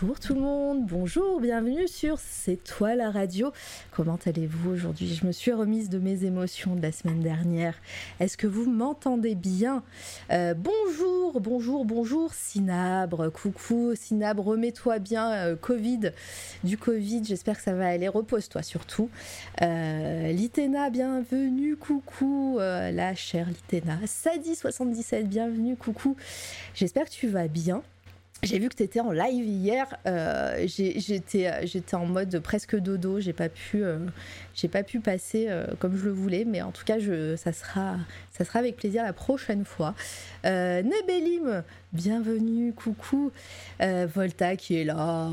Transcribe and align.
bonjour 0.00 0.20
tout 0.20 0.34
le 0.34 0.40
monde, 0.40 0.86
bonjour, 0.86 1.40
bienvenue 1.40 1.88
sur 1.88 2.18
C'est 2.20 2.62
toi 2.62 2.94
la 2.94 3.10
radio. 3.10 3.52
Comment 3.90 4.18
allez-vous 4.26 4.70
aujourd'hui? 4.70 5.12
Je 5.12 5.26
me 5.26 5.32
suis 5.32 5.52
remise 5.52 5.88
de 5.88 5.98
mes 5.98 6.24
émotions 6.24 6.76
de 6.76 6.82
la 6.82 6.92
semaine 6.92 7.20
dernière. 7.20 7.74
Est-ce 8.20 8.36
que 8.36 8.46
vous 8.46 8.70
m'entendez 8.70 9.34
bien? 9.34 9.82
Euh, 10.30 10.54
Bonjour, 10.54 11.40
bonjour, 11.40 11.84
bonjour 11.84 12.32
Sinabre, 12.32 13.32
coucou 13.32 13.94
Sinabre, 13.96 14.44
remets-toi 14.44 15.00
bien 15.00 15.32
euh, 15.32 15.56
Covid, 15.56 16.12
du 16.62 16.78
Covid, 16.78 17.24
j'espère 17.24 17.56
que 17.56 17.62
ça 17.62 17.74
va 17.74 17.88
aller, 17.88 18.08
repose-toi 18.08 18.62
surtout. 18.62 19.10
Euh, 19.62 20.30
Litena, 20.30 20.90
bienvenue, 20.90 21.76
coucou 21.76 22.58
la 22.58 23.14
chère 23.14 23.48
Litena. 23.48 23.98
Sadi77, 24.04 25.24
bienvenue, 25.24 25.76
coucou. 25.76 26.16
J'espère 26.74 27.06
que 27.06 27.10
tu 27.10 27.26
vas 27.26 27.48
bien. 27.48 27.82
J'ai 28.44 28.58
vu 28.60 28.68
que 28.68 28.76
tu 28.76 28.84
étais 28.84 29.00
en 29.00 29.10
live 29.10 29.44
hier. 29.44 29.86
euh, 30.06 30.66
euh, 30.66 31.60
j'étais 31.64 31.94
en 31.94 32.06
mode 32.06 32.38
presque 32.38 32.76
dodo. 32.76 33.20
J'ai 33.20 33.32
pas 33.32 33.48
pu 33.48 33.82
euh, 33.82 33.98
j'ai 34.60 34.68
pas 34.68 34.82
pu 34.82 34.98
passer 34.98 35.46
euh, 35.48 35.66
comme 35.78 35.96
je 35.96 36.04
le 36.04 36.10
voulais, 36.10 36.44
mais 36.44 36.62
en 36.62 36.72
tout 36.72 36.84
cas 36.84 36.98
je, 36.98 37.36
ça 37.36 37.52
sera 37.52 37.96
ça 38.38 38.44
sera 38.44 38.60
avec 38.60 38.76
plaisir 38.76 39.02
la 39.02 39.12
prochaine 39.12 39.64
fois. 39.64 39.94
Euh, 40.46 40.80
Nebelim, 40.82 41.64
bienvenue, 41.92 42.72
coucou. 42.72 43.32
Euh, 43.80 44.06
Volta 44.12 44.54
qui 44.54 44.76
est 44.76 44.84
là. 44.84 45.28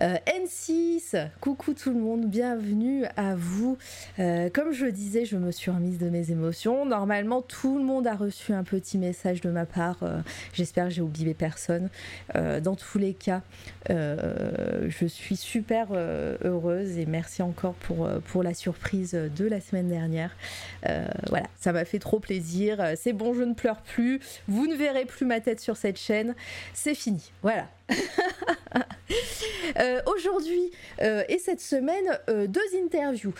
Euh, 0.00 0.16
N6, 0.26 1.28
coucou 1.42 1.74
tout 1.74 1.90
le 1.90 2.00
monde, 2.00 2.24
bienvenue 2.24 3.04
à 3.18 3.34
vous. 3.34 3.76
Comme 4.16 4.72
je 4.72 4.86
disais, 4.86 5.26
je 5.26 5.36
me 5.36 5.50
suis 5.50 5.70
remise 5.70 5.98
de 5.98 6.08
mes 6.08 6.30
émotions. 6.30 6.86
Normalement, 6.86 7.42
tout 7.42 7.76
le 7.76 7.84
monde 7.84 8.06
a 8.06 8.14
reçu 8.14 8.54
un 8.54 8.64
petit 8.64 8.96
message 8.96 9.42
de 9.42 9.50
ma 9.50 9.66
part. 9.66 9.98
J'espère 10.54 10.84
que 10.84 10.94
j'ai 10.94 11.02
oublié 11.02 11.34
personne. 11.34 11.90
Dans 12.34 12.74
tous 12.74 12.98
les 12.98 13.12
cas, 13.12 13.42
je 13.88 15.06
suis 15.06 15.36
super 15.36 15.88
heureuse 15.92 16.98
et 16.98 17.04
merci 17.04 17.42
encore 17.42 17.74
pour, 17.74 18.08
la 18.42 18.54
surprise 18.54 19.12
de 19.12 19.44
la 19.46 19.60
semaine 19.60 19.88
dernière. 19.88 20.30
Euh, 20.88 21.06
voilà, 21.28 21.46
ça 21.60 21.72
m'a 21.72 21.84
fait 21.84 21.98
trop 21.98 22.20
plaisir. 22.20 22.94
C'est 22.96 23.12
bon, 23.12 23.34
je 23.34 23.42
ne 23.42 23.54
pleure 23.54 23.80
plus. 23.82 24.20
Vous 24.48 24.66
ne 24.66 24.74
verrez 24.74 25.04
plus 25.04 25.26
ma 25.26 25.40
tête 25.40 25.60
sur 25.60 25.76
cette 25.76 25.98
chaîne. 25.98 26.34
C'est 26.72 26.94
fini. 26.94 27.32
Voilà. 27.42 27.68
Euh, 29.78 30.00
Aujourd'hui 30.06 30.70
euh, 31.02 31.24
et 31.28 31.38
cette 31.38 31.60
semaine, 31.60 32.18
deux 32.28 32.60
interviews. 32.84 33.34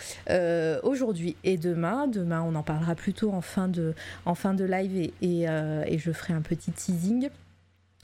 Aujourd'hui 0.83 1.37
et 1.43 1.57
demain. 1.57 2.07
Demain, 2.07 2.41
on 2.41 2.55
en 2.55 2.63
parlera 2.63 2.95
plutôt 2.95 3.31
en 3.31 3.41
fin 3.41 3.67
de, 3.67 3.93
en 4.25 4.35
fin 4.35 4.53
de 4.53 4.65
live 4.65 5.11
et 5.21 5.97
je 5.97 6.11
ferai 6.11 6.33
un 6.33 6.41
petit 6.41 6.71
teasing. 6.71 7.29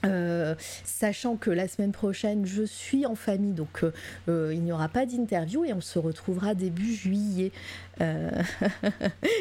Euh, 0.04 0.54
sachant 0.84 1.36
que 1.36 1.50
la 1.50 1.68
semaine 1.68 1.92
prochaine 1.92 2.44
je 2.44 2.64
suis 2.64 3.06
en 3.06 3.14
famille 3.14 3.52
donc 3.52 3.84
euh, 3.84 3.92
euh, 4.28 4.52
il 4.52 4.62
n'y 4.62 4.72
aura 4.72 4.88
pas 4.88 5.06
d'interview 5.06 5.64
et 5.64 5.72
on 5.72 5.80
se 5.80 5.98
retrouvera 5.98 6.54
début 6.54 6.92
juillet. 6.92 7.52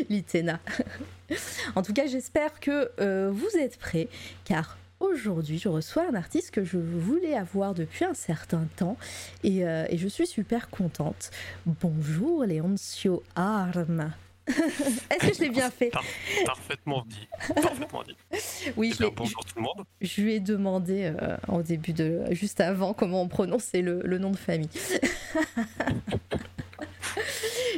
Litena. 0.10 0.60
En 1.76 1.82
tout 1.82 1.94
cas 1.94 2.06
j'espère 2.06 2.60
que 2.60 2.92
vous 3.30 3.58
êtes 3.58 3.78
prêts 3.78 4.10
car 4.44 4.78
aujourd'hui 5.00 5.58
je 5.58 5.70
reçois 5.70 6.04
un 6.12 6.14
artiste 6.14 6.52
que 6.52 6.64
je 6.64 6.78
voulais 6.78 7.36
avoir 7.36 7.74
depuis 7.74 8.04
un 8.06 8.14
certain 8.14 8.68
temps 8.76 8.98
et, 9.44 9.64
je 9.98 10.08
suis 10.08 10.28
super 10.28 10.70
contente. 10.70 11.32
Bonjour 11.66 12.44
Léoncio 12.44 13.24
Arm 13.36 14.12
est-ce 14.48 15.28
que 15.28 15.34
je 15.36 15.42
l'ai 15.42 15.50
bien 15.50 15.70
fait 15.70 15.90
Par- 15.90 16.04
parfaitement 16.46 17.04
dit. 17.08 17.28
Parfaitement 17.54 18.04
dit. 18.04 18.16
oui 18.78 18.90
Eh 18.94 19.04
je 19.04 19.10
bonjour 19.10 19.46
tout 19.46 19.54
le 19.58 19.62
monde. 19.62 19.86
Je 20.02 20.22
lui 20.22 20.34
ai 20.34 20.40
demandé 20.40 21.14
euh, 21.22 21.38
au 21.48 21.62
début 21.62 21.94
de, 21.94 22.24
juste 22.32 22.60
avant, 22.60 22.94
comment 22.94 23.22
on 23.22 23.28
prononçait 23.28 23.82
le, 23.82 24.02
le 24.04 24.18
nom 24.18 24.32
de 24.32 24.38
famille. 24.38 24.70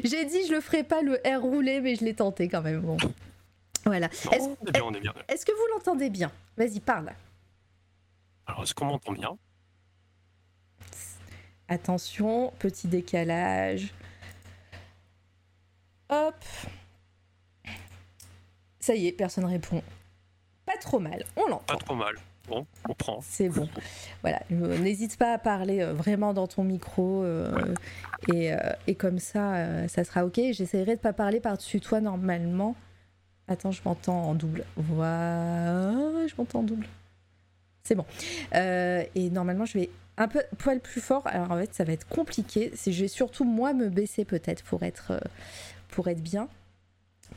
J'ai 0.03 0.25
dit 0.25 0.45
je 0.47 0.53
le 0.53 0.61
ferai 0.61 0.83
pas 0.83 1.01
le 1.01 1.19
R 1.25 1.41
roulé, 1.41 1.79
mais 1.81 1.95
je 1.95 2.03
l'ai 2.03 2.13
tenté 2.13 2.47
quand 2.47 2.61
même. 2.61 2.81
Bon. 2.81 2.97
Voilà. 3.85 4.07
Est 4.31 4.37
est 4.37 4.43
est-ce 5.27 5.45
que 5.45 5.51
vous 5.51 5.67
l'entendez 5.73 6.09
bien? 6.09 6.31
Vas-y, 6.57 6.79
parle. 6.79 7.13
Alors, 8.45 8.63
est-ce 8.63 8.73
qu'on 8.73 8.85
m'entend 8.85 9.13
bien? 9.13 9.37
Attention, 11.67 12.51
petit 12.59 12.87
décalage. 12.87 13.93
Hop. 16.13 16.35
Ça 18.79 18.93
y 18.93 19.07
est, 19.07 19.11
personne 19.13 19.45
répond. 19.45 19.81
Pas 20.65 20.77
trop 20.79 20.99
mal, 20.99 21.23
on 21.35 21.47
l'entend. 21.47 21.65
Pas 21.65 21.77
trop 21.77 21.95
mal. 21.95 22.13
Bon, 22.47 22.67
on 22.87 22.93
prend. 22.93 23.19
C'est 23.21 23.49
bon. 23.49 23.69
Voilà, 24.21 24.41
n'hésite 24.49 25.17
pas 25.17 25.33
à 25.33 25.37
parler 25.37 25.81
euh, 25.81 25.93
vraiment 25.93 26.33
dans 26.33 26.45
ton 26.45 26.63
micro 26.63 27.23
euh, 27.23 27.73
et, 28.31 28.53
euh, 28.53 28.57
et 28.85 28.95
comme 28.95 29.17
ça, 29.17 29.55
euh, 29.55 29.87
ça 29.87 30.03
sera 30.03 30.25
ok. 30.25 30.39
J'essaierai 30.51 30.97
de 30.97 31.01
pas 31.01 31.13
parler 31.13 31.39
par-dessus 31.39 31.79
toi 31.79 32.01
normalement. 32.01 32.75
Attends, 33.47 33.71
je 33.71 33.81
m'entends 33.85 34.23
en 34.23 34.35
double. 34.35 34.65
Voilà, 34.75 35.93
je 36.27 36.33
m'entends 36.37 36.59
en 36.59 36.63
double. 36.63 36.85
C'est 37.83 37.95
bon. 37.95 38.05
Et 38.53 39.29
normalement, 39.31 39.65
je 39.65 39.77
vais 39.79 39.89
un 40.17 40.27
peu 40.27 40.43
poil 40.57 40.79
plus 40.79 41.01
fort. 41.01 41.25
Alors 41.27 41.51
en 41.51 41.57
fait, 41.57 41.73
ça 41.73 41.83
va 41.83 41.93
être 41.93 42.07
compliqué. 42.07 42.71
Je 42.85 43.01
vais 43.01 43.07
surtout 43.07 43.45
moi 43.45 43.73
me 43.73 43.89
baisser 43.89 44.25
peut-être 44.25 44.63
pour 44.63 44.83
être 44.83 45.19
pour 45.93 46.07
être 46.07 46.21
bien, 46.21 46.47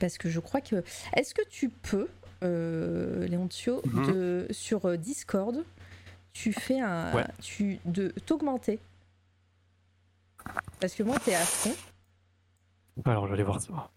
parce 0.00 0.18
que 0.18 0.28
je 0.28 0.40
crois 0.40 0.60
que. 0.60 0.82
Est-ce 1.14 1.34
que 1.34 1.46
tu 1.48 1.68
peux 1.68 2.08
euh, 2.42 3.26
Léontio, 3.26 3.82
Mhm. 3.86 4.06
de, 4.12 4.46
sur 4.50 4.86
euh, 4.86 4.96
Discord, 4.96 5.64
tu 6.32 6.52
fais 6.52 6.80
un. 6.80 7.12
Ouais. 7.14 7.24
Tu, 7.42 7.78
de 7.84 8.08
t'augmenter? 8.08 8.78
Parce 10.80 10.94
que 10.94 11.02
moi, 11.02 11.18
t'es 11.18 11.34
à 11.34 11.40
fond. 11.40 11.74
Alors, 13.04 13.26
j'allais 13.28 13.42
voir 13.42 13.60
ça. 13.60 13.90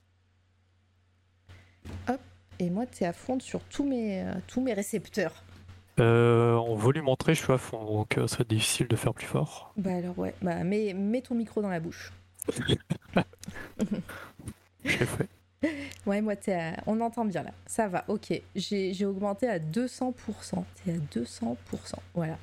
Et 2.62 2.70
moi, 2.70 2.86
t'es 2.86 3.06
à 3.06 3.14
fond 3.14 3.40
sur 3.40 3.62
tous 3.64 3.86
mes, 3.86 4.22
euh, 4.24 4.34
tous 4.48 4.60
mes 4.62 4.74
récepteurs. 4.74 5.44
Euh, 6.02 6.56
en 6.56 6.76
volume 6.76 7.08
entrée, 7.08 7.34
je 7.34 7.42
suis 7.44 7.54
à 7.54 7.58
fond, 7.58 7.86
donc 7.86 8.18
euh, 8.18 8.28
ça 8.28 8.38
va 8.38 8.42
être 8.42 8.50
difficile 8.50 8.88
de 8.90 8.96
faire 8.98 9.14
plus 9.14 9.26
fort. 9.28 9.74
Bah 9.78 9.96
alors, 9.96 10.18
ouais. 10.20 10.34
Bah, 10.42 10.62
mets, 10.66 10.94
mets 10.94 11.22
ton 11.22 11.36
micro 11.36 11.62
dans 11.62 11.70
la 11.70 11.80
bouche. 11.80 12.12
J'ai 14.86 15.06
fait. 15.06 15.28
Ouais, 16.06 16.22
moi, 16.22 16.36
à- 16.48 16.76
on 16.88 17.02
entend 17.02 17.26
bien 17.26 17.44
là. 17.44 17.52
Ça 17.68 17.88
va, 17.88 18.06
ok. 18.08 18.32
J'ai 18.56 19.06
augmenté 19.06 19.48
à 19.48 19.60
200%. 19.60 20.64
T'es 20.86 20.92
à 20.94 20.98
200%. 21.20 21.56
Voilà. 22.14 22.38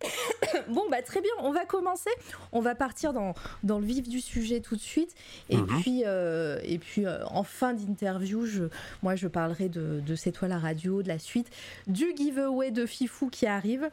bon, 0.68 0.82
bah 0.90 1.02
très 1.02 1.20
bien, 1.20 1.30
on 1.40 1.52
va 1.52 1.66
commencer. 1.66 2.10
On 2.52 2.60
va 2.60 2.74
partir 2.74 3.12
dans, 3.12 3.34
dans 3.62 3.78
le 3.78 3.84
vif 3.86 4.08
du 4.08 4.20
sujet 4.20 4.60
tout 4.60 4.74
de 4.74 4.80
suite. 4.80 5.14
Et 5.50 5.56
Mhm. 5.56 5.66
puis, 5.82 6.02
euh, 6.06 6.58
et 6.64 6.78
puis 6.78 7.06
euh, 7.06 7.24
en 7.26 7.42
fin 7.44 7.74
d'interview, 7.74 8.46
je, 8.46 8.64
moi, 9.02 9.14
je 9.14 9.28
parlerai 9.28 9.68
de, 9.68 10.00
de 10.00 10.14
C'est 10.16 10.32
toi 10.32 10.48
la 10.48 10.58
radio, 10.58 11.02
de 11.02 11.08
la 11.08 11.18
suite, 11.18 11.48
du 11.86 12.12
giveaway 12.16 12.70
de 12.70 12.86
Fifou 12.86 13.28
qui 13.28 13.46
arrive. 13.46 13.90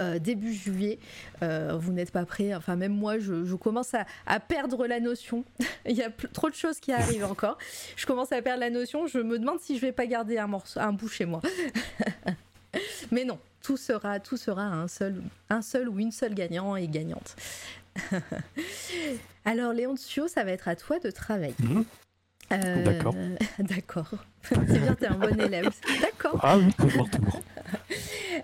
Euh, 0.00 0.18
début 0.18 0.52
juillet, 0.54 0.98
Euh, 1.42 1.76
vous 1.78 1.92
n'êtes 1.92 2.10
pas 2.12 2.24
prêts. 2.24 2.54
Enfin, 2.54 2.76
même 2.76 2.92
moi, 2.92 3.18
je, 3.18 3.44
je 3.44 3.54
commence 3.56 3.94
à, 3.94 4.06
à 4.26 4.38
perdre 4.40 4.86
la 4.86 5.00
notion. 5.00 5.44
Il 5.86 5.96
y 5.96 6.02
a 6.02 6.10
trop 6.32 6.48
de 6.50 6.54
choses 6.54 6.78
qui 6.80 6.92
arrivent 6.92 7.24
encore. 7.24 7.58
Je 7.96 8.06
commence 8.06 8.32
à 8.32 8.40
perdre 8.42 8.60
la 8.60 8.70
notion. 8.70 9.06
Je 9.06 9.18
me 9.18 9.38
demande 9.38 9.60
si 9.60 9.76
je 9.76 9.80
vais 9.82 9.92
pas 9.92 10.06
garder 10.06 10.38
un 10.38 10.46
morceau, 10.46 10.80
un 10.80 10.92
bout 10.92 11.08
chez 11.08 11.24
moi. 11.24 11.40
Mais 13.10 13.24
non, 13.24 13.38
tout 13.62 13.76
sera, 13.76 14.18
tout 14.20 14.36
sera 14.36 14.62
un 14.62 14.88
seul, 14.88 15.20
un 15.50 15.62
seul 15.62 15.88
ou 15.88 15.98
une 15.98 16.12
seule 16.12 16.34
gagnant 16.34 16.76
et 16.76 16.88
gagnante. 16.88 17.36
Alors, 19.44 19.72
Léoncio, 19.72 20.28
ça 20.28 20.44
va 20.44 20.52
être 20.52 20.68
à 20.68 20.76
toi 20.76 20.98
de 20.98 21.10
travailler. 21.10 21.54
Mhm. 21.58 21.84
Euh, 22.52 22.84
D'accord. 22.84 23.14
D'accord. 23.58 24.10
C'est 24.42 24.58
bien, 24.80 24.94
t'es 24.94 25.06
un 25.06 25.14
bon 25.14 25.38
élève. 25.40 25.70
D'accord. 26.00 26.38
Ah 26.42 26.58
oui, 26.58 26.72
toujours, 26.78 27.08
toujours. 27.08 27.42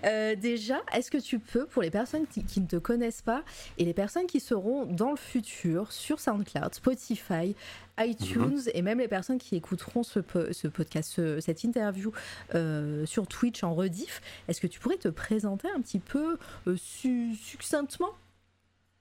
Euh, 0.05 0.35
déjà, 0.35 0.81
est-ce 0.93 1.11
que 1.11 1.17
tu 1.17 1.39
peux, 1.39 1.65
pour 1.65 1.81
les 1.81 1.91
personnes 1.91 2.25
qui, 2.27 2.43
qui 2.43 2.61
ne 2.61 2.67
te 2.67 2.75
connaissent 2.77 3.21
pas 3.21 3.43
et 3.77 3.85
les 3.85 3.93
personnes 3.93 4.27
qui 4.27 4.39
seront 4.39 4.85
dans 4.85 5.11
le 5.11 5.17
futur 5.17 5.91
sur 5.91 6.19
SoundCloud, 6.19 6.73
Spotify, 6.73 7.55
iTunes 7.99 8.61
et 8.73 8.81
même 8.81 8.99
les 8.99 9.07
personnes 9.09 9.37
qui 9.39 9.55
écouteront 9.57 10.03
ce, 10.03 10.19
po- 10.19 10.53
ce 10.53 10.67
podcast, 10.69 11.11
ce- 11.13 11.39
cette 11.41 11.63
interview 11.63 12.11
euh, 12.55 13.05
sur 13.05 13.27
Twitch 13.27 13.63
en 13.63 13.73
rediff, 13.75 14.21
est-ce 14.47 14.61
que 14.61 14.67
tu 14.67 14.79
pourrais 14.79 14.97
te 14.97 15.09
présenter 15.09 15.67
un 15.75 15.81
petit 15.81 15.99
peu 15.99 16.37
euh, 16.67 16.77
su- 16.77 17.35
succinctement? 17.35 18.11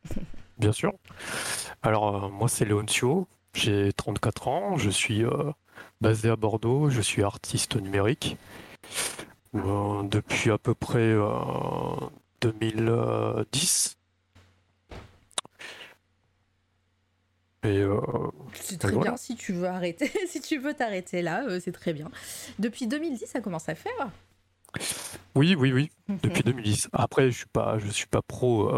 Bien 0.58 0.72
sûr. 0.72 0.92
Alors, 1.82 2.30
moi, 2.32 2.48
c'est 2.48 2.64
Léoncio, 2.64 3.28
j'ai 3.54 3.92
34 3.92 4.48
ans, 4.48 4.76
je 4.76 4.90
suis 4.90 5.22
basé 6.00 6.28
à 6.28 6.34
Bordeaux, 6.36 6.90
je 6.90 7.00
suis 7.00 7.22
artiste 7.22 7.76
numérique. 7.76 8.36
Euh, 9.64 10.02
depuis 10.04 10.50
à 10.50 10.58
peu 10.58 10.74
près 10.74 10.98
euh, 10.98 11.28
2010. 12.40 13.96
Euh, 17.64 18.00
c'est 18.54 18.78
très 18.78 18.96
bien 18.96 19.16
si 19.16 19.34
tu 19.34 19.52
veux 19.52 19.66
arrêter, 19.66 20.10
si 20.28 20.40
tu 20.40 20.58
veux 20.58 20.74
t'arrêter 20.74 21.22
là, 21.22 21.44
c'est 21.60 21.72
très 21.72 21.92
bien. 21.92 22.10
Depuis 22.58 22.86
2010, 22.86 23.26
ça 23.26 23.40
commence 23.40 23.68
à 23.68 23.74
faire. 23.74 24.10
Oui, 25.34 25.54
oui, 25.56 25.72
oui. 25.72 25.90
Depuis 26.22 26.42
2010. 26.42 26.88
Après, 26.92 27.30
je 27.30 27.38
suis 27.38 27.46
pas, 27.46 27.78
je 27.78 27.88
suis 27.88 28.06
pas 28.06 28.22
pro, 28.22 28.70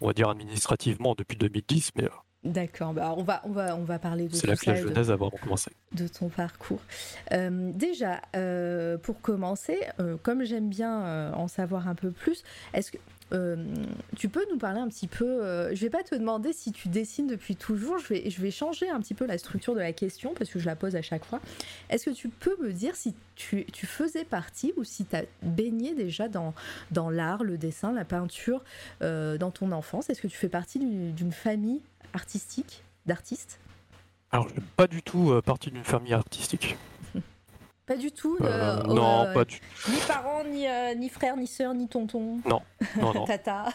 on 0.00 0.06
va 0.06 0.12
dire 0.12 0.28
administrativement 0.28 1.14
depuis 1.16 1.36
2010, 1.36 1.90
mais 1.96 2.08
D'accord, 2.44 2.92
bah 2.92 3.14
on, 3.16 3.22
va, 3.22 3.40
on, 3.44 3.52
va, 3.52 3.74
on 3.74 3.84
va 3.84 3.98
parler 3.98 4.28
de 4.28 4.34
C'est 4.34 4.46
la 4.46 4.56
ça, 4.56 4.74
genèse 4.74 5.10
avant 5.10 5.30
de 5.30 5.36
commencer. 5.36 5.70
De 5.92 6.06
ton 6.06 6.28
parcours. 6.28 6.82
Euh, 7.32 7.70
déjà, 7.72 8.20
euh, 8.36 8.98
pour 8.98 9.22
commencer, 9.22 9.78
euh, 9.98 10.16
comme 10.22 10.44
j'aime 10.44 10.68
bien 10.68 11.32
en 11.32 11.48
savoir 11.48 11.88
un 11.88 11.94
peu 11.94 12.10
plus, 12.10 12.44
est-ce 12.74 12.92
que 12.92 12.98
tu 14.16 14.28
peux 14.28 14.44
nous 14.52 14.58
parler 14.58 14.78
un 14.78 14.86
petit 14.86 15.08
peu 15.08 15.74
Je 15.74 15.80
vais 15.80 15.90
pas 15.90 16.04
te 16.04 16.14
demander 16.14 16.52
si 16.52 16.70
tu 16.70 16.88
dessines 16.88 17.26
depuis 17.26 17.56
toujours, 17.56 17.98
je 17.98 18.08
vais, 18.08 18.30
je 18.30 18.40
vais 18.40 18.52
changer 18.52 18.88
un 18.88 19.00
petit 19.00 19.14
peu 19.14 19.26
la 19.26 19.38
structure 19.38 19.74
de 19.74 19.80
la 19.80 19.92
question 19.92 20.34
parce 20.38 20.50
que 20.50 20.60
je 20.60 20.66
la 20.66 20.76
pose 20.76 20.94
à 20.94 21.02
chaque 21.02 21.24
fois. 21.24 21.40
Est-ce 21.90 22.04
que 22.04 22.14
tu 22.14 22.28
peux 22.28 22.56
me 22.62 22.72
dire 22.72 22.94
si 22.94 23.12
tu, 23.34 23.64
tu 23.72 23.86
faisais 23.86 24.24
partie 24.24 24.72
ou 24.76 24.84
si 24.84 25.04
tu 25.04 25.16
as 25.16 25.24
baigné 25.42 25.94
déjà 25.94 26.28
dans, 26.28 26.54
dans 26.92 27.10
l'art, 27.10 27.42
le 27.42 27.58
dessin, 27.58 27.90
la 27.92 28.04
peinture 28.04 28.62
dans 29.00 29.50
ton 29.52 29.72
enfance? 29.72 30.10
Est-ce 30.10 30.22
que 30.22 30.28
tu 30.28 30.36
fais 30.36 30.50
partie 30.50 30.78
d'une 30.78 31.32
famille 31.32 31.80
artistique, 32.14 32.82
d'artistes 33.06 33.60
Alors, 34.30 34.48
je 34.48 34.60
pas 34.76 34.86
du 34.86 35.02
tout 35.02 35.32
euh, 35.32 35.42
partie 35.42 35.70
d'une 35.70 35.84
famille 35.84 36.14
artistique. 36.14 36.76
Pas 37.86 37.96
du 37.96 38.10
tout 38.10 38.38
euh, 38.40 38.82
Non, 38.84 39.30
pas 39.34 39.44
du 39.44 39.60
tout. 39.60 39.90
Ni 39.90 39.98
parents, 40.08 40.42
ni, 40.42 40.66
euh, 40.66 40.94
ni 40.94 41.10
frères, 41.10 41.36
ni 41.36 41.46
sœurs, 41.46 41.74
ni 41.74 41.86
tonton 41.86 42.40
Non, 42.46 42.62
non, 42.98 43.12
non. 43.14 43.24
Tata 43.26 43.66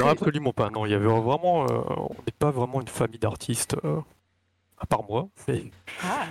Non, 0.00 0.08
absolument 0.08 0.52
pas. 0.52 0.68
Non, 0.70 0.84
il 0.84 0.90
y 0.90 0.94
avait 0.94 1.06
vraiment... 1.06 1.60
on 1.60 2.16
n'est 2.26 2.32
pas 2.36 2.50
vraiment 2.50 2.80
une 2.80 2.88
famille 2.88 3.20
d'artistes, 3.20 3.76
à 4.78 4.86
part 4.86 5.04
moi. 5.04 5.28
Ah 6.02 6.26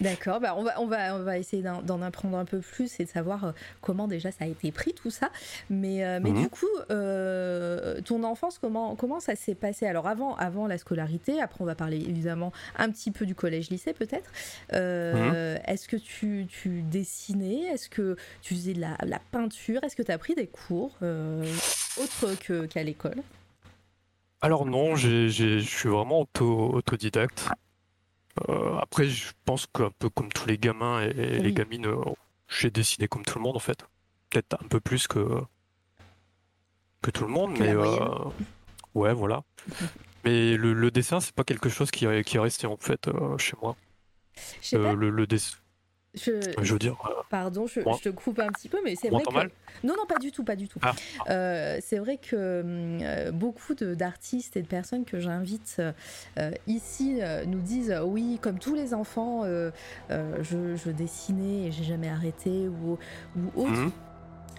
D'accord, 0.00 0.38
bah 0.38 0.54
on, 0.56 0.62
va, 0.62 0.80
on, 0.80 0.86
va, 0.86 1.16
on 1.16 1.22
va 1.24 1.38
essayer 1.38 1.62
d'en 1.62 2.02
apprendre 2.02 2.38
un 2.38 2.44
peu 2.44 2.60
plus 2.60 3.00
et 3.00 3.04
de 3.04 3.08
savoir 3.08 3.44
euh, 3.44 3.52
comment 3.80 4.06
déjà 4.06 4.30
ça 4.30 4.44
a 4.44 4.46
été 4.46 4.70
pris 4.70 4.94
tout 4.94 5.10
ça. 5.10 5.30
Mais, 5.70 6.04
euh, 6.04 6.20
mais 6.22 6.30
mhm. 6.30 6.42
du 6.42 6.48
coup, 6.48 6.66
euh, 6.90 8.00
ton 8.02 8.22
enfance, 8.22 8.58
comment, 8.58 8.94
comment 8.94 9.18
ça 9.18 9.34
s'est 9.34 9.56
passé? 9.56 9.86
Alors 9.86 10.06
avant, 10.06 10.36
avant 10.36 10.66
la 10.66 10.78
scolarité, 10.78 11.40
après 11.40 11.62
on 11.62 11.64
va 11.64 11.74
parler 11.74 11.96
évidemment 11.96 12.52
un 12.76 12.90
petit 12.90 13.10
peu 13.10 13.26
du 13.26 13.34
collège-lycée 13.34 13.92
peut-être. 13.92 14.30
Mhm. 14.72 15.58
Est-ce 15.66 15.88
que 15.88 15.96
tu, 15.96 16.46
tu 16.48 16.82
dessinais? 16.82 17.62
Est-ce 17.72 17.88
que 17.88 18.16
tu 18.42 18.54
faisais 18.54 18.74
de 18.74 18.80
la, 18.80 18.96
la 19.04 19.18
peinture? 19.18 19.82
Est-ce 19.82 19.96
que 19.96 20.02
tu 20.02 20.12
as 20.12 20.18
pris 20.18 20.34
des 20.34 20.46
cours 20.46 20.96
autres 22.00 22.66
qu'à 22.66 22.82
l'école? 22.82 23.16
Alors 24.40 24.64
non, 24.66 24.94
je 24.94 25.28
suis 25.60 25.88
vraiment 25.88 26.26
autodidacte. 26.38 27.48
Euh, 28.48 28.76
après, 28.78 29.06
je 29.06 29.32
pense 29.44 29.66
qu'un 29.66 29.90
peu 29.98 30.08
comme 30.08 30.30
tous 30.30 30.46
les 30.46 30.58
gamins 30.58 31.02
et, 31.02 31.38
les 31.38 31.52
gamines, 31.52 31.86
euh, 31.86 31.96
j'ai 32.48 32.70
dessiné 32.70 33.08
comme 33.08 33.24
tout 33.24 33.38
le 33.38 33.44
monde 33.44 33.56
en 33.56 33.60
fait. 33.60 33.84
Peut-être 34.30 34.54
un 34.62 34.68
peu 34.68 34.80
plus 34.80 35.06
que, 35.06 35.40
que 37.02 37.10
tout 37.10 37.24
le 37.24 37.30
monde, 37.30 37.56
mais 37.58 37.74
euh, 37.74 37.98
ouais, 38.94 39.14
voilà. 39.14 39.42
mais 40.24 40.56
le, 40.56 40.90
dessin, 40.90 41.20
c'est 41.20 41.34
pas 41.34 41.44
quelque 41.44 41.68
chose 41.68 41.90
qui, 41.90 42.06
qui 42.24 42.36
est 42.36 42.40
resté 42.40 42.66
en 42.66 42.76
fait 42.76 43.08
chez 43.38 43.56
moi. 43.62 43.76
le, 44.72 45.10
le 45.10 45.26
dessin. 45.26 45.56
Je, 46.14 46.72
veux 46.72 46.78
dire. 46.78 46.96
Euh, 47.06 47.22
pardon, 47.28 47.66
je, 47.66 47.80
te 47.80 48.08
coupe 48.08 48.38
un 48.38 48.48
petit 48.48 48.68
peu, 48.68 48.78
mais 48.84 48.94
c'est 48.96 49.10
vrai 49.10 49.22
que. 49.22 49.86
Non, 49.86 49.94
non, 49.96 50.06
pas 50.06 50.18
du 50.18 50.32
tout, 50.32 50.42
pas 50.42 50.56
du 50.56 50.66
tout. 50.66 50.80
Ah. 50.82 50.92
Euh, 51.28 51.78
c'est 51.82 51.98
vrai 51.98 52.16
que 52.16 52.34
euh, 52.34 53.30
beaucoup 53.30 53.74
d'artistes 53.74 54.56
et 54.56 54.62
de 54.62 54.66
personnes 54.66 55.04
que 55.04 55.20
j'invite 55.20 55.80
ici 56.66 57.20
nous 57.46 57.60
disent 57.60 57.94
oui, 58.04 58.38
comme 58.40 58.58
tous 58.58 58.74
les 58.74 58.94
enfants, 58.94 59.44
je, 60.08 60.90
dessinais 60.90 61.66
et 61.66 61.72
j'ai 61.72 61.84
jamais 61.84 62.08
arrêté 62.08 62.68
ou, 62.68 62.98
ou 63.36 63.62
autre. 63.62 63.92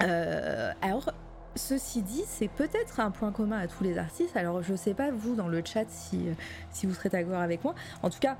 Mhm. 0.01 0.73
alors, 0.81 1.11
Ceci 1.55 2.03
dit, 2.03 2.23
c'est 2.27 2.47
peut-être 2.47 2.99
un 2.99 3.09
point 3.09 3.31
commun 3.31 3.57
à 3.57 3.67
tous 3.67 3.83
les 3.83 3.97
artistes. 3.97 4.37
Alors, 4.37 4.61
je 4.61 4.73
ne 4.73 4.77
sais 4.77 4.93
pas, 4.93 5.09
vous, 5.11 5.35
dans 5.35 5.47
le 5.47 5.63
chat, 5.65 5.85
si, 5.89 6.27
si 6.71 6.85
vous 6.85 6.93
serez 6.93 7.09
d'accord 7.09 7.39
avec 7.39 7.63
moi. 7.63 7.73
En 8.03 8.09
tout 8.11 8.19
cas, 8.19 8.37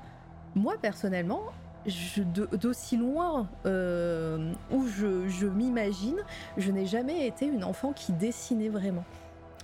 moi, 0.54 0.74
personnellement, 0.80 1.42
d'aussi 1.86 2.96
loin 2.96 3.48
euh, 3.66 4.52
où 4.70 4.86
je, 4.86 5.46
m'imagine, 5.46 6.18
je 6.56 6.70
n'ai 6.70 6.86
jamais 6.86 7.26
été 7.26 7.46
une 7.46 7.64
enfant 7.64 7.92
qui 7.92 8.12
dessinait 8.12 8.68
vraiment. 8.68 9.04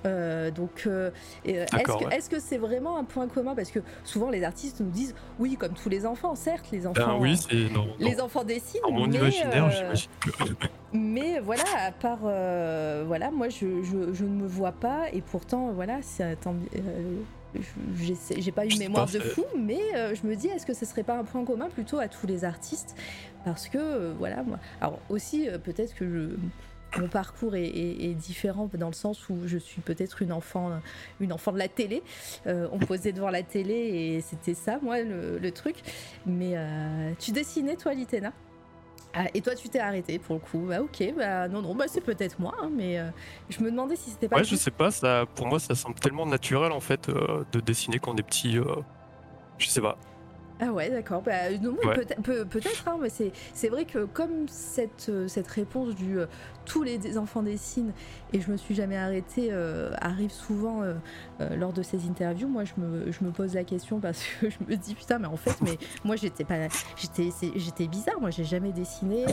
Euh, 0.04 0.50
donc, 0.50 0.84
euh, 0.86 1.10
est-ce 1.44 2.30
que 2.30 2.38
c'est 2.38 2.58
vraiment 2.58 2.96
un 2.96 3.04
point 3.04 3.26
commun? 3.26 3.54
Parce 3.54 3.70
que 3.70 3.80
souvent 4.04 4.30
les 4.30 4.44
artistes 4.44 4.80
nous 4.80 4.90
disent 4.90 5.14
oui, 5.38 5.56
comme 5.56 5.72
tous 5.72 5.88
les 5.88 6.06
enfants, 6.06 6.34
certes, 6.34 6.66
les 6.70 6.80
ben 6.80 6.90
enfants, 6.90 7.18
oui, 7.18 7.36
les 7.98 8.20
enfants 8.20 8.44
dessinent. 8.44 8.82
mais, 9.10 9.20
mais 10.92 11.40
voilà, 11.40 11.64
à 11.78 11.92
part 11.92 12.20
voilà, 12.20 13.30
moi 13.32 13.48
je, 13.48 13.82
je, 13.82 14.24
ne 14.24 14.42
me 14.42 14.46
vois 14.46 14.72
pas 14.72 15.06
et 15.12 15.22
pourtant 15.22 15.72
voilà, 15.72 15.98
c'est 16.02 16.36
j'ai 18.38 18.52
pas 18.52 18.64
une 18.64 18.78
mémoire 18.78 19.06
de 19.06 19.20
fou, 19.20 19.44
mais 19.56 19.80
euh, 19.94 20.14
je 20.14 20.26
me 20.26 20.34
dis, 20.36 20.48
est-ce 20.48 20.66
que 20.66 20.74
ce 20.74 20.84
serait 20.84 21.02
pas 21.02 21.18
un 21.18 21.24
point 21.24 21.44
commun 21.44 21.68
plutôt 21.68 21.98
à 21.98 22.08
tous 22.08 22.26
les 22.26 22.44
artistes? 22.44 22.96
Parce 23.44 23.68
que, 23.68 23.78
euh, 23.78 24.12
voilà, 24.18 24.42
moi. 24.42 24.58
Alors, 24.80 25.00
aussi, 25.08 25.48
euh, 25.48 25.58
peut-être 25.58 25.94
que 25.94 26.36
mon 26.98 27.08
parcours 27.08 27.54
est, 27.56 28.14
différent 28.14 28.70
dans 28.74 28.86
le 28.86 28.94
sens 28.94 29.28
où 29.28 29.36
je 29.46 29.58
suis 29.58 29.82
peut-être 29.82 30.22
une 30.22 30.32
enfant, 30.32 30.80
une 31.20 31.32
enfant 31.32 31.52
de 31.52 31.58
la 31.58 31.68
télé. 31.68 32.02
on 32.46 32.78
posait 32.78 33.12
devant 33.12 33.28
la 33.28 33.42
télé 33.42 33.74
et 33.74 34.20
c'était 34.22 34.54
ça, 34.54 34.78
moi, 34.80 35.02
le, 35.02 35.50
truc. 35.50 35.76
Mais 36.24 36.54
tu 37.18 37.32
dessinais, 37.32 37.76
toi, 37.76 37.92
Litena? 37.92 38.32
Et 39.34 39.40
toi, 39.40 39.54
tu 39.54 39.68
t'es 39.68 39.78
arrêté 39.78 40.18
pour 40.18 40.34
le 40.34 40.40
coup. 40.40 40.66
Bah 40.68 40.80
ok, 40.82 41.14
bah 41.16 41.48
non, 41.48 41.62
non, 41.62 41.74
bah 41.74 41.86
c'est 41.88 42.00
peut-être 42.00 42.38
moi, 42.38 42.54
hein, 42.60 42.70
mais 42.72 42.98
euh, 42.98 43.08
je 43.48 43.60
me 43.60 43.70
demandais 43.70 43.96
si 43.96 44.10
c'était 44.10 44.28
pas. 44.28 44.36
Ouais, 44.36 44.44
je 44.44 44.56
sais 44.56 44.70
pas. 44.70 44.90
Ça, 44.90 45.24
pour 45.34 45.46
moi, 45.46 45.58
ça 45.58 45.74
semble 45.74 45.96
tellement 45.96 46.26
naturel 46.26 46.72
en 46.72 46.80
fait 46.80 47.08
euh, 47.08 47.44
de 47.52 47.60
dessiner 47.60 47.98
quand 47.98 48.12
on 48.12 48.16
est 48.16 48.22
petit. 48.22 48.58
Euh, 48.58 48.64
je 49.58 49.68
sais 49.68 49.80
pas. 49.80 49.96
Ah 50.60 50.72
ouais, 50.72 50.88
d'accord. 50.90 51.22
Bah, 51.22 51.32
peut-être, 52.22 52.88
hein, 52.88 52.98
mais 53.00 53.10
c'est 53.10 53.68
vrai 53.68 53.84
que 53.84 54.06
comme 54.06 54.48
cette, 54.48 55.10
cette 55.28 55.48
réponse 55.48 55.94
du 55.94 56.18
tous 56.66 56.82
les 56.82 57.16
enfants 57.16 57.42
dessinent 57.42 57.92
et 58.32 58.40
je 58.40 58.50
me 58.50 58.56
suis 58.56 58.74
jamais 58.74 58.96
arrêtée 58.96 59.52
arrive 60.00 60.32
souvent 60.32 60.82
lors 61.56 61.72
de 61.72 61.82
ces 61.82 62.04
interviews, 62.08 62.48
moi 62.48 62.64
je 62.64 62.72
me, 62.78 63.12
je 63.12 63.24
me, 63.24 63.30
pose 63.30 63.54
la 63.54 63.64
question 63.64 64.00
parce 64.00 64.22
que 64.40 64.50
je 64.50 64.56
me 64.68 64.76
dis 64.76 64.94
putain, 64.94 65.18
mais 65.18 65.26
en 65.26 65.36
fait, 65.36 65.56
mais 65.62 65.78
moi 66.04 66.16
j'étais 66.16 66.44
pas, 66.44 66.68
j'étais, 66.96 67.30
j'étais 67.56 67.86
bizarre. 67.86 68.20
Moi 68.20 68.30
j'ai 68.30 68.44
jamais 68.44 68.72
dessiné. 68.72 69.24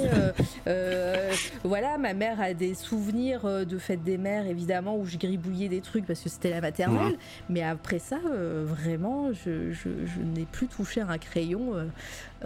voilà, 1.64 1.98
ma 1.98 2.14
mère 2.14 2.40
a 2.40 2.54
des 2.54 2.74
souvenirs 2.74 3.66
de 3.66 3.78
fête 3.78 4.04
des 4.04 4.18
mères 4.18 4.48
évidemment 4.48 4.98
où 4.98 5.06
je 5.06 5.18
gribouillais 5.18 5.70
des 5.70 5.82
trucs 5.82 6.06
parce 6.06 6.22
que 6.22 6.30
c'était 6.30 6.52
la 6.52 6.62
maternelle. 6.62 7.18
Mais 7.50 7.64
après 7.64 8.00
ça, 8.00 8.20
vraiment, 8.64 9.32
je, 9.34 9.72
je, 9.72 9.90
je 10.06 10.22
n'ai 10.22 10.46
plus 10.46 10.68
touché 10.68 11.02
un 11.02 11.18
crayon, 11.18 11.74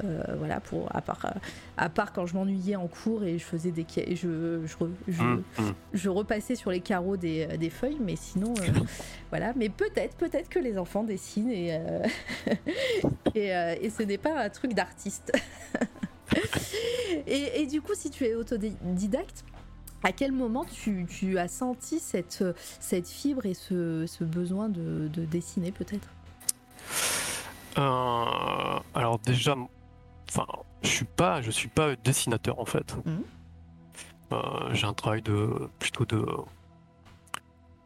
euh, 0.04 0.22
euh, 0.30 0.36
voilà, 0.38 0.60
pour 0.60 0.94
à 0.96 1.02
part 1.02 1.34
à 1.78 1.90
part 1.90 2.14
quand 2.14 2.26
je 2.26 2.36
m'ennuyais 2.36 2.76
en 2.76 2.88
cours 2.88 3.24
et 3.24 3.38
je 3.38 3.44
faisais 3.44 3.72
des 3.72 3.86
je 4.16 4.66
je, 4.66 5.24
mmh, 5.24 5.44
mmh. 5.58 5.64
je, 5.94 6.10
repassais 6.10 6.56
sur 6.56 6.72
les 6.72 6.82
carreaux 6.82 7.18
des, 7.18 7.46
des 7.58 7.70
feuilles, 7.70 8.00
mais 8.00 8.16
sinon 8.16 8.54
euh, 8.60 8.80
voilà. 9.30 9.54
Mais 9.56 9.70
peut-être 9.70 10.16
peut-être 10.18 10.50
que 10.50 10.60
les 10.60 10.78
enfants 10.78 11.04
dessinent 11.04 11.52
et 11.52 11.80
et, 13.36 13.48
et, 13.82 13.90
ce 13.90 14.04
n'est 14.04 14.18
pas 14.18 14.40
un 14.40 14.50
truc 14.50 14.74
d'artiste. 14.74 15.32
et, 17.28 17.62
et, 17.62 17.68
du 17.68 17.82
coup, 17.82 17.94
si 17.94 18.10
tu 18.10 18.26
es 18.26 18.36
autodidacte, 18.36 19.46
à 20.04 20.12
quel 20.12 20.32
moment 20.32 20.66
tu, 20.66 21.06
tu, 21.08 21.38
as 21.38 21.48
senti 21.48 22.00
cette, 22.00 22.44
cette 22.80 23.08
fibre 23.08 23.46
et 23.46 23.54
ce, 23.54 24.06
ce 24.08 24.24
besoin 24.24 24.70
de, 24.70 25.08
de 25.12 25.26
dessiner 25.26 25.72
peut-être? 25.72 26.10
Euh, 27.78 28.80
alors 28.96 29.20
déjà, 29.20 29.56
enfin, 30.30 30.46
je 30.82 30.90
suis 30.90 31.06
pas, 31.06 31.42
je 31.42 31.52
suis 31.52 31.68
pas 31.70 31.96
dessinateur 31.96 32.60
en 32.60 32.66
fait. 32.66 32.96
Mhm. 33.06 33.24
Euh, 34.34 34.74
j'ai 34.74 34.86
un 34.86 34.94
travail 34.94 35.22
de 35.22 35.70
plutôt 35.80 36.06
de 36.06 36.26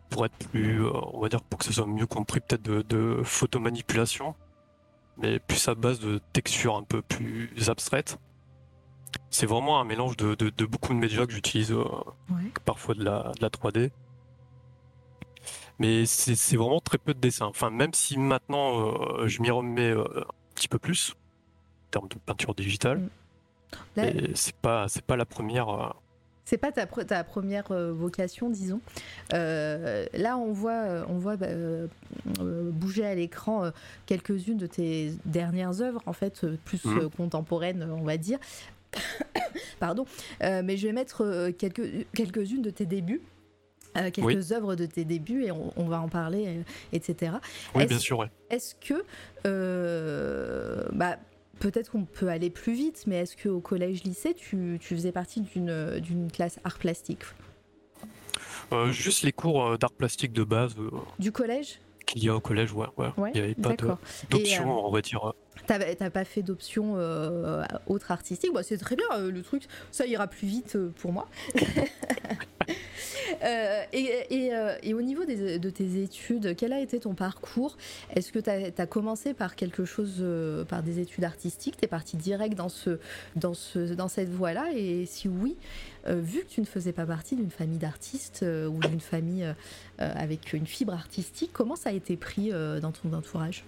pour 0.09 0.25
être 0.25 0.37
plus, 0.49 0.83
euh, 0.83 0.91
on 1.13 1.21
va 1.21 1.29
dire 1.29 1.41
pour 1.41 1.59
que 1.59 1.65
ce 1.65 1.73
soit 1.73 1.85
mieux 1.85 2.07
compris, 2.07 2.41
peut-être 2.41 2.63
de, 2.63 2.81
de 2.81 3.21
photomanipulation, 3.23 4.35
mais 5.17 5.39
plus 5.39 5.67
à 5.67 5.75
base 5.75 5.99
de 5.99 6.19
textures 6.33 6.75
un 6.75 6.83
peu 6.83 7.01
plus 7.01 7.69
abstraites. 7.69 8.19
C'est 9.29 9.45
vraiment 9.45 9.79
un 9.79 9.85
mélange 9.85 10.17
de, 10.17 10.35
de, 10.35 10.65
beaucoup 10.65 10.93
de 10.93 10.97
médias 10.99 11.25
que 11.25 11.31
j'utilise, 11.31 11.73
parfois 12.65 12.95
de 12.95 13.03
la, 13.03 13.31
de 13.37 13.41
la 13.41 13.49
3D. 13.49 13.91
Mais 15.79 16.05
c'est 16.05 16.57
vraiment 16.57 16.79
très 16.79 16.97
peu 16.97 17.13
de 17.13 17.19
dessins. 17.19 17.47
Enfin, 17.47 17.69
même 17.69 17.93
si 17.93 18.17
maintenant 18.17 18.81
euh, 18.81 19.27
je 19.27 19.41
m'y 19.41 19.49
remets 19.49 19.89
euh, 19.89 20.03
un 20.19 20.53
petit 20.53 20.67
peu 20.67 20.77
plus 20.77 21.15
termes 21.91 22.07
de 22.07 22.15
peinture 22.25 22.55
digitale, 22.55 22.99
mm. 23.97 24.01
c'est 24.33 24.55
pas 24.55 24.87
c'est 24.87 25.03
pas 25.03 25.15
la 25.15 25.25
première. 25.25 25.69
Euh, 25.69 25.89
c'est 26.45 26.57
pas 26.57 26.71
ta, 26.71 26.85
ta 26.85 27.23
première 27.23 27.71
euh, 27.71 27.93
vocation, 27.93 28.49
disons. 28.49 28.81
Euh, 29.33 30.05
là, 30.13 30.37
on 30.37 30.51
voit, 30.51 31.05
on 31.07 31.17
voit 31.17 31.37
bah, 31.37 31.47
bouger 32.39 33.05
à 33.05 33.15
l'écran 33.15 33.71
quelques-unes 34.05 34.57
de 34.57 34.67
tes 34.67 35.13
dernières 35.25 35.81
œuvres, 35.81 36.01
en 36.07 36.13
fait, 36.13 36.45
plus 36.65 36.83
Mhm. 36.83 37.09
contemporaines, 37.11 37.87
on 37.91 38.03
va 38.03 38.17
dire. 38.17 38.39
Pardon. 39.79 40.05
mais 40.41 40.75
je 40.77 40.87
vais 40.87 40.93
mettre 40.93 41.51
quelques, 41.57 42.07
quelques-unes 42.13 42.61
de 42.63 42.71
tes 42.71 42.85
débuts. 42.85 43.21
euh, 43.97 44.09
quelques 44.09 44.51
œuvres 44.53 44.75
de 44.75 44.85
tes 44.85 45.03
débuts 45.05 45.43
et 45.43 45.51
on, 45.51 45.71
on 45.75 45.85
va 45.85 45.99
en 45.99 46.07
parler, 46.07 46.45
euh, 46.47 46.63
etc. 46.93 47.33
Oui, 47.75 47.85
bien 47.85 47.99
sûr, 47.99 48.19
ouais. 48.19 48.27
Est-ce 48.49 48.73
que, 48.75 49.03
euh, 49.45 50.85
bah, 50.93 51.17
peut-être 51.61 51.91
qu'on 51.91 52.05
peut 52.05 52.27
aller 52.27 52.49
plus 52.49 52.73
vite, 52.73 53.03
mais 53.07 53.17
est-ce 53.17 53.41
qu'au 53.41 53.61
collège-lycée, 53.61 54.33
tu, 54.33 54.77
tu 54.81 54.95
faisais 54.95 55.11
partie 55.11 55.41
d'une 55.41 56.29
classe 56.33 56.59
art 56.63 56.79
plastique? 56.79 57.23
Euh, 58.73 58.91
juste 58.91 59.23
les 59.23 59.31
cours 59.31 59.65
euh, 59.65 59.77
d'art 59.77 59.91
plastique 59.91 60.33
de 60.33 60.43
base 60.43 60.75
euh, 60.79 60.89
Du 61.19 61.31
collège? 61.31 61.79
qu'il 62.07 62.25
y 62.25 62.29
a 62.29 62.35
au 62.35 62.41
collège, 62.41 62.73
ouais. 62.73 62.87
ouais. 62.97 63.07
Ouais, 63.15 63.31
Il 63.33 63.39
n'y 63.39 63.45
avait 63.45 63.55
pas 63.55 63.73
d'option, 64.29 64.63
euh, 64.69 64.81
on 64.83 64.91
va 64.91 65.01
dire. 65.01 65.33
T'as 65.65 66.09
pas 66.09 66.25
fait 66.25 66.41
d'option 66.41 66.95
euh, 66.97 67.63
autre 67.87 68.11
artistique? 68.11 68.51
Bah, 68.53 68.63
C'est 68.63 68.77
très 68.77 68.97
bien, 68.97 69.05
le 69.29 69.41
truc, 69.41 69.63
ça 69.91 70.05
ira 70.05 70.27
plus 70.27 70.45
vite 70.47 70.77
pour 70.97 71.13
moi. 71.13 71.29
Euh, 73.43 73.83
euh, 73.93 74.75
et 74.83 74.93
au 74.93 75.01
niveau 75.01 75.25
de 75.25 75.69
tes 75.69 76.01
études, 76.01 76.55
quel 76.55 76.73
a 76.73 76.79
été 76.79 76.99
ton 76.99 77.13
parcours? 77.13 77.77
Est-ce 78.15 78.31
que 78.31 78.39
tu 78.39 78.49
as, 78.49 78.85
commencé 78.87 79.33
par 79.33 79.55
quelque 79.55 79.85
chose, 79.85 80.17
euh, 80.19 80.63
par 80.63 80.83
des 80.83 80.99
études 80.99 81.23
artistiques? 81.23 81.77
Tu 81.77 81.85
es 81.85 81.87
parti 81.87 82.17
direct 82.17 82.55
dans, 82.55 82.69
ce, 82.69 82.99
dans, 83.35 83.53
ce, 83.53 83.93
dans 83.93 84.07
cette 84.07 84.29
voie-là? 84.29 84.71
Et 84.75 85.05
si 85.05 85.27
oui, 85.27 85.57
vu 86.07 86.41
que 86.41 86.49
tu 86.49 86.61
ne 86.61 86.65
faisais 86.65 86.93
pas 86.93 87.05
partie 87.05 87.35
d'une 87.35 87.51
famille 87.51 87.77
d'artistes 87.77 88.43
ou 88.43 88.79
d'une 88.79 88.99
famille 88.99 89.47
avec 89.97 90.53
une 90.53 90.65
fibre 90.65 90.93
artistique, 90.93 91.51
comment 91.53 91.75
ça 91.75 91.89
a 91.89 91.93
été 91.93 92.17
pris 92.17 92.51
dans 92.81 92.91
ton 92.91 93.13
entourage? 93.13 93.63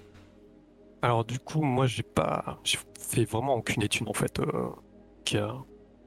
Alors 1.01 1.25
du 1.25 1.37
coup, 1.37 1.61
moi, 1.61 1.85
j'ai 1.85 2.03
pas, 2.03 2.59
fait 2.97 3.25
vraiment 3.25 3.55
aucune 3.55 3.83
étude 3.83 4.07
en 4.07 4.13
fait 4.13 4.39
qui 5.25 5.37
a, 5.37 5.55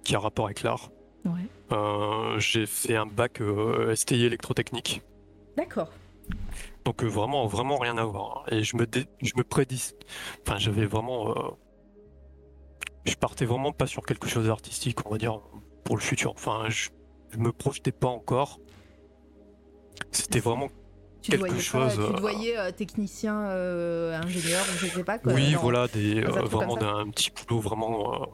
qui 0.02 0.14
a 0.14 0.18
rapport 0.18 0.46
avec 0.46 0.62
l'art. 0.62 0.90
Ouais. 1.26 1.76
Euh, 1.76 2.38
j'ai 2.38 2.66
fait 2.66 2.96
un 2.96 3.06
bac 3.06 3.40
euh, 3.40 3.94
STI 3.94 4.24
électrotechnique, 4.24 5.02
D'accord. 5.56 5.90
donc 6.84 7.02
euh, 7.02 7.08
vraiment, 7.08 7.46
vraiment 7.46 7.78
rien 7.78 7.98
à 7.98 8.04
voir. 8.04 8.44
Et 8.50 8.62
je 8.62 8.76
me, 8.76 8.86
dé- 8.86 9.06
je 9.22 9.32
me 9.36 9.42
prédis, 9.42 9.92
enfin, 10.46 10.58
j'avais 10.58 10.86
vraiment, 10.86 11.34
je 13.04 13.14
partais 13.14 13.44
vraiment 13.44 13.72
pas 13.72 13.86
sur 13.86 14.02
quelque 14.02 14.28
chose 14.28 14.46
d'artistique, 14.46 15.04
on 15.06 15.10
va 15.10 15.18
dire, 15.18 15.40
pour 15.84 15.96
le 15.96 16.02
futur. 16.02 16.32
Enfin, 16.32 16.66
je, 16.68 16.90
je 17.30 17.38
me 17.38 17.52
projetais 17.52 17.92
pas 17.92 18.08
encore. 18.08 18.58
C'était 20.12 20.40
vraiment 20.40 20.68
Tu 21.22 21.30
quelque 21.32 21.46
voyais, 21.46 21.60
chose, 21.60 21.96
pas, 21.96 22.06
tu 22.08 22.14
te 22.14 22.20
voyais 22.20 22.58
euh, 22.58 22.70
technicien, 22.70 23.48
euh, 23.48 24.16
ingénieur, 24.20 24.64
je 24.78 24.86
sais 24.86 25.04
pas 25.04 25.18
quoi. 25.18 25.32
Oui, 25.32 25.52
dans- 25.54 25.60
voilà, 25.60 25.88
des, 25.88 26.22
euh, 26.22 26.30
vraiment 26.42 26.76
d'un 26.76 27.08
petit 27.10 27.30
boulot 27.30 27.60
vraiment, 27.60 28.26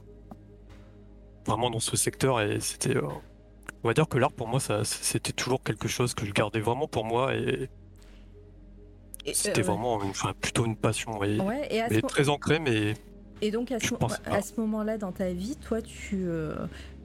vraiment 1.46 1.70
dans 1.70 1.80
ce 1.80 1.96
secteur 1.96 2.40
et 2.40 2.60
c'était, 2.60 2.96
euh, 2.96 3.02
on 3.82 3.88
va 3.88 3.94
dire 3.94 4.08
que 4.08 4.18
l'art 4.18 4.32
pour 4.32 4.48
moi, 4.48 4.60
ça, 4.60 4.84
c'était 4.84 5.32
toujours 5.32 5.62
quelque 5.62 5.88
chose 5.88 6.14
que 6.14 6.24
je 6.26 6.32
gardais 6.32 6.60
vraiment 6.60 6.86
pour 6.88 7.04
moi 7.04 7.34
et 7.34 7.68
Et, 9.24 9.34
c'était 9.34 9.60
euh, 9.60 9.64
vraiment, 9.64 10.02
une- 10.02 10.10
enfin, 10.10 10.32
plutôt 10.40 10.64
une 10.64 10.76
passion, 10.76 11.22
et, 11.22 11.38
Ouais, 11.38 11.68
et, 11.70 11.80
mais 11.90 12.00
mo- 12.02 12.08
très 12.08 12.28
ancrée, 12.28 12.58
mais 12.58 12.94
et 13.40 13.50
donc 13.50 13.70
à 13.72 13.78
ce, 13.78 13.92
mo- 13.92 13.98
à 14.26 14.40
moment-là 14.60 14.98
dans 14.98 15.12
ta 15.12 15.32
vie, 15.32 15.56
toi, 15.56 15.82
tu, 15.82 16.26
euh, 16.26 16.54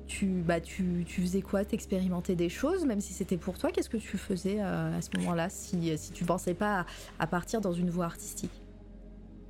tu, 0.07 0.25
bah, 0.45 0.61
tu, 0.61 1.03
tu 1.07 1.21
faisais 1.21 1.41
quoi? 1.41 1.65
T'expérimentais 1.65 2.35
des 2.35 2.49
choses, 2.49 2.85
même 2.85 3.01
si 3.01 3.13
c'était 3.13 3.37
pour 3.37 3.57
toi. 3.57 3.71
Qu'est-ce 3.71 3.89
que 3.89 3.97
tu 3.97 4.17
faisais 4.17 4.61
euh, 4.61 4.97
à 4.97 5.01
ce 5.01 5.09
moment-là, 5.17 5.49
si, 5.49 5.97
si 5.97 6.11
tu 6.13 6.25
pensais 6.25 6.53
pas 6.53 6.81
à, 6.81 6.85
à 7.19 7.27
partir 7.27 7.61
dans 7.61 7.73
une 7.73 7.89
voie 7.89 8.05
artistique? 8.05 8.51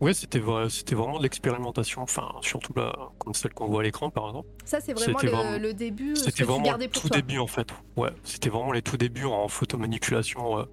Ouais, 0.02 0.14
c'était 0.14 0.40
vrai, 0.40 0.70
c'était 0.70 0.96
vraiment 0.96 1.18
de 1.18 1.24
l'expérimentation, 1.24 2.02
enfin, 2.02 2.30
surtout 2.42 2.74
là, 2.76 2.94
comme 3.20 3.34
celle 3.34 3.54
qu'on 3.54 3.68
voit 3.68 3.82
à 3.82 3.84
l'écran 3.84 4.10
par 4.10 4.28
exemple. 4.28 4.48
Ça, 4.66 4.80
c'est 4.80 4.94
vraiment 4.94 5.14
le, 5.14 5.20
C'était 5.20 5.36
vraiment- 5.36 5.58
le 5.58 5.74
début, 5.74 6.14
que 6.14 6.20
C'était 6.20 6.44
vraiment 6.44 6.74
le 6.78 6.88
tout 6.88 7.08
toi. 7.08 7.18
début 7.18 7.40
en 7.40 7.48
fait. 7.48 7.68
Ouais, 7.96 8.12
c'était 8.24 8.50
vraiment 8.50 8.72
les 8.72 8.82
tout 8.82 8.98
débuts 8.98 9.26
en 9.26 9.48
photomanipulation. 9.48 10.60
euh. 10.60 10.64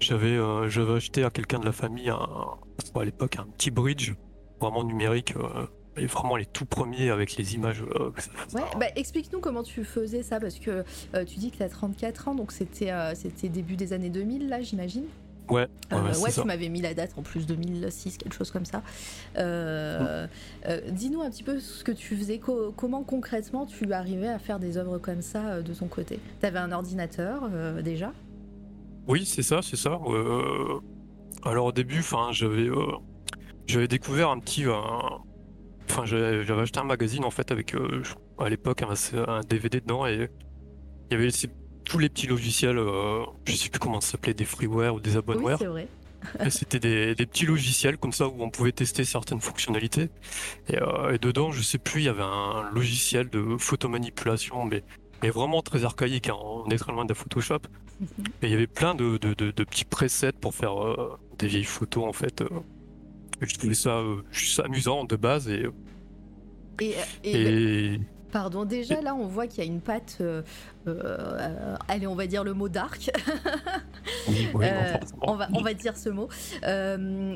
J'avais 0.00 0.28
euh, 0.36 0.68
j'avais 0.68 0.92
acheté 0.94 1.24
à 1.24 1.30
quelqu'un 1.30 1.58
de 1.58 1.64
la 1.64 1.72
famille 1.72 2.10
un, 2.10 2.18
à 2.94 3.04
l'époque 3.04 3.36
un 3.38 3.44
petit 3.56 3.70
bridge 3.70 4.12
vraiment 4.60 4.84
numérique 4.84 5.34
euh, 5.36 5.66
et 5.96 6.04
vraiment 6.04 6.36
les 6.36 6.44
tout 6.44 6.66
premiers 6.66 7.08
avec 7.08 7.36
les 7.36 7.54
images. 7.54 7.82
euh. 7.98 8.10
Ouais, 8.52 8.60
bah, 8.78 8.86
explique-nous 8.96 9.40
comment 9.40 9.62
tu 9.62 9.84
faisais 9.84 10.22
ça, 10.22 10.38
parce 10.38 10.58
que 10.58 10.84
euh, 11.14 11.24
tu 11.24 11.38
dis 11.38 11.50
que 11.50 11.56
tu 11.56 11.62
as 11.62 11.70
34 11.70 12.28
ans, 12.28 12.34
donc 12.34 12.52
c'était 12.52 12.90
euh, 12.90 13.14
c'était 13.14 13.48
début 13.48 13.76
des 13.76 13.94
années 13.94 14.10
2000, 14.10 14.48
là, 14.50 14.60
j'imagine? 14.60 15.04
Ouais, 15.48 15.62
ouais, 15.62 15.68
Euh, 15.92 16.02
ouais, 16.02 16.16
ouais, 16.18 16.32
tu 16.32 16.44
m'avais 16.44 16.68
mis 16.68 16.80
la 16.82 16.94
date 16.94 17.12
en 17.16 17.22
plus 17.22 17.46
2006, 17.46 18.18
quelque 18.18 18.34
chose 18.34 18.50
comme 18.50 18.64
ça. 18.64 18.82
Euh, 19.38 20.26
euh, 20.66 20.80
Dis-nous 20.90 21.22
un 21.22 21.30
petit 21.30 21.42
peu 21.44 21.60
ce 21.60 21.84
que 21.84 21.92
tu 21.92 22.16
faisais, 22.16 22.38
co- 22.38 22.72
comment 22.76 23.02
concrètement 23.04 23.66
tu 23.66 23.92
arrivais 23.92 24.28
à 24.28 24.38
faire 24.38 24.58
des 24.58 24.76
œuvres 24.76 24.98
comme 24.98 25.22
ça 25.22 25.46
euh, 25.46 25.62
de 25.62 25.72
ton 25.74 25.86
côté? 25.86 26.18
T'avais 26.40 26.58
un 26.58 26.72
ordinateur 26.72 27.48
déjà? 27.82 28.12
Oui, 29.06 29.24
c'est 29.24 29.42
ça, 29.42 29.60
c'est 29.62 29.76
ça. 29.76 29.98
Alors 31.44 31.66
au 31.66 31.72
début, 31.72 32.02
j'avais 32.32 32.68
j'avais 33.66 33.88
découvert 33.88 34.30
un 34.30 34.38
petit, 34.40 34.64
enfin, 34.68 36.04
j'avais 36.04 36.60
acheté 36.60 36.80
un 36.80 36.84
magazine 36.84 37.24
en 37.24 37.30
fait 37.30 37.50
avec 37.52 37.74
à 38.38 38.48
l'époque 38.48 38.82
un, 38.82 38.94
un 39.28 39.40
DVD 39.42 39.80
dedans 39.80 40.06
et 40.06 40.28
il 41.10 41.14
y 41.14 41.14
avait 41.14 41.30
ces- 41.30 41.50
tous 41.86 41.98
les 41.98 42.08
petits 42.10 42.26
logiciels, 42.26 42.76
euh, 42.78 43.24
je 43.46 43.52
sais 43.52 43.70
plus 43.70 43.78
comment 43.78 44.00
ça 44.02 44.12
s'appelait, 44.12 44.34
des 44.34 44.44
freeware 44.44 44.94
ou 44.94 45.00
des 45.00 45.16
Oui. 45.16 45.82
Et 46.44 46.50
C'était 46.50 46.80
des, 46.80 47.14
des 47.14 47.24
petits 47.26 47.46
logiciels 47.46 47.96
comme 47.98 48.12
ça 48.12 48.26
où 48.26 48.34
on 48.42 48.50
pouvait 48.50 48.72
tester 48.72 49.04
certaines 49.04 49.40
fonctionnalités. 49.40 50.08
Et, 50.68 50.76
euh, 50.82 51.14
et 51.14 51.18
dedans, 51.18 51.52
je 51.52 51.62
sais 51.62 51.78
plus, 51.78 52.00
il 52.02 52.04
y 52.04 52.08
avait 52.08 52.22
un 52.24 52.68
logiciel 52.74 53.28
de 53.30 53.56
photomanipulation, 53.58 54.64
mais, 54.64 54.82
mais 55.22 55.30
vraiment 55.30 55.62
très 55.62 55.84
archaïque. 55.84 56.28
hein, 56.28 56.36
on 56.42 56.68
est 56.70 56.78
très 56.78 56.92
loin 56.92 57.04
de 57.04 57.10
la 57.10 57.14
Photoshop. 57.14 57.60
Et 58.42 58.46
il 58.46 58.50
y 58.50 58.54
avait 58.54 58.66
plein 58.66 58.94
de, 58.94 59.16
de- 59.18 59.34
de- 59.34 59.52
de 59.52 59.64
petits 59.64 59.84
presets 59.84 60.32
pour 60.32 60.54
faire 60.54 60.82
euh, 60.84 61.16
des 61.38 61.46
vieilles 61.46 61.64
photos 61.64 62.04
en 62.04 62.12
fait. 62.12 62.40
euh. 62.42 62.48
Je 63.40 63.54
trouvais 63.54 63.74
ça 63.74 64.02
juste 64.32 64.60
amusant 64.60 65.04
de 65.04 65.16
base. 65.16 65.48
Et, 65.48 65.66
Et, 66.80 66.94
et- 67.22 67.94
et 67.94 68.00
pardon, 68.36 68.66
déjà 68.66 69.00
là, 69.00 69.14
on 69.14 69.26
voit 69.26 69.46
qu'il 69.46 69.64
y 69.64 69.66
a 69.66 69.70
une 69.70 69.80
patte. 69.80 70.18
euh, 70.20 70.42
euh, 70.86 71.74
allez, 71.88 72.06
on 72.06 72.14
va 72.14 72.26
dire 72.26 72.44
le 72.44 72.52
mot 72.52 72.68
dark. 72.68 73.10
oui, 74.28 74.48
oui, 74.52 74.66
non, 74.66 74.70
Euh, 74.72 74.94
on, 75.22 75.34
va, 75.36 75.48
on 75.54 75.62
va 75.62 75.72
dire 75.72 75.96
ce 75.96 76.10
mot. 76.10 76.28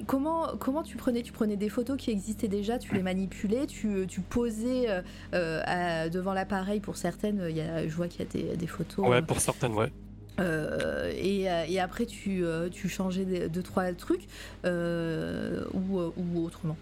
Comment, 0.06 0.48
comment 0.58 0.82
tu 0.82 0.98
prenais 0.98 1.22
Tu 1.22 1.32
prenais 1.32 1.56
des 1.56 1.70
photos 1.70 1.96
qui 1.96 2.10
existaient 2.10 2.48
déjà, 2.48 2.78
tu 2.78 2.94
les 2.94 3.02
manipulais, 3.02 3.66
tu, 3.66 4.04
tu 4.08 4.20
posais 4.20 4.88
à- 5.32 6.08
devant 6.10 6.34
l'appareil 6.34 6.80
pour 6.80 6.98
certaines. 6.98 7.48
Y 7.48 7.60
a, 7.62 7.88
je 7.88 7.94
vois 7.94 8.08
qu'il 8.08 8.20
y 8.20 8.28
a 8.28 8.30
des, 8.50 8.56
des 8.58 8.66
photos. 8.66 9.08
Ouais, 9.08 9.22
pour 9.22 9.40
certaines, 9.40 9.72
ouais. 9.72 9.90
Euh, 10.38 11.10
et, 11.16 11.44
et 11.72 11.80
après, 11.80 12.04
tu, 12.04 12.44
tu 12.72 12.88
changeais 12.90 13.48
deux, 13.48 13.62
trois 13.62 13.90
trucs 13.94 14.26
euh, 14.66 15.64
ou, 15.72 15.98
ou 15.98 16.44
autrement. 16.44 16.76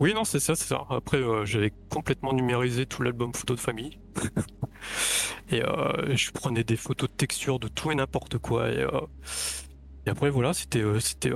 Oui, 0.00 0.14
non, 0.14 0.24
c'est 0.24 0.40
ça, 0.40 0.54
c'est 0.54 0.66
ça. 0.66 0.86
Après, 0.88 1.18
euh, 1.18 1.44
j'avais 1.44 1.72
complètement 1.90 2.32
numérisé 2.32 2.86
tout 2.86 3.02
l'album 3.02 3.34
photo 3.34 3.54
de 3.54 3.60
famille. 3.60 3.98
et 5.50 5.62
euh, 5.62 6.16
je 6.16 6.30
prenais 6.30 6.64
des 6.64 6.76
photos 6.76 7.10
de 7.10 7.14
texture 7.14 7.58
de 7.58 7.68
tout 7.68 7.90
et 7.90 7.94
n'importe 7.94 8.38
quoi. 8.38 8.70
Et, 8.70 8.78
euh, 8.78 9.00
et 10.06 10.10
après, 10.10 10.30
voilà, 10.30 10.54
c'était 10.54 10.82
c'était 11.00 11.32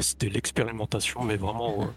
c'était 0.00 0.28
l'expérimentation, 0.28 1.22
mais 1.22 1.36
vraiment 1.36 1.88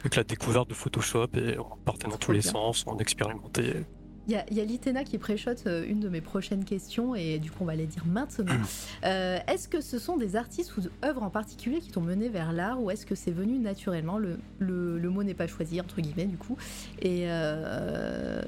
avec 0.00 0.16
la 0.16 0.24
découverte 0.24 0.68
de 0.68 0.74
Photoshop 0.74 1.28
et 1.36 1.58
on 1.58 1.76
partait 1.84 2.08
dans 2.08 2.18
tous 2.18 2.32
les 2.32 2.40
bien. 2.40 2.50
sens, 2.52 2.84
on 2.86 2.98
expérimentait. 2.98 3.84
Il 4.26 4.32
y 4.32 4.36
a, 4.36 4.44
y 4.50 4.60
a 4.60 4.64
Litena 4.64 5.04
qui 5.04 5.18
préchote 5.18 5.64
euh, 5.66 5.84
une 5.86 6.00
de 6.00 6.08
mes 6.08 6.22
prochaines 6.22 6.64
questions 6.64 7.14
et 7.14 7.38
du 7.38 7.50
coup 7.50 7.58
on 7.60 7.66
va 7.66 7.74
les 7.74 7.86
dire 7.86 8.04
maintenant. 8.06 8.54
Euh, 9.04 9.38
est-ce 9.48 9.68
que 9.68 9.82
ce 9.82 9.98
sont 9.98 10.16
des 10.16 10.34
artistes 10.34 10.74
ou 10.78 10.80
œuvres 11.04 11.22
en 11.22 11.28
particulier 11.28 11.80
qui 11.80 11.90
t'ont 11.90 12.00
mené 12.00 12.30
vers 12.30 12.52
l'art 12.54 12.80
ou 12.82 12.90
est-ce 12.90 13.04
que 13.04 13.14
c'est 13.14 13.32
venu 13.32 13.58
naturellement 13.58 14.16
le, 14.16 14.38
le, 14.58 14.98
le 14.98 15.10
mot 15.10 15.22
n'est 15.22 15.34
pas 15.34 15.46
choisi 15.46 15.78
entre 15.78 16.00
guillemets 16.00 16.24
du 16.24 16.38
coup? 16.38 16.56
Et 17.02 17.24
euh, 17.26 18.40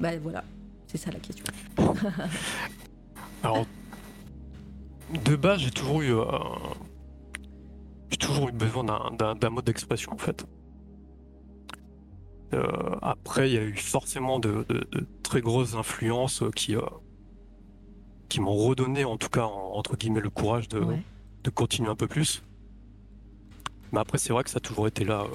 bah 0.00 0.16
voilà 0.22 0.44
c'est 0.86 0.96
ça 0.96 1.10
la 1.10 1.18
question. 1.18 1.44
Alors, 3.42 3.66
de 5.24 5.36
base, 5.36 5.60
j'ai 5.60 5.70
toujours 5.70 6.00
eu, 6.00 6.14
euh, 6.14 6.24
j'ai 8.10 8.16
toujours 8.16 8.48
eu 8.48 8.52
besoin 8.52 8.84
d'un- 8.84 9.10
d'un 9.18 9.34
d'un 9.34 9.50
mode 9.50 9.64
d'expression 9.66 10.12
en 10.12 10.18
fait. 10.18 10.46
Euh, 12.54 12.66
après, 13.02 13.50
il 13.50 13.54
y 13.54 13.58
a 13.58 13.62
eu 13.62 13.74
forcément 13.76 14.38
de, 14.38 14.64
de- 14.68 14.86
de 14.90 15.06
très 15.22 15.40
grosses 15.40 15.74
influences 15.74 16.42
euh, 16.42 16.50
qui, 16.50 16.74
euh, 16.76 16.80
qui 18.28 18.40
m'ont 18.40 18.54
redonné, 18.56 19.04
en 19.04 19.16
tout 19.18 19.28
cas, 19.28 19.44
en- 19.44 19.72
entre 19.74 19.96
guillemets, 19.96 20.20
le 20.20 20.30
courage 20.30 20.68
de, 20.68 20.80
Ouais. 20.80 21.02
de 21.44 21.50
continuer 21.50 21.90
un 21.90 21.94
peu 21.96 22.06
plus. 22.08 22.42
Mais 23.92 24.00
après, 24.00 24.18
c'est 24.18 24.32
vrai 24.32 24.44
que 24.44 24.50
ça 24.50 24.58
a 24.58 24.60
toujours 24.60 24.86
été 24.86 25.04
là. 25.04 25.26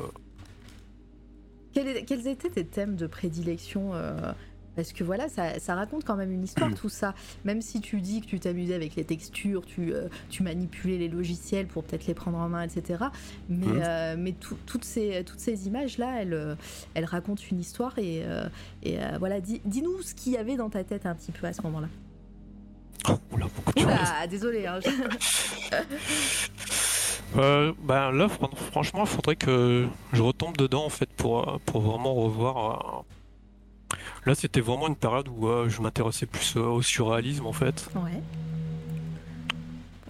Quels, 1.74 2.06
quels 2.06 2.28
étaient 2.28 2.50
tes 2.50 2.66
thèmes 2.66 2.96
de 2.96 3.08
prédilection 3.08 3.92
euh, 3.94 4.32
parce 4.76 4.94
que 4.94 5.04
voilà, 5.04 5.30
ça, 5.30 5.60
ça, 5.60 5.76
raconte 5.76 6.04
quand 6.04 6.16
même 6.16 6.32
une 6.32 6.44
histoire, 6.44 6.74
tout 6.80 6.90
ça. 6.90 7.14
Même 7.46 7.62
si 7.62 7.82
tu 7.82 8.02
dis 8.02 8.22
que 8.22 8.28
tu 8.28 8.40
t'amusais 8.40 8.74
avec 8.74 8.96
les 8.96 9.04
textures, 9.04 9.66
tu, 9.66 9.94
euh, 9.94 10.08
tu 10.30 10.44
manipulais 10.44 10.98
les 10.98 11.10
logiciels 11.10 11.68
pour 11.68 11.84
peut-être 11.84 12.08
les 12.08 12.14
prendre 12.14 12.38
en 12.38 12.50
main, 12.50 12.64
etc. 12.64 13.06
Mais, 13.50 13.68
euh, 13.70 14.16
mais 14.18 14.34
toutes, 14.34 14.84
ces, 14.84 15.24
toutes 15.24 15.40
ces 15.40 15.68
images-là, 15.68 16.22
elles, 16.22 16.34
euh, 16.34 16.56
elles 16.94 17.06
racontent 17.06 17.44
une 17.52 17.60
histoire. 17.60 17.98
Et, 18.00 18.24
et 18.84 18.98
voilà, 19.20 19.40
dis-nous 19.42 20.02
ce 20.02 20.14
qu'il 20.16 20.34
y 20.34 20.38
avait 20.38 20.56
dans 20.56 20.70
ta 20.70 20.84
tête 20.84 21.06
un 21.06 21.16
petit 21.16 21.32
peu 21.32 21.48
à 21.48 21.54
ce 21.54 21.62
moment-là. 21.64 21.88
Oh, 23.10 23.18
oula, 23.34 23.48
beaucoup 23.56 23.74
de 23.74 23.80
choses. 23.80 24.30
désolé. 24.30 24.66
Hein. 24.66 24.80
ben 27.84 28.12
là, 28.12 28.28
franchement, 28.72 29.02
il 29.02 29.08
faudrait 29.08 29.36
que 29.36 29.88
je 30.14 30.22
retombe 30.22 30.56
dedans 30.56 30.86
en 30.86 30.90
fait 30.90 31.10
pour, 31.10 31.60
pour 31.66 31.82
vraiment 31.82 32.14
revoir 32.14 33.04
Là, 34.26 34.36
c'était 34.36 34.62
vraiment 34.62 34.88
une 34.88 34.96
période 34.96 35.28
où 35.28 35.48
euh, 35.48 35.70
je 35.70 35.82
m'intéressais 35.82 36.26
plus 36.26 36.56
euh, 36.56 36.62
au 36.62 36.82
surréalisme 36.82 37.46
en 37.46 37.54
fait. 37.54 37.90
Ouais. 37.96 38.22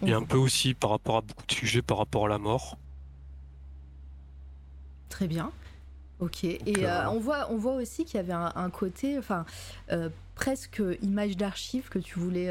Et 0.06 0.14
un 0.14 0.24
peu 0.24 0.38
aussi 0.38 0.74
par 0.74 0.90
rapport 0.92 1.18
à 1.18 1.22
beaucoup 1.22 1.46
de 1.48 1.52
sujets 1.52 1.82
par 1.82 1.98
rapport 1.98 2.26
à 2.26 2.30
la 2.30 2.38
mort. 2.38 2.78
Très 5.10 5.28
bien. 5.28 5.52
Ok. 6.20 6.44
et 6.44 6.62
euh, 6.86 7.10
on, 7.10 7.20
voit, 7.20 7.48
on 7.52 7.58
voit 7.58 7.74
aussi 7.74 8.06
qu'il 8.06 8.16
y 8.16 8.20
avait 8.20 8.34
un, 8.34 8.70
côté, 8.70 9.18
enfin, 9.18 9.46
presque 10.36 10.82
image 11.02 11.36
d'archive 11.36 11.90
que 11.90 12.00
tu 12.00 12.18
voulais 12.18 12.48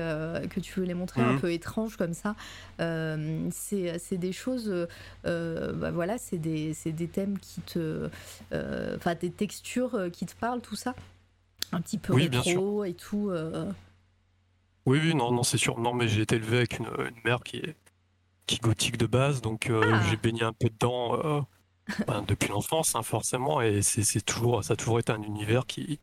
que 0.51 0.61
tu 0.61 0.81
voulais 0.81 0.95
montrer 0.95 1.23
un 1.23 1.35
mhm. 1.35 1.41
peu 1.41 1.53
étrange 1.53 1.97
comme 1.97 2.13
ça. 2.13 2.35
c'est 2.79 4.19
des 4.19 4.33
choses, 4.33 4.89
bah, 5.25 5.91
voilà, 5.91 6.19
c'est 6.19 6.39
des, 6.39 6.75
des, 6.85 7.09
thèmes 7.09 7.39
qui 7.39 7.61
te, 7.63 8.11
enfin, 8.97 9.15
des 9.15 9.31
textures 9.31 10.11
qui 10.13 10.27
te 10.27 10.35
parlent, 10.35 10.61
tout 10.61 10.77
ça? 10.77 10.95
Un 11.71 11.81
petit 11.81 11.99
peu 11.99 12.15
rétro 12.15 12.85
et 12.85 12.95
tout. 12.95 13.31
Euh. 13.31 13.73
Oui, 14.87 14.99
oui, 15.03 15.15
non, 15.15 15.31
non, 15.33 15.43
c'est 15.43 15.59
sûr. 15.59 15.79
Non, 15.79 15.95
mais 15.95 16.09
j'ai 16.09 16.23
été 16.23 16.37
élevé 16.37 16.59
avec 16.59 16.79
une, 16.79 16.89
mère 17.25 17.43
qui 17.45 17.59
est, 17.59 17.77
qui 18.47 18.59
gothique 18.59 18.99
de 18.99 19.07
base, 19.07 19.41
donc 19.41 19.71
euh, 19.71 19.81
ah. 19.85 20.03
j'ai 20.09 20.17
baigné 20.17 20.43
un 20.43 20.53
peu 20.53 20.69
dedans 20.69 21.19
euh, 21.25 21.41
ben, 22.07 22.23
depuis 22.27 22.49
l'enfance, 22.49 22.95
hein, 22.95 23.03
forcément, 23.03 23.61
et 23.61 23.83
c'est 23.83 24.25
toujours, 24.25 24.65
ça 24.65 24.75
a 24.75 24.77
toujours 24.77 24.99
été 24.99 25.13
un 25.13 25.23
univers 25.23 25.67
qui, 25.67 26.01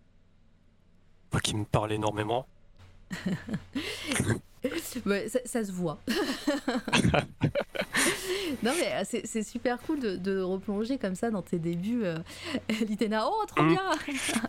qui 1.43 1.55
me 1.55 1.65
parle 1.65 1.91
énormément. 1.91 2.47
ça, 5.45 5.63
se 5.63 5.71
voit. 5.71 5.99
non 8.63 8.71
mais 8.77 8.93
euh, 8.93 9.03
c'est 9.23 9.43
super 9.43 9.79
cool 9.81 9.99
de, 9.99 10.41
replonger 10.41 10.97
comme 10.97 11.15
ça 11.15 11.31
dans 11.31 11.41
tes 11.41 11.59
débuts. 11.59 12.03
Euh, 12.03 12.17
Litena, 12.81 13.27
oh 13.27 13.45
trop 13.47 13.63
mm. 13.63 13.69
bien 13.69 13.83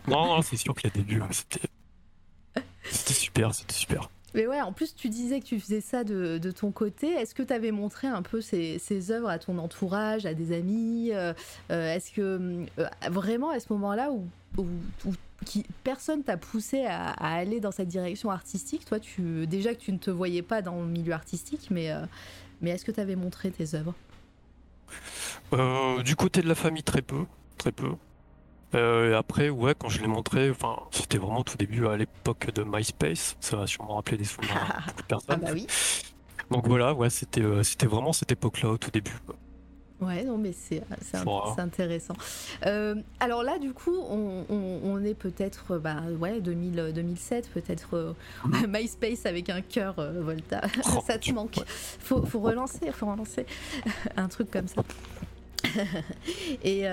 Non, 0.08 0.26
non 0.26 0.42
c'est 0.42 0.56
sûr 0.56 0.74
que 0.74 0.82
les 0.84 0.90
débuts, 0.90 1.22
c'était 1.30 3.14
super, 3.14 3.54
c'était 3.54 3.74
super. 3.74 4.10
Mais 4.34 4.46
ouais, 4.46 4.60
en 4.60 4.72
plus, 4.72 4.94
tu 4.94 5.08
disais 5.08 5.40
que 5.40 5.44
tu 5.44 5.58
faisais 5.58 5.80
ça 5.80 6.04
de, 6.04 6.38
ton 6.52 6.70
côté. 6.70 7.08
Est-ce 7.08 7.34
que 7.34 7.42
tu 7.42 7.52
avais 7.52 7.72
montré 7.72 8.06
un 8.06 8.22
peu 8.22 8.40
ces, 8.40 8.78
ces, 8.78 9.10
œuvres 9.10 9.28
à 9.28 9.40
ton 9.40 9.58
entourage, 9.58 10.24
à 10.24 10.34
des 10.34 10.52
amis 10.56 11.10
euh, 11.12 11.34
Est-ce 11.68 12.12
que 12.12 12.64
vraiment 13.08 13.50
à 13.50 13.58
ce 13.58 13.72
moment-là 13.72 14.12
où, 14.12 14.28
où, 14.56 14.66
où 15.06 15.12
qui, 15.44 15.64
personne 15.84 16.22
t'a 16.22 16.36
poussé 16.36 16.84
à, 16.84 17.10
aller 17.12 17.60
dans 17.60 17.70
cette 17.70 17.88
direction 17.88 18.30
artistique. 18.30 18.84
Toi, 18.84 19.00
tu, 19.00 19.46
déjà 19.46 19.74
que 19.74 19.80
tu 19.80 19.92
ne 19.92 19.98
te 19.98 20.10
voyais 20.10 20.42
pas 20.42 20.62
dans 20.62 20.80
le 20.80 20.86
milieu 20.86 21.12
artistique, 21.12 21.68
mais, 21.70 21.90
euh, 21.90 22.04
mais 22.60 22.70
est-ce 22.70 22.84
que 22.84 22.92
tu 22.92 23.00
avais 23.00 23.16
montré 23.16 23.50
tes 23.50 23.74
œuvres? 23.74 23.94
Euh, 25.52 26.02
Du 26.02 26.16
côté 26.16 26.42
de 26.42 26.48
la 26.48 26.54
famille, 26.54 26.82
très 26.82 27.02
peu. 27.02 27.24
Très 27.58 27.72
peu. 27.72 27.92
Euh, 28.74 29.10
et 29.10 29.14
après, 29.14 29.50
ouais, 29.50 29.74
quand 29.76 29.88
je 29.88 30.00
l'ai 30.00 30.06
montré, 30.06 30.50
enfin, 30.50 30.76
c'était 30.90 31.18
vraiment 31.18 31.42
tout 31.42 31.56
début 31.56 31.86
à 31.86 31.96
l'époque 31.96 32.52
de 32.54 32.62
MySpace. 32.62 33.36
Ça 33.40 33.56
va 33.56 33.66
sûrement 33.66 33.96
rappeler 33.96 34.16
des 34.16 34.24
souvenirs 34.24 34.56
à 34.56 34.80
beaucoup 34.86 35.02
de 35.02 35.06
personnes. 35.06 35.40
Ah 35.42 35.46
bah 35.46 35.50
oui. 35.52 35.66
Donc 36.50 36.66
voilà, 36.66 36.94
ouais, 36.94 37.10
c'était, 37.10 37.42
c'était 37.62 37.86
vraiment 37.86 38.12
cette 38.12 38.32
époque-là 38.32 38.70
au 38.70 38.78
tout 38.78 38.90
début. 38.90 39.16
Ouais, 40.00 40.24
non, 40.24 40.38
mais 40.38 40.52
c'est 40.52 40.82
intéressant. 41.58 42.14
Euh, 42.64 42.94
alors 43.18 43.42
là, 43.42 43.58
du 43.58 43.72
coup, 43.72 43.96
on, 43.98 45.04
est 45.04 45.14
peut-être, 45.14 45.78
bah, 45.78 46.02
ouais, 46.18 46.40
2000, 46.40 46.92
2007, 46.94 47.50
peut-être 47.50 47.96
euh, 47.96 48.12
mm. 48.44 48.66
MySpace 48.68 49.26
avec 49.26 49.50
un 49.50 49.60
cœur 49.60 49.98
euh, 49.98 50.20
Volta. 50.20 50.62
Oh, 50.86 51.00
ça 51.06 51.18
te 51.18 51.30
manque. 51.32 51.56
Faut, 51.66 52.24
faut 52.24 52.40
relancer, 52.40 52.90
faut 52.92 53.06
relancer 53.06 53.46
un 54.16 54.28
truc 54.28 54.50
comme 54.50 54.68
ça. 54.68 54.82
Et 56.64 56.86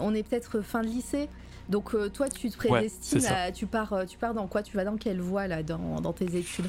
on 0.00 0.14
est 0.14 0.22
peut-être 0.22 0.60
fin 0.60 0.82
de 0.82 0.88
lycée. 0.88 1.28
Donc 1.68 1.94
toi, 2.12 2.28
tu 2.28 2.50
te 2.50 2.56
prédestines 2.56 3.26
à, 3.26 3.52
tu 3.52 3.66
pars, 3.66 4.04
tu 4.08 4.18
pars 4.18 4.34
dans 4.34 4.46
quoi? 4.46 4.62
Tu 4.62 4.76
vas 4.76 4.84
dans 4.84 4.96
quelle 4.96 5.20
voie 5.20 5.46
là, 5.46 5.62
dans, 5.62 6.00
dans 6.00 6.12
tes 6.12 6.36
études? 6.36 6.66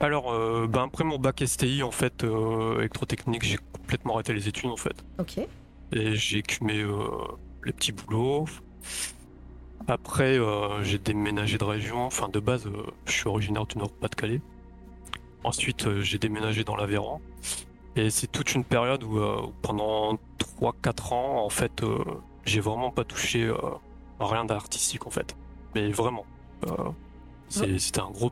Alors, 0.00 0.32
euh, 0.32 0.66
ben, 0.66 0.84
après 0.84 1.04
mon 1.04 1.18
bac 1.18 1.42
STI, 1.46 1.82
en 1.82 1.90
fait, 1.90 2.24
euh, 2.24 2.78
électrotechnique, 2.78 3.44
j'ai 3.44 3.58
complètement 3.72 4.14
arrêté 4.14 4.32
les 4.32 4.48
études, 4.48 4.70
en 4.70 4.76
fait. 4.76 5.04
Ok. 5.18 5.38
Et 5.92 6.14
j'ai 6.14 6.38
écumé 6.38 6.80
euh, 6.80 6.96
les 7.64 7.72
petits 7.72 7.92
boulots. 7.92 8.46
Après, 9.88 10.38
j'ai 10.82 10.98
déménagé 10.98 11.58
de 11.58 11.64
région. 11.64 12.06
Enfin, 12.06 12.28
de 12.28 12.40
base, 12.40 12.68
je 13.06 13.12
suis 13.12 13.28
originaire 13.28 13.66
du 13.66 13.76
Nord-Pas-de-Calais. 13.76 14.40
Ensuite, 15.44 16.00
j'ai 16.00 16.18
déménagé 16.18 16.64
dans 16.64 16.76
l'Aveyron. 16.76 17.20
Et 17.96 18.10
c'est 18.10 18.28
toute 18.28 18.54
une 18.54 18.62
période 18.62 19.02
où, 19.02 19.18
pendant 19.62 20.18
3-4 20.60 21.14
ans, 21.14 21.44
en 21.44 21.48
fait, 21.48 21.82
j'ai 22.44 22.60
vraiment 22.60 22.90
pas 22.90 23.04
touché 23.04 23.52
rien 24.20 24.44
d'artistique, 24.44 25.06
en 25.06 25.10
fait. 25.10 25.36
Mais 25.74 25.90
vraiment. 25.90 26.24
C'était 27.48 28.00
un 28.00 28.10
gros 28.10 28.30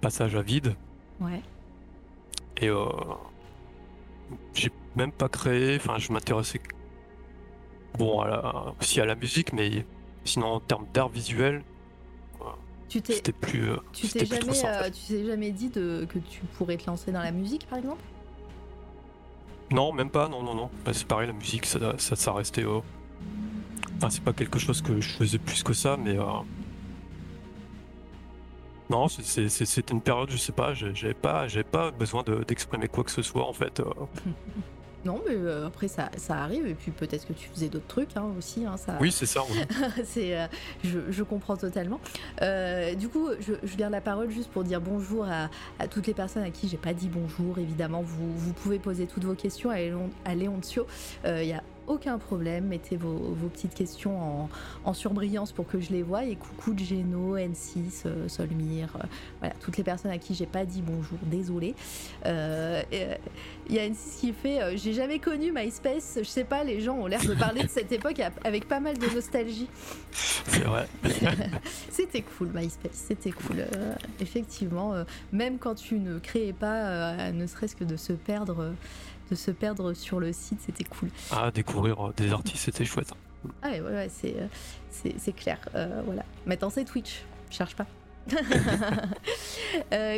passage 0.00 0.36
à 0.36 0.42
vide. 0.42 0.76
Ouais. 1.20 1.42
Et 2.56 2.68
euh, 2.68 2.86
j'ai 4.54 4.70
même 4.96 5.12
pas 5.12 5.28
créé, 5.28 5.76
enfin 5.76 5.98
je 5.98 6.12
m'intéressais 6.12 6.60
bon 7.98 8.20
à 8.20 8.74
aussi 8.80 9.00
à 9.00 9.04
la 9.04 9.14
musique, 9.14 9.52
mais 9.52 9.84
sinon 10.24 10.46
en 10.46 10.60
termes 10.60 10.86
d'art 10.92 11.08
visuel, 11.08 11.62
tu 12.88 13.00
c'était 13.06 13.32
plus. 13.32 13.70
Euh, 13.70 13.76
tu 13.92 14.08
t'es 14.08 14.26
jamais, 14.26 14.64
euh, 14.64 14.90
tu 14.90 15.14
t'es 15.14 15.24
jamais 15.24 15.52
dit 15.52 15.68
de, 15.68 16.06
que 16.08 16.18
tu 16.18 16.40
pourrais 16.58 16.76
te 16.76 16.86
lancer 16.86 17.12
dans 17.12 17.22
la 17.22 17.30
musique 17.30 17.66
par 17.68 17.78
exemple? 17.78 18.02
Non, 19.70 19.92
même 19.92 20.10
pas, 20.10 20.28
non, 20.28 20.42
non, 20.42 20.54
non. 20.54 20.70
Bah, 20.84 20.92
c'est 20.92 21.06
pareil, 21.06 21.28
la 21.28 21.32
musique, 21.32 21.64
ça, 21.64 21.78
ça, 21.98 22.16
ça 22.16 22.32
restait. 22.32 22.64
Enfin, 22.64 24.10
c'est 24.10 24.24
pas 24.24 24.32
quelque 24.32 24.58
chose 24.58 24.82
que 24.82 25.00
je 25.00 25.08
faisais 25.10 25.38
plus 25.38 25.62
que 25.62 25.72
ça, 25.72 25.96
mais 25.96 26.18
non, 28.90 29.06
c'était 29.06 29.92
une 29.92 30.00
période, 30.00 30.30
je 30.30 30.36
sais 30.36 30.52
pas, 30.52 30.74
j'avais 30.74 31.14
pas, 31.14 31.46
pas 31.70 31.90
besoin 31.92 32.24
d'exprimer 32.46 32.88
quoi 32.88 33.04
que 33.04 33.12
ce 33.12 33.22
soit 33.22 33.46
en 33.46 33.52
fait. 33.52 33.80
Euh. 33.80 33.84
Non, 35.02 35.18
mais 35.26 35.34
euh, 35.34 35.66
après 35.66 35.88
ça, 35.88 36.10
ça, 36.18 36.34
arrive 36.42 36.66
et 36.66 36.74
puis 36.74 36.90
peut-être 36.90 37.26
que 37.26 37.32
tu 37.32 37.48
faisais 37.48 37.70
d'autres 37.70 37.86
trucs 37.86 38.14
hein, 38.18 38.26
aussi. 38.36 38.66
Hein, 38.66 38.76
ça... 38.76 38.98
Oui, 39.00 39.10
c'est 39.10 39.24
ça. 39.24 39.40
c'est, 40.04 40.38
euh, 40.38 40.46
je, 40.84 40.98
je, 41.08 41.22
comprends 41.22 41.56
totalement. 41.56 41.98
du 42.98 43.08
coup, 43.08 43.30
je, 43.40 43.54
je 43.62 43.76
viens 43.78 43.88
la 43.88 44.02
parole 44.02 44.28
juste 44.30 44.50
pour 44.50 44.62
dire 44.62 44.78
bonjour 44.78 45.24
à, 45.24 45.48
à 45.78 45.88
toutes 45.88 46.06
les 46.06 46.12
personnes 46.12 46.42
à 46.42 46.50
qui 46.50 46.68
j'ai 46.68 46.76
pas 46.76 46.92
dit 46.92 47.08
bonjour. 47.08 47.58
Évidemment, 47.58 48.02
vous, 48.02 48.36
vous 48.36 48.52
pouvez 48.52 48.78
poser 48.78 49.06
toutes 49.06 49.24
vos 49.24 49.34
questions 49.34 49.70
à, 49.70 49.76
Léon, 49.76 50.10
à 50.26 50.34
Léontio. 50.34 50.86
Il 51.24 51.46
y 51.46 51.54
a 51.54 51.62
aucun 51.90 52.18
problème. 52.18 52.66
Mettez 52.66 52.96
vos, 52.96 53.34
petites 53.52 53.74
questions 53.74 54.48
en, 54.84 54.94
surbrillance 54.94 55.52
pour 55.52 55.66
que 55.66 55.80
je 55.80 55.90
les 55.90 56.02
voie. 56.02 56.24
Et 56.24 56.36
coucou 56.36 56.72
de 56.72 56.82
Geno, 56.82 57.36
N6, 57.36 58.02
euh, 58.06 58.28
Solmire, 58.28 58.90
euh, 58.96 59.06
voilà, 59.40 59.54
toutes 59.60 59.76
les 59.76 59.84
personnes 59.84 60.10
à 60.10 60.18
qui 60.18 60.34
j'ai 60.34 60.46
pas 60.46 60.64
dit 60.64 60.82
bonjour, 60.82 61.18
désolé. 61.22 61.74
Euh, 62.26 62.82
il 63.68 63.74
y 63.74 63.78
a 63.78 63.88
N6 63.88 64.20
qui 64.20 64.32
fait 64.32 64.76
J'ai 64.76 64.92
jamais 64.92 65.18
connu 65.18 65.52
MySpace, 65.52 66.18
je 66.18 66.24
sais 66.24 66.44
pas, 66.44 66.64
les 66.64 66.80
gens 66.80 66.96
ont 66.96 67.06
l'air 67.06 67.24
de 67.24 67.34
parler 67.34 67.62
de 67.62 67.68
cette 67.68 67.92
époque 67.92 68.20
avec 68.44 68.68
pas 68.68 68.80
mal 68.80 68.98
de 68.98 69.06
nostalgie. 69.14 69.68
C'est 70.12 70.64
vrai. 70.64 70.86
c'était 71.90 72.22
cool, 72.22 72.50
MySpace, 72.54 73.04
c'était 73.08 73.32
cool. 73.32 73.64
effectivement, 74.20 74.94
même 75.32 75.58
quand 75.58 75.74
tu 75.74 75.98
ne 75.98 76.18
créais 76.18 76.52
pas, 76.52 77.30
ne 77.32 77.46
serait-ce 77.46 77.76
que 77.76 77.84
de 77.84 77.96
se 77.96 78.12
perdre 78.12 78.72
de 79.30 79.34
se 79.34 79.50
perdre 79.50 79.94
sur 79.94 80.20
le 80.20 80.32
site, 80.32 80.60
c'était 80.64 80.84
cool. 80.84 81.08
Ah, 81.30 81.50
découvrir 81.50 82.08
euh, 82.08 82.12
des 82.16 82.32
artistes, 82.32 82.64
c'était 82.64 82.84
chouette. 82.84 83.12
Ah 83.62 83.70
ouais, 83.70 83.80
ouais, 83.80 84.10
c'est, 84.10 84.36
euh, 84.36 84.46
c'est, 85.16 85.32
clair. 85.32 85.58
Euh, 85.74 86.02
voilà. 86.04 86.24
Maintenant, 86.46 86.70
c'est 86.70 86.84
Twitch. 86.84 87.22
cherche 87.50 87.76
pas. 87.76 87.86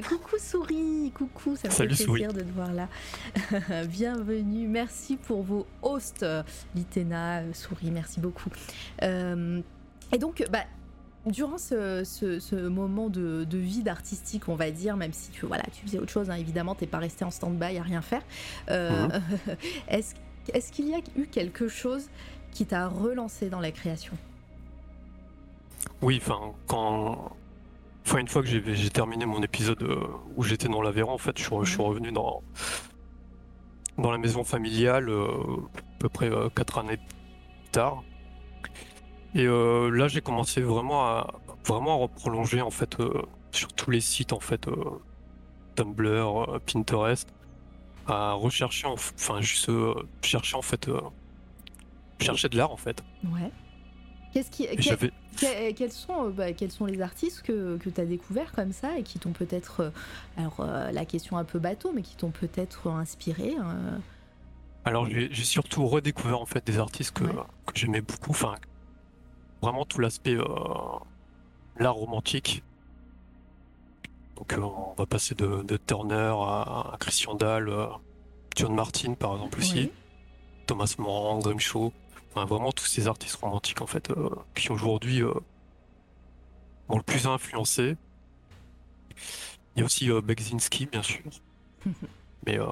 coucou 0.09 0.37
souris, 0.38 1.12
coucou, 1.14 1.55
ça 1.57 1.68
me 1.68 1.72
fait 1.72 1.87
plaisir 1.87 2.33
de 2.33 2.40
te 2.40 2.53
voir 2.53 2.72
là. 2.72 2.88
Bienvenue, 3.87 4.66
merci 4.66 5.16
pour 5.16 5.42
vos 5.42 5.66
hosts, 5.83 6.27
Litena, 6.75 7.42
souris, 7.55 7.92
merci 7.92 8.18
beaucoup. 8.18 8.51
et 9.01 10.18
donc, 10.18 10.44
bah, 10.51 10.64
durant 11.27 11.59
ce, 11.59 12.69
moment 12.69 13.09
de, 13.09 13.47
vide 13.53 13.89
artistique, 13.89 14.49
on 14.49 14.57
va 14.57 14.71
dire, 14.71 14.97
même 14.97 15.13
si 15.13 15.31
tu, 15.31 15.47
voilà, 15.47 15.65
tu 15.73 15.83
faisais 15.83 15.99
autre 15.99 16.13
chose, 16.13 16.31
hein, 16.31 16.37
évidemment, 16.37 16.75
t'es 16.75 16.87
pas 16.87 16.99
resté 16.99 17.25
en 17.25 17.31
stand-by 17.31 17.79
à 17.79 17.83
rien 17.83 18.03
faire, 18.03 18.23
euh, 18.71 19.09
mhm. 19.49 19.57
est-ce 19.89 20.73
qu'il 20.73 20.89
y 20.89 20.95
a 20.95 21.01
eu 21.17 21.27
quelque 21.27 21.69
chose 21.69 22.09
qui 22.53 22.67
t'a 22.67 22.89
relancé 22.89 23.49
dans 23.49 23.61
la 23.61 23.71
création? 23.73 24.17
Oui, 26.01 26.21
enfin, 26.21 26.53
quand. 26.67 27.37
Enfin, 28.05 28.19
une 28.19 28.29
fois 28.29 28.43
que 28.43 28.49
j'ai 28.49 28.91
terminé 28.91 29.27
mon 29.27 29.43
épisode 29.43 29.81
euh, 29.83 30.01
où 30.37 30.43
j'étais 30.43 30.69
dans 30.69 30.83
l'Aveyron, 30.83 31.13
en 31.13 31.19
fait, 31.19 31.39
je 31.39 31.45
suis, 31.45 31.57
je 31.63 31.71
suis 31.71 31.83
revenu 31.83 32.11
dans, 32.11 32.43
dans 33.97 34.11
la 34.11 34.19
maison 34.19 34.43
familiale 34.43 35.09
euh, 35.09 35.29
à 35.77 35.99
peu 36.01 36.09
près 36.09 36.29
euh, 36.29 36.49
quatre 36.49 36.79
années 36.79 36.97
plus 36.97 37.71
tard. 37.71 38.03
Et 39.35 39.47
euh, 39.47 39.88
là, 39.90 40.09
j'ai 40.09 40.21
commencé 40.21 40.61
vraiment 40.61 41.05
à, 41.07 41.33
vraiment 41.66 42.05
à 42.05 42.09
prolonger, 42.09 42.61
en 42.61 42.71
fait, 42.71 43.01
euh, 43.01 43.23
sur 43.51 43.73
tous 43.73 43.90
les 43.90 44.01
sites, 44.01 44.33
en 44.33 44.40
fait, 44.40 44.68
euh, 44.68 44.75
Tumblr, 45.75 46.07
euh, 46.55 46.59
Pinterest, 46.71 47.29
à 48.07 48.33
rechercher, 48.33 48.87
enfin, 48.88 49.40
juste 49.40 49.68
euh, 49.71 49.95
chercher, 50.23 50.57
en 50.57 50.62
fait, 50.62 50.88
euh, 50.88 51.01
chercher 52.21 52.49
de 52.51 52.57
l'art, 52.59 52.73
en 52.73 52.77
fait. 52.77 53.03
Ouais. 53.25 53.51
Qu'est-ce 54.35 54.51
qui, 54.51 54.66
que- 54.66 55.07
que- 55.40 55.73
quels, 55.73 55.92
sont, 55.92 56.31
bah, 56.31 56.53
quels 56.53 56.71
sont 56.71 56.87
les 56.87 57.01
artistes 57.03 57.42
que, 57.42 57.77
que 57.79 57.88
tu 57.90 58.01
as 58.01 58.07
découverts 58.07 58.53
comme 58.53 58.73
ça 58.73 58.99
et 58.99 59.03
qui 59.03 59.18
t'ont 59.18 59.33
peut-être, 59.33 59.92
alors 60.38 60.66
la 60.92 61.05
question 61.05 61.37
un 61.37 61.45
peu 61.45 61.59
bateau, 61.59 61.92
mais 61.95 62.01
qui 62.01 62.16
t'ont 62.16 62.31
peut-être 62.31 62.88
inspiré 62.88 63.55
Alors 64.87 65.07
j'ai 65.07 65.29
j'ai 65.31 65.45
surtout 65.45 65.87
redécouvert 65.87 66.40
en 66.40 66.47
fait 66.47 66.66
des 66.66 66.79
artistes 66.79 67.12
que, 67.12 67.25
Ouais. 67.25 67.33
que 67.66 67.73
j'aimais 67.79 68.01
beaucoup, 68.01 68.31
enfin 68.31 68.55
vraiment 69.62 69.85
tout 69.85 70.01
l'aspect 70.01 70.35
euh, 70.35 70.44
l'art 71.79 71.94
romantique. 71.94 72.62
Donc 74.37 74.53
euh, 74.53 74.61
on 74.61 74.94
va 74.94 75.07
passer 75.07 75.35
de, 75.35 75.62
de 75.62 75.77
Turner 75.77 76.35
à, 76.37 76.90
à 76.92 76.96
Christian 76.98 77.35
Dahl, 77.35 77.68
euh, 77.68 77.87
John 78.57 78.75
Martin 78.75 79.14
par 79.14 79.35
exemple 79.35 79.59
aussi. 79.61 79.90
Thomas 80.66 80.94
Morand, 80.98 81.38
Grimshaw, 81.38 81.92
enfin 82.31 82.44
vraiment 82.44 82.72
tous 82.72 82.85
ces 82.87 83.09
artistes 83.09 83.37
romantiques 83.37 83.81
en 83.81 83.87
fait 83.87 84.12
qui 84.55 84.70
aujourd'hui 84.70 85.22
m'ont 86.88 86.96
le 86.96 87.03
plus 87.03 87.27
influencé. 87.27 87.96
Il 89.75 89.81
y 89.81 89.83
a 89.83 89.85
aussi 89.85 90.09
Bekzinski 90.09 90.87
bien 90.87 91.03
sûr, 91.03 91.20
mais 92.46 92.59
euh, 92.59 92.66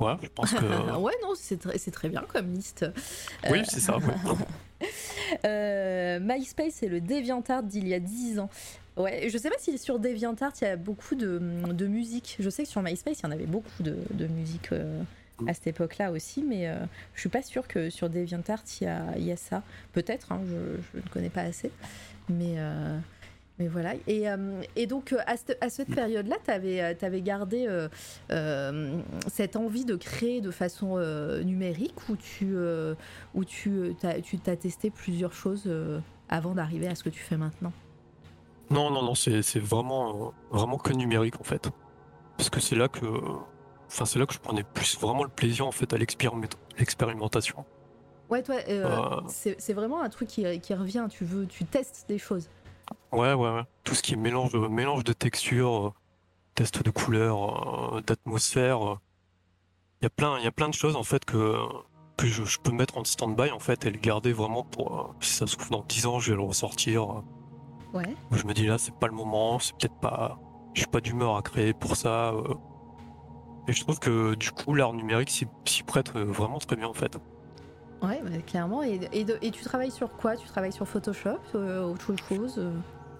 ouais 0.00 0.14
je 0.22 0.28
pense 0.28 0.52
que 0.52 0.64
ouais, 0.96 1.12
non, 1.22 1.34
c'est 1.34 1.58
très, 1.58 1.78
c'est 1.78 1.90
très 1.90 2.08
bien 2.08 2.22
comme 2.32 2.52
liste. 2.52 2.86
Oui, 3.50 3.62
c'est 3.68 3.80
ça. 3.80 3.96
ouais. 3.96 4.04
Euh, 5.44 6.18
MySpace, 6.20 6.72
c'est 6.74 6.88
le 6.88 7.00
DeviantArt 7.00 7.62
d'il 7.62 7.86
y 7.86 7.94
a 7.94 8.00
10 8.00 8.40
ans. 8.40 8.50
Ouais, 8.96 9.28
je 9.30 9.38
sais 9.38 9.48
pas 9.48 9.56
si 9.58 9.76
sur 9.78 9.98
DeviantArt 9.98 10.52
il 10.60 10.64
y 10.64 10.66
a 10.66 10.76
beaucoup 10.76 11.14
de, 11.14 11.40
de 11.72 11.86
musique. 11.86 12.36
Je 12.40 12.50
sais 12.50 12.64
que 12.64 12.68
sur 12.68 12.82
MySpace 12.82 13.20
il 13.20 13.22
y 13.24 13.26
en 13.26 13.30
avait 13.30 13.46
beaucoup 13.46 13.82
de, 13.82 13.96
de 14.12 14.26
musique 14.26 14.72
euh, 14.72 15.02
à 15.46 15.54
cette 15.54 15.68
époque-là 15.68 16.10
aussi, 16.10 16.42
mais 16.42 16.66
euh, 16.68 16.74
je 17.14 17.20
suis 17.20 17.28
pas 17.28 17.42
sûre 17.42 17.68
que 17.68 17.90
sur 17.90 18.10
DeviantArt 18.10 18.62
il 18.80 18.84
y 18.84 18.86
a, 18.88 19.04
il 19.16 19.24
y 19.24 19.32
a 19.32 19.36
ça. 19.36 19.62
Peut-être, 19.92 20.32
hein, 20.32 20.40
je, 20.46 20.80
je 20.94 21.04
ne 21.04 21.08
connais 21.10 21.30
pas 21.30 21.42
assez. 21.42 21.70
Mais, 22.28 22.54
euh, 22.56 22.98
mais 23.60 23.68
voilà. 23.68 23.92
Et, 24.06 24.28
euh, 24.28 24.62
et 24.74 24.86
donc 24.86 25.12
euh, 25.12 25.18
à 25.26 25.36
cette, 25.36 25.58
à 25.62 25.68
cette 25.68 25.94
période-là, 25.94 26.36
tu 26.42 26.50
avais, 26.50 27.20
gardé 27.20 27.66
euh, 27.68 27.88
euh, 28.32 28.98
cette 29.28 29.54
envie 29.54 29.84
de 29.84 29.96
créer 29.96 30.40
de 30.40 30.50
façon 30.50 30.98
numérique 31.44 32.08
ou 32.08 32.16
tu, 32.16 32.56
où 33.34 33.44
tu 33.44 33.94
t'as, 34.00 34.20
tu 34.20 34.38
t'as 34.38 34.56
testé 34.56 34.90
plusieurs 34.90 35.34
choses 35.34 35.70
avant 36.28 36.54
d'arriver 36.54 36.88
à 36.88 36.94
ce 36.94 37.04
que 37.04 37.10
tu 37.10 37.20
fais 37.20 37.36
maintenant? 37.36 37.72
Non, 38.70 38.90
non, 38.90 39.02
non, 39.02 39.14
c'est 39.14 39.58
vraiment, 39.58 40.32
vraiment 40.50 40.78
que 40.78 40.92
numérique 40.92 41.38
en 41.38 41.44
fait. 41.44 41.68
Parce 42.38 42.48
que 42.48 42.60
c'est 42.60 42.76
là 42.76 42.88
que, 42.88 43.04
enfin, 43.88 44.06
c'est 44.06 44.18
là 44.18 44.24
que 44.24 44.32
je 44.32 44.38
prenais 44.38 44.62
plus 44.62 44.98
vraiment 44.98 45.22
le 45.22 45.28
plaisir 45.28 45.66
en 45.66 45.72
fait 45.72 45.92
à 45.92 45.98
l'expériment- 45.98 46.48
l'expérimentation. 46.78 47.66
Ouais, 48.30 48.42
toi, 48.42 48.56
c'est, 49.28 49.60
c'est 49.60 49.74
vraiment 49.74 50.00
un 50.00 50.08
truc 50.08 50.28
qui, 50.28 50.60
qui 50.60 50.72
revient. 50.72 51.08
Tu 51.10 51.24
veux, 51.24 51.46
tu 51.46 51.64
testes 51.64 52.06
des 52.08 52.18
choses. 52.18 52.48
Ouais, 53.12 53.32
ouais, 53.34 53.50
ouais. 53.50 53.62
Tout 53.84 53.94
ce 53.94 54.02
qui 54.02 54.14
est 54.14 54.16
mélange 54.16 54.52
de, 54.52 54.58
mélange 54.58 55.04
de 55.04 55.12
textures, 55.12 55.86
euh, 55.88 55.92
test 56.54 56.82
de 56.82 56.90
couleurs, 56.90 57.94
euh, 57.96 58.00
d'atmosphère. 58.02 58.92
euh. 58.92 58.98
Il 60.00 60.04
y 60.04 60.06
a 60.06 60.10
plein, 60.10 60.38
il 60.38 60.44
y 60.44 60.46
a 60.46 60.52
plein 60.52 60.68
de 60.68 60.74
choses 60.74 60.96
en 60.96 61.02
fait 61.02 61.24
que, 61.24 61.56
que 62.16 62.26
je, 62.26 62.44
je 62.44 62.58
peux 62.58 62.72
mettre 62.72 62.96
en 62.98 63.04
stand-by 63.04 63.50
en 63.50 63.58
fait 63.58 63.84
et 63.84 63.90
le 63.90 63.98
garder 63.98 64.32
vraiment 64.32 64.62
pour, 64.64 64.98
euh, 65.00 65.04
si 65.20 65.32
ça 65.34 65.46
se 65.46 65.56
trouve 65.56 65.70
dans 65.70 65.82
10 65.84 66.06
ans, 66.06 66.18
je 66.20 66.30
vais 66.32 66.36
le 66.36 66.42
ressortir. 66.42 67.02
euh, 67.18 67.22
Ouais. 67.92 68.14
je 68.30 68.44
me 68.46 68.54
dis 68.54 68.66
là, 68.66 68.78
c'est 68.78 68.94
pas 68.94 69.08
le 69.08 69.14
moment, 69.14 69.58
c'est 69.58 69.76
peut-être 69.76 69.98
pas, 69.98 70.38
je 70.74 70.80
suis 70.82 70.88
pas 70.90 71.00
d'humeur 71.00 71.36
à 71.36 71.42
créer 71.42 71.72
pour 71.74 71.96
ça. 71.96 72.28
euh. 72.30 72.54
Et 73.68 73.72
je 73.72 73.80
trouve 73.82 73.98
que 73.98 74.34
du 74.36 74.50
coup, 74.52 74.74
l'art 74.74 74.92
numérique 74.92 75.30
s'y 75.30 75.82
prête 75.82 76.14
euh, 76.16 76.24
vraiment 76.24 76.58
très 76.58 76.76
bien 76.76 76.86
en 76.88 76.94
fait. 76.94 77.18
Ouais, 78.02 78.20
bah, 78.22 78.30
clairement. 78.46 78.82
Et, 78.82 79.00
et, 79.12 79.24
de- 79.24 79.38
et 79.42 79.50
tu 79.50 79.62
travailles 79.64 79.90
sur 79.90 80.10
quoi? 80.10 80.36
Tu 80.36 80.46
travailles 80.48 80.72
sur 80.72 80.86
Photoshop 80.88 81.38
euh, 81.54 81.82
Autre 81.84 82.14
chose 82.28 82.54
euh? 82.58 82.72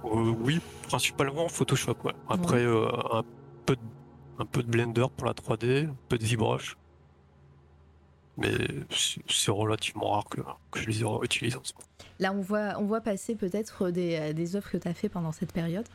Euh, 0.05 0.35
oui, 0.41 0.61
principalement 0.89 1.49
Photoshop, 1.49 1.97
ouais. 2.05 2.15
Après, 2.29 2.65
un, 2.65 3.23
peu 3.67 3.77
de, 3.77 3.81
un 4.39 4.47
peu 4.47 4.63
de 4.63 4.69
Blender 4.71 5.05
pour 5.15 5.27
la 5.27 5.35
3D, 5.35 5.87
un 5.89 5.97
peu 6.09 6.17
de 6.17 6.25
ZBrush. 6.25 6.77
Mais 8.39 8.53
c'est 8.89 9.21
c'est 9.29 9.51
relativement 9.51 10.13
rare 10.13 10.25
que, 10.31 10.41
que 10.71 10.81
je 10.81 10.87
les 10.89 11.03
utilise 11.23 11.57
en 11.57 11.65
ce 11.65 11.75
moment. 11.75 11.87
Là, 12.19 12.33
on 12.33 12.41
voit, 12.41 12.75
on 12.79 12.85
voit 12.87 13.03
passer 13.03 13.35
peut-être 13.35 13.91
des, 13.91 14.33
des 14.33 14.57
œuvres 14.57 14.71
que 14.71 14.79
tu 14.79 14.89
as 14.89 14.95
fait 14.95 15.11
pendant 15.11 15.33
cette 15.33 15.53
période? 15.53 15.87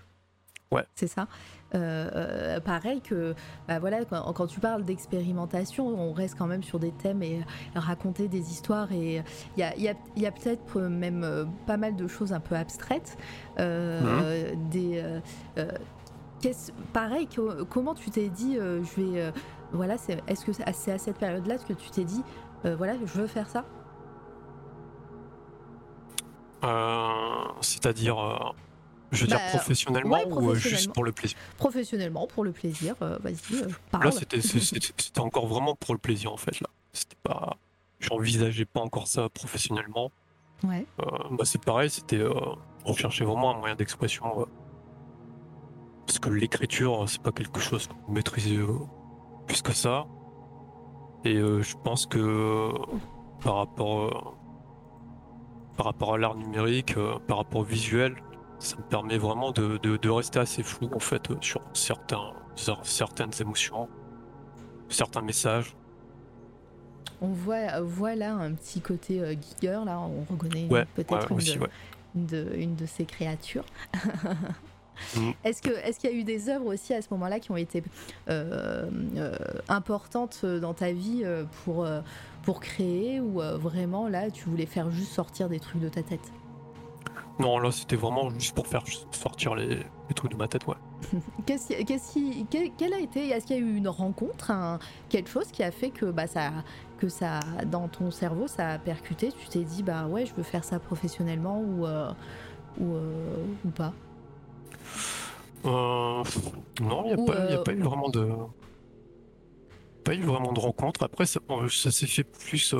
Ouais. 0.71 0.83
C'est 0.95 1.07
ça. 1.07 1.27
Euh, 1.73 2.09
euh, 2.15 2.59
pareil 2.59 3.01
que, 3.01 3.33
bah 3.67 3.79
voilà, 3.79 4.03
quand, 4.05 4.31
quand 4.33 4.47
tu 4.47 4.59
parles 4.59 4.83
d'expérimentation, 4.83 5.87
on 5.87 6.11
reste 6.13 6.35
quand 6.37 6.47
même 6.47 6.63
sur 6.63 6.79
des 6.79 6.91
thèmes 6.91 7.21
et 7.23 7.39
euh, 7.75 7.79
raconter 7.79 8.27
des 8.27 8.51
histoires. 8.51 8.91
Et 8.91 9.21
il 9.55 9.59
y 9.59 9.63
a, 9.63 9.75
il 9.75 9.83
y 9.83 9.89
a- 9.89 9.93
il 10.15 10.21
y 10.21 10.25
a 10.27 10.31
peut-être 10.31 10.79
même 10.81 11.47
pas 11.67 11.77
mal 11.77 11.95
de 11.95 12.07
choses 12.07 12.33
un 12.33 12.39
peu 12.39 12.55
abstraites. 12.55 13.17
Euh, 13.59 14.53
Des. 14.71 14.99
euh, 15.03 15.19
euh, 15.57 15.69
qu'est-ce- 16.41 16.71
pareil, 16.93 17.27
que- 17.27 17.63
comment 17.63 17.93
tu 17.93 18.09
t'es 18.09 18.29
dit, 18.29 18.55
je 18.57 19.01
vais. 19.01 19.31
voilà, 19.71 19.97
c'est, 19.97 20.21
est-ce 20.27 20.45
que 20.45 20.53
c'est 20.53 20.63
à- 20.67 20.97
cette 20.97 21.17
période-là 21.17 21.57
que 21.57 21.73
tu 21.73 21.89
t'es 21.89 22.03
dit, 22.05 22.23
voilà, 22.63 22.93
je 23.05 23.19
veux 23.21 23.27
faire 23.27 23.49
ça? 23.49 23.65
C'est-à-dire, 27.61 28.53
je 29.15 29.21
veux 29.21 29.27
dire 29.27 29.37
Bah, 29.37 29.49
professionnellement 29.57 30.17
ouais, 30.17 30.31
ou 30.31 30.51
euh, 30.51 30.55
juste 30.55 30.91
pour 30.93 31.03
le 31.03 31.11
plaisir? 31.11 31.37
Professionnellement, 31.57 32.27
pour 32.27 32.43
le 32.43 32.51
plaisir, 32.51 32.95
euh, 33.01 33.17
vas-y, 33.21 33.35
euh, 33.53 33.67
parle. 33.91 34.05
Là, 34.05 34.11
c'était 34.11 35.19
encore 35.19 35.47
vraiment 35.47 35.75
pour 35.75 35.93
le 35.93 35.99
plaisir 35.99 36.31
en 36.31 36.37
fait. 36.37 36.59
Là, 36.59 36.67
c'était 36.93 37.17
pas, 37.23 37.57
j'envisageais 37.99 38.65
pas 38.65 38.81
encore 38.81 39.07
ça 39.07 39.27
professionnellement. 39.29 40.11
Ouais. 40.63 40.85
Euh, 41.01 41.05
bah, 41.31 41.45
c'est 41.45 41.63
pareil, 41.63 41.89
c'était 41.89 42.21
on 42.85 42.93
cherchait 42.93 43.25
vraiment 43.25 43.55
un 43.55 43.59
moyen 43.59 43.75
d'expression. 43.75 44.47
parce 46.05 46.19
que 46.19 46.29
l'écriture, 46.29 47.05
c'est 47.09 47.21
pas 47.21 47.31
quelque 47.31 47.59
chose 47.59 47.87
qu'on 47.87 48.11
maîtrisait 48.11 48.57
euh, 48.57 48.77
plus 49.47 49.61
que 49.61 49.73
ça. 49.73 50.05
Et 51.23 51.37
je 51.37 51.75
pense 51.83 52.05
que 52.05 52.69
par 53.43 53.55
rapport, 53.55 54.35
par 55.75 55.87
rapport 55.87 56.13
à 56.13 56.17
l'art 56.19 56.35
numérique, 56.35 56.93
par 57.27 57.37
rapport 57.37 57.61
au 57.61 57.63
visuel, 57.63 58.15
ça 58.65 58.75
me 58.77 58.81
permet 58.83 59.17
vraiment 59.17 59.51
de, 59.51 59.77
de- 59.81 59.95
de 59.97 60.09
rester 60.09 60.39
assez 60.39 60.63
flou 60.63 60.89
en 60.93 60.99
fait 60.99 61.31
euh, 61.31 61.35
sur 61.41 61.61
certains, 61.73 62.33
certaines 62.83 63.31
émotions, 63.39 63.87
certains 64.89 65.21
messages. 65.21 65.75
On 67.21 67.29
voit, 67.29 67.79
voit 67.81 68.15
là 68.15 68.33
un 68.33 68.53
petit 68.53 68.81
côté 68.81 69.21
euh, 69.21 69.33
Giger, 69.33 69.79
là, 69.85 69.99
on 70.01 70.25
reconnaît 70.29 70.67
Ouais, 70.69 70.85
peut-être 70.95 71.31
ouais, 71.31 71.41
une, 71.45 71.53
de, 71.55 71.59
ouais. 71.61 71.69
une 72.15 72.25
de- 72.25 72.51
une 72.57 72.75
de 72.75 72.85
ces 72.85 73.05
créatures. 73.05 73.65
Mm. 75.17 75.31
Est-ce 75.43 75.61
que 75.61 75.71
est-ce 75.85 75.99
qu'il 75.99 76.09
y 76.09 76.13
a 76.13 76.15
eu 76.15 76.23
des 76.23 76.47
œuvres 76.47 76.67
aussi 76.73 76.93
à 76.93 77.01
ce 77.01 77.09
moment-là 77.11 77.41
qui 77.41 77.51
ont 77.51 77.57
été 77.57 77.83
euh, 78.29 78.89
euh, 79.17 79.35
importantes 79.67 80.45
dans 80.45 80.73
ta 80.73 80.93
vie 80.93 81.23
euh, 81.25 81.43
pour, 81.65 81.83
euh, 81.83 81.99
pour 82.43 82.61
créer 82.61 83.19
ou 83.19 83.41
euh, 83.41 83.57
vraiment 83.57 84.07
là 84.07 84.31
tu 84.31 84.45
voulais 84.47 84.65
faire 84.65 84.89
juste 84.91 85.11
sortir 85.11 85.49
des 85.49 85.59
trucs 85.59 85.81
de 85.81 85.89
ta 85.89 86.01
tête? 86.01 86.31
Non, 87.37 87.59
là, 87.59 87.69
c'était 87.71 87.97
vraiment 87.97 88.29
juste 88.29 88.55
pour 88.55 88.65
faire 88.67 88.83
sortir 89.11 89.55
les, 89.55 89.67
les 89.77 90.13
trucs 90.15 90.31
de 90.31 90.37
ma 90.37 90.47
tête, 90.47 90.65
ouais. 90.67 90.75
Qu'est-ce 91.45 91.67
qui- 91.67 91.83
qu'est-ce 91.85 92.13
qui- 92.13 92.45
quel, 92.49 92.71
quel 92.77 92.93
a 92.93 92.99
été 92.99 93.27
Est-ce 93.29 93.45
qu'il 93.45 93.57
y 93.57 93.59
a 93.59 93.61
eu 93.61 93.75
une 93.75 93.89
rencontre, 93.89 94.51
un- 94.51 94.79
quelque 95.09 95.29
chose 95.29 95.47
qui 95.51 95.61
a 95.63 95.71
fait 95.71 95.89
que 95.89 96.05
bah 96.05 96.27
ça, 96.27 96.51
que 96.97 97.09
ça, 97.09 97.41
dans 97.69 97.87
ton 97.89 98.09
cerveau, 98.09 98.47
ça 98.47 98.69
a 98.69 98.79
percuté 98.79 99.31
Tu 99.33 99.47
t'es 99.49 99.63
dit 99.65 99.83
bah 99.83 100.07
ouais, 100.07 100.25
je 100.25 100.33
veux 100.33 100.43
faire 100.43 100.63
ça 100.63 100.79
professionnellement 100.79 101.59
ou 101.59 101.85
euh, 101.85 102.11
ou, 102.79 102.93
euh, 102.95 103.35
ou 103.65 103.69
pas? 103.69 103.93
Euh, 105.65 106.23
non, 106.81 107.03
il 107.03 107.07
n'y 107.07 107.13
a, 107.13 107.19
Ou, 107.19 107.25
pas- 107.25 107.49
y 107.51 107.53
a 107.53 107.57
pas 107.59 107.73
eu 107.73 107.81
vraiment 107.81 108.09
de. 108.09 108.29
Pas 110.03 110.13
eu 110.13 110.21
vraiment 110.21 110.53
de 110.53 110.59
rencontre. 110.59 111.03
Après, 111.03 111.25
ça, 111.25 111.39
ça 111.69 111.91
s'est 111.91 112.07
fait 112.07 112.23
plus. 112.23 112.73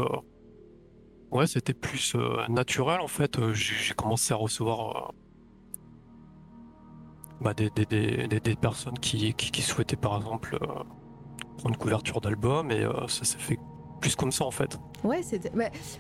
Ouais, 1.36 1.48
c'était 1.48 1.74
plus 1.74 2.16
euh, 2.16 2.48
naturel 2.48 3.02
en 3.02 3.10
fait. 3.10 3.38
Euh, 3.40 3.54
J'ai 3.54 3.94
commencé 3.94 4.34
à 4.34 4.38
recevoir 4.38 5.12
euh, 5.12 5.12
bah, 7.42 7.54
des, 7.54 7.70
des, 7.72 7.86
des, 7.86 8.40
des- 8.40 8.56
personnes 8.56 8.98
qui, 9.00 9.34
qui, 9.34 9.62
souhaitaient 9.62 9.98
par 9.98 10.16
exemple 10.16 10.58
prendre 11.58 11.78
couverture 11.78 12.22
d'album 12.22 12.72
et 12.72 12.88
ça 13.10 13.26
s'est 13.26 13.38
fait 13.38 13.60
plus 14.00 14.16
comme 14.16 14.32
ça 14.32 14.46
en 14.46 14.52
fait. 14.52 14.80
Ouais, 15.04 15.24
c'était. 15.24 15.52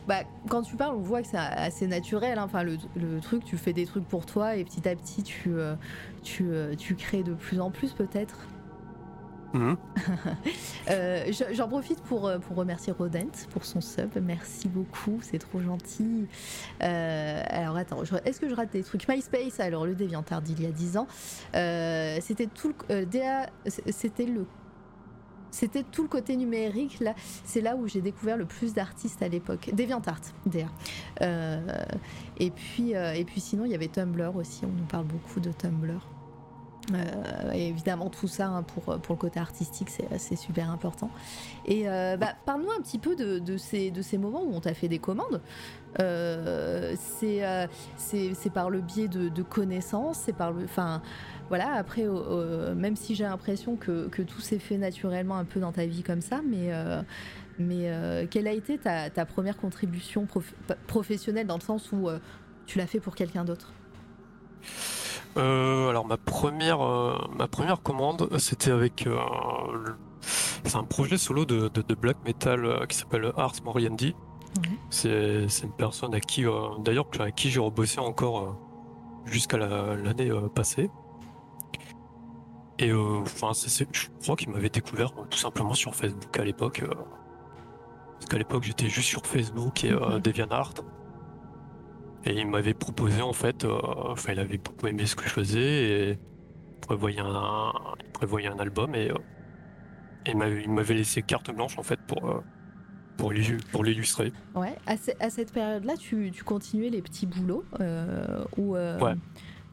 bah, 0.08 0.22
quand 0.48 0.62
tu 0.62 0.78
parles, 0.78 0.96
on 0.96 1.02
voit 1.02 1.22
que 1.22 1.28
c'est 1.28 1.36
assez 1.36 1.86
naturel. 1.86 2.40
Hein. 2.40 2.44
Enfin, 2.46 2.64
le, 2.64 2.78
truc, 3.20 3.44
tu 3.44 3.58
fais 3.58 3.74
des 3.74 3.86
trucs 3.86 4.08
pour 4.08 4.26
toi 4.26 4.56
et 4.56 4.64
petit 4.64 4.88
à 4.88 4.96
petit, 4.96 5.22
tu, 5.22 5.52
tu, 6.24 6.50
tu 6.78 6.96
crées 6.96 7.24
de 7.24 7.34
plus 7.34 7.60
en 7.60 7.72
plus 7.72 7.92
peut-être. 7.92 8.48
Mhm. 9.54 9.78
Euh, 10.88 11.32
j'en 11.52 11.68
profite 11.68 12.00
pour, 12.04 12.28
euh, 12.28 12.38
pour 12.38 12.58
remercier 12.58 12.94
Rodent 12.94 13.32
pour 13.50 13.66
son 13.66 13.82
sub. 13.82 14.12
Merci 14.22 14.68
beaucoup, 14.68 15.18
c'est 15.24 15.40
trop 15.40 15.60
gentil. 15.60 16.28
Euh, 16.84 17.44
alors 17.48 17.76
attends, 17.76 18.04
est-ce 18.24 18.40
que 18.40 18.48
je 18.48 18.54
rate 18.54 18.72
des 18.72 18.84
trucs? 18.84 19.08
MySpace, 19.08 19.60
alors 19.60 19.88
le 19.88 19.96
DeviantArt 19.96 20.44
d'il 20.44 20.62
y 20.62 20.68
a 20.68 20.72
10 20.72 20.98
ans, 20.98 21.08
c'était 22.22 22.46
tout 22.54 22.72
le, 22.88 23.06
le 24.26 24.46
tout 25.92 26.04
le 26.04 26.08
côté 26.08 26.36
numérique 26.36 27.00
là. 27.00 27.16
C'est 27.46 27.62
là 27.62 27.76
où 27.76 27.88
j'ai 27.88 28.02
découvert 28.02 28.38
le 28.38 28.46
plus 28.46 28.76
d'artistes 28.76 29.24
à 29.24 29.28
l'époque. 29.28 29.72
DeviantArt 29.74 30.22
DA 30.46 30.68
et 32.38 32.52
puis 32.52 32.92
et 32.92 33.26
puis 33.26 33.42
sinon 33.42 33.66
il 33.66 33.72
y 33.72 33.76
avait 33.76 33.88
Tumblr 33.88 34.36
aussi. 34.36 34.66
On 34.66 34.80
nous 34.80 34.86
parle 34.86 35.06
beaucoup 35.06 35.40
de 35.40 35.52
Tumblr 35.52 36.15
euh, 36.94 37.52
évidemment 37.54 38.10
tout 38.10 38.28
ça 38.28 38.48
hein, 38.48 38.64
pour, 38.64 38.84
pour 39.00 39.16
le 39.16 39.20
côté 39.20 39.40
artistique 39.40 39.90
c'est 39.90 40.36
super 40.36 40.70
important. 40.70 41.10
Et 41.66 41.90
euh, 41.90 42.16
bah, 42.18 42.36
parle-nous 42.46 42.72
un 42.72 42.82
petit 42.82 43.00
peu 43.00 43.16
de, 43.16 43.40
de, 43.40 43.58
ces, 43.58 43.90
de 43.90 44.02
ces 44.02 44.18
moments 44.18 44.44
où 44.44 44.54
on 44.54 44.62
t'a 44.62 44.74
fait 44.74 44.88
des 44.88 45.00
commandes. 45.00 45.42
Euh, 46.00 46.96
c'est 47.08 47.42
par 48.54 48.70
le 48.70 48.82
biais 48.82 49.08
de, 49.08 49.30
de 49.30 49.44
connaissances, 49.44 50.20
c'est 50.26 50.36
par 50.36 50.52
le... 50.52 50.66
Enfin 50.66 51.02
voilà, 51.50 51.74
après, 51.74 52.04
même 52.76 52.96
si 52.96 53.14
j'ai 53.14 53.24
l'impression 53.24 53.76
que, 53.76 54.08
que, 54.08 54.24
tout 54.24 54.42
s'est 54.42 54.58
fait 54.58 54.78
naturellement 54.78 55.38
un 55.38 55.46
peu 55.46 55.60
dans 55.60 55.72
ta 55.72 55.86
vie 55.86 56.04
comme 56.04 56.22
ça, 56.22 56.42
mais... 56.48 56.72
mais 57.60 58.28
quelle 58.32 58.48
a 58.48 58.52
été 58.52 58.78
ta, 58.78 59.10
ta 59.10 59.26
première 59.26 59.58
contribution 59.58 60.28
professionnelle 60.88 61.48
dans 61.48 61.58
le 61.58 61.62
sens 61.62 61.92
où 61.92 62.10
tu 62.66 62.80
l'as 62.80 62.88
fait 62.88 63.00
pour 63.00 63.16
quelqu'un 63.16 63.46
d'autre? 63.46 63.74
Euh, 65.38 65.90
alors 65.90 66.06
ma 66.06 66.18
première, 66.18 66.82
euh, 66.82 67.18
ma 67.38 67.48
première 67.48 67.82
commande, 67.82 68.30
c'était 68.40 68.72
avec 68.72 69.06
euh, 69.06 69.18
c'est 70.22 70.78
un 70.78 70.84
projet 70.84 71.18
solo 71.18 71.46
de, 71.46 71.70
black 71.96 72.18
metal 72.26 72.86
qui 72.88 72.98
s'appelle 72.98 73.32
Ars 73.38 73.56
Moriendi. 73.64 74.16
C'est 74.90 75.46
une 75.64 75.74
personne 75.78 76.14
à 76.14 76.22
qui, 76.22 76.46
d'ailleurs, 76.80 77.08
à 77.20 77.32
qui 77.32 77.50
j'ai 77.50 77.60
rebossé 77.60 78.00
encore 78.00 78.58
jusqu'à 79.26 79.58
l'année 79.58 80.32
passée. 80.56 80.90
Et 82.80 82.94
enfin, 82.94 83.52
je 83.54 84.08
crois 84.22 84.38
qu'il 84.38 84.50
m'avait 84.50 84.70
découvert 84.70 85.12
tout 85.30 85.38
simplement 85.38 85.74
sur 85.74 85.94
Facebook 85.94 86.40
à 86.40 86.46
l'époque. 86.46 86.84
parce 86.86 88.26
qu'à 88.30 88.38
l'époque, 88.38 88.64
j'étais 88.64 88.88
juste 88.88 89.10
sur 89.10 89.26
Facebook 89.26 89.84
et 89.84 89.94
DeviantArt. 90.22 90.74
Et 92.26 92.34
il 92.34 92.48
m'avait 92.48 92.74
proposé 92.74 93.22
en 93.22 93.34
fait, 93.34 93.66
euh, 93.66 93.78
enfin 93.84 94.34
il 94.34 94.40
avait 94.40 94.58
beaucoup 94.58 94.88
aimé 94.88 95.06
ce 95.06 95.16
que 95.16 95.26
je 95.26 95.30
faisais 95.30 95.60
et 95.60 96.10
il 96.12 96.80
prévoyait 96.82 97.20
un, 97.20 97.72
prévoyait 98.14 98.48
un 98.48 98.58
album 98.58 98.96
et, 98.96 99.12
euh, 99.12 99.16
il 100.28 100.72
m'avait 100.72 100.96
laissé 100.96 101.22
carte 101.22 101.52
blanche 101.54 101.78
en 101.78 101.84
fait 101.84 102.00
pour, 102.08 102.28
euh, 102.28 102.42
pour 103.18 103.32
l'illustrer. 103.32 104.34
Ouais, 104.56 104.76
à, 104.88 104.98
cette 105.30 105.54
période-là, 105.54 105.94
tu, 105.98 106.32
continuais 106.44 106.90
les 106.90 107.04
petits 107.04 107.28
boulots 107.28 107.64
ou 108.58 108.74
ouais. 108.74 109.14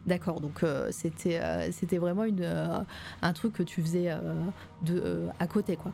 D'accord, 0.04 0.40
donc 0.40 0.64
c'était 0.90 1.70
c'était 1.70 1.98
vraiment 1.98 2.24
une, 2.24 2.44
un 3.22 3.32
truc 3.32 3.54
que 3.54 3.62
tu 3.62 3.80
faisais 3.80 4.14
de, 4.82 5.26
à 5.38 5.46
côté 5.46 5.76
quoi. 5.76 5.92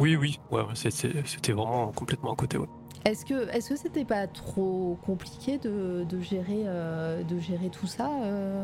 Oui, 0.00 0.16
oui, 0.16 0.40
ouais, 0.50 0.64
c'était 0.74 1.52
vraiment 1.52 1.92
complètement 1.92 2.32
à 2.32 2.36
côté. 2.36 2.58
Ouais. 2.58 2.66
Est-ce 3.04 3.24
que 3.24 3.48
est-ce 3.48 3.70
que 3.70 3.76
c'était 3.76 4.04
pas 4.04 4.28
trop 4.28 4.96
compliqué 5.04 5.58
de, 5.58 6.06
gérer 6.20 6.62
euh, 6.66 7.24
de 7.24 7.38
gérer 7.38 7.68
tout 7.68 7.88
ça 7.88 8.08
euh, 8.22 8.62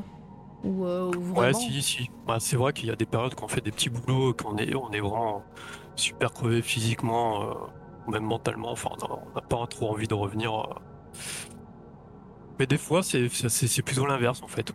ou, 0.63 0.85
euh, 0.85 1.11
Ouais, 1.35 1.53
si, 1.53 1.83
si. 1.83 2.11
Bah, 2.27 2.37
c'est 2.39 2.57
vrai 2.57 2.73
qu'il 2.73 2.89
y 2.89 2.93
a 2.93 2.97
des 2.97 3.07
périodes 3.07 3.35
quand 3.35 3.47
on 3.47 3.49
fait 3.49 3.61
des 3.61 3.73
petits 3.73 3.91
boulots, 3.91 4.35
qu'on 4.35 4.57
est 4.57 4.75
on 4.77 4.93
est 4.93 5.01
vraiment 5.01 5.43
super 5.97 6.33
crevé 6.33 6.63
physiquement, 6.63 7.53
ou 8.07 8.13
même 8.13 8.23
mentalement. 8.23 8.71
Enfin, 8.71 8.91
on 9.03 9.35
n'a 9.35 9.41
pas 9.41 9.67
trop 9.67 9.91
envie 9.91 10.07
de 10.07 10.15
revenir. 10.15 10.53
Mais 12.61 12.67
des 12.67 12.79
fois, 12.79 13.03
c'est 13.03 13.29
c'est 13.29 13.83
plutôt 13.83 14.07
l'inverse 14.07 14.43
en 14.43 14.49
fait. 14.49 14.73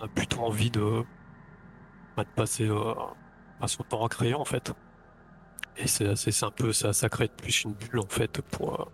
On 0.00 0.04
a 0.04 0.08
plutôt 0.08 0.40
envie 0.40 0.70
de, 0.70 1.04
bah, 2.16 2.24
de 2.24 2.30
passer 2.34 2.70
à 3.60 3.68
son 3.68 3.82
temps 3.84 4.06
à 4.06 4.08
créer 4.08 4.34
en 4.34 4.46
fait. 4.46 4.72
Et 5.76 5.86
c'est 5.86 6.42
un 6.42 6.50
peu 6.50 6.72
ça, 6.72 6.94
ça 6.94 7.10
crée 7.10 7.28
plus 7.28 7.64
une 7.64 7.72
bulle 7.74 8.00
en 8.00 8.08
fait 8.08 8.40
pour 8.40 8.90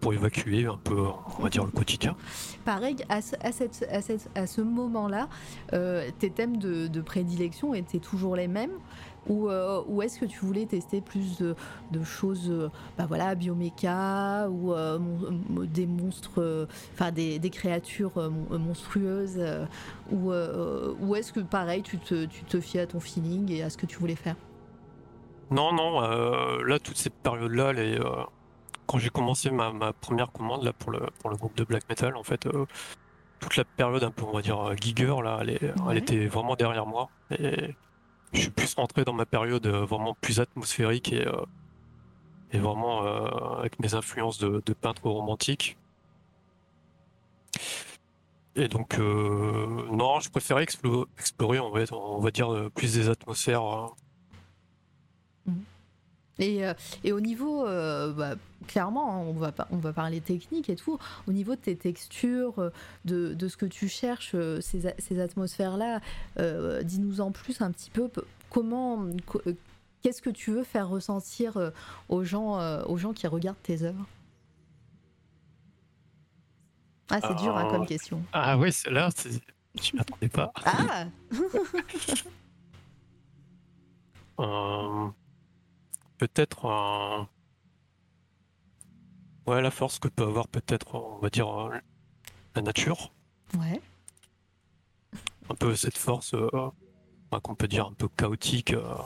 pour 0.00 0.14
évacuer 0.14 0.66
un 0.66 0.78
peu, 0.82 1.06
on 1.38 1.42
va 1.42 1.48
dire, 1.48 1.64
le 1.64 1.70
quotidien. 1.70 2.16
Pareil, 2.64 2.96
à 3.08 3.20
ce, 3.20 3.36
à 3.36 4.40
à 4.40 4.46
ce 4.46 4.60
moment-là, 4.60 5.28
euh, 5.72 6.08
tes 6.18 6.30
thèmes 6.30 6.56
de, 6.56 7.00
prédilection 7.00 7.74
étaient 7.74 7.98
toujours 7.98 8.36
les 8.36 8.48
mêmes 8.48 8.72
ou, 9.26 9.48
euh, 9.48 9.82
ou 9.86 10.02
est-ce 10.02 10.18
que 10.18 10.24
tu 10.24 10.38
voulais 10.40 10.64
tester 10.66 11.00
plus 11.00 11.38
de, 11.38 11.54
choses, 12.04 12.48
euh, 12.48 12.68
bah 12.96 13.06
voilà, 13.06 13.34
bioméca 13.34 14.48
ou 14.48 14.72
des 15.66 15.86
monstres, 15.86 16.66
enfin 16.94 17.10
des, 17.10 17.38
des, 17.38 17.50
créatures 17.50 18.30
monstrueuses 18.50 19.40
ou, 20.10 20.32
ou 20.32 21.14
est-ce 21.16 21.32
que 21.32 21.40
pareil, 21.40 21.82
tu 21.82 21.98
te, 21.98 22.24
tu 22.26 22.44
te 22.44 22.60
fiais 22.60 22.80
à 22.80 22.86
ton 22.86 23.00
feeling 23.00 23.50
et 23.50 23.62
à 23.62 23.70
ce 23.70 23.76
que 23.76 23.86
tu 23.86 23.98
voulais 23.98 24.14
faire? 24.14 24.36
Non, 25.50 25.72
non, 25.72 26.00
là, 26.00 26.78
toute 26.78 26.96
cette 26.96 27.14
période-là, 27.14 27.70
elle 27.70 27.78
est 27.78 28.00
quand 28.90 28.98
j'ai 28.98 29.10
commencé 29.10 29.50
ma, 29.52 29.92
première 29.92 30.32
commande 30.32 30.64
là 30.64 30.72
pour 30.72 30.90
le 30.90 30.98
pour 31.20 31.30
le 31.30 31.36
groupe 31.36 31.56
de 31.56 31.62
black 31.62 31.88
metal, 31.88 32.16
en 32.16 32.24
fait, 32.24 32.46
euh, 32.46 32.66
toute 33.38 33.54
la 33.54 33.64
période 33.64 34.02
un 34.02 34.10
peu 34.10 34.24
on 34.24 34.32
va 34.32 34.42
dire 34.42 34.58
euh, 34.58 34.74
giger 34.74 35.06
là, 35.22 35.38
elle, 35.42 35.72
elle 35.88 35.96
était 35.96 36.26
vraiment 36.26 36.56
derrière 36.56 36.86
moi 36.86 37.08
et 37.30 37.76
je 38.32 38.40
suis 38.40 38.50
plus 38.50 38.74
rentré 38.74 39.04
dans 39.04 39.12
ma 39.12 39.26
période 39.26 39.64
euh, 39.66 39.84
vraiment 39.84 40.14
plus 40.20 40.40
atmosphérique 40.40 41.12
et 41.12 41.24
et 42.52 42.58
vraiment 42.58 43.02
avec 43.58 43.78
mes 43.78 43.94
influences 43.94 44.38
de, 44.38 44.72
peintre 44.72 45.06
romantique. 45.06 45.76
Et 48.56 48.66
donc, 48.66 48.98
non, 48.98 50.18
je 50.18 50.30
préférais 50.30 50.64
explorer, 50.64 51.60
on 51.60 51.70
va, 51.70 51.84
on 51.92 52.18
va 52.18 52.30
dire, 52.32 52.70
plus 52.74 52.94
des 52.94 53.08
atmosphères. 53.08 53.62
Hein. 53.62 53.92
Mmh. 55.46 55.52
Et, 56.40 56.62
et, 57.04 57.12
au 57.12 57.20
niveau, 57.20 57.64
bah, 57.64 58.34
clairement, 58.66 59.14
hein, 59.14 59.18
on 59.26 59.32
va, 59.32 59.52
on 59.70 59.78
va 59.78 59.92
parler 59.92 60.20
technique 60.20 60.68
et 60.68 60.76
tout, 60.76 60.98
au 61.26 61.32
niveau 61.32 61.54
de 61.56 61.60
tes 61.60 61.76
textures, 61.76 62.58
euh, 62.58 62.70
de, 63.04 63.34
de 63.34 63.48
ce 63.48 63.56
que 63.56 63.66
tu 63.66 63.88
cherches, 63.88 64.32
euh, 64.34 64.60
ces, 64.60 64.94
ces 64.98 65.20
atmosphères-là, 65.20 66.00
euh, 66.38 66.82
dis-nous 66.82 67.20
en 67.20 67.32
plus 67.32 67.60
un 67.60 67.72
petit 67.72 67.90
peu 67.90 68.08
comment, 68.48 69.06
qu'est-ce 70.02 70.22
que 70.22 70.30
tu 70.30 70.52
veux 70.52 70.64
faire 70.64 70.88
ressentir 70.88 71.72
aux 72.08 72.24
gens, 72.24 72.84
aux 72.84 72.96
gens 72.96 73.12
qui 73.12 73.26
regardent 73.26 73.62
tes 73.62 73.82
œuvres? 73.82 74.06
Ah, 77.10 77.20
c'est 77.20 77.34
dur 77.42 77.56
hein, 77.56 77.68
comme 77.70 77.86
question. 77.86 78.22
Ah 78.32 78.56
oui, 78.56 78.70
là, 78.88 79.10
je 79.74 79.96
m'attendais 79.96 80.28
pas. 80.28 80.52
Ah 80.64 81.06
Peut-être 86.20 86.66
un 86.66 87.30
Ouais, 89.46 89.62
la 89.62 89.70
force 89.70 89.98
que 89.98 90.08
peut 90.08 90.24
avoir 90.24 90.48
peut-être, 90.48 90.94
on 90.94 91.18
va 91.18 91.30
dire, 91.30 91.48
euh, 91.48 91.70
la 92.54 92.60
nature. 92.60 93.10
Ouais. 93.58 93.80
Un 95.48 95.54
peu 95.54 95.74
cette 95.74 95.96
force 95.96 96.34
euh, 96.34 96.50
qu'on 97.42 97.54
peut 97.54 97.68
dire 97.68 97.86
un 97.86 97.94
peu 97.94 98.06
chaotique. 98.08 98.74
Euh. 98.74 98.96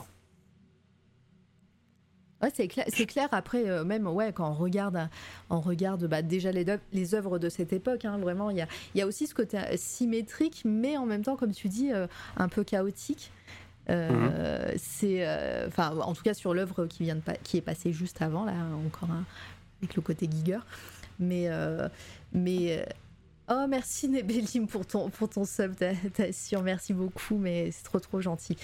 Ouais, 2.41 2.51
c'est 2.53 2.67
clair, 2.67 2.85
c'est 2.89 3.05
clair. 3.05 3.29
Après, 3.31 3.85
même 3.85 4.07
ouais, 4.07 4.33
quand 4.33 4.51
on 4.51 4.53
regarde, 4.53 5.09
on 5.49 5.61
regarde 5.61 6.05
bah, 6.07 6.21
déjà 6.21 6.51
les, 6.51 6.65
les 6.91 7.15
œuvres 7.15 7.39
de 7.39 7.47
cette 7.47 7.71
époque. 7.71 8.03
Hein, 8.03 8.17
vraiment, 8.17 8.49
il 8.49 8.57
y 8.57 8.61
a, 8.61 8.67
y 8.93 9.01
a, 9.01 9.07
aussi 9.07 9.25
ce 9.25 9.33
côté 9.33 9.57
symétrique, 9.77 10.63
mais 10.65 10.97
en 10.97 11.05
même 11.05 11.23
temps, 11.23 11.37
comme 11.37 11.53
tu 11.53 11.69
dis, 11.69 11.91
un 12.35 12.49
peu 12.49 12.65
chaotique. 12.65 13.31
Mhm. 13.87 14.31
C'est, 14.77 15.27
enfin, 15.67 15.95
en 15.97 16.13
tout 16.13 16.23
cas 16.23 16.33
sur 16.33 16.53
l'œuvre 16.53 16.85
qui 16.87 17.03
vient 17.03 17.15
de 17.15 17.21
qui 17.43 17.57
est 17.57 17.61
passée 17.61 17.93
juste 17.93 18.21
avant, 18.21 18.45
là, 18.45 18.53
encore 18.85 19.11
un, 19.11 19.25
avec 19.81 19.95
le 19.95 20.01
côté 20.01 20.29
giger. 20.31 20.59
Mais, 21.19 21.45
euh, 21.47 21.87
mais 22.33 22.79
euh, 22.79 22.85
oh 23.49 23.65
merci 23.69 24.09
Nebelim 24.09 24.67
pour 24.67 24.85
ton, 24.85 25.09
pour 25.09 25.29
ton 25.29 25.45
sub, 25.45 25.75
ta, 25.75 26.33
sûr, 26.33 26.61
merci 26.61 26.93
beaucoup, 26.93 27.37
mais 27.37 27.71
c'est 27.71 27.83
trop 27.83 27.99
trop 27.99 28.21
gentil. 28.21 28.57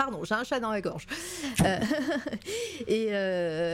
Pardon, 0.00 0.24
j'ai 0.24 0.34
un 0.34 0.44
chat 0.44 0.60
dans 0.60 0.70
la 0.70 0.80
gorge. 0.80 1.06
Euh, 1.62 1.78
et 2.86 3.06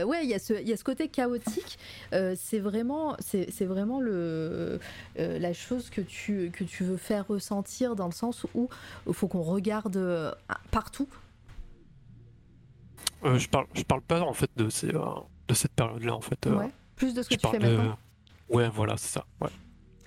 ouais, 0.03 0.23
il 0.23 0.29
y, 0.29 0.33
a 0.33 0.39
ce, 0.39 0.53
y 0.61 0.73
a 0.73 0.77
ce 0.77 0.83
côté 0.83 1.07
chaotique. 1.07 1.79
c'est 2.11 2.59
vraiment, 2.59 3.15
c'est, 3.19 3.65
vraiment 3.65 4.01
le, 4.01 4.79
la 5.15 5.53
chose 5.53 5.89
que 5.89 6.01
tu, 6.01 6.51
que 6.51 6.65
tu 6.65 6.83
veux 6.83 6.97
faire 6.97 7.27
ressentir 7.27 7.95
dans 7.95 8.07
le 8.07 8.11
sens 8.11 8.45
où 8.55 8.67
il 9.07 9.13
faut 9.13 9.27
qu'on 9.29 9.41
regarde 9.41 10.35
partout 10.71 11.07
Euh, 13.23 13.39
je 13.39 13.47
parle, 13.49 13.65
je 13.73 13.83
parle 13.83 14.01
pas 14.01 14.21
en 14.21 14.33
fait 14.33 14.51
de 14.57 14.69
ces, 14.69 14.93
euh, 14.93 15.01
de 15.47 15.53
cette 15.53 15.71
période-là 15.73 16.13
en 16.13 16.21
fait. 16.21 16.45
euh, 16.47 16.55
Ouais. 16.57 16.71
Plus 16.95 17.13
de 17.13 17.23
ce 17.23 17.29
que 17.29 17.35
je 17.35 17.39
tu 17.39 17.47
fais 17.47 17.57
de- 17.59 17.63
maintenant. 17.77 17.97
Ouais, 18.49 18.69
voilà, 18.69 18.95
c'est 18.97 19.07
ça. 19.13 19.25
Ouais. 19.41 19.49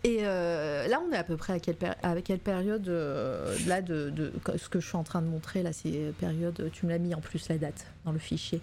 Et 0.03 0.21
euh, 0.23 0.89
là, 0.89 1.01
on 1.07 1.13
est 1.13 1.17
à 1.17 1.25
peu 1.25 1.37
près 1.37 1.53
à 1.53 1.61
quelle, 1.61 1.77
péri- 1.77 1.97
à 2.03 2.21
quelle 2.23 2.39
période 2.39 2.89
euh, 2.89 3.55
là 3.67 3.83
de, 3.83 4.09
de- 4.11 4.33
ce 4.57 4.69
que 4.71 4.81
je 4.81 4.87
suis 4.87 4.97
en 4.97 5.05
train 5.05 5.21
de 5.21 5.27
montrer 5.27 5.63
là, 5.63 5.73
c'est 5.75 6.13
période. 6.19 6.71
Tu 6.73 6.87
me 6.87 6.91
l'as 6.91 6.99
mis 6.99 7.15
en 7.15 7.21
plus 7.21 7.49
la 7.49 7.59
date 7.59 7.87
dans 8.07 8.13
le 8.13 8.19
fichier. 8.19 8.61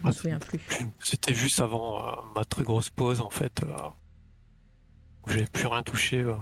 Je 0.00 0.04
me 0.06 0.10
Ah, 0.10 0.12
souviens 0.12 0.38
plus. 0.38 0.60
C'était 1.00 1.34
juste 1.34 1.58
avant 1.60 2.06
euh, 2.06 2.12
ma 2.36 2.44
très 2.44 2.62
grosse 2.62 2.90
pause 2.90 3.20
en 3.20 3.30
fait. 3.30 3.62
euh, 3.64 3.74
où 5.26 5.30
j'avais 5.30 5.46
plus 5.46 5.66
rien 5.66 5.82
touché. 5.82 6.20
euh. 6.20 6.34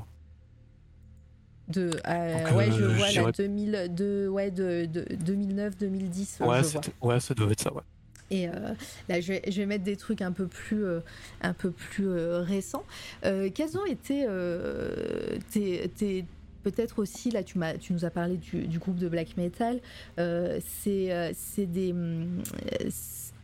De, 1.69 1.99
euh, 2.07 2.45
Donc, 2.45 2.57
ouais, 2.59 2.69
euh, 2.69 2.99
je 2.99 3.21
vois 3.21 3.33
2000, 3.33 3.89
de, 3.95 4.29
ouais, 4.29 4.51
de, 4.51 4.85
de 4.85 5.07
2009-2010. 5.25 6.43
Ouais, 6.45 6.61
ouais, 7.03 7.21
ça 7.21 7.33
devait 7.35 7.53
être 7.53 7.63
ça, 7.63 7.73
ouais. 7.73 7.81
Et 8.31 8.49
euh, 8.49 8.53
là, 9.09 9.21
je 9.21 9.35
vais, 9.35 9.43
je 9.47 9.57
vais 9.59 9.67
mettre 9.67 9.85
des 9.85 9.97
trucs 9.97 10.23
un 10.23 10.33
peu 10.33 10.47
plus, 10.47 10.85
euh, 10.85 11.01
un 11.43 11.53
peu 11.53 11.71
plus 11.71 12.09
euh, 12.09 12.41
récents. 12.41 12.85
Quels 13.23 13.77
ont 13.79 13.87
été 13.87 14.27
tes, 15.51 15.89
tes- 15.97 16.25
peut-être 16.63 16.99
aussi 16.99 17.31
là, 17.31 17.43
tu 17.43 17.59
nous 17.93 18.05
as 18.05 18.11
parlé 18.11 18.37
du, 18.37 18.67
du 18.67 18.79
groupe 18.79 18.97
de 18.97 19.09
black 19.09 19.37
metal. 19.37 19.81
C'est, 20.17 21.33
c'est 21.35 21.67
des, 21.67 21.93
hum, 21.93 22.43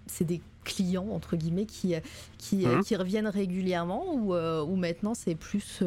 c'est 0.06 0.24
des 0.24 0.40
clients 0.64 1.08
entre 1.10 1.36
guillemets 1.36 1.66
qui, 1.66 1.94
qui, 2.38 2.66
Mhm. 2.66 2.82
qui 2.82 2.96
reviennent 2.96 3.26
régulièrement 3.28 4.14
ou, 4.14 4.34
ou 4.34 4.76
maintenant 4.76 5.14
c'est 5.14 5.34
plus, 5.34 5.82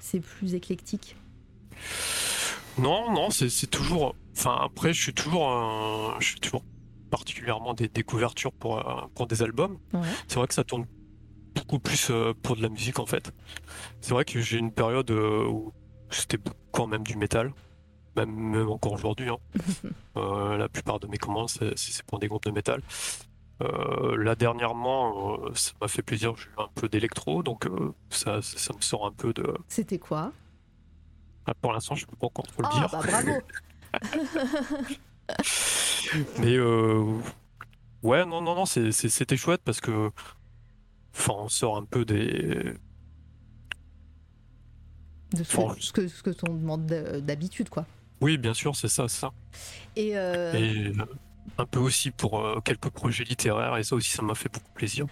c'est 0.00 0.20
plus 0.20 0.54
éclectique? 0.54 1.16
Non, 2.78 3.12
non, 3.12 3.30
c'est 3.30 3.70
toujours. 3.70 4.14
Enfin, 4.36 4.58
après, 4.62 4.92
je 4.92 5.02
suis 5.02 5.14
toujours, 5.14 6.14
je 6.20 6.26
suis 6.26 6.40
toujours 6.40 6.62
particulièrement 7.20 7.72
des 7.74 7.88
découvertures 7.88 8.52
pour, 8.52 8.78
euh, 8.78 9.06
pour 9.14 9.26
des 9.26 9.42
albums. 9.42 9.78
Ouais. 9.94 10.00
C'est 10.28 10.36
vrai 10.38 10.46
que 10.46 10.54
ça 10.54 10.64
tourne 10.64 10.86
beaucoup 11.54 11.78
plus 11.78 12.08
euh, 12.10 12.34
pour 12.42 12.56
de 12.56 12.62
la 12.62 12.68
musique 12.68 12.98
en 12.98 13.06
fait. 13.06 13.32
C'est 14.02 14.12
vrai 14.12 14.24
que 14.26 14.38
j'ai 14.40 14.58
une 14.58 14.70
période 14.72 15.10
euh, 15.10 15.46
où 15.48 15.72
c'était 16.10 16.38
quand 16.72 16.86
même 16.86 17.02
du 17.04 17.16
métal, 17.16 17.52
même, 18.16 18.68
encore 18.68 18.92
aujourd'hui. 18.92 19.28
hein. 19.30 19.38
Euh, 20.18 20.56
la 20.56 20.70
plupart 20.70 20.98
de 20.98 21.06
mes 21.08 21.18
commandes, 21.18 21.50
c'est 21.50 22.02
pour 22.06 22.18
des 22.18 22.26
groupes 22.28 22.44
de 22.46 22.50
métal. 22.50 22.80
Euh, 23.62 24.16
là 24.16 24.34
dernièrement, 24.34 25.38
euh, 25.44 25.50
ça 25.54 25.72
m'a 25.78 25.88
fait 25.88 26.00
plaisir, 26.00 26.34
j'ai 26.38 26.46
eu 26.48 26.54
un 26.56 26.68
peu 26.74 26.88
d'électro, 26.88 27.42
donc 27.42 27.68
ça, 28.08 28.40
ça, 28.40 28.56
ça 28.58 28.72
me 28.74 28.80
sort 28.80 29.04
un 29.06 29.12
peu 29.12 29.34
de. 29.34 29.46
C'était 29.68 29.98
quoi? 29.98 30.32
Ah, 31.46 31.52
Pour 31.60 31.72
l'instant, 31.74 31.94
je 31.96 32.06
peux 32.06 32.16
pas 32.16 32.28
encore 32.28 32.46
trop 32.46 32.62
le 32.62 32.68
Ah 32.72 32.78
dire. 32.78 32.88
bah 32.90 33.00
bravo. 33.06 33.32
Mais 36.38 36.56
euh, 36.56 37.04
ouais, 38.02 38.24
non, 38.24 38.40
non, 38.40 38.54
non, 38.54 38.66
c'était 38.66 39.36
chouette 39.36 39.62
parce 39.64 39.80
que, 39.80 40.10
enfin, 41.14 41.34
on 41.36 41.48
sort 41.48 41.76
un 41.76 41.84
peu 41.84 42.04
des. 42.04 42.74
De 45.32 45.42
ce, 45.42 45.56
que, 45.56 45.80
ce 45.80 45.92
que 45.92 46.08
ce 46.08 46.22
que 46.22 46.30
t'on 46.30 46.54
demande 46.54 46.86
d'habitude 46.86 47.68
quoi. 47.68 47.84
Oui, 48.20 48.38
bien 48.38 48.54
sûr, 48.54 48.76
c'est 48.76 48.88
ça, 48.88 49.08
c'est 49.08 49.20
ça. 49.20 49.32
Et, 49.96 50.16
euh, 50.16 50.54
Et 50.54 50.88
euh, 50.88 51.04
un 51.58 51.66
peu 51.66 51.80
aussi 51.80 52.10
pour 52.10 52.40
euh, 52.40 52.60
quelques 52.60 52.90
projets 52.90 53.24
littéraires, 53.24 53.76
et 53.76 53.82
ça 53.82 53.96
aussi, 53.96 54.10
ça 54.10 54.22
m'a 54.22 54.34
fait 54.34 54.52
beaucoup 54.52 54.72
plaisir. 54.74 55.06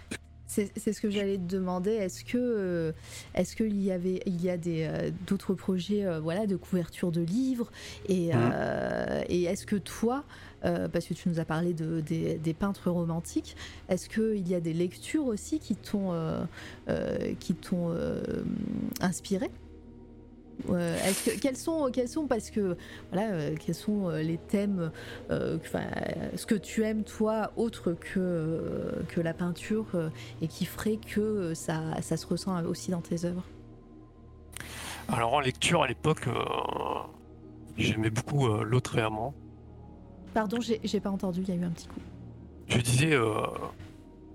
C'est 0.47 0.93
ce 0.93 1.01
que 1.01 1.11
j'allais 1.11 1.37
te 1.37 1.43
demander. 1.43 1.91
Est-ce 1.91 2.23
que 2.23 2.39
euh, 2.39 2.93
est-ce 3.35 3.57
qu'il 3.57 3.83
y 3.83 3.91
avait 3.91 4.21
il 4.25 4.41
y 4.41 4.49
a 4.51 4.57
des 4.57 4.85
euh, 4.85 5.11
d'autres 5.27 5.53
projets 5.55 6.07
voilà 6.21 6.47
de 6.47 6.55
couverture 6.55 7.11
de 7.11 7.23
livres 7.23 7.73
et 8.09 8.31
euh, 8.33 9.25
et 9.29 9.45
est-ce 9.45 9.67
que 9.67 9.75
toi 9.75 10.23
euh, 10.65 10.89
parce 10.89 11.07
que 11.07 11.15
tu 11.15 11.29
nous 11.29 11.41
as 11.41 11.45
parlé 11.45 11.75
de, 11.75 12.01
des, 12.01 12.55
peintres 12.55 12.91
romantiques, 12.91 13.57
est-ce 13.89 14.09
qu'il 14.09 14.49
y 14.49 14.55
a 14.55 14.61
des 14.61 14.73
lectures 14.73 15.27
aussi 15.27 15.59
qui 15.59 15.77
t'ont 15.77 16.13
euh, 16.13 16.45
euh, 16.89 17.35
inspiré? 19.01 19.51
Quels 21.43 21.57
sont 21.57 22.27
parce 22.29 22.51
que 22.51 22.77
quels 23.13 23.75
sont 23.75 24.09
les 24.11 24.39
thèmes 24.39 24.93
ce 25.29 26.47
que 26.47 26.55
tu 26.55 26.85
aimes 26.85 27.03
toi 27.03 27.53
autre 27.57 27.93
que 27.93 29.21
la 29.21 29.35
peinture 29.35 29.87
et 30.41 30.47
qui 30.47 30.65
ferait 30.65 30.99
que 30.99 31.55
ça, 31.55 32.01
se 32.01 32.27
ressent 32.27 32.65
aussi 32.65 32.93
dans 32.93 33.01
tes 33.01 33.25
œuvres? 33.25 33.45
Alors, 35.09 35.35
en 35.35 35.41
lecture, 35.41 35.83
à 35.83 35.89
l'époque, 35.89 36.29
j'aimais 37.77 38.11
beaucoup 38.11 38.47
L'autre 38.47 38.97
et 38.97 39.03
amant. 39.03 39.35
Pardon, 40.35 40.59
j'ai 40.61 41.01
pas 41.01 41.11
entendu, 41.11 41.43
il 41.43 41.49
y 41.49 41.53
a 41.53 41.61
eu 41.61 41.65
un 41.65 41.71
petit 41.71 41.87
coup. 41.87 42.01
Je 42.67 42.79
disais, 42.81 43.15
euh, 43.15 43.35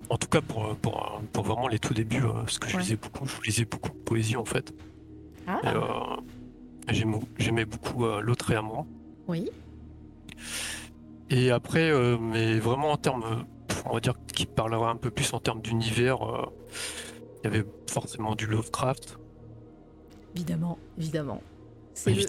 en 0.10 0.18
tout 0.18 0.28
cas 0.30 0.42
pour, 0.42 0.76
pour, 0.78 1.22
pour 1.34 1.44
vraiment 1.44 1.68
les 1.68 1.78
tout 1.80 1.94
débuts, 1.94 2.24
euh, 2.24 2.48
ce 2.48 2.58
que 2.58 2.70
je 2.70 2.78
Ouais. 2.78 2.82
lisais 2.84 2.96
beaucoup, 2.96 3.26
je 3.28 3.42
lisais 3.46 3.66
beaucoup 3.66 3.90
de 3.90 3.98
poésie 3.98 4.38
en 4.38 4.46
fait. 4.46 4.74
Ah, 5.46 5.60
euh, 5.66 6.92
j'aimais 7.38 7.66
beaucoup 7.66 8.06
euh, 8.06 8.22
L'autre 8.22 8.52
et 8.52 8.56
amant. 8.56 8.88
oui. 9.28 9.50
Et 11.32 11.52
après, 11.52 11.92
euh, 11.92 12.18
mais 12.18 12.58
vraiment 12.60 12.92
en 12.92 12.98
termes, 12.98 13.24
euh, 13.24 13.74
on 13.86 13.94
va 13.94 14.00
dire, 14.00 14.16
qui 14.34 14.46
parlerait 14.48 14.90
un 14.90 14.96
peu 14.96 15.12
plus 15.12 15.32
en 15.34 15.40
termes 15.40 15.62
d'univers, 15.62 16.24
euh, 16.28 16.46
il 17.44 17.52
y 17.52 17.56
avait 17.56 17.66
forcément 17.88 18.36
du 18.36 18.46
Lovecraft, 18.48 19.18
Évidemment, 20.36 20.78
évidemment. 20.98 21.42
C'est 22.04 22.14
le, 22.14 22.22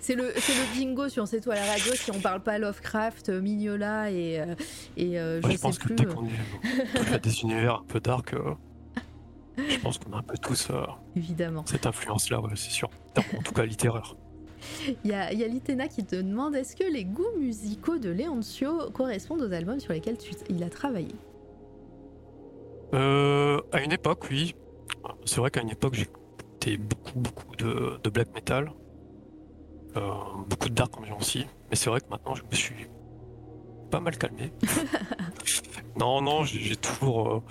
c'est 0.00 0.14
le, 0.14 0.24
le 0.28 0.74
bingo 0.78 1.08
sur 1.08 1.26
C'est 1.28 1.40
toi 1.40 1.54
la 1.54 1.64
radio 1.66 1.92
si 1.94 2.10
on 2.10 2.20
parle 2.20 2.42
pas 2.42 2.58
Lovecraft, 2.58 3.28
euh, 3.28 3.40
Mignola 3.40 4.10
et, 4.10 4.40
euh, 4.40 4.54
et 4.96 5.18
euh, 5.20 5.40
Moi, 5.40 5.50
je 5.50 5.54
je 5.54 5.56
sais 5.56 5.62
pense 5.62 5.78
que 5.78 5.84
plus. 5.86 5.94
dès 5.96 6.04
qu'on 6.06 6.26
est- 6.26 7.18
des 7.22 7.40
univers 7.42 7.74
un 7.76 7.84
peu 7.86 8.00
dark, 8.00 8.34
euh, 8.34 8.54
je 9.68 9.78
pense 9.78 9.98
qu'on 9.98 10.12
a 10.14 10.18
un 10.18 10.22
peu 10.22 10.38
tous 10.38 10.68
euh, 10.70 10.84
évidemment. 11.16 11.64
cette 11.66 11.86
influence-là, 11.86 12.40
ouais, 12.40 12.52
c'est 12.56 12.70
sûr. 12.70 12.88
En 13.16 13.42
tout 13.42 13.52
cas 13.52 13.64
littéraire. 13.64 14.14
Il 15.04 15.10
y 15.10 15.14
a, 15.14 15.32
il 15.32 15.38
y 15.38 15.44
a 15.44 15.48
Litena 15.48 15.88
qui 15.88 16.04
te 16.04 16.16
demande 16.16 16.54
est-ce 16.54 16.76
que 16.76 16.84
les 16.84 17.04
goûts 17.04 17.24
musicaux 17.38 17.96
de 17.98 18.10
Leoncio 18.10 18.90
correspondent 18.90 19.40
aux 19.40 19.52
albums 19.52 19.80
sur 19.80 19.94
lesquels 19.94 20.18
tu, 20.18 20.32
il 20.50 20.62
a 20.62 20.68
travaillé? 20.68 21.14
Euh, 22.94 23.58
à 23.72 23.82
une 23.82 23.92
époque, 23.92 24.24
oui. 24.30 24.54
C'est 25.24 25.38
vrai 25.38 25.50
qu'à 25.50 25.62
une 25.62 25.70
époque, 25.70 25.94
j'écoutais 25.94 26.76
beaucoup, 26.76 27.18
beaucoup 27.20 27.56
de, 27.56 27.98
de 28.02 28.10
black 28.10 28.34
metal. 28.34 28.70
Euh, 29.96 30.10
beaucoup 30.48 30.68
de 30.68 30.74
dark 30.74 30.96
ambiance 30.96 31.20
aussi. 31.20 31.46
Mais 31.70 31.76
c'est 31.76 31.90
vrai 31.90 32.00
que 32.00 32.08
maintenant, 32.10 32.34
je 32.34 32.42
me 32.44 32.54
suis 32.54 32.86
pas 33.90 34.00
mal 34.00 34.16
calmé. 34.16 34.52
non, 35.98 36.20
non, 36.22 36.44
j'ai 36.44 36.76
toujours. 36.76 37.28
euh, 37.28 37.42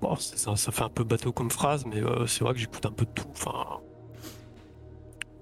bon, 0.00 0.14
ça, 0.16 0.54
ça 0.56 0.72
fait 0.72 0.82
un 0.84 0.88
peu 0.88 1.02
bateau 1.04 1.32
comme 1.32 1.50
phrase, 1.50 1.84
mais 1.86 2.00
euh, 2.02 2.26
c'est 2.26 2.44
vrai 2.44 2.52
que 2.54 2.60
j'écoute 2.60 2.86
un 2.86 2.92
peu 2.92 3.04
de 3.04 3.10
tout. 3.10 3.28
Enfin, 3.32 3.80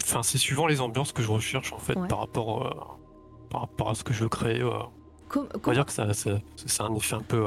enfin 0.03 0.23
c'est 0.23 0.39
suivant 0.39 0.67
les 0.67 0.81
ambiances 0.81 1.13
que 1.13 1.23
je 1.23 1.31
recherche, 1.31 1.73
en 1.73 1.79
fait, 1.79 1.97
Ouais. 1.99 2.09
par, 2.09 2.21
rapport, 2.21 2.99
par 3.51 3.63
rapport 3.63 3.91
à 3.91 3.95
ce 3.95 4.03
que 4.05 4.15
je 4.15 4.23
veux 4.23 4.29
créer. 4.31 4.63
On 4.65 4.89
va 5.63 5.75
dire 5.75 5.85
que 5.85 5.93
ça, 5.93 6.13
ça- 6.15 6.39
c'est 6.57 6.83
un 6.83 6.95
effet 6.95 7.17
un 7.17 7.21
peu. 7.23 7.45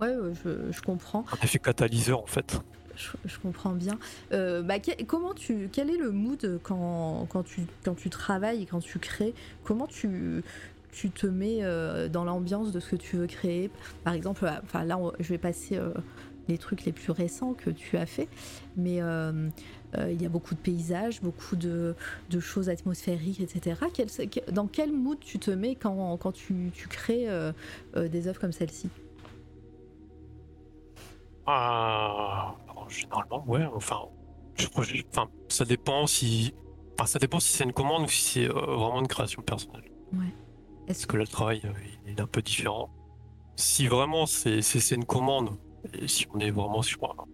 Ouais, 0.00 0.14
ouais, 0.16 0.32
je, 0.44 0.70
je 0.72 0.80
comprends. 0.80 1.24
un 1.32 1.44
effet 1.44 1.58
catalyseur, 1.58 2.22
en 2.22 2.26
fait. 2.26 2.60
Je, 3.24 3.38
comprends 3.38 3.72
bien. 3.72 3.98
Euh, 4.32 4.62
bah, 4.62 4.74
comment 5.06 5.34
tu, 5.34 5.68
quel 5.72 5.90
est 5.90 5.96
le 5.96 6.10
mood 6.10 6.60
quand, 6.62 7.26
quand, 7.30 7.42
tu, 7.44 7.62
quand 7.84 7.94
tu 7.94 8.10
travailles 8.10 8.62
et 8.62 8.66
quand 8.66 8.80
tu 8.80 8.98
crées? 8.98 9.34
Comment 9.64 9.86
tu, 9.86 10.42
tu 10.90 11.10
te 11.10 11.26
mets 11.26 11.58
euh, 11.62 12.08
dans 12.08 12.24
l'ambiance 12.24 12.72
de 12.72 12.80
ce 12.80 12.90
que 12.90 12.96
tu 12.96 13.16
veux 13.16 13.26
créer? 13.26 13.70
Par 14.04 14.14
exemple, 14.14 14.44
euh, 14.44 14.50
enfin 14.64 14.84
là, 14.84 14.98
je 15.20 15.28
vais 15.28 15.38
passer 15.38 15.78
les 16.48 16.58
trucs 16.58 16.84
les 16.84 16.92
plus 16.92 17.12
récents 17.12 17.52
que 17.52 17.70
tu 17.70 17.96
as 17.96 18.06
fait, 18.06 18.28
mais 18.76 18.96
il 18.96 20.22
y 20.22 20.26
a 20.26 20.28
beaucoup 20.28 20.54
de 20.54 20.60
paysages, 20.60 21.22
beaucoup 21.22 21.56
de, 21.56 21.94
de 22.30 22.40
choses 22.40 22.68
atmosphériques, 22.68 23.40
etc. 23.40 23.80
Dans 24.52 24.66
quel 24.66 24.92
mood 24.92 25.18
tu 25.20 25.38
te 25.38 25.50
mets 25.50 25.76
quand, 25.76 26.16
quand 26.16 26.32
tu, 26.32 26.70
tu 26.74 26.88
crées 26.88 27.28
des 27.94 28.28
œuvres 28.28 28.40
comme 28.40 28.52
celle-ci? 28.52 28.88
Ah, 31.50 32.54
généralement, 32.88 33.44
ouais. 33.48 33.64
Enfin, 33.74 34.00
je 34.56 34.66
crois, 34.68 34.84
enfin, 35.12 35.28
ça 35.48 35.64
dépend 35.64 36.06
si, 36.06 36.54
enfin, 36.98 37.06
ça 37.06 37.18
dépend 37.18 37.40
si 37.40 37.52
c'est 37.52 37.64
une 37.64 37.72
commande 37.72 38.02
ou 38.04 38.08
si 38.08 38.22
c'est 38.22 38.48
euh, 38.48 38.52
vraiment 38.52 39.00
une 39.00 39.08
création 39.08 39.42
personnelle. 39.42 39.84
Est-ce 40.86 41.06
que 41.06 41.16
là, 41.16 41.22
le 41.24 41.28
travail, 41.28 41.60
euh, 41.64 41.72
il 42.06 42.12
est 42.12 42.20
un 42.20 42.26
peu 42.26 42.40
différent. 42.42 42.90
Si 43.56 43.86
vraiment 43.88 44.24
c'est 44.26 44.62
c'est 44.62 44.94
une 44.94 45.04
commande, 45.04 45.50
et 45.92 46.08
si 46.08 46.26
on 46.32 46.38
est 46.38 46.50
vraiment 46.50 46.80
sur 46.82 47.04
un- 47.04 47.24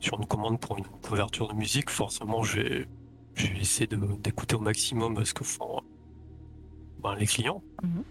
sur 0.00 0.18
une 0.18 0.26
commande 0.26 0.58
pour 0.58 0.76
une 0.78 0.84
couverture 0.86 1.48
de 1.48 1.54
musique, 1.54 1.90
forcément, 1.90 2.42
je 2.42 2.60
vais 2.60 2.88
je 3.34 3.46
vais 3.46 3.60
essayer 3.60 3.86
d'écouter 3.86 4.56
au 4.56 4.60
maximum 4.60 5.24
ce 5.24 5.32
que 5.34 5.44
font 5.44 5.80
ben, 6.98 7.14
les 7.14 7.26
clients. 7.26 7.62
Mhm. 7.82 8.02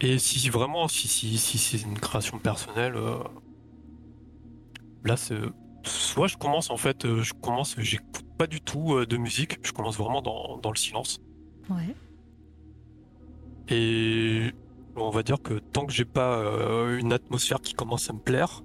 Et 0.00 0.18
si 0.18 0.48
vraiment, 0.48 0.86
si, 0.88 1.08
si, 1.08 1.36
si 1.38 1.58
c'est 1.58 1.82
une 1.82 1.98
création 1.98 2.38
personnelle, 2.38 2.94
euh, 2.96 3.18
là, 5.04 5.16
c'est. 5.16 5.38
Soit 5.84 6.26
je 6.26 6.36
commence 6.36 6.70
en 6.70 6.76
fait, 6.76 7.04
euh, 7.04 7.22
je 7.22 7.32
commence, 7.34 7.76
j'écoute 7.78 8.24
pas 8.36 8.46
du 8.46 8.60
tout 8.60 8.94
euh, 8.96 9.06
de 9.06 9.16
musique, 9.16 9.58
je 9.64 9.72
commence 9.72 9.96
vraiment 9.96 10.20
dans, 10.22 10.58
dans 10.58 10.70
le 10.70 10.76
silence. 10.76 11.20
Ouais. 11.70 11.94
Et 13.68 14.52
on 14.96 15.10
va 15.10 15.22
dire 15.22 15.40
que 15.40 15.54
tant 15.54 15.86
que 15.86 15.92
j'ai 15.92 16.04
pas 16.04 16.38
euh, 16.38 16.98
une 16.98 17.12
atmosphère 17.12 17.60
qui 17.60 17.74
commence 17.74 18.10
à 18.10 18.12
me 18.12 18.18
plaire, 18.18 18.62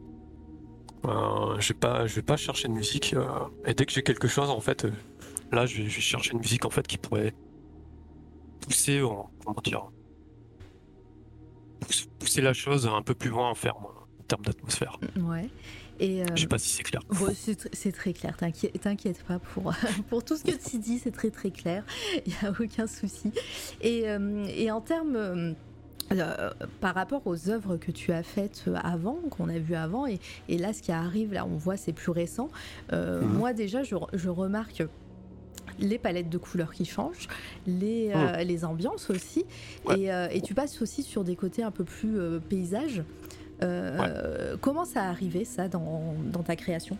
euh, 1.06 1.60
je 1.60 1.70
vais 1.74 1.80
pas, 1.80 2.08
je 2.08 2.16
vais 2.16 2.22
pas 2.24 2.38
chercher 2.38 2.68
de 2.68 2.74
musique. 2.74 3.14
euh, 3.14 3.28
et 3.66 3.74
dès 3.74 3.86
que 3.86 3.92
j'ai 3.92 4.04
quelque 4.04 4.28
chose, 4.28 4.50
en 4.50 4.60
fait, 4.60 4.88
là, 5.52 5.66
je 5.66 5.78
vais, 5.84 5.90
je 5.90 5.96
vais 5.96 6.02
chercher 6.02 6.32
une 6.34 6.40
musique 6.40 6.66
en 6.66 6.70
fait 6.70 6.88
qui 6.88 6.98
pourrait 6.98 7.34
pousser, 8.62 9.02
en- 9.02 9.30
comment 9.46 9.62
dire, 9.64 9.84
pousse- 11.82 12.08
pousser 12.20 12.42
la 12.42 12.54
chose 12.54 12.88
un 12.88 13.02
peu 13.02 13.14
plus 13.14 13.30
loin 13.30 13.50
en 13.50 13.56
ferme 13.56 13.86
en 13.86 14.24
termes 14.28 14.44
d'atmosphère. 14.44 14.98
Ouais. 15.18 15.50
Et 16.00 16.22
euh, 16.24 16.26
Je 16.36 16.41
sais 16.41 16.48
pas 16.48 16.58
si 16.58 16.70
c'est 16.70 16.84
clair. 16.84 17.02
bon, 17.10 17.30
c'est 17.36 17.60
tr- 17.60 17.70
c'est 17.74 17.91
très 17.91 18.14
clair, 18.14 18.36
t'inquiète 18.38 19.24
pas 19.24 19.39
pour, 19.39 19.74
pour 20.10 20.24
tout 20.24 20.36
ce 20.38 20.44
que 20.44 20.52
tu 20.70 20.78
dis, 20.80 21.00
c'est 21.00 21.12
très 21.12 21.30
très 21.30 21.52
clair, 21.52 21.84
il 22.26 22.32
n'y 22.34 22.48
a 22.48 22.52
aucun 22.60 22.88
souci. 22.88 23.32
Et, 23.82 24.10
euh, 24.10 24.46
et 24.48 24.72
en 24.72 24.82
termes, 24.82 25.16
euh, 25.16 25.54
euh, 26.12 26.50
par 26.82 26.96
rapport 26.96 27.22
aux 27.26 27.50
œuvres 27.50 27.78
que 27.78 27.91
tu 27.91 28.12
as 28.12 28.24
faites 28.24 28.66
avant, 28.84 29.18
qu'on 29.30 29.50
a 29.50 29.60
vues 29.60 29.76
avant, 29.76 30.06
et, 30.08 30.20
et 30.50 30.58
là 30.58 30.74
ce 30.74 30.82
qui 30.82 30.91
arrive, 30.91 31.32
là 31.34 31.46
on 31.46 31.56
voit 31.58 31.78
c'est 31.78 31.94
plus 31.94 32.12
récent, 32.12 32.50
euh, 32.91 33.22
Mhm. 33.22 33.34
moi 33.38 33.54
déjà 33.54 33.84
je, 33.84 33.96
je 34.14 34.30
remarque 34.30 34.84
les 35.80 35.98
palettes 35.98 36.30
de 36.30 36.38
couleurs 36.38 36.72
qui 36.74 36.86
changent, 36.86 37.28
les, 37.66 38.12
euh, 38.14 38.44
les 38.44 38.64
ambiances 38.66 39.10
aussi, 39.10 39.46
Ouais. 39.86 40.02
et, 40.02 40.38
et 40.38 40.41
tu 40.41 40.54
passes 40.54 40.82
aussi 40.82 41.02
sur 41.04 41.24
des 41.24 41.36
côtés 41.36 41.64
un 41.64 41.72
peu 41.72 41.84
plus 41.84 42.20
euh, 43.64 44.57
Comment 44.61 44.86
ça 44.86 45.03
a 45.03 45.09
arrivé 45.09 45.45
ça 45.45 45.68
dans, 45.68 46.14
dans 46.32 46.43
ta 46.43 46.55
création 46.55 46.97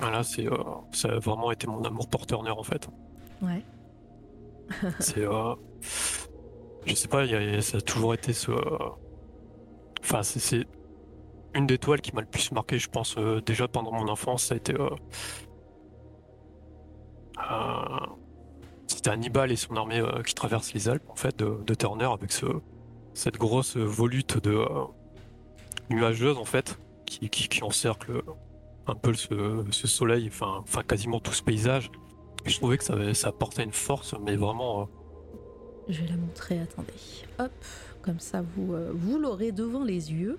Voilà, 0.00 0.22
c'est, 0.22 0.46
euh, 0.46 0.56
ça 0.92 1.08
a 1.08 1.18
vraiment 1.18 1.50
été 1.52 1.66
mon 1.66 1.82
amour 1.84 2.08
pour 2.08 2.26
Turner 2.26 2.50
en 2.50 2.62
fait. 2.62 2.88
Ouais. 3.40 3.62
C'est, 5.00 5.24
euh, 5.24 5.54
je 6.86 6.94
sais 6.94 7.08
pas, 7.08 7.24
il 7.24 7.30
y 7.30 7.34
a- 7.34 7.62
ça 7.62 7.78
a 7.78 7.80
toujours 7.80 8.14
été 8.14 8.32
ce, 8.32 8.52
enfin 10.02 10.22
c'est, 10.22 10.38
c'est 10.38 10.64
une 11.54 11.66
des 11.66 11.78
toiles 11.78 12.00
qui 12.00 12.14
m'a 12.14 12.22
le 12.22 12.26
plus 12.26 12.50
marqué, 12.52 12.78
je 12.78 12.88
pense 12.88 13.16
déjà 13.44 13.68
pendant 13.68 13.92
mon 13.92 14.08
enfance, 14.08 14.44
ça 14.44 14.54
a 14.54 14.56
été, 14.56 14.74
c'était 18.86 19.10
Hannibal 19.10 19.50
et 19.52 19.56
son 19.56 19.76
armée 19.76 20.02
qui 20.26 20.34
traverse 20.34 20.72
les 20.74 20.88
Alpes 20.88 21.08
en 21.10 21.16
fait 21.16 21.36
de, 21.38 21.58
de 21.66 21.74
Turner 21.74 22.06
avec 22.12 22.32
ce, 22.32 22.46
cette 23.14 23.36
grosse 23.36 23.76
volute 23.76 24.42
de 24.42 24.52
euh, 24.52 24.84
nuageuse 25.90 26.38
en 26.38 26.44
fait 26.44 26.78
qui, 27.06 27.28
qui, 27.28 27.48
qui 27.48 27.62
encercle 27.62 28.22
un 28.86 28.94
peu 28.94 29.12
ce, 29.14 29.64
ce 29.70 29.86
soleil, 29.86 30.28
enfin, 30.28 30.60
enfin 30.62 30.82
quasiment 30.82 31.20
tout 31.20 31.32
ce 31.32 31.42
paysage. 31.42 31.90
Et 32.44 32.50
je 32.50 32.56
trouvais 32.56 32.78
que 32.78 32.84
ça, 32.84 32.94
avait- 32.94 33.14
ça 33.14 33.28
apportait 33.28 33.62
une 33.64 33.72
force, 33.72 34.14
mais 34.24 34.34
vraiment. 34.36 34.82
euh, 34.82 34.84
Je 35.88 36.00
vais 36.02 36.08
la 36.08 36.16
montrer, 36.16 36.58
attendez. 36.60 36.92
Hop, 37.38 37.52
comme 38.02 38.18
ça 38.18 38.42
vous, 38.56 38.74
euh, 38.74 38.90
vous 38.94 39.18
l'aurez 39.18 39.52
devant 39.52 39.84
les 39.84 40.10
yeux. 40.12 40.38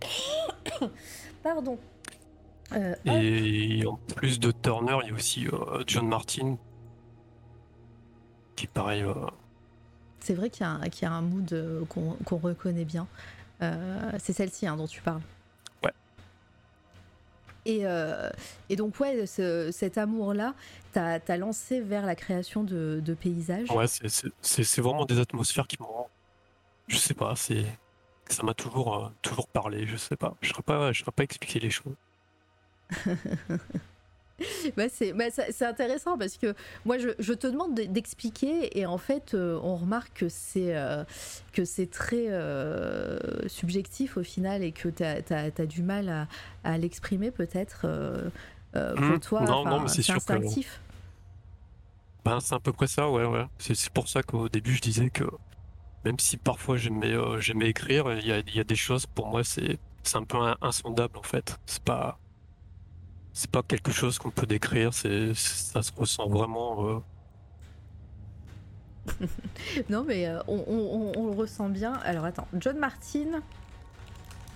Pardon. 1.42 1.78
Et 3.04 3.84
en 3.86 3.96
plus 4.16 4.40
de 4.40 4.50
Turner, 4.50 4.98
il 5.04 5.08
y 5.08 5.12
a 5.12 5.14
aussi 5.14 5.46
John 5.86 6.08
Martin, 6.08 6.56
qui 8.56 8.66
pareil. 8.66 9.04
C'est 10.26 10.34
vrai 10.34 10.50
qu'il 10.50 10.62
y, 10.62 10.68
a 10.68 10.70
un- 10.72 10.88
qu'il 10.88 11.04
y 11.04 11.06
a 11.06 11.12
un 11.12 11.20
mood 11.20 11.52
euh, 11.52 11.84
qu'on 11.84 12.36
reconnaît 12.36 12.84
bien. 12.84 13.06
Euh, 13.62 14.10
c'est 14.18 14.32
celle-ci 14.32 14.66
hein, 14.66 14.76
dont 14.76 14.88
tu 14.88 15.00
parles. 15.00 15.20
Ouais. 15.84 15.92
Et, 17.64 17.82
euh, 17.86 18.28
et 18.68 18.74
donc, 18.74 18.98
ouais, 18.98 19.24
ce- 19.26 19.70
cet 19.72 19.98
amour-là, 19.98 20.54
t'as 20.92 21.20
as 21.28 21.36
lancé 21.36 21.80
vers 21.80 22.04
la 22.04 22.16
création 22.16 22.64
de, 22.64 23.00
de 23.04 23.14
paysages. 23.14 23.70
ouais, 23.70 23.86
c'est- 23.86 24.10
vraiment 24.80 25.04
des 25.04 25.20
atmosphères 25.20 25.68
qui 25.68 25.76
m'ont. 25.80 26.06
Je 26.88 26.96
sais 26.96 27.14
pas, 27.14 27.36
c'est. 27.36 27.64
Ça 28.28 28.42
m'a 28.42 28.54
toujours, 28.54 28.96
euh, 29.04 29.08
toujours 29.22 29.46
parlé, 29.46 29.86
je 29.86 29.96
sais 29.96 30.16
pas. 30.16 30.34
Je 30.40 30.48
ne 30.48 30.54
saurais 30.54 30.62
pas, 30.64 30.92
je 30.92 31.04
pas 31.04 31.22
expliquer 31.22 31.60
les 31.60 31.70
choses. 31.70 31.94
Bah, 34.76 34.84
c'est 34.90 35.12
bah, 35.14 35.24
c'est 35.30 35.64
intéressant 35.64 36.18
parce 36.18 36.36
que 36.36 36.54
moi 36.84 36.98
je, 36.98 37.08
je 37.18 37.32
te 37.32 37.46
demande 37.46 37.74
de- 37.74 37.84
d'expliquer 37.84 38.78
et 38.78 38.84
en 38.84 38.98
fait 38.98 39.32
euh, 39.32 39.58
on 39.62 39.76
remarque 39.76 40.12
que 40.18 40.28
c'est 40.28 40.76
euh, 40.76 41.04
que 41.54 41.64
c'est 41.64 41.90
très 41.90 42.28
euh, 42.28 43.18
subjectif 43.48 44.18
au 44.18 44.22
final 44.22 44.62
et 44.62 44.72
que 44.72 44.88
tu 44.90 45.02
as, 45.02 45.66
du 45.66 45.82
mal 45.82 46.08
à, 46.10 46.28
à 46.64 46.76
l'exprimer 46.76 47.30
peut-être 47.30 47.86
pour 48.72 49.02
Mhm. 49.04 49.20
toi. 49.20 49.40
Non, 49.42 49.64
non, 49.64 49.80
mais 49.80 49.88
c'est 49.88 50.02
sûr 50.02 50.16
que- 50.16 50.18
instinctif. 50.34 50.80
Ben, 52.26 52.40
c'est 52.40 52.54
à 52.54 52.60
peu 52.60 52.72
près 52.72 52.88
ça, 52.88 53.08
ouais, 53.10 53.24
ouais. 53.24 53.46
C'est 53.58 53.88
pour 53.90 54.08
ça 54.08 54.22
qu'au 54.22 54.48
début, 54.50 54.74
je 54.74 54.82
disais 54.82 55.08
que 55.10 55.24
même 56.04 56.18
si 56.18 56.36
parfois 56.36 56.76
j'aimais 56.76 57.14
j'aimais 57.38 57.68
écrire, 57.70 58.12
il 58.12 58.26
y 58.26 58.32
a, 58.32 58.40
y 58.54 58.60
a 58.60 58.64
des 58.64 58.76
choses, 58.76 59.06
pour 59.06 59.28
moi, 59.28 59.42
c'est 59.44 59.78
un 60.14 60.24
peu 60.24 60.36
in- 60.38 60.56
insondable, 60.60 61.16
en 61.16 61.22
fait. 61.22 61.56
C'est 61.66 61.82
pas 61.82 62.18
c'est 63.36 63.50
pas 63.50 63.62
quelque 63.62 63.92
chose 63.92 64.18
qu'on 64.18 64.30
peut 64.30 64.46
décrire, 64.46 64.94
c'est 64.94 65.34
ça 65.34 65.82
se 65.82 65.92
ressent 65.92 66.26
vraiment. 66.26 67.02
euh, 69.20 69.26
Non 69.90 70.04
mais 70.04 70.26
euh, 70.26 70.40
on, 70.48 71.26
le 71.26 71.36
ressent 71.36 71.68
bien. 71.68 71.92
Alors 72.04 72.24
attends, 72.24 72.48
John 72.58 72.78
Martin. 72.78 73.42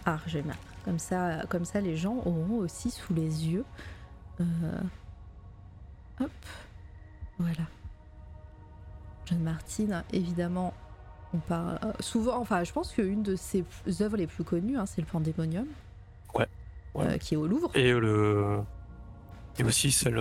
Ah, 0.07 0.19
je 0.27 0.39
vais 0.39 0.45
mettre 0.45 0.59
comme 0.87 0.99
ça, 0.99 1.45
comme 1.51 1.67
ça 1.67 1.83
les 1.83 1.95
gens 1.95 2.23
auront 2.25 2.57
aussi 2.57 2.91
sous 2.91 3.13
les 3.13 3.49
yeux. 3.49 3.67
Euh, 4.41 4.81
Hop, 6.21 6.31
voilà. 7.39 7.67
John 9.27 9.41
Martin, 9.41 10.05
évidemment, 10.11 10.73
on 11.35 11.39
parle 11.39 11.79
souvent. 12.01 12.39
Enfin, 12.39 12.65
je 12.65 12.73
pense 12.73 12.93
qu'une 12.93 13.23
de 13.23 13.37
ses 13.37 13.63
œuvres 14.01 14.17
les 14.17 14.27
plus 14.27 14.43
connues, 14.43 14.79
hein, 14.79 14.87
c'est 14.87 15.03
le 15.03 15.07
Pandémonium. 15.07 15.67
Ouais, 16.95 17.07
euh, 17.07 17.19
qui 17.19 17.35
est 17.35 17.37
au 17.37 17.47
Louvre. 17.47 17.71
Et 17.75 17.93
le 17.93 18.61
et 19.59 19.65
aussi 19.65 19.91
celle 19.93 20.17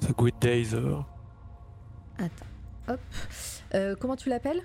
The 0.00 0.12
Good 0.16 0.34
Days. 0.40 0.74
euh, 0.74 0.98
Hop. 2.88 3.00
Euh, 3.74 3.94
comment 3.98 4.16
tu 4.16 4.28
l'appelles? 4.28 4.62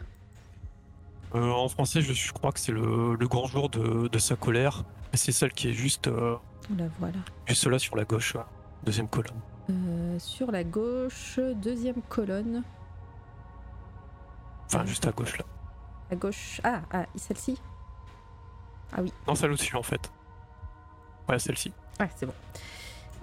Euh, 1.35 1.51
en 1.51 1.67
français, 1.69 2.01
je, 2.01 2.13
je 2.13 2.31
crois 2.33 2.51
que 2.51 2.59
c'est 2.59 2.71
le, 2.71 3.15
le 3.15 3.27
grand 3.27 3.45
jour 3.47 3.69
de, 3.69 4.07
de 4.07 4.19
sa 4.19 4.35
colère. 4.35 4.83
C'est 5.13 5.31
celle 5.31 5.51
qui 5.53 5.69
est 5.69 5.73
juste, 5.73 6.07
euh, 6.07 6.35
La 6.77 6.85
voilà. 6.99 7.17
juste 7.45 7.65
là 7.67 7.79
sur 7.79 7.95
la 7.95 8.05
gauche, 8.05 8.35
deuxième 8.83 9.07
colonne. 9.07 9.39
Sur 10.19 10.51
la 10.51 10.63
gauche, 10.63 11.39
deuxième 11.55 12.01
colonne. 12.09 12.63
Enfin, 14.65 14.85
juste 14.85 15.05
à 15.07 15.11
gauche 15.11 15.37
là. 15.37 15.45
À 16.11 16.15
gauche. 16.15 16.59
Ah, 16.63 16.81
ah 16.91 17.05
celle-ci? 17.15 17.59
Non, 19.27 19.35
celle 19.35 19.51
au-dessus 19.51 19.75
en 19.75 19.83
fait. 19.83 20.09
Ouais, 21.27 21.39
celle-ci. 21.39 21.71
Ah, 21.99 22.07
c'est 22.15 22.25
bon. 22.25 22.33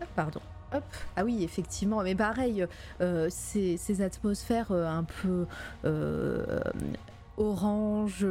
Ah, 0.01 0.05
Pardon. 0.15 0.41
Hop. 0.75 0.85
Ah 1.17 1.25
oui, 1.25 1.43
effectivement. 1.45 2.03
Mais 2.03 2.15
pareil, 2.15 2.67
euh, 3.01 3.29
ces, 3.31 3.77
ces 3.77 4.03
atmosphères 4.03 4.73
euh, 4.73 4.87
un 4.87 5.05
peu 5.05 5.47
euh, 5.85 6.61
orange, 7.37 8.27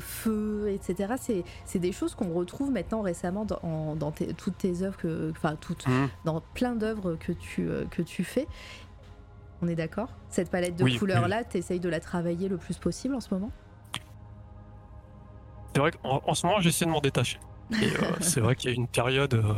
feu, 0.00 0.68
etc. 0.68 1.14
C'est, 1.18 1.44
c'est 1.64 1.78
des 1.78 1.92
choses 1.92 2.14
qu'on 2.14 2.32
retrouve 2.32 2.70
maintenant 2.70 3.02
récemment 3.02 3.44
dans, 3.44 3.58
en- 3.62 3.96
dans 3.96 4.10
tes- 4.12 4.34
toutes 4.34 4.58
tes 4.58 4.82
œuvres, 4.82 4.96
que- 4.96 5.30
enfin 5.30 5.56
toutes, 5.60 5.86
Mhm. 5.88 6.08
dans 6.24 6.40
plein 6.54 6.74
d'œuvres 6.74 7.16
que 7.16 7.32
tu, 7.32 7.68
que 7.90 8.02
tu 8.02 8.22
fais. 8.24 8.46
On 9.62 9.68
est 9.68 9.74
d'accord? 9.76 10.08
Cette 10.28 10.50
palette 10.50 10.76
de 10.76 10.84
Oui, 10.84 10.96
couleurs-là, 10.98 11.42
tu 11.44 11.56
essayes 11.58 11.80
de 11.80 11.88
la 11.88 12.00
travailler 12.00 12.48
le 12.48 12.56
plus 12.58 12.76
possible 12.76 13.14
en 13.14 13.20
ce 13.20 13.32
moment? 13.32 13.50
C'est 15.74 15.80
vrai 15.80 15.90
qu'en 15.90 16.22
en 16.24 16.34
ce 16.34 16.46
moment, 16.46 16.60
j'essaie 16.60 16.84
de 16.84 16.90
m'en 16.90 17.00
détacher. 17.00 17.38
Et 17.82 17.86
euh, 17.86 18.12
c'est 18.20 18.40
vrai 18.40 18.54
qu'il 18.56 18.70
y 18.70 18.72
a 18.72 18.76
une 18.76 18.86
période. 18.88 19.34
euh, 19.34 19.54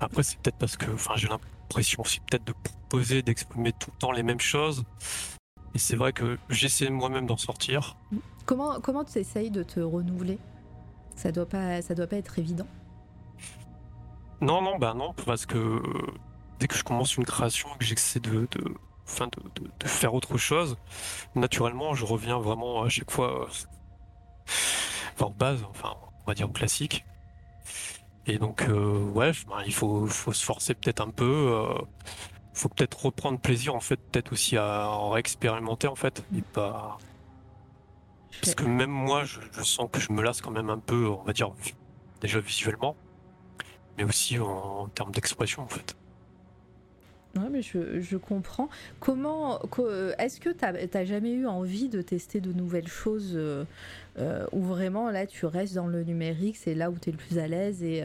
Après, 0.00 0.22
c'est 0.22 0.38
peut-être 0.38 0.58
parce 0.58 0.76
que 0.76 0.90
enfin, 0.92 1.14
j'ai 1.16 1.28
l'impression 1.28 2.02
aussi 2.02 2.20
peut-être 2.20 2.44
de 2.44 2.52
proposer, 2.52 3.22
d'exprimer 3.22 3.72
tout 3.72 3.90
le 3.92 3.98
temps 3.98 4.12
les 4.12 4.22
mêmes 4.22 4.40
choses. 4.40 4.84
Et 5.74 5.78
c'est 5.78 5.96
vrai 5.96 6.12
que 6.12 6.38
j'essaie 6.48 6.88
moi-même 6.90 7.26
d'en 7.26 7.36
sortir. 7.36 7.96
Comment 8.46 8.80
comment 8.80 9.04
tu 9.04 9.18
essayes 9.18 9.50
de 9.50 9.62
te 9.62 9.80
renouveler? 9.80 10.38
Ça 11.16 11.32
doit 11.32 11.46
pas 11.48 11.82
ça 11.82 11.94
doit 11.94 12.06
pas 12.06 12.16
être 12.16 12.38
évident. 12.38 12.66
Non, 14.40 14.60
non, 14.62 14.78
bah 14.78 14.94
non, 14.94 15.12
parce 15.24 15.46
que 15.46 15.56
euh, 15.58 15.82
dès 16.60 16.68
que 16.68 16.76
je 16.76 16.84
commence 16.84 17.16
une 17.16 17.24
création 17.24 17.68
et 17.74 17.78
que 17.78 17.84
j'essaie 17.84 18.20
de, 18.20 18.46
de, 18.52 18.74
enfin 19.08 19.26
de, 19.28 19.62
de- 19.62 19.70
de 19.80 19.88
faire 19.88 20.12
autre 20.14 20.36
chose, 20.36 20.76
naturellement, 21.34 21.94
je 21.94 22.04
reviens 22.04 22.38
vraiment 22.38 22.82
à 22.82 22.88
chaque 22.90 23.10
fois 23.10 23.42
euh, 23.42 23.46
enfin, 25.16 25.26
en 25.26 25.30
base, 25.30 25.64
enfin, 25.70 25.94
on 26.24 26.30
va 26.30 26.34
dire 26.34 26.48
au 26.48 26.52
classique. 26.52 27.04
Et 28.26 28.38
donc, 28.38 28.62
euh, 28.68 29.04
ouais, 29.10 29.32
ben, 29.48 29.62
il 29.66 29.74
faut, 29.74 30.06
faut 30.06 30.32
se 30.32 30.44
forcer 30.44 30.74
peut-être 30.74 31.00
un 31.00 31.10
peu. 31.10 31.24
euh, 31.24 31.74
faut 32.54 32.68
peut-être 32.70 33.06
reprendre 33.06 33.40
plaisir, 33.40 33.74
en 33.74 33.80
fait, 33.80 33.96
peut-être 33.98 34.32
aussi 34.32 34.56
à 34.56 34.88
en 34.90 35.10
réexpérimenter, 35.10 35.88
en 35.88 35.96
fait, 35.96 36.24
et 36.36 36.42
pas. 36.42 36.98
Parce 38.40 38.54
que 38.54 38.64
même 38.64 38.90
moi, 38.90 39.24
je, 39.24 39.40
je 39.52 39.62
sens 39.62 39.88
que 39.92 40.00
je 40.00 40.12
me 40.12 40.22
lasse 40.22 40.40
quand 40.40 40.50
même 40.50 40.70
un 40.70 40.78
peu, 40.78 41.08
on 41.08 41.22
va 41.24 41.32
dire, 41.32 41.52
déjà 42.20 42.40
visuellement, 42.40 42.96
mais 43.98 44.04
aussi 44.04 44.38
en, 44.38 44.46
en 44.48 44.88
termes 44.88 45.12
d'expression, 45.12 45.62
en 45.62 45.68
fait. 45.68 45.96
Ouais, 47.36 47.48
mais 47.50 47.60
je, 47.60 48.00
je 48.00 48.16
comprends. 48.16 48.68
Comment, 48.98 49.58
co- 49.70 49.86
euh, 49.86 50.14
est-ce 50.18 50.40
que 50.40 50.48
tu 50.50 50.64
n'as 50.64 51.04
jamais 51.04 51.32
eu 51.32 51.46
envie 51.46 51.88
de 51.88 52.00
tester 52.00 52.40
de 52.40 52.52
nouvelles 52.52 52.88
choses 52.88 53.32
euh, 53.34 53.64
euh, 54.18 54.46
ou 54.52 54.62
vraiment 54.62 55.10
là 55.10 55.26
tu 55.26 55.44
restes 55.44 55.74
dans 55.74 55.86
le 55.86 56.02
numérique, 56.02 56.56
c'est 56.56 56.74
là 56.74 56.90
où 56.90 56.98
tu 56.98 57.10
es 57.10 57.12
le 57.12 57.18
plus 57.18 57.38
à 57.38 57.46
l'aise 57.46 57.82
et, 57.82 58.02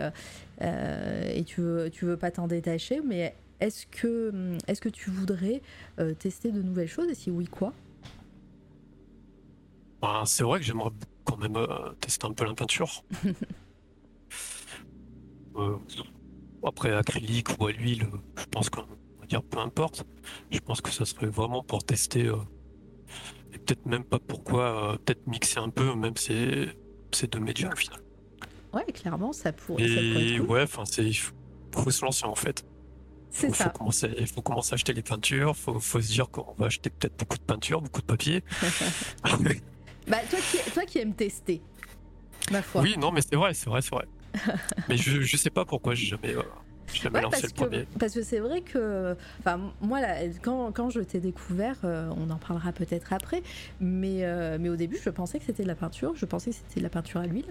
euh, 0.62 1.32
et 1.34 1.44
tu 1.46 1.62
veux, 1.62 1.90
tu 1.90 2.06
veux 2.06 2.18
pas 2.18 2.32
t'en 2.32 2.48
détacher, 2.48 3.00
mais 3.06 3.36
est-ce 3.62 3.86
que, 3.86 4.30
hum, 4.32 4.58
que 4.82 4.90
tu 4.90 5.10
voudrais 5.12 5.62
euh, 6.00 6.14
tester 6.14 6.52
de 6.52 6.62
nouvelles 6.62 6.90
choses 6.90 7.10
et 7.10 7.16
si 7.16 7.32
oui, 7.32 7.46
quoi? 7.46 7.74
Ben, 10.02 10.26
c'est 10.26 10.44
vrai 10.44 10.60
que 10.60 10.66
j'aimerais 10.66 10.90
quand 11.24 11.38
même 11.38 11.58
tester 12.00 12.26
un 12.28 12.34
peu 12.34 12.46
la 12.46 12.54
peinture. 12.56 13.04
Après, 16.64 16.92
acrylique 16.92 17.50
ou 17.60 17.68
à 17.68 17.72
l'huile, 17.72 18.08
je 18.38 18.46
pense 18.52 18.70
qu'on 18.70 18.86
dire 19.32 19.44
peu 19.44 19.60
importe. 19.60 20.04
Je 20.52 20.60
pense 20.60 20.82
que 20.82 20.90
ça 20.92 21.06
serait 21.06 21.28
vraiment 21.28 21.64
pour 21.64 21.84
tester. 21.84 22.26
euh, 22.28 22.36
et 23.54 23.58
peut-être 23.58 23.86
même 23.86 24.04
pas 24.04 24.20
pourquoi, 24.20 24.94
euh, 24.94 24.98
peut-être 24.98 25.26
mixer 25.28 25.60
un 25.60 25.70
peu, 25.70 25.94
même 25.96 26.16
ces, 26.16 26.70
ces 27.12 27.28
deux 27.28 27.40
médias 27.40 27.72
au 27.72 27.76
final. 27.76 28.00
Ouais, 28.74 28.86
clairement, 28.86 29.34
ça 29.34 29.52
pourrait, 29.52 29.88
ça 29.88 29.96
pourrait 29.96 30.28
Et 30.30 30.40
ouais, 30.40 30.64
enfin, 30.64 30.86
c'est. 30.86 31.04
Il 31.04 31.14
faut, 31.14 31.34
faut 31.74 31.92
se 31.92 32.06
lancer 32.06 32.26
en 32.26 32.36
fait. 32.36 32.66
C'est 33.30 33.48
Faut, 33.48 33.54
faut 33.54 33.64
ça. 33.64 33.70
commencer, 33.70 34.14
il 34.20 34.28
faut 34.28 34.42
commencer 34.42 34.74
à 34.74 34.76
acheter 34.76 34.94
les 34.94 35.02
peintures, 35.04 35.56
faut, 35.56 35.80
faut 35.80 36.02
se 36.02 36.08
dire 36.12 36.30
qu'on 36.30 36.54
va 36.58 36.66
acheter 36.68 36.90
peut-être 36.90 37.18
beaucoup 37.18 37.38
de 37.38 37.44
peinture, 37.44 37.82
beaucoup 37.82 38.02
de 38.02 38.06
papier. 38.06 38.44
Bah, 40.08 40.18
toi, 40.30 40.40
qui, 40.40 40.72
toi 40.72 40.84
qui 40.86 40.98
aimes 41.00 41.14
tester, 41.16 41.62
ma 42.52 42.62
foi. 42.62 42.82
Oui, 42.82 42.96
non, 42.98 43.12
mais 43.12 43.22
c'est 43.22 43.36
vrai, 43.36 43.54
c'est 43.54 43.70
vrai, 43.70 43.82
c'est 43.82 43.92
vrai. 43.96 44.06
mais 44.90 44.98
je, 44.98 45.22
je 45.22 45.38
sais 45.38 45.50
pas 45.50 45.64
pourquoi 45.66 45.94
j'ai 45.96 46.08
jamais, 46.08 46.36
euh, 46.36 46.42
Ouais, 47.14 47.22
parce 47.30 47.44
le 47.44 47.50
premier. 47.50 47.86
que 47.86 47.98
parce 48.00 48.14
que 48.14 48.22
c'est 48.24 48.39
vrai 48.39 48.62
que 48.62 49.16
enfin 49.39 49.72
moi 49.82 50.02
là, 50.02 50.16
quand, 50.42 50.72
quand 50.72 50.89
je 50.89 51.00
t'ai 51.02 51.20
découvert 51.20 51.78
euh, 51.84 52.10
on 52.18 52.30
en 52.30 52.38
parlera 52.38 52.72
peut-être 52.72 53.14
après 53.14 53.42
mais 53.80 54.24
euh, 54.26 54.58
mais 54.60 54.70
au 54.70 54.76
début 54.76 54.98
je 55.04 55.10
pensais 55.10 55.39
que 55.39 55.46
c'était 55.46 55.64
de 55.64 55.68
la 55.68 55.76
peinture 55.76 56.14
je 56.16 56.26
pensais 56.26 56.52
que 56.52 56.56
c'était 56.58 56.80
de 56.80 56.84
la 56.84 56.89
peinture 56.89 57.20
à 57.22 57.28
l'huile. 57.28 57.46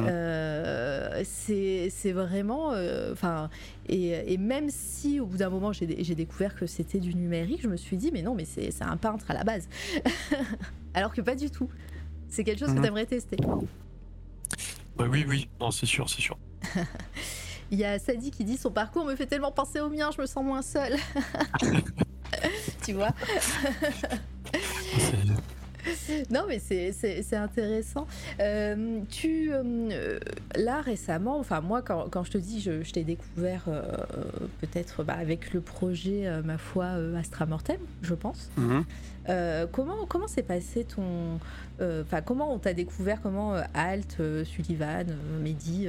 Euh, 0.00 1.22
c'est 1.24 2.12
vraiment 2.12 2.72
enfin 3.12 3.48
et, 3.88 4.32
et 4.32 4.38
même 4.38 4.68
si 4.70 5.20
au 5.20 5.26
bout 5.26 5.36
d'un 5.38 5.50
moment 5.50 5.72
j'ai 5.72 5.86
découvert 5.86 6.54
que 6.54 6.66
c'était 6.66 6.98
du 7.00 7.14
numérique 7.14 7.60
je 7.62 7.68
me 7.68 7.76
suis 7.76 7.96
dit 7.96 8.10
mais 8.12 8.22
non 8.22 8.34
mais 8.34 8.44
c'est 8.44 8.70
un 8.82 8.96
peintre 8.96 9.30
à 9.30 9.34
la 9.34 9.44
base 9.44 9.68
alors 10.94 11.12
que 11.12 11.20
pas 11.20 11.34
du 11.34 11.50
tout 11.50 11.68
c'est 12.28 12.44
quelque 12.44 12.58
chose 12.60 12.68
que 12.70 12.74
Mhm. 12.76 12.82
tu 12.82 12.88
aimerais 12.88 13.06
tester 13.06 13.36
Bah 14.96 15.06
oui, 15.10 15.24
oui, 15.28 15.48
non, 15.60 15.70
c'est 15.70 15.86
sûr, 15.86 16.08
c'est 16.10 16.20
sûr. 16.20 16.36
Il 17.72 17.78
y 17.78 17.84
a 17.86 17.98
Sadie 17.98 18.30
qui 18.30 18.44
dit 18.44 18.58
son 18.58 18.70
parcours 18.70 19.04
me 19.06 19.16
fait 19.16 19.24
tellement 19.26 19.50
penser 19.50 19.80
au 19.80 19.88
mien, 19.88 20.10
je 20.14 20.20
me 20.20 20.26
sens 20.26 20.44
moins 20.44 20.60
seule. 20.62 20.94
tu 22.84 22.92
vois 22.92 23.08
Non, 26.30 26.42
mais 26.46 26.60
c'est- 26.60 27.34
intéressant. 27.34 28.06
Euh, 28.40 29.00
tu, 29.10 29.50
euh, 29.52 30.18
là, 30.54 30.80
récemment, 30.80 31.38
enfin, 31.38 31.60
moi, 31.60 31.82
quand, 31.82 32.08
quand 32.10 32.22
je 32.24 32.30
te 32.32 32.38
dis, 32.38 32.60
je, 32.60 32.82
je 32.84 32.92
t'ai 32.92 33.02
découvert 33.02 33.64
euh, 33.66 33.82
peut-être 34.60 35.02
bah, 35.02 35.14
avec 35.18 35.52
le 35.52 35.60
projet, 35.60 36.30
ma 36.44 36.56
foi, 36.58 36.90
Astra 37.18 37.46
Mortem, 37.46 37.78
je 38.02 38.14
pense. 38.14 38.50
Mhm. 38.58 38.84
Comment 39.72 40.04
comment 40.06 40.28
s'est 40.28 40.42
passé 40.42 40.84
ton. 40.84 41.38
Enfin, 41.80 42.20
comment 42.22 42.52
on 42.52 42.58
t'a 42.58 42.74
découvert? 42.74 43.20
Comment 43.22 43.54
Alt, 43.74 44.18
Sullivan, 44.44 45.06
Mehdi 45.42 45.88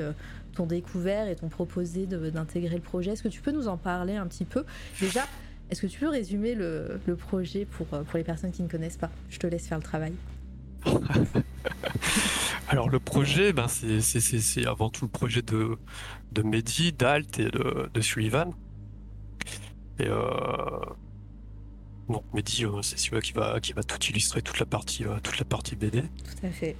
t'ont 0.53 0.65
découvert 0.65 1.27
et 1.27 1.35
t'ont 1.35 1.49
proposé 1.49 2.05
d'intégrer 2.05 2.75
le 2.75 2.81
projet 2.81 3.11
Est-ce 3.11 3.23
que 3.23 3.27
tu 3.27 3.41
peux 3.41 3.51
nous 3.51 3.67
en 3.67 3.77
parler 3.77 4.15
un 4.15 4.27
petit 4.27 4.45
peu? 4.45 4.65
Déjà, 4.99 5.25
est-ce 5.69 5.81
que 5.81 5.87
tu 5.87 5.99
peux 5.99 6.09
résumer 6.09 6.55
le, 6.55 6.99
le 7.05 7.15
projet 7.15 7.65
pour, 7.65 7.87
euh, 7.93 8.03
pour 8.03 8.17
les 8.17 8.23
personnes 8.23 8.51
qui 8.51 8.63
ne 8.63 8.67
connaissent 8.67 8.97
pas? 8.97 9.11
Je 9.29 9.39
te 9.39 9.47
laisse 9.47 9.67
faire 9.67 9.77
le 9.77 9.83
travail. 9.83 10.13
Alors 12.69 12.89
le 12.89 12.99
projet, 12.99 13.53
ben, 13.53 13.67
c'est 13.67 14.65
avant 14.65 14.89
tout 14.89 15.05
le 15.05 15.11
projet 15.11 15.41
de, 15.41 15.77
de 16.31 16.41
Mehdi, 16.41 16.91
d'Alt 16.93 17.39
et 17.39 17.49
de, 17.49 17.89
de 17.93 18.01
Sullivan. 18.01 18.53
Et 19.99 20.07
euh, 20.07 20.21
donc 22.09 22.23
Mehdi, 22.33 22.65
euh, 22.65 22.81
c'est 22.81 22.97
celui 22.97 23.21
qui 23.21 23.33
va, 23.33 23.59
qui 23.59 23.73
va 23.73 23.83
tout 23.83 24.01
illustrer, 24.09 24.41
toute 24.41 24.59
la 24.59 24.65
partie, 24.65 25.05
euh, 25.05 25.19
toute 25.21 25.39
la 25.39 25.45
partie 25.45 25.75
BD. 25.75 26.01
Tout 26.01 26.45
à 26.45 26.49
fait. 26.49 26.75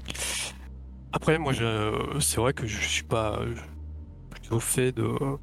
Après, 1.13 1.37
moi, 1.37 1.53
je- 1.53 2.19
c'est 2.19 2.37
vrai 2.41 2.53
que 2.53 2.65
je 2.65 2.79
suis 2.87 3.03
pas 3.03 3.39
plutôt 4.31 4.59
fait 4.59 4.91
de, 4.91 5.03
on 5.05 5.39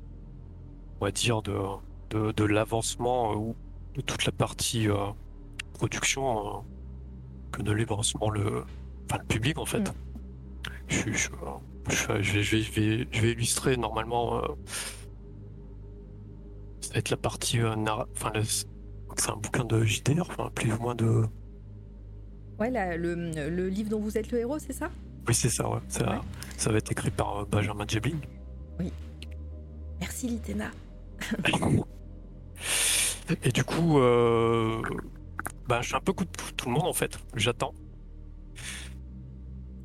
va 1.00 1.10
dire, 1.12 1.42
de, 1.42 1.56
de, 2.10 2.32
de 2.32 2.44
l'avancement 2.44 3.32
euh, 3.32 3.36
ou 3.36 3.56
de 3.94 4.00
toute 4.00 4.24
la 4.24 4.32
partie 4.32 4.88
euh, 4.88 4.96
production 5.74 6.58
euh, 6.58 6.60
que 7.52 7.62
de 7.62 7.72
l'avancement 7.72 8.30
le, 8.30 8.64
enfin, 9.08 9.18
le 9.20 9.26
public 9.26 9.58
en 9.58 9.64
fait. 9.66 9.80
Mm. 9.88 9.94
Je, 10.88 11.12
je, 11.12 11.30
vais, 12.08 12.22
je 12.22 12.32
vais, 12.56 13.06
je 13.12 13.20
vais, 13.20 13.32
illustrer 13.32 13.76
normalement. 13.76 14.42
euh, 14.42 14.48
ça 16.80 16.94
va 16.94 16.98
être 16.98 17.10
la 17.10 17.16
partie 17.16 17.58
narra- 17.58 18.08
enfin, 18.12 18.32
c'est 19.16 19.30
un 19.30 19.36
bouquin 19.36 19.64
de 19.64 19.84
JDR, 19.84 20.22
enfin, 20.28 20.50
plus 20.54 20.72
ou 20.72 20.78
moins 20.80 20.94
de. 20.96 21.24
Ouais, 22.58 22.70
la- 22.70 22.96
le, 22.96 23.14
le 23.14 23.68
livre 23.68 23.90
dont 23.90 24.00
vous 24.00 24.18
êtes 24.18 24.32
le 24.32 24.38
héros, 24.40 24.58
c'est 24.58 24.72
ça? 24.72 24.90
Oui, 25.28 25.34
c'est 25.34 25.48
ça, 25.48 25.68
ouais. 25.68 25.80
Ça, 25.88 26.08
Ouais. 26.10 26.18
ça 26.56 26.70
va 26.72 26.78
être 26.78 26.90
écrit 26.92 27.10
par 27.10 27.38
euh, 27.38 27.44
Benjamin 27.50 27.84
Jebling. 27.86 28.18
Merci, 30.00 30.28
Litena. 30.28 30.70
Et 33.44 33.52
du 33.52 33.62
coup, 33.64 33.98
euh, 34.00 34.80
bah, 35.68 35.80
je 35.82 35.88
suis 35.88 35.96
un 35.96 36.00
peu 36.00 36.12
coup 36.12 36.24
de 36.24 36.30
tout 36.56 36.68
le 36.68 36.74
monde 36.74 36.86
en 36.86 36.92
fait. 36.92 37.18
J'attends. 37.36 37.74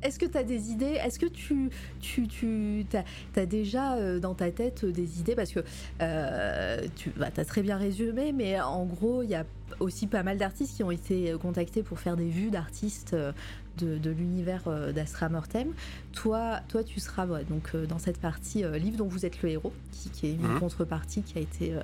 Est-ce 0.02 0.18
que 0.18 0.26
tu 0.26 0.38
as 0.38 0.44
des 0.44 0.70
idées? 0.70 0.98
Est-ce 1.04 1.18
que 1.18 1.26
tu, 1.26 1.70
tu, 2.00 2.28
tu 2.28 2.86
as, 3.34 3.46
déjà 3.46 3.94
euh, 3.96 4.20
dans 4.20 4.34
ta 4.34 4.50
tête 4.50 4.84
euh, 4.84 4.92
des 4.92 5.20
idées? 5.20 5.34
Parce 5.34 5.52
que 5.52 5.60
euh, 6.00 6.86
tu 6.96 7.10
bah, 7.10 7.28
as 7.36 7.44
très 7.44 7.62
bien 7.62 7.76
résumé, 7.76 8.32
mais 8.32 8.60
en 8.60 8.84
gros, 8.84 9.22
il 9.22 9.30
y 9.30 9.34
a 9.34 9.44
aussi 9.80 10.06
pas 10.06 10.22
mal 10.22 10.38
d'artistes 10.38 10.76
qui 10.76 10.82
ont 10.82 10.90
été 10.90 11.34
contactés 11.40 11.82
pour 11.82 11.98
faire 11.98 12.16
des 12.16 12.28
vues 12.28 12.50
d'artistes 12.50 13.12
euh, 13.14 13.32
de, 13.78 13.98
de 13.98 14.10
l'univers 14.10 14.62
euh, 14.68 14.92
d'Astra 14.92 15.28
Mortem. 15.28 15.68
Toi, 16.12 16.60
toi, 16.68 16.82
tu 16.82 16.98
seras 17.00 17.26
ouais, 17.26 17.44
donc, 17.44 17.70
euh, 17.74 17.84
dans 17.86 17.98
cette 17.98 18.18
partie 18.18 18.64
euh, 18.64 18.78
livre 18.78 18.96
dont 18.96 19.08
vous 19.08 19.26
êtes 19.26 19.42
le 19.42 19.50
héros, 19.50 19.72
qui, 19.92 20.10
qui 20.10 20.26
est 20.28 20.32
une 20.32 20.42
Mhm. 20.54 20.60
contrepartie 20.60 21.22
qui 21.22 21.36
a 21.36 21.40
été 21.40 21.74
euh, 21.74 21.80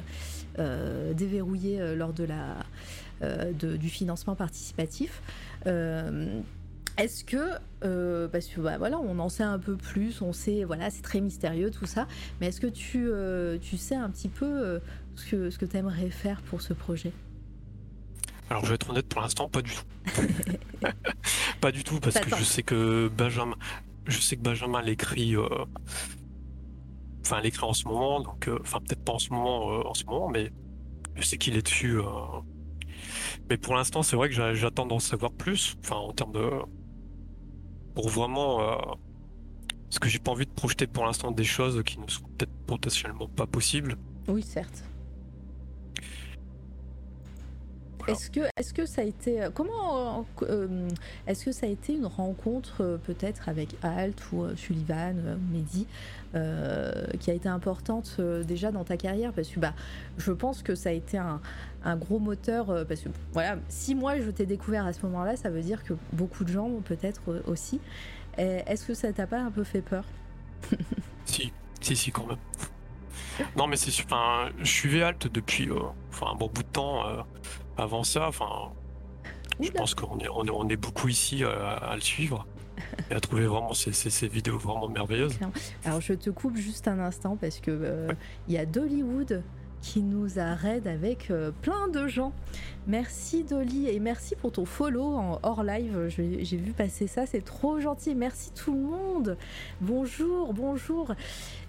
euh, 0.58 1.12
déverrouillée 1.14 1.94
lors 1.96 2.12
de 2.12 2.24
la, 2.24 2.56
de- 3.52 3.76
du 3.76 3.88
financement 3.88 4.34
participatif. 4.34 5.22
Est-ce 6.98 7.24
que, 7.24 7.52
euh, 7.84 8.28
parce 8.28 8.46
que 8.48 8.60
bah, 8.60 8.76
voilà, 8.76 8.98
on 8.98 9.18
en 9.18 9.30
sait 9.30 9.42
un 9.42 9.58
peu 9.58 9.76
plus, 9.76 10.20
on 10.20 10.34
sait, 10.34 10.64
voilà, 10.64 10.90
c'est 10.90 11.00
très 11.00 11.20
mystérieux 11.22 11.70
tout 11.70 11.86
ça, 11.86 12.06
mais 12.40 12.48
est-ce 12.48 12.60
que 12.60 12.66
tu, 12.66 13.08
euh, 13.08 13.56
tu 13.58 13.78
sais 13.78 13.94
un 13.94 14.10
petit 14.10 14.28
peu 14.28 14.44
euh, 14.46 14.78
ce 15.16 15.30
que, 15.30 15.50
ce 15.50 15.58
que 15.58 15.64
tu 15.64 15.76
aimerais 15.78 16.10
faire 16.10 16.42
pour 16.42 16.60
ce 16.60 16.74
projet? 16.74 17.12
Alors 18.52 18.64
je 18.64 18.68
vais 18.68 18.74
être 18.74 18.90
honnête 18.90 19.08
pour 19.08 19.22
l'instant, 19.22 19.48
pas 19.48 19.62
du 19.62 19.70
tout. 19.72 20.12
pas 21.62 21.72
du 21.72 21.84
tout 21.84 22.00
parce 22.00 22.16
que 22.20 22.36
je 22.36 22.44
sais 22.44 22.62
que 22.62 23.08
Benjamin, 23.08 23.56
je 24.06 24.18
sais 24.20 24.36
que 24.36 24.42
Benjamin 24.42 24.82
l'écrit, 24.82 25.34
euh, 25.36 25.48
enfin 27.24 27.40
l'écrit 27.40 27.64
en 27.64 27.72
ce 27.72 27.88
moment, 27.88 28.20
donc 28.20 28.48
euh, 28.48 28.58
enfin 28.60 28.80
peut-être 28.80 29.02
pas 29.02 29.14
en 29.14 29.18
ce 29.18 29.30
moment, 29.32 29.72
euh, 29.72 29.82
en 29.88 29.94
ce 29.94 30.04
moment, 30.04 30.28
mais 30.28 30.52
je 31.16 31.22
sais 31.22 31.38
qu'il 31.38 31.56
est 31.56 31.62
dessus. 31.62 31.98
Mais 33.48 33.56
pour 33.56 33.74
l'instant, 33.74 34.02
c'est 34.02 34.16
vrai 34.16 34.28
que 34.28 34.34
j'a- 34.34 34.52
j'attends 34.52 34.84
d'en 34.84 34.98
savoir 34.98 35.32
plus, 35.32 35.76
enfin 35.82 35.96
en 35.96 36.12
termes 36.12 36.32
de, 36.32 36.50
pour 37.94 38.10
vraiment, 38.10 38.58
parce 39.88 39.98
que 39.98 40.10
j'ai 40.10 40.18
pas 40.18 40.30
envie 40.32 40.44
de 40.44 40.50
projeter 40.50 40.86
pour 40.86 41.06
l'instant 41.06 41.30
des 41.30 41.44
choses 41.44 41.82
qui 41.86 41.98
ne 41.98 42.06
sont 42.06 42.24
peut-être 42.36 42.52
potentiellement 42.66 43.28
pas 43.28 43.46
possibles. 43.46 43.96
Oui, 44.28 44.42
certes. 44.42 44.84
Est-ce 48.08 48.30
que, 48.30 48.40
est-ce 48.56 48.74
que 48.74 48.86
ça 48.86 49.02
a 49.02 49.04
été, 49.04 49.48
comment, 49.54 50.26
euh, 50.42 50.88
est-ce 51.26 51.44
que 51.44 51.52
ça 51.52 51.66
a 51.66 51.68
été 51.68 51.94
une 51.94 52.06
rencontre 52.06 52.82
euh, 52.82 52.96
peut-être 52.98 53.48
avec 53.48 53.76
Alt 53.82 54.20
ou 54.32 54.42
euh, 54.44 54.56
Sullivan, 54.56 55.14
euh, 55.18 55.36
Mehdi, 55.52 55.86
euh, 56.34 57.06
qui 57.20 57.30
a 57.30 57.34
été 57.34 57.48
importante 57.48 58.16
euh, 58.18 58.42
déjà 58.42 58.72
dans 58.72 58.84
ta 58.84 58.96
carrière? 58.96 59.32
Parce 59.32 59.48
que 59.48 59.60
bah, 59.60 59.74
je 60.18 60.32
pense 60.32 60.62
que 60.62 60.74
ça 60.74 60.88
a 60.88 60.92
été 60.92 61.18
un, 61.18 61.40
un 61.84 61.96
gros 61.96 62.18
moteur. 62.18 62.70
euh, 62.70 62.84
parce 62.84 63.00
que 63.00 63.08
voilà, 63.32 63.56
si 63.68 63.94
moi 63.94 64.18
je 64.20 64.30
t'ai 64.30 64.46
découvert 64.46 64.86
à 64.86 64.92
ce 64.92 65.04
moment-là, 65.06 65.36
ça 65.36 65.50
veut 65.50 65.62
dire 65.62 65.84
que 65.84 65.94
beaucoup 66.12 66.44
de 66.44 66.50
gens 66.52 66.70
peut-être 66.84 67.22
euh, 67.28 67.42
aussi. 67.46 67.80
Et 68.38 68.62
Est-ce 68.66 68.86
que 68.86 68.94
ça 68.94 69.12
t'a 69.12 69.26
pas 69.26 69.40
un 69.40 69.50
peu 69.50 69.62
fait 69.64 69.82
peur? 69.82 70.04
Si, 71.26 71.52
si, 71.80 71.94
si, 71.96 72.10
quand 72.10 72.26
même. 72.26 72.38
Non, 73.56 73.66
mais 73.66 73.76
c'est 73.76 73.90
sûr, 73.90 74.04
enfin, 74.06 74.50
je 74.58 74.70
suivais 74.70 75.02
Alt 75.02 75.26
depuis 75.32 75.68
euh, 75.70 75.78
enfin, 76.10 76.26
un 76.32 76.34
bon 76.36 76.50
bout 76.52 76.62
de 76.62 76.68
temps. 76.68 77.06
euh, 77.08 77.22
avant 77.76 78.04
ça, 78.04 78.28
enfin, 78.28 78.72
je 79.60 79.70
pense 79.70 79.94
qu'on 79.94 80.18
est, 80.18 80.28
on 80.28 80.44
est, 80.44 80.50
on 80.50 80.68
est 80.68 80.76
beaucoup 80.76 81.08
ici 81.08 81.42
euh, 81.44 81.76
à, 81.80 81.94
le 81.94 82.00
suivre 82.00 82.46
et 83.10 83.14
à 83.14 83.20
trouver 83.20 83.46
vraiment 83.46 83.74
ces, 83.74 83.92
ces, 83.92 84.10
ces 84.10 84.28
vidéos 84.28 84.58
vraiment 84.58 84.88
merveilleuses. 84.88 85.38
Alors 85.84 86.00
je 86.00 86.14
te 86.14 86.30
coupe 86.30 86.56
juste 86.56 86.88
un 86.88 86.98
instant 86.98 87.36
parce 87.36 87.60
que 87.60 87.70
euh, 87.70 88.12
il 88.48 88.54
y 88.54 88.58
a 88.58 88.66
Dollywood 88.66 89.42
qui 89.82 90.00
nous 90.00 90.38
a 90.38 90.54
raid 90.54 90.86
avec 90.86 91.30
euh, 91.30 91.50
plein 91.60 91.88
de 91.88 92.06
gens. 92.06 92.32
Merci 92.86 93.42
Dolly 93.42 93.88
et 93.88 93.98
merci 93.98 94.36
pour 94.36 94.52
ton 94.52 94.64
follow 94.64 95.02
en 95.02 95.40
hors 95.42 95.64
live. 95.64 96.06
J'ai 96.08 96.56
vu 96.56 96.72
passer 96.72 97.06
ça, 97.06 97.26
c'est 97.26 97.44
trop 97.44 97.80
gentil. 97.80 98.14
Merci 98.14 98.52
tout 98.52 98.72
le 98.72 98.80
monde. 98.80 99.36
Bonjour, 99.80 100.54
bonjour, 100.54 101.14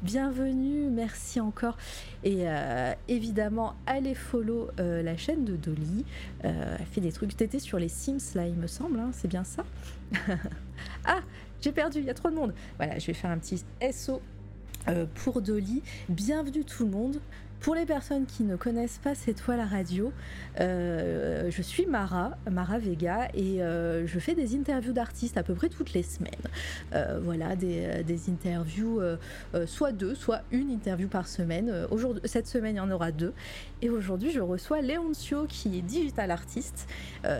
bienvenue, 0.04 0.90
merci 0.90 1.40
encore. 1.40 1.76
Et 2.24 2.48
euh, 2.48 2.94
évidemment, 3.08 3.74
allez 3.88 4.16
follow 4.16 4.70
euh, 4.80 5.02
la 5.02 5.18
chaîne 5.18 5.44
de 5.44 5.56
Dolly. 5.56 6.06
elle 6.44 6.86
fait 6.92 7.02
des 7.02 7.12
trucs. 7.12 7.36
T'étais 7.36 7.60
sur 7.60 7.80
les 7.80 7.90
Sims 7.90 8.36
là, 8.36 8.48
il 8.48 8.56
me 8.56 8.68
semble, 8.68 9.00
hein, 9.00 9.10
c'est 9.12 9.28
bien 9.28 9.44
ça? 9.44 9.66
Ah, 11.06 11.20
j'ai 11.62 11.72
perdu, 11.72 12.00
il 12.00 12.06
y 12.06 12.10
a 12.10 12.14
trop 12.14 12.30
de 12.30 12.36
monde. 12.36 12.54
Voilà, 12.78 13.00
je 13.00 13.08
vais 13.08 13.14
faire 13.14 13.32
un 13.32 13.38
petit 13.38 13.64
SO 13.92 14.22
pour 15.16 15.42
Dolly. 15.42 15.82
Bienvenue 16.10 16.66
tout 16.66 16.84
le 16.84 16.92
monde. 16.92 17.20
Pour 17.64 17.76
les 17.76 17.86
personnes 17.86 18.26
qui 18.26 18.44
ne 18.44 18.58
connaissent 18.58 19.00
pas 19.02 19.16
C'est 19.16 19.34
toi 19.34 19.56
la 19.56 19.66
radio, 19.66 20.12
euh, 20.60 21.50
je 21.50 21.62
suis 21.62 21.86
Mara, 21.86 22.32
Mara 22.52 22.78
Vega, 22.78 23.30
et 23.34 23.64
euh, 23.64 24.06
je 24.06 24.20
fais 24.20 24.36
des 24.36 24.54
interviews 24.58 24.92
d'artistes 24.92 25.38
à 25.38 25.44
peu 25.44 25.54
près 25.54 25.70
toutes 25.70 25.94
les 25.94 26.04
semaines. 26.04 26.34
Euh, 26.94 27.22
voilà, 27.24 27.56
des, 27.56 28.30
interviews, 28.30 29.00
soit 29.66 29.94
deux, 29.94 30.14
soit 30.14 30.42
une 30.52 30.72
interview 30.72 31.08
par 31.08 31.26
semaine. 31.26 31.88
Aujourd'hui, 31.90 32.22
cette 32.26 32.48
semaine, 32.48 32.76
il 32.76 32.80
y 32.80 32.82
en 32.82 32.92
aura 32.92 33.14
deux. 33.14 33.34
Et 33.82 33.90
aujourd'hui, 33.90 34.32
je 34.32 34.42
reçois 34.42 34.82
Léoncio, 34.82 35.46
qui 35.48 35.78
est 35.78 35.82
digital 35.82 36.32
artiste. 36.32 36.90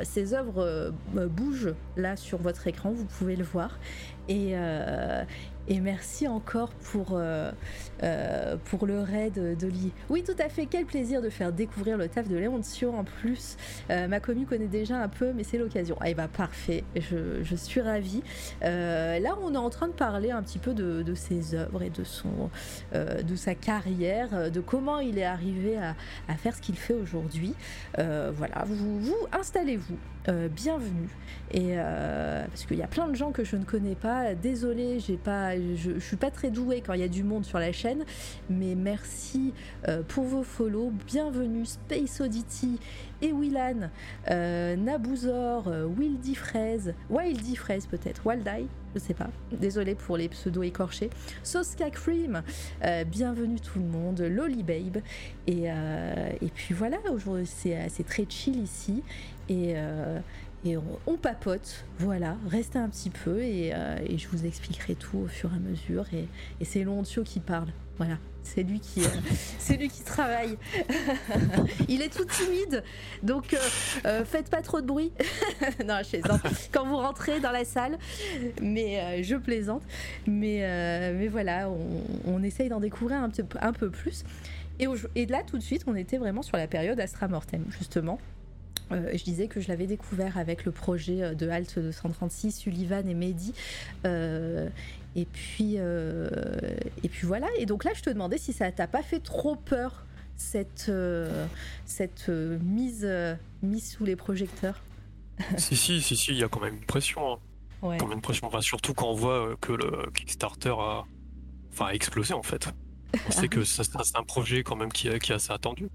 ses 0.04 0.34
œuvres 0.34 0.94
bougent 1.14 1.74
là 1.98 2.16
sur 2.16 2.38
votre 2.38 2.66
écran, 2.68 2.92
vous 2.92 3.06
pouvez 3.06 3.36
le 3.36 3.44
voir. 3.44 3.78
Et 5.68 5.80
merci 5.80 6.28
encore 6.28 6.70
pour, 6.74 7.12
euh, 7.14 7.52
euh, 8.04 8.58
pour 8.66 8.86
le 8.86 9.00
raid 9.00 9.58
d'Oli. 9.58 9.92
Oui, 10.10 10.24
tout 10.24 10.36
à 10.40 10.50
fait. 10.50 10.66
Quel 10.66 10.86
plaisir 10.86 11.22
de 11.22 11.30
faire 11.30 11.54
découvrir 11.54 11.98
le 11.98 12.10
taf 12.10 12.28
de 12.28 12.36
Léoncio 12.36 12.92
en 12.92 13.04
plus. 13.04 13.56
Euh, 13.90 14.08
ma 14.08 14.20
commu 14.20 14.46
connaît 14.46 14.68
déjà 14.68 14.98
un 14.98 15.08
peu, 15.08 15.32
mais 15.34 15.44
c'est 15.44 15.58
l'occasion. 15.58 15.96
Ah, 16.02 16.14
bah 16.14 16.28
parfait. 16.28 16.84
Je, 16.96 17.44
je 17.44 17.56
suis 17.56 17.82
ravie. 17.82 18.24
là, 18.62 19.38
on 19.42 19.54
est 19.54 19.58
en 19.58 19.70
train 19.70 19.88
de 19.88 19.94
parler 19.94 20.32
un 20.32 20.44
petit 20.44 20.60
peu 20.60 20.74
de, 20.74 21.02
de 21.02 21.16
ses 21.16 21.56
œuvres 21.56 21.82
et 21.82 21.90
de, 21.90 22.04
son, 22.04 22.50
de 22.94 23.36
sa 23.36 23.56
carrière, 23.56 24.52
de 24.52 24.60
comment 24.60 25.00
il 25.00 25.18
est 25.18 25.24
arrivé 25.26 25.78
à, 25.78 25.96
à 26.28 26.36
faire 26.36 26.56
ce 26.56 26.62
qu'il 26.62 26.76
fait 26.76 26.94
aujourd'hui. 26.94 27.54
voilà, 27.98 28.66
vous, 28.66 29.00
vous 29.00 29.28
installez-vous. 29.32 29.98
bienvenue. 30.50 31.10
Et 31.52 31.76
parce 31.76 32.66
qu'il 32.66 32.78
y 32.78 32.84
a 32.84 32.88
plein 32.88 33.08
de 33.08 33.16
gens 33.16 33.32
que 33.32 33.44
je 33.44 33.56
ne 33.56 33.64
connais 33.64 33.96
pas. 33.96 34.36
Désolée, 34.36 35.00
j'ai 35.00 35.18
pas 35.18 35.53
je, 35.76 35.92
ne 35.92 36.00
suis 36.00 36.18
pas 36.18 36.32
très 36.32 36.50
douée 36.50 36.82
quand 36.86 36.94
il 36.94 37.02
y 37.02 37.04
a 37.04 37.08
du 37.08 37.24
monde 37.24 37.46
sur 37.46 37.60
la 37.60 37.72
chaîne, 37.72 38.04
mais 38.50 38.76
merci 38.76 39.54
euh, 39.88 40.02
pour 40.08 40.26
vos 40.26 40.44
follow. 40.44 40.92
Bienvenue 41.08 41.66
Space 41.66 42.22
Oddity 42.22 42.80
et 43.22 43.32
Willan, 43.32 43.90
euh, 44.30 44.76
Nabouzor, 44.76 45.68
euh, 45.68 45.86
Wildy 45.86 46.36
Fraise, 46.36 46.94
Wildy 47.10 47.56
Fraise 47.56 47.88
peut-être, 47.88 48.26
Waldai, 48.26 48.68
je 48.94 49.00
sais 49.00 49.14
pas. 49.14 49.30
Désolé 49.52 49.96
pour 49.96 50.18
les 50.18 50.30
pseudos 50.30 50.64
écorchés. 50.64 51.10
Soska 51.44 51.90
Cream, 51.90 52.44
bienvenue 53.08 53.60
tout 53.60 53.80
le 53.80 53.86
monde, 53.86 54.22
Lolly 54.22 54.64
Babe. 54.64 55.02
Et, 55.48 55.64
et 55.66 56.50
puis 56.54 56.76
voilà, 56.76 56.98
aujourd'hui 57.12 57.48
c'est 57.48 58.06
très 58.06 58.26
chill 58.30 58.62
ici. 58.62 59.04
Et, 59.50 59.76
et 60.66 60.78
on, 60.78 61.18
papote, 61.18 61.84
voilà, 62.00 62.38
restez 62.48 62.80
un 62.80 62.88
petit 62.88 63.10
peu 63.10 63.40
euh, 63.42 63.98
et, 64.08 64.18
je 64.18 64.28
vous 64.30 64.46
expliquerai 64.46 64.96
tout 64.96 65.18
au 65.18 65.28
fur 65.28 65.52
et 65.52 65.58
à 65.58 65.60
mesure. 65.60 66.06
Et, 66.14 66.28
c'est 66.64 66.84
Lontio 66.84 67.24
qui 67.24 67.42
parle, 67.42 67.68
voilà, 67.98 68.18
c'est 68.44 68.64
lui 68.64 68.80
qui, 68.80 69.02
euh, 69.02 69.88
travaille. 70.06 70.58
Il 71.90 72.02
est 72.02 72.14
tout 72.14 72.24
timide, 72.24 72.82
donc 73.24 73.58
euh, 74.06 74.24
faites 74.24 74.50
pas 74.50 74.62
trop 74.62 74.80
de 74.80 74.86
bruit. 74.86 75.12
non, 75.86 76.00
je 76.02 76.18
plaisante. 76.18 76.42
Quand 76.72 76.86
vous 76.86 76.98
rentrez 76.98 77.42
dans 77.42 77.52
la 77.52 77.66
salle, 77.66 77.98
mais 78.62 79.22
je 79.22 79.36
plaisante. 79.36 79.84
Mais, 80.28 81.28
voilà, 81.28 81.70
on, 82.26 82.42
essaye 82.42 82.70
d'en 82.70 82.80
découvrir 82.80 83.22
un, 83.22 83.30
peu, 83.30 83.58
un 83.60 83.74
peu 83.74 83.90
plus. 83.90 84.24
Et, 84.80 84.88
et 85.16 85.26
là, 85.26 85.42
tout 85.46 85.58
de 85.58 85.64
suite, 85.64 85.84
on 85.88 85.96
était 85.96 86.18
vraiment 86.18 86.42
sur 86.42 86.56
la 86.56 86.68
période 86.68 87.00
Astra 87.02 87.28
Mortem, 87.28 87.66
justement. 87.78 88.18
Euh, 88.92 89.12
je 89.14 89.24
disais 89.24 89.48
que 89.48 89.60
je 89.60 89.68
l'avais 89.68 89.88
découvert 89.88 90.38
avec 90.38 90.66
le 90.66 90.72
projet 90.72 91.24
euh, 91.24 91.34
de 91.34 91.50
Halt 91.50 91.80
236, 91.80 92.52
Sullivan 92.52 93.08
et 93.08 93.14
Mehdi. 93.14 93.54
Euh, 94.06 94.70
et 95.16 95.26
puis, 95.26 95.76
et 95.76 97.10
puis 97.10 97.28
voilà. 97.28 97.48
Et 97.60 97.68
donc 97.68 97.84
là, 97.84 97.92
je 97.94 98.02
te 98.02 98.10
demandais 98.10 98.40
si 98.40 98.52
ça 98.52 98.72
t'a 98.72 98.88
pas 98.88 99.04
fait 99.04 99.20
trop 99.20 99.56
peur 99.56 100.06
cette, 100.36 100.92
cette 101.86 102.30
mise, 102.30 103.08
mise 103.62 103.92
sous 103.92 104.06
les 104.06 104.16
projecteurs. 104.16 104.82
si, 105.58 105.76
si, 105.76 106.02
si, 106.02 106.16
si, 106.16 106.32
il 106.32 106.40
y 106.40 106.44
a 106.44 106.48
quand 106.48 106.62
même 106.62 106.78
une 106.78 106.86
pression. 106.86 107.34
Hein. 107.34 107.38
Quand 107.82 108.08
même 108.08 108.14
une 108.14 108.22
pression. 108.22 108.50
surtout 108.62 108.96
quand 108.96 109.12
on 109.12 109.14
voit 109.14 109.56
que 109.62 109.74
le 109.74 110.10
Kickstarter 110.16 110.74
a, 110.80 111.04
enfin, 111.72 111.90
explosé 111.90 112.34
en 112.34 112.42
fait. 112.42 112.70
On 113.28 113.32
sait 113.32 113.48
que 113.50 113.64
c'est 113.64 113.84
un 114.16 114.24
projet 114.24 114.64
quand 114.64 114.76
même 114.76 114.92
qui, 114.92 115.10
qui 115.20 115.32
est 115.32 115.36
assez 115.36 115.54
attendu. 115.54 115.90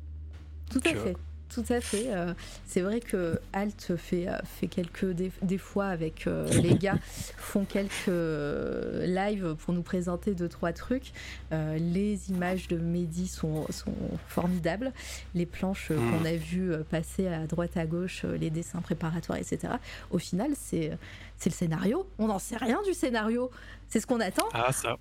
Tout 0.70 0.80
à 0.84 0.91
fait 0.91 1.16
tout 1.49 1.65
à 1.71 1.81
fait. 1.81 2.07
Euh, 2.09 2.35
c'est 2.67 2.81
vrai 2.81 3.01
que 3.01 3.41
Alt 3.53 3.97
fait, 3.97 4.29
euh, 4.29 4.37
fait 4.45 4.67
quelques 4.67 5.07
des, 5.07 5.59
fois 5.59 5.87
avec 5.87 6.27
euh, 6.27 6.47
les 6.63 6.75
gars 6.75 6.99
font 7.37 7.65
quelques 7.65 8.09
lives 8.09 9.55
pour 9.59 9.75
nous 9.75 9.83
présenter 9.83 10.35
deux 10.35 10.49
trois 10.49 10.73
trucs. 10.73 11.13
les 11.51 12.31
images 12.31 12.69
de 12.69 12.77
Mehdi 12.77 13.29
sont, 13.29 13.67
sont 13.71 13.95
formidables. 14.27 14.93
Les 15.35 15.47
planches 15.47 15.89
qu'on 15.89 16.21
hmm. 16.21 16.27
a 16.27 16.37
vues 16.37 16.73
passer 16.91 17.29
à 17.29 17.47
droite 17.47 17.77
à 17.77 17.87
gauche, 17.87 18.25
les 18.25 18.51
dessins 18.51 18.81
préparatoires, 18.81 19.39
etc. 19.39 19.75
Au 20.11 20.19
final, 20.19 20.53
c'est 20.55 20.93
c'est 21.39 21.51
le 21.51 21.55
scénario. 21.55 22.07
On 22.19 22.27
n'en 22.27 22.39
sait 22.39 22.57
rien 22.57 22.81
du 22.85 22.93
scénario. 22.93 23.51
C'est 23.89 24.01
ce 24.01 24.07
qu'on 24.07 24.20
attend. 24.20 24.47
Ah 24.53 24.72
ça. 24.72 24.97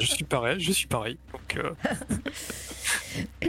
je 0.00 0.06
suis 0.06 0.24
pareil, 0.24 0.58
je 0.60 0.72
suis 0.72 0.86
pareil. 0.86 1.18
Donc, 1.32 1.58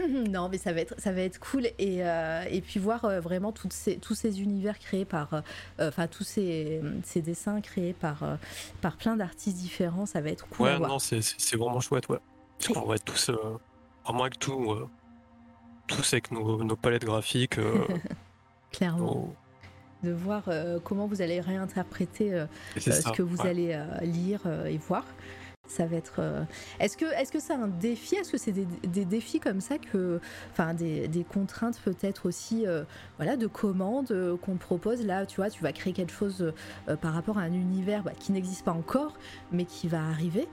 non, 0.30 0.50
mais 0.50 0.58
ça 0.58 0.74
va 0.74 0.82
être, 0.82 0.96
ça 0.98 1.12
va 1.12 1.22
être 1.22 1.40
cool 1.40 1.68
et, 1.80 2.06
euh, 2.06 2.44
et 2.50 2.62
puis 2.62 2.80
voir 2.80 3.06
euh, 3.06 3.20
vraiment 3.20 3.52
toutes 3.52 3.74
ces, 3.74 3.98
tous 3.98 4.16
ces 4.16 4.42
univers 4.42 4.80
créés 4.80 5.06
par, 5.06 5.34
euh, 5.34 5.42
enfin 5.80 6.08
tous 6.08 6.24
ces, 6.24 6.82
ces, 7.04 7.22
dessins 7.22 7.62
créés 7.62 7.94
par, 7.94 8.38
par 8.82 8.98
plein 8.98 9.16
d'artistes 9.16 9.58
différents, 9.58 10.06
ça 10.06 10.22
va 10.22 10.30
être 10.30 10.48
cool. 10.50 10.68
Ouais, 10.68 10.80
non, 10.80 11.00
c'est 11.00 11.56
vraiment 11.56 11.80
chouette, 11.80 12.10
ouais. 12.10 12.20
Parce 12.58 12.74
qu'on 12.74 12.88
va 12.88 12.96
être 12.96 13.06
tous 13.06 13.32
vraiment 14.04 14.24
avec 14.24 14.40
tout, 14.40 14.88
tous 15.88 16.14
avec 16.14 16.32
nos, 16.32 16.64
nos 16.64 16.76
palettes 16.76 17.06
graphiques. 17.06 17.60
Clairement. 18.72 19.34
De 20.04 20.12
voir 20.12 20.44
comment 20.84 21.08
vous 21.08 21.22
allez 21.22 21.40
réinterpréter 21.40 22.46
ce 22.78 23.12
que 23.12 23.24
vous 23.24 23.42
allez 23.46 23.80
lire 24.04 24.42
et 24.68 24.78
voir. 24.78 25.04
Ça 25.68 25.86
va 25.86 25.96
être. 25.96 26.20
Euh, 26.20 26.44
est-ce 26.80 26.96
que 26.96 27.06
est-ce 27.06 27.32
que 27.32 27.40
c'est 27.40 27.54
un 27.54 27.68
défi? 27.68 28.16
Est-ce 28.16 28.32
que 28.32 28.38
c'est 28.38 28.52
des, 28.52 29.06
défis 29.06 29.40
comme 29.40 29.62
ça 29.62 29.78
que, 29.78 30.20
enfin, 30.52 30.74
des, 30.74 31.26
contraintes 31.28 31.80
peut-être 31.84 32.28
aussi, 32.28 32.68
euh, 32.68 32.84
voilà, 33.18 33.36
de 33.36 33.48
commandes 33.48 34.12
euh, 34.12 34.38
qu'on 34.38 34.56
propose? 34.56 35.06
Là. 35.06 35.26
Tu 35.26 35.38
vois, 35.38 35.50
tu 35.50 35.64
vas 35.64 35.72
créer 35.72 35.94
quelque 35.94 36.14
chose 36.14 36.54
par 37.02 37.14
rapport 37.14 37.38
à 37.38 37.42
un 37.42 37.54
univers 37.54 38.04
bah, 38.04 38.12
qui 38.18 38.32
n'existe 38.32 38.64
pas 38.64 38.72
encore, 38.72 39.14
mais 39.52 39.66
qui 39.66 39.88
va 39.88 40.04
arriver. 40.04 40.48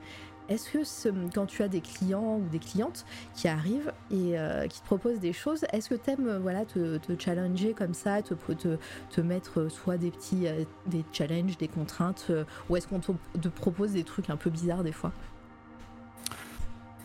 Est-ce 0.49 0.69
que 0.69 1.29
quand 1.33 1.45
tu 1.45 1.63
as 1.63 1.67
des 1.67 1.81
clients 1.81 2.37
ou 2.37 2.47
des 2.51 2.59
clientes 2.59 3.05
qui 3.33 3.47
arrivent 3.47 3.93
et 4.11 4.37
euh, 4.37 4.67
qui 4.67 4.81
te 4.81 4.85
proposent 4.85 5.19
des 5.19 5.33
choses, 5.33 5.65
est-ce 5.71 5.89
que 5.89 5.95
tu 5.95 6.11
aimes 6.11 6.27
euh, 6.27 6.39
voilà, 6.39 6.65
te, 6.65 6.99
challenger 7.17 7.73
comme 7.73 7.93
ça, 7.93 8.21
te, 8.21 8.33
te, 8.33 8.77
te, 9.09 9.21
mettre 9.21 9.61
euh, 9.61 9.69
soit 9.69 9.97
des 9.97 10.11
petits 10.11 10.45
des 10.87 11.05
challenges, 11.13 11.57
des 11.57 11.67
contraintes, 11.67 12.31
ou 12.69 12.75
est-ce 12.75 12.87
qu'on 12.87 12.99
te, 12.99 13.47
propose 13.47 13.93
des 13.93 14.03
trucs 14.03 14.29
un 14.29 14.35
peu 14.35 14.49
bizarres 14.49 14.83
des 14.83 14.91
fois? 14.91 15.11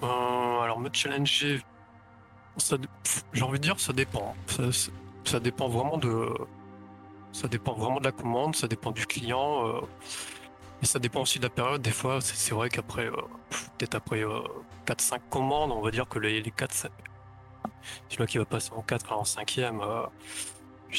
Alors 0.02 0.80
me 0.80 0.90
challenger, 0.92 1.60
j'ai 3.32 3.42
envie 3.42 3.58
de 3.58 3.64
dire 3.64 3.78
ça 3.78 3.92
dépend. 3.92 4.34
Ça, 5.24 5.40
dépend 5.40 5.68
vraiment 5.68 5.98
de 5.98 6.26
ça 7.32 7.48
dépend 7.48 7.74
vraiment 7.74 8.00
de 8.00 8.04
la 8.04 8.12
commande, 8.12 8.56
ça 8.56 8.66
dépend 8.66 8.90
du 8.90 9.06
client. 9.06 9.82
Et 10.82 10.86
ça 10.86 10.98
dépend 10.98 11.22
aussi 11.22 11.38
de 11.38 11.44
la 11.44 11.50
période. 11.50 11.82
Des 11.82 11.90
fois, 11.90 12.20
c'est 12.20 12.54
vrai 12.54 12.68
qu'après, 12.68 13.06
euh, 13.06 13.16
peut-être 13.78 13.94
après 13.94 14.22
4-5 14.86 15.14
euh, 15.14 15.18
commandes, 15.30 15.72
on 15.72 15.80
va 15.80 15.90
dire 15.90 16.08
que 16.08 16.18
les, 16.18 16.40
les 16.40 16.50
4, 16.50 16.90
celui-là 18.08 18.26
qui 18.26 18.38
va 18.38 18.44
passer 18.44 18.70
en 18.72 18.82
4 18.82 19.12
en 19.12 19.22
5ème, 19.24 19.80
euh, 19.82 20.06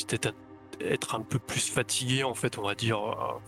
peut-être 0.07 0.35
être 0.81 1.15
un 1.15 1.21
peu 1.21 1.39
plus 1.39 1.69
fatigué, 1.69 2.23
en 2.23 2.33
fait, 2.33 2.57
on 2.57 2.63
va 2.63 2.75
dire, 2.75 2.99
en 2.99 3.41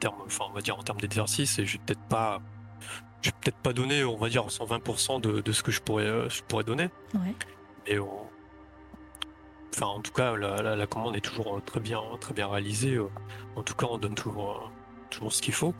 termes, 0.00 0.22
enfin, 0.24 0.44
on 0.48 0.52
va 0.52 0.60
dire 0.60 0.78
en 0.78 0.82
termes 0.82 1.00
d'exercice, 1.00 1.58
et 1.58 1.66
je 1.66 1.72
vais 1.78 1.84
peut-être 1.84 2.04
pas, 2.08 2.40
je 3.22 3.30
peut-être 3.30 3.56
pas 3.56 3.72
donner, 3.72 4.04
on 4.04 4.16
va 4.16 4.28
dire, 4.28 4.46
120% 4.46 5.20
de, 5.20 5.40
de, 5.40 5.52
ce 5.52 5.62
que 5.62 5.72
je 5.72 5.80
pourrais, 5.80 6.28
je 6.28 6.42
pourrais 6.42 6.62
donner. 6.64 6.88
Ouais. 7.14 7.34
Mais 7.88 7.98
on, 7.98 8.25
Enfin, 9.74 9.86
en 9.86 10.00
tout 10.00 10.12
cas, 10.12 10.36
la, 10.36 10.86
commande 10.86 11.16
est 11.16 11.20
toujours 11.20 11.60
très 11.64 11.80
bien, 11.80 12.00
très 12.20 12.32
bien 12.34 12.48
réalisée. 12.48 12.98
En 13.56 13.62
tout 13.62 13.74
cas, 13.74 13.86
on 13.90 13.98
donne 13.98 14.14
toujours, 14.14 14.70
toujours 15.10 15.32
ce 15.32 15.42
qu'il 15.42 15.54
faut. 15.54 15.74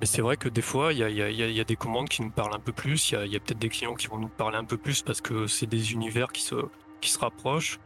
Mais 0.00 0.06
c'est 0.06 0.20
vrai 0.20 0.36
que 0.36 0.48
des 0.50 0.62
fois, 0.62 0.92
il 0.92 0.98
y 0.98 1.02
a, 1.04 1.08
y 1.08 1.22
a- 1.22 1.30
y 1.30 1.60
a- 1.60 1.64
des 1.64 1.76
commandes 1.76 2.08
qui 2.08 2.20
nous 2.22 2.30
parlent 2.30 2.54
un 2.54 2.60
peu 2.60 2.72
plus. 2.72 3.12
Il 3.12 3.32
y 3.32 3.36
a, 3.36 3.40
peut-être 3.40 3.58
des 3.58 3.70
clients 3.70 3.94
qui 3.94 4.08
vont 4.08 4.18
nous 4.18 4.28
parler 4.28 4.58
un 4.58 4.64
peu 4.64 4.76
plus 4.76 5.02
parce 5.02 5.20
que 5.22 5.46
c'est 5.46 5.66
des 5.66 5.92
univers 5.92 6.30
qui 6.32 6.42
se, 6.42 6.56
qui 7.00 7.10
se 7.10 7.18
rapprochent. 7.18 7.80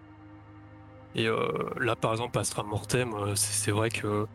Et 1.14 1.26
euh, 1.26 1.48
là, 1.78 1.96
par 1.96 2.12
exemple, 2.12 2.38
Astra 2.38 2.62
Mortem, 2.62 3.14
euh, 3.14 3.34
c'est 3.36 3.70
vrai 3.72 3.90
que. 3.90 4.26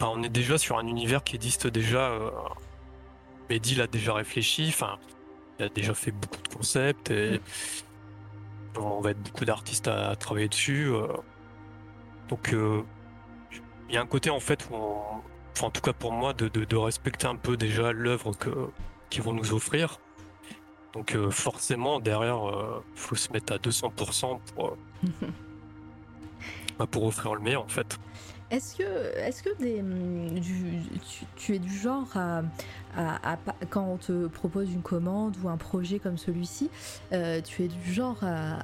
On 0.00 0.22
est 0.22 0.28
déjà 0.28 0.58
sur 0.58 0.78
un 0.78 0.86
univers 0.86 1.24
qui 1.24 1.36
existe 1.36 1.66
déjà. 1.66 2.10
Euh, 2.10 2.30
Mehdi 3.48 3.76
l'a 3.76 3.86
déjà 3.86 4.14
réfléchi. 4.14 4.66
Enfin, 4.68 4.98
il 5.58 5.66
a 5.66 5.68
déjà 5.68 5.94
fait 5.94 6.10
beaucoup 6.10 6.42
de 6.42 6.54
concepts 6.54 7.10
et 7.10 7.40
on 8.78 9.00
va 9.00 9.10
être 9.12 9.22
beaucoup 9.22 9.44
d'artistes 9.44 9.88
à, 9.88 10.10
à 10.10 10.16
travailler 10.16 10.48
dessus. 10.48 10.88
euh. 10.92 11.06
donc, 12.28 12.52
euh, 12.52 12.82
il 13.88 13.94
y 13.94 13.98
a 13.98 14.00
un 14.00 14.06
côté 14.06 14.30
en 14.30 14.40
fait 14.40 14.68
où 14.70 14.74
on- 14.74 15.22
enfin 15.52 15.68
en 15.68 15.70
tout 15.70 15.80
cas 15.80 15.92
pour 15.92 16.12
moi, 16.12 16.32
de, 16.34 16.48
de- 16.48 16.64
de 16.64 16.76
respecter 16.76 17.26
un 17.26 17.36
peu 17.36 17.56
déjà 17.56 17.92
l'œuvre 17.92 18.32
que 18.36 18.50
qu'ils 19.10 19.22
vont 19.22 19.32
nous 19.32 19.52
offrir. 19.54 19.98
Donc 20.92 21.14
euh, 21.14 21.30
forcément 21.30 22.00
derrière, 22.00 22.38
il 22.94 22.98
faut 23.00 23.14
se 23.14 23.32
mettre 23.32 23.52
à 23.52 23.58
200% 23.58 24.40
pour 24.54 24.66
euh, 24.68 24.76
bah, 26.78 26.86
pour 26.86 27.04
offrir 27.04 27.34
le 27.34 27.40
meilleur 27.40 27.64
en 27.64 27.68
fait. 27.68 27.98
Est-ce 28.50 28.76
que, 28.76 29.18
est-ce 29.18 29.42
que 29.42 29.56
des, 29.58 29.82
du- 30.40 30.80
tu, 31.08 31.24
tu 31.36 31.54
es 31.56 31.58
du 31.58 31.76
genre 31.76 32.06
à, 32.16 32.42
à- 32.96 33.32
à 33.32 33.36
pas- 33.36 33.56
quand 33.70 33.84
on 33.84 33.96
te 33.96 34.28
propose 34.28 34.72
une 34.72 34.82
commande 34.82 35.34
ou 35.42 35.48
un 35.48 35.56
projet 35.56 35.98
comme 35.98 36.16
celui-ci, 36.16 36.70
euh, 37.12 37.40
tu 37.44 37.64
es 37.64 37.68
du 37.68 37.92
genre 37.92 38.18
à 38.22 38.58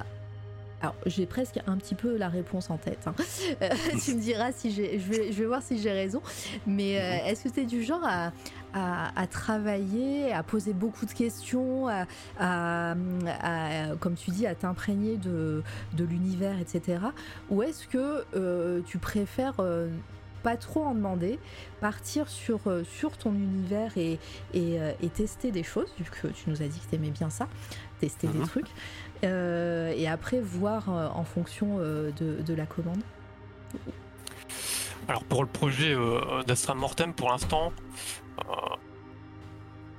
alors, 0.81 0.97
j'ai 1.07 1.27
presque 1.27 1.61
un 1.69 1.77
petit 1.77 1.95
peu 1.95 2.17
la 2.17 2.29
réponse 2.29 2.69
en 2.69 2.77
tête. 2.77 2.99
hein. 3.07 3.15
Euh, 3.63 3.69
tu 4.05 4.17
me 4.17 4.21
diras 4.21 4.51
si 4.51 4.73
j'ai, 4.73 4.99
je 4.99 5.09
vais, 5.13 5.33
je 5.33 5.39
vais 5.39 5.47
voir 5.47 5.63
si 5.63 5.79
j'ai 5.81 5.93
raison. 5.93 6.21
Mais 6.67 6.99
euh, 7.01 7.25
est-ce 7.31 7.45
que 7.45 7.49
tu 7.51 7.61
es 7.61 7.65
du 7.67 7.85
genre 7.85 8.01
à, 8.05 8.33
à- 8.75 9.11
à 9.21 9.27
travailler, 9.27 10.33
à 10.33 10.43
poser 10.43 10.73
beaucoup 10.73 11.07
de 11.07 11.13
questions, 11.13 11.89
à, 11.89 12.07
à- 12.39 12.93
à- 12.93 13.97
comme 14.01 14.15
tu 14.15 14.31
dis, 14.31 14.47
à 14.47 14.55
t'imprégner 14.55 15.17
de, 15.17 15.63
de 15.95 16.05
l'univers, 16.05 16.59
etc. 16.61 16.99
Ou 17.51 17.63
est-ce 17.63 17.87
que 17.89 18.25
euh, 18.35 18.81
tu 18.87 18.99
préfères 18.99 19.55
euh, 19.61 19.89
pas 20.43 20.57
trop 20.57 20.83
en 20.85 20.95
demander, 20.95 21.39
partir 21.81 22.29
sur, 22.29 22.61
euh, 22.67 22.83
sur 22.85 23.17
ton 23.17 23.33
univers 23.33 23.97
et, 23.97 24.19
et, 24.55 24.79
et 25.01 25.09
tester 25.09 25.53
des 25.53 25.63
choses, 25.63 25.93
vu 25.99 26.05
que 26.11 26.27
tu 26.29 26.51
nous 26.51 26.63
as 26.63 26.67
dit 26.67 26.81
que 26.81 26.89
tu 26.91 26.97
aimais 26.97 27.11
bien 27.11 27.31
ça, 27.31 27.47
tester 28.01 28.27
des 28.27 28.39
Mhm. 28.41 28.47
trucs, 28.49 28.71
euh, 29.23 29.93
et 29.97 30.09
après 30.09 30.41
voir 30.41 30.89
en 30.89 31.23
fonction 31.23 31.79
de, 31.79 32.11
de 32.45 32.55
la 32.55 32.67
commande? 32.67 33.01
Alors 35.09 35.25
pour 35.25 35.43
le 35.43 35.49
projet 35.49 35.95
euh, 35.95 36.43
d'Astra 36.45 36.75
Mortem, 36.75 37.13
pour 37.13 37.31
l'instant, 37.31 37.73
euh, 37.73 38.22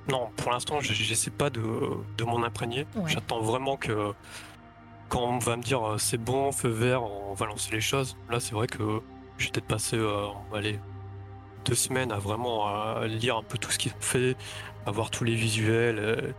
non, 0.10 0.30
pour 0.36 0.52
l'instant, 0.52 0.80
je- 0.82 0.94
j'essaie 0.94 1.32
pas 1.32 1.50
de, 1.50 1.62
de 2.18 2.24
m'en 2.24 2.44
imprégner. 2.44 2.86
Ouais. 2.96 3.10
J'attends 3.10 3.40
vraiment 3.42 3.78
que 3.78 4.14
quand 5.10 5.22
on 5.22 5.38
va 5.40 5.56
me 5.56 5.62
dire 5.64 5.82
euh, 5.88 5.98
c'est 5.98 6.18
bon, 6.18 6.52
feu 6.52 6.70
vert, 6.70 7.04
on 7.04 7.34
va 7.34 7.46
lancer 7.46 7.72
les 7.72 7.82
choses. 7.82 8.18
Là, 8.30 8.40
c'est 8.40 8.54
vrai 8.54 8.68
que 8.68 9.02
j'ai 9.38 9.50
peut-être 9.50 9.68
passé, 9.68 9.96
euh, 9.98 10.28
deux 11.66 11.76
semaines 11.76 12.12
à 12.12 12.18
vraiment 12.20 12.68
à 12.68 13.08
lire 13.08 13.38
un 13.38 13.44
peu 13.44 13.58
tout 13.58 13.72
ce 13.72 13.78
qu'ils 13.80 13.94
ont 13.94 14.02
fait, 14.02 14.36
à 14.86 14.92
voir 14.92 15.10
tous 15.10 15.24
les 15.24 15.36
visuels. 15.36 16.00
euh, 16.00 16.32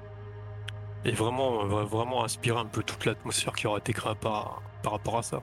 et 1.06 1.12
vraiment, 1.12 1.62
euh, 1.64 1.84
vraiment 1.84 2.24
inspirer 2.24 2.58
un 2.58 2.64
peu 2.64 2.82
toute 2.82 3.04
l'atmosphère 3.04 3.52
qui 3.54 3.66
aura 3.66 3.76
été 3.78 3.92
créée 3.92 4.14
par, 4.14 4.62
par 4.82 4.92
rapport 4.92 5.18
à 5.18 5.22
ça. 5.22 5.42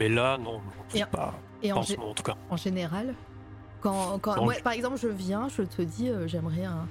Mais 0.00 0.08
là, 0.08 0.38
non, 0.38 0.60
Et- 0.94 1.04
pas, 1.04 1.34
Et 1.62 1.68
pas 1.68 1.74
en, 1.76 1.78
en 1.80 1.82
ce 1.82 1.96
moment 1.96 2.10
en 2.10 2.14
tout 2.14 2.22
cas. 2.22 2.34
en 2.48 2.56
général, 2.56 3.14
quand, 3.80 4.18
moi, 4.42 4.54
par 4.62 4.72
exemple, 4.72 4.96
je 5.00 5.08
viens, 5.08 5.48
je 5.48 5.62
te 5.62 5.82
dis, 5.82 6.08
euh, 6.08 6.26
j'aimerais 6.26 6.64
un, 6.64 6.86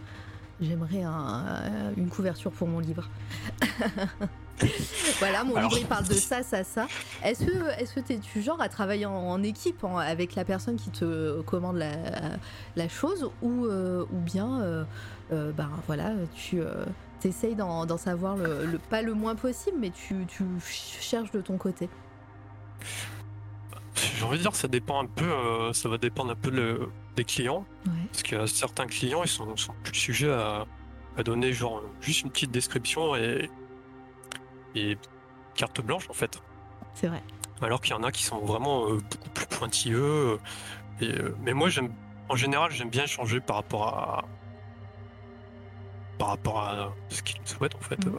j'aimerais 0.61 1.03
un, 1.03 1.45
euh, 1.47 1.91
une 1.97 2.09
couverture 2.09 2.51
pour 2.51 2.67
mon 2.67 2.79
livre. 2.79 3.09
voilà, 5.19 5.43
mon 5.43 5.55
Alors- 5.55 5.69
livre 5.69 5.81
il 5.81 5.87
parle 5.87 6.07
de 6.07 6.13
ça, 6.13 6.43
ça, 6.43 6.63
ça. 6.63 6.87
Est-ce 7.23 7.45
que, 7.45 7.79
est-ce 7.81 7.93
que 7.93 7.99
t'es 7.99 8.17
du 8.17 8.41
genre 8.41 8.61
à 8.61 8.69
travailler 8.69 9.05
en, 9.05 9.13
en 9.15 9.43
équipe 9.43 9.83
en- 9.83 9.97
avec 9.97 10.35
la 10.35 10.45
personne 10.45 10.75
qui 10.77 10.89
te 10.91 11.41
commande 11.41 11.77
la, 11.77 11.91
la 12.75 12.87
chose 12.89 13.29
ou, 13.41 13.65
euh, 13.65 14.05
ou 14.13 14.17
bien, 14.19 14.85
ben 15.31 15.69
voilà, 15.87 16.11
tu 16.35 16.61
essayes 17.23 17.55
d'en, 17.55 17.85
d'en 17.87 17.97
savoir 17.97 18.37
le, 18.37 18.65
le- 18.67 18.77
pas 18.77 19.01
le 19.01 19.13
moins 19.15 19.33
possible, 19.35 19.77
mais 19.79 19.89
tu, 19.89 20.25
tu 20.27 20.43
cherches 20.61 21.31
de 21.31 21.41
ton 21.41 21.57
côté? 21.57 21.89
J'ai 23.95 24.23
envie 24.25 24.37
de 24.37 24.41
dire, 24.41 24.55
ça 24.55 24.67
dépend 24.67 25.01
un 25.01 25.05
peu, 25.05 25.25
euh, 25.25 25.71
ça 25.73 25.87
va 25.89 25.97
dépendre 25.97 26.31
un 26.31 26.35
peu 26.35 26.49
le- 26.49 26.89
des 27.15 27.23
clients. 27.23 27.65
Ouais. 27.85 27.91
Parce 28.11 28.23
qu'il 28.23 28.37
y 28.37 28.41
a 28.41 28.47
certains 28.47 28.87
clients, 28.87 29.23
ils 29.23 29.29
sont, 29.29 29.55
sont 29.55 29.73
plus 29.83 29.95
sujets 29.95 30.31
à, 30.31 30.65
à 31.17 31.23
donner 31.23 31.53
genre 31.53 31.81
juste 32.01 32.21
une 32.23 32.31
petite 32.31 32.51
description 32.51 33.15
et, 33.15 33.49
et 34.75 34.97
carte 35.55 35.79
blanche 35.81 36.09
en 36.09 36.13
fait. 36.13 36.41
C'est 36.93 37.07
vrai. 37.07 37.23
Alors 37.61 37.79
qu'il 37.79 37.91
y 37.91 37.97
en 37.97 38.03
a 38.03 38.11
qui 38.11 38.23
sont 38.23 38.39
vraiment 38.39 38.89
euh, 38.89 38.97
beaucoup 38.97 39.29
plus 39.29 39.45
pointilleux. 39.47 40.01
euh, 40.03 40.37
Et, 41.01 41.07
euh, 41.13 41.35
mais 41.41 41.53
moi, 41.53 41.69
j'aime, 41.69 41.93
en 42.27 42.35
général, 42.35 42.71
j'aime 42.71 42.89
bien 42.89 43.05
changer 43.05 43.39
par 43.39 43.55
rapport 43.57 43.87
à, 43.87 44.25
par 46.17 46.29
rapport 46.29 46.59
à 46.61 46.93
ce 47.09 47.21
qu'ils 47.21 47.39
souhaitent 47.45 47.75
en 47.75 47.79
fait, 47.79 48.05
euh, 48.07 48.11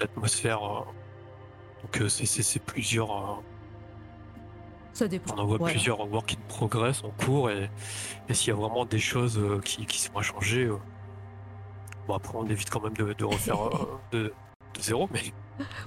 l'atmosphère. 0.00 0.60
donc 0.60 2.10
c'est, 2.10 2.26
c'est, 2.26 2.42
c'est 2.42 2.60
plusieurs. 2.60 3.40
Ça 4.96 5.08
dépend. 5.08 5.34
on 5.34 5.40
en 5.40 5.44
voit 5.46 5.58
Voilà. 5.58 5.74
plusieurs 5.74 6.10
work 6.10 6.32
in 6.32 6.40
progress 6.48 7.04
en 7.04 7.10
cours 7.10 7.50
et, 7.50 7.68
et 8.28 8.34
s'il 8.34 8.48
y 8.48 8.52
a 8.52 8.54
vraiment 8.56 8.84
des 8.86 8.98
choses 8.98 9.38
euh, 9.38 9.60
qui, 9.60 9.84
qui 9.84 10.00
sont 10.00 10.16
à 10.16 10.22
changer, 10.22 10.64
euh, 10.64 10.78
bon 12.08 12.14
après 12.14 12.32
on 12.38 12.46
évite 12.46 12.70
quand 12.70 12.82
même 12.82 12.94
de, 12.94 13.12
de 13.12 13.24
refaire 13.26 13.60
euh, 13.66 13.98
de, 14.12 14.32
de 14.74 14.80
zéro, 14.80 15.08
mais 15.12 15.20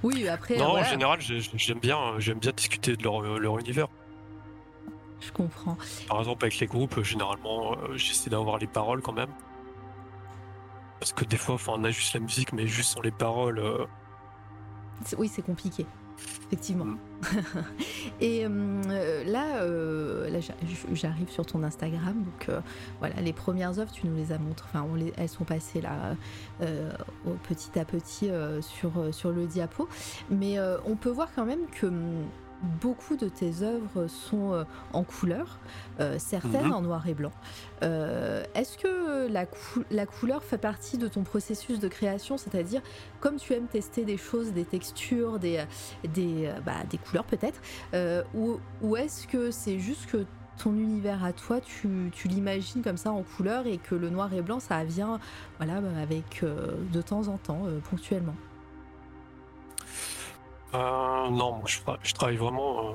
Oui, 0.03 0.27
après, 0.27 0.57
non, 0.57 0.69
voilà, 0.71 0.85
en 0.85 0.89
général 0.89 1.21
j'ai- 1.21 1.39
j'aime 1.41 1.79
bien, 1.79 2.19
j'aime 2.19 2.37
bien 2.39 2.51
discuter 2.51 2.95
de 2.95 3.03
leur, 3.03 3.21
leur 3.21 3.57
univers. 3.57 3.87
je 5.21 5.31
comprends. 5.31 5.75
Par 6.07 6.19
exemple 6.19 6.45
avec 6.45 6.59
les 6.59 6.67
groupes, 6.67 7.01
généralement 7.01 7.75
j'essaie 7.95 8.29
d'avoir 8.29 8.59
les 8.59 8.67
paroles 8.67 9.01
quand 9.01 9.13
même. 9.13 9.31
Parce 10.99 11.13
que 11.13 11.23
des 11.25 11.37
fois, 11.37 11.57
on 11.69 11.83
a 11.85 11.91
juste 11.91 12.13
la 12.13 12.19
musique, 12.19 12.51
mais 12.53 12.67
juste 12.67 12.91
sans 12.91 13.01
les 13.01 13.11
paroles. 13.11 13.57
euh, 13.59 13.85
Oui, 15.17 15.29
c'est 15.29 15.41
compliqué, 15.41 15.85
effectivement. 16.47 16.85
Mm. 16.85 16.97
Et 18.21 18.45
euh, 18.45 19.23
là, 19.25 19.57
euh, 19.61 20.29
là 20.29 20.39
j'arrive 20.93 21.29
sur 21.29 21.45
ton 21.45 21.63
Instagram, 21.63 22.23
donc 22.23 22.49
euh, 22.49 22.61
voilà, 22.99 23.19
les 23.21 23.33
premières 23.33 23.77
œuvres, 23.79 23.91
tu 23.91 24.07
nous 24.07 24.15
les 24.15 24.31
as 24.31 24.39
montrées, 24.39 24.67
enfin, 24.73 24.85
on 24.89 24.95
les- 24.95 25.13
elles 25.17 25.29
sont 25.29 25.43
passées 25.43 25.81
là, 25.81 26.15
petit 27.43 27.77
à 27.79 27.85
petit 27.85 28.29
sur, 28.61 28.91
sur 29.13 29.31
le 29.31 29.45
diapo, 29.45 29.87
mais 30.29 30.57
on 30.85 30.95
peut 30.95 31.09
voir 31.09 31.29
quand 31.35 31.45
même 31.45 31.65
que 31.71 31.87
hum, 31.87 32.23
beaucoup 32.81 33.15
de 33.15 33.29
tes 33.29 33.61
œuvres 33.63 34.07
sont 34.07 34.53
euh, 34.53 34.63
en 34.93 35.03
couleur, 35.03 35.59
euh, 35.99 36.17
certaines 36.19 36.65
Mhm. 36.67 36.73
en 36.73 36.81
noir 36.81 37.07
et 37.07 37.13
blanc. 37.13 37.31
Euh, 37.83 38.43
Est-ce 38.55 38.77
que 38.77 39.27
la, 39.31 39.45
cou- 39.45 39.83
la 39.91 40.05
couleur 40.05 40.43
fait 40.43 40.57
partie 40.57 40.97
de 40.97 41.07
ton 41.07 41.23
processus 41.23 41.79
de 41.79 41.87
création, 41.87 42.37
c'est-à-dire 42.37 42.81
comme 43.21 43.37
tu 43.37 43.53
aimes 43.53 43.67
tester 43.67 44.03
des 44.05 44.17
choses, 44.17 44.51
des 44.51 44.65
textures, 44.65 45.39
des, 45.39 45.63
des, 46.13 46.51
bah, 46.65 46.83
des 46.89 46.97
couleurs 46.97 47.25
peut-être, 47.25 47.61
euh, 47.93 48.23
ou, 48.33 48.59
ou 48.81 48.95
est-ce 48.97 49.27
que 49.27 49.51
c'est 49.51 49.79
juste 49.79 50.07
que 50.07 50.25
ton 50.61 50.73
univers 50.73 51.23
à 51.23 51.31
toi, 51.31 51.61
tu, 51.61 52.09
tu 52.11 52.27
l'imagines 52.27 52.81
comme 52.81 52.97
ça 52.97 53.13
en 53.13 53.23
couleur 53.23 53.65
et 53.65 53.77
que 53.77 53.95
le 53.95 54.09
noir 54.09 54.33
et 54.33 54.41
blanc, 54.41 54.59
ça 54.59 54.83
vient 54.83 55.19
voilà, 55.57 55.75
avec 56.01 56.43
de 56.43 57.01
temps 57.01 57.29
en 57.29 57.37
temps, 57.37 57.61
ponctuellement? 57.89 58.35
Euh, 60.73 61.29
non, 61.29 61.53
moi 61.53 61.63
je, 61.65 61.79
tra- 61.79 61.97
je 62.03 62.13
travaille 62.13 62.37
vraiment, 62.37 62.79
euh, 62.79 62.91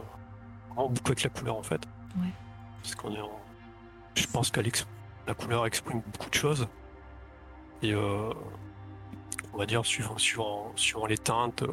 vraiment 0.68 0.89
beaucoup 0.91 1.09
avec 1.09 1.22
la 1.25 1.31
couleur 1.31 1.57
en 1.57 1.62
fait. 1.62 1.83
Ouais. 2.20 2.29
Parce 2.83 2.95
qu'on 2.95 3.14
est 3.14 3.20
en... 3.20 3.41
Je 4.14 4.27
pense 4.27 4.51
que 4.51 4.61
la 5.27 5.35
couleur 5.35 5.66
exprime 5.66 6.03
beaucoup 6.12 6.31
de 6.31 6.35
choses. 6.35 6.68
Et 7.83 7.93
euh, 7.93 8.33
on 9.53 9.59
va 9.59 9.66
dire, 9.66 9.85
suivant, 9.85 10.16
suivant, 10.18 10.72
suivant 10.77 11.07
les 11.07 11.18
teintes. 11.18 11.64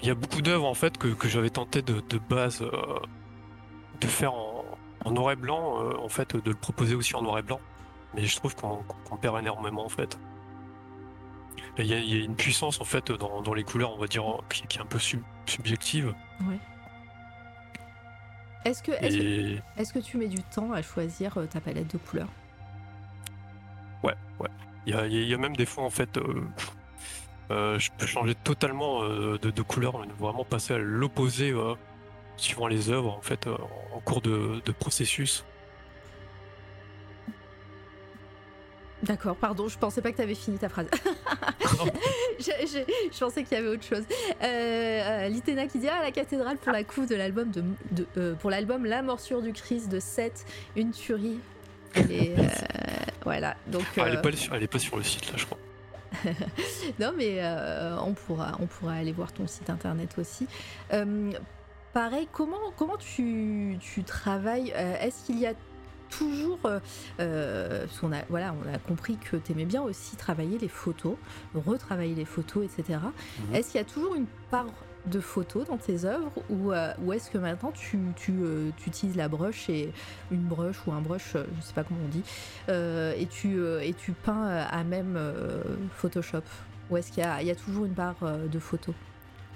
Il 0.00 0.08
y 0.08 0.10
a 0.10 0.14
beaucoup 0.14 0.42
d'œuvres 0.42 0.66
en 0.66 0.74
fait 0.74 0.98
que, 0.98 1.08
que 1.08 1.28
j'avais 1.28 1.50
tenté 1.50 1.82
de, 1.82 2.00
de 2.00 2.18
base 2.18 2.62
euh, 2.62 2.98
de 4.00 4.06
faire 4.06 4.34
en, 4.34 4.64
en 5.04 5.10
noir 5.10 5.32
et 5.32 5.36
blanc, 5.36 5.82
euh, 5.82 5.96
en 5.98 6.08
fait, 6.08 6.34
de 6.34 6.50
le 6.50 6.56
proposer 6.56 6.94
aussi 6.94 7.14
en 7.14 7.22
noir 7.22 7.38
et 7.38 7.42
blanc. 7.42 7.60
Mais 8.14 8.24
je 8.24 8.34
trouve 8.34 8.56
qu'on 8.56 8.82
qu'on 9.04 9.16
perd 9.16 9.38
énormément 9.38 9.84
en 9.84 9.88
fait. 9.88 10.18
Il 11.78 11.86
y, 11.86 11.94
a, 11.94 11.98
il 11.98 12.14
y 12.14 12.20
a 12.20 12.24
une 12.24 12.36
puissance 12.36 12.80
en 12.80 12.84
fait 12.84 13.10
dans, 13.12 13.42
dans 13.42 13.54
les 13.54 13.64
couleurs, 13.64 13.92
on 13.92 13.98
va 13.98 14.06
dire, 14.06 14.24
qui, 14.50 14.66
qui 14.66 14.78
est 14.78 14.80
un 14.80 14.86
peu 14.86 14.98
sub- 14.98 15.22
subjective. 15.46 16.14
Est-ce 18.64 18.82
que, 18.82 18.92
est-ce, 18.92 19.92
que, 19.92 19.98
tu 20.00 20.18
mets 20.18 20.28
du 20.28 20.42
temps 20.42 20.72
à 20.72 20.82
choisir 20.82 21.38
euh, 21.38 21.46
ta 21.46 21.60
palette 21.60 21.90
de 21.90 21.98
couleurs? 21.98 22.28
Ouais, 24.02 24.14
ouais. 24.38 24.50
Il 24.86 24.94
y 24.94 24.96
a, 24.96 25.06
il 25.06 25.28
y 25.28 25.32
a 25.32 25.38
même 25.38 25.56
des 25.56 25.64
fois 25.64 25.84
en 25.84 25.90
fait, 25.90 26.18
euh, 26.18 26.42
euh, 27.50 27.78
je 27.78 27.90
peux 27.96 28.06
changer 28.06 28.34
totalement 28.34 29.02
euh, 29.02 29.38
de, 29.38 29.50
de 29.50 29.62
couleur, 29.62 30.04
vraiment 30.18 30.44
passer 30.44 30.74
à 30.74 30.78
l'opposé 30.78 31.54
suivant 32.36 32.66
les 32.66 32.90
œuvres 32.90 33.14
en 33.16 33.22
fait 33.22 33.46
en 33.46 34.00
cours 34.00 34.20
de, 34.20 34.60
de 34.64 34.72
processus. 34.72 35.44
D'accord, 39.02 39.34
pardon, 39.36 39.66
je 39.68 39.78
pensais 39.78 40.02
pas 40.02 40.10
que 40.12 40.16
tu 40.16 40.22
avais 40.22 40.34
fini 40.34 40.58
ta 40.58 40.68
phrase. 40.68 40.86
je, 42.38 42.44
je- 42.44 42.92
je 43.12 43.18
pensais 43.18 43.44
qu'il 43.44 43.56
y 43.56 43.60
avait 43.60 43.68
autre 43.68 43.84
chose. 43.84 44.04
Euh, 44.42 44.44
euh, 44.44 45.28
Litena 45.28 45.66
qui 45.66 45.78
dit 45.78 45.88
ah, 45.88 46.02
la 46.02 46.10
cathédrale 46.10 46.58
pour 46.58 46.72
la 46.72 46.84
couve 46.84 47.06
de 47.08 47.14
l'album 47.14 47.50
de, 47.50 47.62
de- 47.92 48.06
euh, 48.18 48.34
pour 48.34 48.50
l'album 48.50 48.84
La 48.84 49.00
morsure 49.02 49.40
du 49.40 49.52
Christ 49.52 49.88
de 49.88 50.00
7, 50.00 50.44
une 50.76 50.90
tuerie. 50.90 51.38
Euh, 51.96 52.02
voilà, 53.24 53.56
donc 53.68 53.82
Ah, 53.96 54.02
elle, 54.06 54.14
est 54.14 54.22
pas, 54.22 54.32
sur- 54.32 54.54
elle 54.54 54.62
est 54.62 54.66
pas 54.68 54.78
sur 54.78 54.96
le 54.96 55.02
site 55.02 55.26
là, 55.32 55.38
je 55.38 55.46
crois. 55.46 55.58
non 56.98 57.12
mais 57.16 57.40
on 58.04 58.14
pourra 58.14 58.56
on 58.60 58.66
pourra 58.66 58.94
aller 58.94 59.12
voir 59.12 59.32
ton 59.32 59.46
site 59.46 59.70
internet 59.70 60.10
aussi. 60.18 60.46
Pareil, 61.92 62.28
comment 62.32 62.58
comment 62.76 62.96
tu, 62.96 63.76
tu 63.80 64.02
travailles 64.04 64.70
Est-ce 65.00 65.24
qu'il 65.24 65.38
y 65.38 65.46
a 65.46 65.54
toujours 66.10 66.58
euh, 66.64 66.80
euh, 67.20 67.86
parce 67.86 67.98
qu'on 67.98 68.12
a 68.12 68.22
voilà 68.28 68.54
on 68.54 68.74
a 68.74 68.78
compris 68.78 69.16
que 69.16 69.36
tu 69.36 69.52
aimais 69.52 69.64
bien 69.64 69.82
aussi 69.82 70.16
travailler 70.16 70.58
les 70.58 70.68
photos, 70.68 71.14
retravailler 71.54 72.14
les 72.14 72.24
photos, 72.24 72.64
etc. 72.64 72.98
Mhm. 72.98 73.54
Est-ce 73.54 73.72
qu'il 73.72 73.80
y 73.80 73.84
a 73.84 73.86
toujours 73.86 74.14
une 74.14 74.26
part 74.50 74.66
de 75.06 75.20
photos 75.20 75.66
dans 75.66 75.78
tes 75.78 76.04
œuvres 76.04 76.30
ou, 76.50 76.72
euh, 76.72 76.92
ou 77.02 77.14
est-ce 77.14 77.30
que 77.30 77.38
maintenant 77.38 77.72
tu, 77.72 77.98
tu, 78.16 78.32
euh, 78.42 78.70
utilises 78.86 79.16
la 79.16 79.28
brush 79.28 79.70
et 79.70 79.92
une 80.30 80.42
brush 80.42 80.76
ou 80.86 80.92
un 80.92 81.00
brush, 81.00 81.32
je 81.34 81.62
sais 81.62 81.72
pas 81.72 81.84
comment 81.84 82.00
on 82.04 82.08
dit, 82.08 82.22
euh, 82.68 83.14
et, 83.16 83.26
tu, 83.26 83.64
et 83.80 83.94
tu 83.94 84.12
peins 84.12 84.66
à 84.70 84.84
même 84.84 85.18
Photoshop? 85.96 86.42
Ou 86.90 86.96
est-ce 86.96 87.12
qu'il 87.12 87.24
y 87.24 87.46
y 87.46 87.50
a 87.50 87.54
toujours 87.54 87.86
une 87.86 87.94
part 87.94 88.16
de 88.20 88.58
photos 88.58 88.94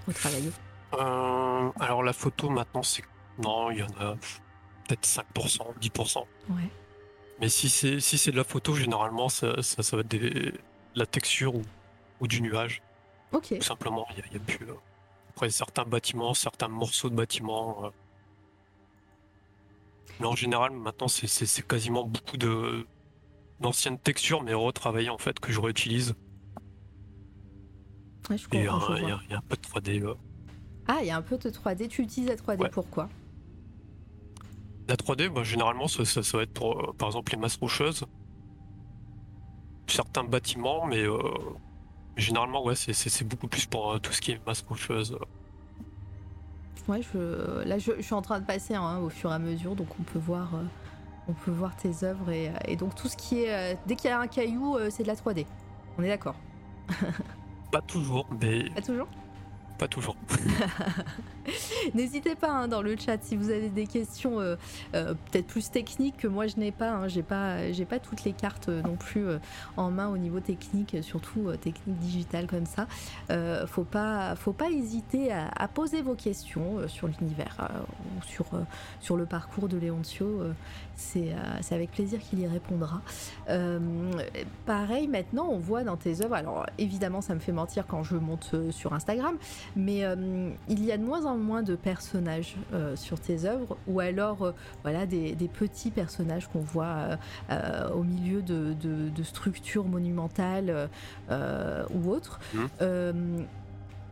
retravaillées? 0.07 0.53
Euh, 0.99 1.71
alors 1.81 2.03
la 2.03 2.13
photo 2.13 2.51
maintenant, 2.51 2.83
c'est. 2.83 3.03
Non, 3.43 3.71
il 3.71 3.79
y 3.79 3.83
en 3.83 3.87
a 4.01 4.17
peut-être 4.87 5.07
5%, 5.07 5.75
10%. 5.81 6.19
Ouais. 6.51 6.57
Mais 7.41 7.49
si 7.49 7.69
c'est 7.69 8.01
si 8.01 8.17
c'est 8.19 8.31
de 8.31 8.37
la 8.37 8.45
photo, 8.45 8.75
généralement, 8.75 9.29
ça, 9.29 9.61
ça, 9.63 9.83
ça 9.83 9.97
va 9.97 10.01
être 10.03 10.09
des, 10.09 10.19
de 10.31 10.53
la 10.95 11.07
texture 11.07 11.55
ou, 11.57 11.63
ou 12.21 12.27
du 12.29 12.41
nuage. 12.41 12.83
Ok. 13.33 13.49
Tout 13.59 13.63
simplement, 13.63 14.07
il 14.11 14.17
n'y 14.17 14.23
a, 14.23 14.25
il 14.31 14.33
y 14.35 14.37
a 14.37 14.41
plus. 14.41 14.67
euh, 14.69 14.75
Après, 15.31 15.51
certains 15.51 15.85
bâtiments, 15.85 16.33
certains 16.35 16.69
morceaux 16.69 17.11
de 17.11 17.17
bâtiments. 17.17 17.87
euh. 17.87 17.91
Mais 20.21 20.27
en 20.27 20.37
général, 20.37 20.71
maintenant, 20.71 21.09
c'est- 21.09 21.27
c'est 21.27 21.47
c'est 21.47 21.67
quasiment 21.67 22.05
beaucoup 22.05 22.37
de 22.37 22.87
d'anciennes 23.61 23.99
textures, 23.99 24.43
mais 24.43 24.53
retravaillées 24.55 25.11
en 25.11 25.19
fait, 25.19 25.41
que 25.41 25.51
je 25.53 25.61
réutilise. 25.61 26.15
Ouais, 28.31 28.39
je 28.39 28.47
Et 28.53 28.67
comprends, 28.67 28.93
euh, 28.93 28.99
il 29.01 29.09
y, 29.09 29.35
a- 29.35 29.39
un 29.39 29.41
peu 29.43 29.57
de 29.57 29.61
3D. 29.63 30.01
euh. 30.03 30.15
Ah, 30.87 30.99
il 31.01 31.07
y 31.07 31.11
a 31.11 31.17
un 31.17 31.23
peu 31.23 31.37
de 31.39 31.51
3D. 31.51 31.89
Tu 31.89 32.03
utilises 32.03 32.29
la 32.29 32.37
3D 32.37 32.63
Ouais. 32.63 32.69
pourquoi 32.71 33.09
La 34.89 34.97
3D, 34.97 35.29
bah, 35.31 35.43
généralement, 35.45 35.89
ça, 35.89 36.05
ça- 36.05 36.23
ça 36.23 36.37
va 36.37 36.43
être 36.43 36.53
pour, 36.53 36.79
euh, 36.79 36.93
par 36.93 37.09
exemple, 37.09 37.33
les 37.33 37.39
masses 37.39 37.57
rocheuses. 37.57 38.05
Certains 39.87 40.25
bâtiments, 40.25 40.87
mais 40.87 41.03
euh, 41.03 41.19
généralement, 42.17 42.63
ouais, 42.65 42.75
c'est- 42.75 43.25
beaucoup 43.25 43.49
plus 43.49 43.67
pour 43.67 43.93
euh, 43.93 43.99
tout 43.99 44.13
ce 44.13 44.21
qui 44.21 44.33
est 44.33 44.47
masse 44.47 44.63
rocheuse. 44.63 45.17
Ouais, 46.87 47.01
je, 47.01 47.63
là 47.67 47.79
je, 47.79 47.93
je 47.97 48.03
suis 48.03 48.15
en 48.15 48.21
train 48.21 48.41
de 48.41 48.45
passer 48.45 48.75
hein, 48.75 48.99
au 48.99 49.09
fur 49.09 49.31
et 49.31 49.35
à 49.35 49.39
mesure, 49.39 49.75
donc 49.75 49.89
on 49.99 50.03
peut 50.03 50.19
voir, 50.19 50.55
euh, 50.55 50.65
on 51.29 51.33
peut 51.33 51.51
voir 51.51 51.75
tes 51.77 52.05
œuvres 52.05 52.31
et, 52.31 52.49
euh, 52.49 52.53
et 52.69 52.77
donc 52.77 52.95
tout 52.95 53.09
ce 53.09 53.17
qui 53.17 53.43
est, 53.45 53.75
euh, 53.75 53.77
dès 53.87 53.97
qu'il 53.97 54.11
y 54.11 54.13
a 54.13 54.21
un 54.21 54.27
caillou, 54.27 54.77
euh, 54.77 54.91
c'est 54.91 55.03
de 55.03 55.09
la 55.09 55.17
3D. 55.17 55.47
On 55.97 56.03
est 56.03 56.09
d'accord 56.09 56.35
Pas 57.73 57.81
toujours, 57.81 58.27
mais 58.39 58.69
Pas 58.71 58.83
toujours? 58.83 59.09
Pas 59.79 59.89
toujours. 59.89 60.17
N'hésitez 61.95 62.35
pas 62.35 62.51
hein, 62.51 62.69
dans 62.69 62.83
le 62.83 62.97
chat 62.97 63.19
si 63.23 63.37
vous 63.37 63.51
avez 63.51 63.69
des 63.69 63.87
questions 63.87 64.41
euh, 64.41 64.57
euh, 64.95 65.15
peut-être 65.31 65.47
plus 65.47 65.71
techniques 65.71 66.17
que 66.17 66.29
moi 66.29 66.47
je 66.47 66.57
n'ai 66.57 66.73
pas. 66.73 66.91
hein. 66.91 67.09
j'ai 67.09 67.23
pas, 67.23 67.71
j'ai 67.73 67.85
pas 67.85 67.99
toutes 67.99 68.25
les 68.25 68.33
cartes 68.33 68.69
euh, 68.69 68.83
non 68.83 68.97
plus 68.97 69.27
en 69.77 69.91
main 69.91 70.09
au 70.09 70.17
niveau 70.17 70.41
technique, 70.41 70.97
surtout 71.03 71.51
technique 71.61 71.99
digitale 71.99 72.47
comme 72.47 72.67
ça. 72.67 72.87
Faut 73.67 73.85
pas, 73.85 74.37
faut 74.37 74.53
pas 74.53 74.71
hésiter 74.71 75.33
à, 75.33 75.49
à 75.57 75.69
poser 75.69 76.03
vos 76.03 76.15
questions 76.15 76.89
sur 76.89 77.09
l'univers 77.09 77.57
ou 77.91 78.25
sur 78.25 78.47
sur 79.01 79.17
le 79.17 79.27
parcours 79.27 79.69
de 79.69 79.77
Léoncio. 79.77 80.43
Euh, 81.17 81.35
c'est, 81.61 81.75
avec 81.75 81.91
plaisir 81.91 82.21
qu'il 82.21 82.41
y 82.41 82.47
répondra. 82.47 83.01
Euh, 83.49 83.79
pareil, 84.67 85.09
maintenant 85.09 85.49
on 85.51 85.59
voit 85.59 85.85
dans 85.85 85.97
tes 85.97 86.23
œuvres. 86.23 86.35
Alors 86.35 86.67
évidemment, 86.79 87.21
ça 87.21 87.35
me 87.35 87.41
fait 87.41 87.53
mentir 87.53 87.87
quand 87.87 88.03
je 88.03 88.17
monte 88.17 88.51
euh, 88.55 88.71
sur 88.71 88.93
Instagram, 88.93 89.37
mais 89.77 90.05
euh, 90.05 90.51
il 90.69 90.85
y 90.85 90.93
a 90.93 90.97
de 90.99 91.05
moins 91.05 91.27
en 91.27 91.37
moins 91.37 91.63
de 91.63 91.75
personnages 91.77 92.57
euh, 92.73 92.97
sur 92.97 93.19
tes 93.21 93.45
œuvres, 93.45 93.77
ou 93.87 94.01
alors 94.01 94.53
voilà 94.83 95.07
des, 95.07 95.35
des 95.35 95.49
petits 95.49 95.91
personnages 95.91 96.49
qu'on 96.49 96.61
voit 96.61 97.19
au 97.95 98.03
milieu 98.03 98.43
de, 98.43 98.75
de- 98.75 99.09
de 99.09 99.23
structures 99.23 99.85
monumentales 99.85 100.89
ou 101.31 102.11
autres. 102.11 102.41
Mhm. 102.81 103.47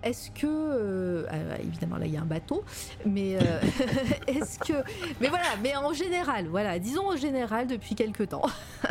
Euh, 0.04 0.08
est-ce 0.08 0.30
que, 0.30 0.46
euh, 0.46 1.24
ah, 1.30 1.60
évidemment 1.60 1.96
là 1.96 2.06
il 2.06 2.12
y 2.12 2.16
a 2.16 2.20
un 2.22 2.26
bateau, 2.26 2.64
mais 3.06 3.36
euh, 3.36 3.60
est-ce 4.26 4.58
que, 4.58 4.72
mais 5.20 5.28
voilà, 5.28 5.44
mais 5.62 5.76
en 5.76 5.92
général, 5.92 6.46
voilà, 6.48 6.78
disons 6.78 7.12
en 7.12 7.16
général 7.16 7.66
depuis 7.66 7.94
quelque 7.94 8.24
temps. 8.24 8.46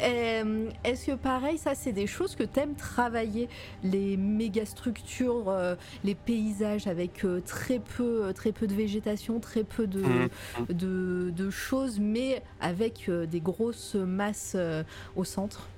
Euh, 0.00 0.70
Est-ce 0.84 1.06
que 1.06 1.16
pareil, 1.16 1.58
ça 1.58 1.74
c'est 1.74 1.92
des 1.92 2.06
choses 2.06 2.36
que 2.36 2.42
t'aimes 2.42 2.74
travailler, 2.74 3.48
les 3.82 4.16
méga 4.16 4.64
structures, 4.64 5.48
euh, 5.48 5.74
les 6.04 6.14
paysages 6.14 6.86
avec 6.86 7.24
euh, 7.24 7.40
très 7.40 7.80
peu, 7.80 8.32
très 8.34 8.52
peu 8.52 8.66
de 8.66 8.74
végétation, 8.74 9.40
très 9.40 9.64
peu 9.64 9.86
de, 9.86 10.02
de, 10.68 11.30
de 11.30 11.50
choses, 11.50 11.98
mais 12.00 12.42
avec 12.60 13.08
euh, 13.08 13.26
des 13.26 13.40
grosses 13.40 13.94
masses 13.94 14.54
euh, 14.54 14.84
au 15.16 15.24
centre? 15.24 15.68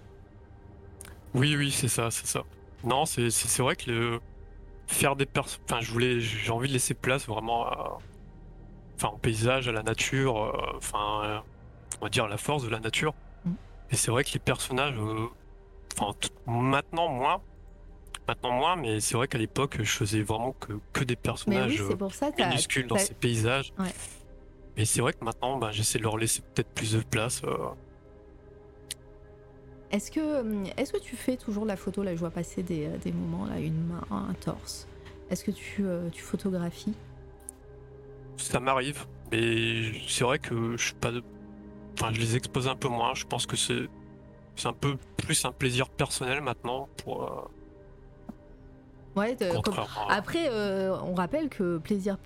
Oui, 1.35 1.57
oui, 1.57 1.71
c'est 1.71 1.89
ça, 1.89 2.11
c'est 2.11 2.27
ça. 2.27 2.45
Non, 2.87 3.05
c'est 3.05 3.59
vrai 3.59 3.77
que 3.77 3.91
le 3.91 4.21
faire 4.87 5.17
des 5.17 5.27
pers... 5.27 5.45
Enfin, 5.65 5.81
je 5.81 5.91
voulais, 5.91 6.21
j'ai 6.21 6.53
envie 6.53 6.69
de 6.69 6.73
laisser 6.73 6.95
place 6.95 7.27
vraiment 7.27 7.67
à... 7.67 7.99
Enfin, 8.95 9.09
au 9.09 9.19
paysage, 9.19 9.69
à 9.69 9.73
la 9.73 9.83
nature, 9.83 10.43
euh, 10.43 10.77
enfin, 10.77 11.25
euh, 11.25 11.39
on 12.01 12.05
va 12.07 12.09
dire 12.09 12.25
à 12.25 12.29
la 12.29 12.39
force 12.39 12.63
de 12.63 12.71
la 12.71 12.81
nature. 12.81 13.13
Mhm. 13.45 13.57
Et 13.91 13.97
c'est 13.97 14.11
vrai 14.11 14.25
que 14.25 14.33
les 14.33 14.39
personnages, 14.39 14.95
euh, 14.97 15.27
enfin, 15.99 16.17
maintenant 16.47 17.09
moins, 17.09 17.43
maintenant 18.27 18.53
moins, 18.53 18.77
mais 18.77 19.01
c'est 19.01 19.17
vrai 19.17 19.29
qu'à 19.29 19.37
l'époque, 19.37 19.77
je 19.83 19.91
faisais 19.91 20.23
vraiment 20.23 20.53
que, 20.53 20.73
que 20.95 21.05
des 21.05 21.15
oui, 21.15 21.21
personnages 21.23 21.83
euh, 21.83 21.97
pour 21.97 22.15
ça. 22.15 22.31
minuscules 22.39 22.87
dans 22.87 22.97
ces 22.97 23.15
paysages. 23.15 23.75
Ouais. 23.79 23.93
Mais 24.77 24.85
c'est 24.85 25.01
vrai 25.03 25.13
que 25.13 25.25
maintenant, 25.25 25.59
bah, 25.59 25.73
j'essaie 25.73 25.99
de 25.99 26.05
leur 26.05 26.17
laisser 26.17 26.41
peut-être 26.41 26.71
plus 26.71 26.93
de 26.93 27.01
place. 27.01 27.43
Est-ce 29.93 30.11
que, 30.11 30.65
est-ce 30.81 30.93
que 30.93 30.99
tu 30.99 31.17
fais 31.17 31.37
toujours 31.37 31.65
la 31.65 31.77
photo 31.77 32.03
Là, 32.03 32.15
je 32.15 32.21
vois 32.21 32.31
passer 32.31 32.63
des, 32.63 32.87
euh, 32.87 32.97
des 32.99 33.13
moments, 33.13 33.47
là, 33.47 33.59
une 33.61 33.87
main, 33.87 34.03
un 34.11 34.35
torse. 34.35 34.87
Est-ce 35.31 35.45
que 35.45 35.51
tu, 35.53 35.85
euh, 35.87 36.09
tu 36.11 36.23
photographies? 36.23 36.95
Ça 38.37 38.61
m'arrive, 38.61 39.07
mais 39.33 39.93
c'est 40.09 40.25
vrai 40.25 40.39
que 40.39 40.77
je 40.77 40.85
suis 40.87 40.95
pas. 40.95 41.11
Enfin, 41.95 42.13
je 42.13 42.21
les 42.21 42.37
expose 42.37 42.69
un 42.69 42.77
peu 42.77 42.89
moins. 42.89 43.15
Je 43.15 43.25
pense 43.25 43.47
que 43.47 43.57
c'est 43.57 43.89
un 44.65 44.73
peu 44.73 44.97
plus 45.17 45.45
un 45.45 45.53
plaisir 45.53 45.89
personnel 45.89 46.41
maintenant 46.43 46.89
pour 47.03 47.23
euh, 47.25 47.49
Ouais. 49.19 49.35
comme- 49.65 49.75
Après, 50.11 50.49
euh, 50.51 50.95
on 51.03 51.15
rappelle 51.15 51.49
que 51.49 51.79
plaisir, 51.79 52.19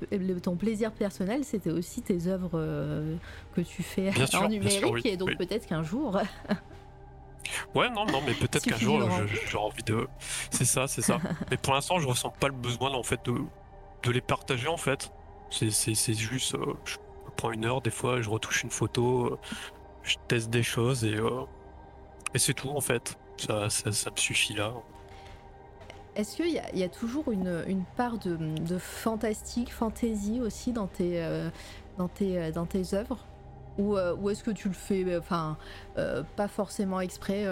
ton 0.43 0.57
plaisir 0.57 0.91
personnel, 0.91 1.45
c'était 1.45 1.71
aussi 1.71 2.03
tes 2.03 2.27
œuvres 2.27 2.51
euh, 2.55 3.15
que 3.55 3.61
tu 3.61 3.85
fais 3.85 4.11
Bien 4.11 4.27
en 4.35 4.49
numérique, 4.49 4.79
sûr, 4.81 4.91
oui, 4.91 5.03
et 5.05 5.17
donc 5.17 5.29
oui. 5.29 5.37
peut-être 5.37 5.67
qu'un 5.67 5.85
jour. 5.85 6.21
Ouais, 7.75 7.89
non, 7.91 8.07
non, 8.07 8.21
mais 8.27 8.35
peut-être 8.41 8.67
qu'un 8.67 8.77
jour 8.79 9.01
j'aurai 9.51 9.65
envie 9.65 9.83
de. 9.83 10.09
C'est 10.51 10.65
ça, 10.65 10.87
c'est 10.89 11.03
ça. 11.03 11.19
mais 11.51 11.57
pour 11.57 11.75
l'instant, 11.75 11.99
je 11.99 12.07
ressens 12.09 12.31
pas 12.31 12.49
le 12.49 12.55
besoin 12.55 12.93
en 12.93 13.03
fait 13.03 13.21
de, 13.25 13.35
de 14.03 14.11
les 14.11 14.21
partager 14.21 14.69
en 14.69 14.77
fait. 14.77 15.11
C'est 15.51 16.15
juste, 16.15 16.55
euh, 16.55 16.75
je 16.85 16.97
prends 17.37 17.51
une 17.53 17.65
heure 17.65 17.81
des 17.81 17.91
fois, 17.91 18.21
je 18.23 18.31
retouche 18.31 18.63
une 18.63 18.71
photo, 18.71 19.27
euh, 19.27 19.39
je 20.03 20.17
teste 20.29 20.51
des 20.51 20.63
choses 20.63 21.05
et 21.05 21.15
euh, 21.15 21.43
et 22.35 22.39
c'est 22.39 22.55
tout 22.55 22.71
en 22.71 22.81
fait. 22.81 23.17
Ça, 23.37 23.71
ça, 23.71 23.91
ça 23.93 24.11
me 24.11 24.17
suffit 24.17 24.55
là. 24.55 24.73
Est-ce 26.17 26.37
qu'il 26.37 26.51
y, 26.51 26.59
a- 26.59 26.71
il 26.73 26.79
y 26.79 26.83
a 26.85 26.89
toujours 26.89 27.31
une, 27.33 27.65
une 27.67 27.85
part 27.97 28.19
de, 28.19 28.37
de 28.37 28.79
fantastique, 28.79 29.73
fantaisie 29.73 30.41
aussi 30.41 30.73
dans 30.73 30.87
tes, 30.89 31.25
dans 31.99 32.09
tes, 32.09 32.51
dans 32.53 32.67
tes 32.67 32.95
œuvres? 32.95 33.19
Ou, 33.81 33.97
euh, 33.97 34.15
ou 34.17 34.29
est-ce 34.31 34.45
que 34.45 34.51
tu 34.51 34.69
le 34.69 34.75
fais, 34.75 35.05
euh, 35.05 35.19
enfin, 35.19 35.57
euh, 35.97 36.23
pas 36.37 36.49
forcément 36.49 37.01
exprès 37.01 37.45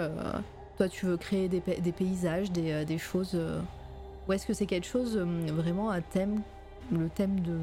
Toi, 0.77 0.87
tu 0.89 1.05
veux 1.07 1.17
créer 1.17 1.47
des, 1.49 1.59
pa- 1.61 1.75
des 1.79 1.91
paysages, 1.91 2.51
des, 2.51 2.85
des 2.85 2.97
choses 2.97 3.37
Ou 4.27 4.33
est-ce 4.33 4.45
que 4.45 4.53
c'est 4.53 4.65
quelque 4.67 4.87
chose, 4.87 5.17
vraiment 5.17 5.89
un 5.89 6.01
thème, 6.01 6.41
le 6.91 7.09
thème 7.09 7.39
de, 7.39 7.57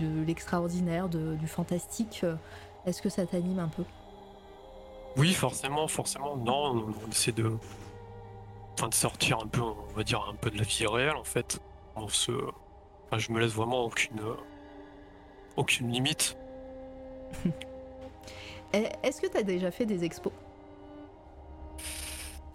de- 0.00 0.20
de 0.20 0.24
l'extraordinaire, 0.26 1.08
du 1.08 1.46
fantastique 1.46 2.24
Est-ce 2.86 3.02
que 3.02 3.08
ça 3.08 3.26
t'anime 3.26 3.58
un 3.58 3.68
peu? 3.68 3.84
Oui, 5.16 5.32
forcément, 5.32 5.88
forcément. 5.88 6.36
Non, 6.36 6.84
on, 7.06 7.10
essaie 7.10 7.32
de, 7.32 7.50
enfin, 8.74 8.88
de 8.88 8.94
sortir 8.94 9.38
un 9.42 9.46
peu, 9.46 9.62
on 9.62 9.94
va 9.96 10.04
dire, 10.04 10.26
un 10.30 10.34
peu 10.34 10.50
de 10.50 10.58
la 10.58 10.64
vie 10.64 10.86
réelle 10.86 11.16
en 11.16 11.24
fait. 11.24 11.60
On 11.96 12.08
se, 12.08 12.32
enfin, 12.32 13.18
je 13.18 13.32
me 13.32 13.40
laisse 13.40 13.52
vraiment 13.52 13.84
aucune, 13.84 14.20
aucune 15.56 15.90
limite. 15.90 16.36
Eh, 18.72 18.88
Est-ce 19.02 19.20
que 19.20 19.26
tu 19.26 19.36
as 19.36 19.42
déjà 19.42 19.70
fait 19.70 19.86
des 19.86 20.04
expos? 20.04 20.32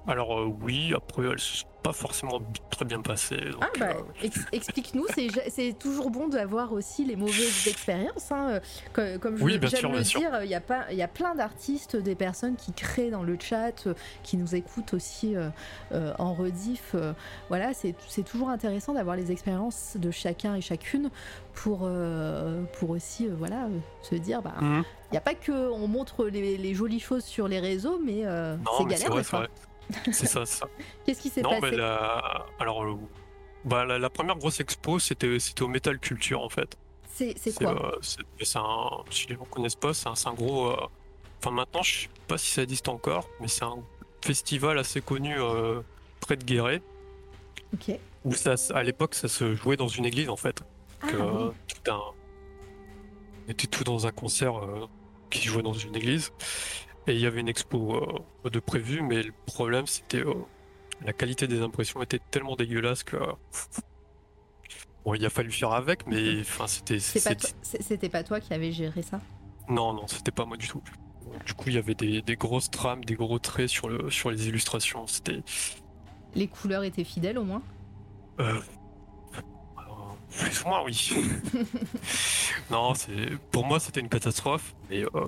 Alors 0.08 0.40
euh, 0.40 0.46
oui, 0.62 0.94
après 0.96 1.24
elles 1.28 1.40
se 1.40 1.58
sont 1.58 1.66
pas 1.84 1.94
forcément 1.94 2.40
très 2.70 2.86
bien 2.86 3.02
passées. 3.02 3.38
donc, 3.52 3.62
Ah 3.64 3.70
bah, 3.80 3.88
euh, 3.98 4.02
ex- 4.24 4.46
explique-nous, 4.52 5.06
c'est 5.50 5.74
toujours 5.80 6.12
bon 6.12 6.28
d'avoir 6.28 6.74
aussi 6.74 7.04
les 7.06 7.16
mauvaises 7.16 7.68
expériences. 7.68 8.32
hein. 8.32 8.60
Co- 8.94 9.18
Comme 9.20 9.38
je 9.38 9.44
Oui, 9.44 9.58
bien 9.58 9.70
sûr, 9.70 9.90
le 9.90 9.96
bien 10.02 10.20
dire, 10.20 10.44
il 10.44 10.50
y, 10.50 10.54
a 10.56 10.62
pas- 10.62 10.86
il 10.92 10.98
y 10.98 11.02
a 11.02 11.08
plein 11.08 11.34
d'artistes, 11.34 11.96
des 11.96 12.14
personnes 12.16 12.56
qui 12.56 12.72
créent 12.72 13.10
dans 13.10 13.24
le 13.24 13.36
chat, 13.40 13.88
euh, 13.88 13.94
qui 14.22 14.38
nous 14.38 14.54
écoutent 14.56 14.94
aussi 14.94 15.36
euh, 15.36 15.50
euh, 15.92 16.14
en 16.20 16.34
rediff. 16.36 16.92
euh, 16.94 17.14
voilà, 17.50 17.72
c'est 17.74 17.96
toujours 18.24 18.50
intéressant 18.50 18.94
d'avoir 18.94 19.16
les 19.16 19.32
expériences 19.32 19.98
de 19.98 20.12
chacun 20.12 20.56
et 20.56 20.62
chacune 20.62 21.10
pour, 21.54 21.82
euh, 21.84 22.64
pour 22.80 22.92
aussi 22.92 23.28
euh, 23.28 23.34
voilà, 23.36 23.66
euh, 23.66 23.70
se 24.04 24.14
dire, 24.16 24.42
bah, 24.44 24.54
il 24.62 24.66
mhm. 24.66 24.84
n'y 25.12 25.18
a 25.18 25.22
pas 25.22 25.34
que 25.36 25.52
on 25.72 25.88
montre 25.88 26.26
les, 26.26 26.58
les 26.58 26.74
jolies 26.76 27.00
choses 27.00 27.24
sur 27.24 27.48
les 27.48 27.60
réseaux, 27.60 28.00
mais 28.04 28.22
euh, 28.26 28.56
Non, 28.58 28.72
c'est 28.78 28.84
mais 28.86 28.98
c'est 28.98 29.04
galère. 29.10 29.48
c'est 30.12 30.26
ça, 30.28 30.46
c'est 30.46 30.60
ça. 30.60 30.68
Qu'est-ce 31.06 31.22
qui 31.22 31.30
s'est 31.30 31.42
Non, 31.42 31.60
passé 31.60 31.72
mais 31.72 31.78
la... 31.78 32.46
alors, 32.60 32.84
euh, 32.84 32.96
bah, 33.66 33.86
la, 33.86 34.00
la 34.00 34.10
première 34.10 34.38
grosse 34.38 34.60
expo, 34.60 35.00
c'était 35.00 35.38
au 35.62 35.68
Metal 35.68 36.00
Culture 36.00 36.42
en 36.42 36.50
fait. 36.50 36.78
C'est 37.14 37.36
quoi 37.56 37.72
euh, 37.94 38.00
un, 38.56 39.04
si 39.12 39.28
les 39.28 39.36
gens 39.36 39.46
connaissent 39.46 39.76
pas, 39.76 39.94
c'est 39.94 40.08
un, 40.08 40.14
un 40.26 40.34
gros. 40.34 40.68
euh, 40.72 40.78
Enfin, 41.44 41.52
maintenant, 41.52 41.82
je 41.82 42.02
sais 42.02 42.08
pas 42.28 42.38
si 42.38 42.52
ça 42.52 42.62
existe 42.64 42.88
encore, 42.88 43.28
mais 43.40 43.48
c'est 43.48 43.64
un 43.66 43.78
festival 44.24 44.78
assez 44.78 45.02
connu 45.02 45.36
euh, 45.40 45.82
près 46.20 46.36
de 46.38 46.44
Guéret, 46.44 46.82
Ok. 47.74 47.98
où 48.24 48.34
ça, 48.34 48.54
à 48.76 48.84
l'époque, 48.84 49.16
ça 49.16 49.28
se 49.28 49.56
jouait 49.56 49.76
dans 49.76 49.88
une 49.88 50.06
église 50.06 50.30
en 50.30 50.36
fait. 50.36 50.62
Ah, 51.02 51.08
oui. 51.12 51.50
tout 51.68 51.92
un... 51.92 52.00
On 53.48 53.52
était 53.52 53.66
tout 53.68 53.84
dans 53.84 54.06
un 54.06 54.12
concert 54.12 54.54
qui 55.32 55.48
jouait 55.48 55.64
dans 55.64 55.74
une 55.74 55.96
église. 55.96 56.32
Et 57.08 57.14
il 57.14 57.20
y 57.20 57.26
avait 57.26 57.40
une 57.42 57.48
expo 57.48 58.24
euh, 58.46 58.50
de 58.50 58.60
prévu, 58.60 59.02
mais 59.02 59.24
le 59.24 59.34
problème 59.46 59.88
c'était 59.88 60.20
euh, 60.26 60.34
la 61.04 61.14
qualité 61.14 61.48
des 61.48 61.62
impressions 61.62 62.02
était 62.04 62.20
tellement 62.32 62.56
dégueulasse 62.56 63.04
que. 63.04 63.18
Bon, 65.04 65.16
il 65.16 65.26
a 65.26 65.32
fallu 65.32 65.52
faire 65.52 65.72
avec, 65.72 66.06
mais 66.06 66.42
enfin 66.42 66.68
c'était. 66.68 66.98
Pas 66.98 67.36
c'était- 67.64 68.10
pas 68.10 68.24
toi 68.24 68.40
qui 68.40 68.54
avais 68.54 68.72
géré 68.72 69.02
ça? 69.02 69.20
Non, 69.68 69.94
non, 69.94 70.06
c'était 70.08 70.32
pas 70.32 70.46
moi 70.46 70.58
du 70.58 70.68
tout. 70.68 70.82
Du 71.46 71.54
coup, 71.54 71.70
il 71.70 71.76
y 71.76 71.78
avait 71.78 71.96
des, 71.96 72.22
des 72.22 72.36
grosses 72.36 72.70
trames, 72.70 73.04
des 73.06 73.16
gros 73.16 73.40
traits 73.40 73.70
sur, 73.70 73.88
le, 73.90 74.10
sur 74.12 74.30
les 74.30 74.48
illustrations. 74.48 75.08
C'était. 75.08 75.42
Les 76.36 76.48
couleurs 76.48 76.84
étaient 76.84 77.04
fidèles 77.04 77.38
au 77.40 77.44
moins? 77.44 77.62
Euh, 78.40 78.60
euh, 79.38 79.42
plus 80.40 80.64
ou 80.64 80.68
moins, 80.68 80.84
oui. 80.84 81.12
non, 82.70 82.94
c'est 82.94 83.38
pour 83.52 83.66
moi 83.66 83.80
c'était 83.80 84.00
une 84.02 84.10
catastrophe, 84.10 84.76
mais 84.90 85.04
euh, 85.04 85.28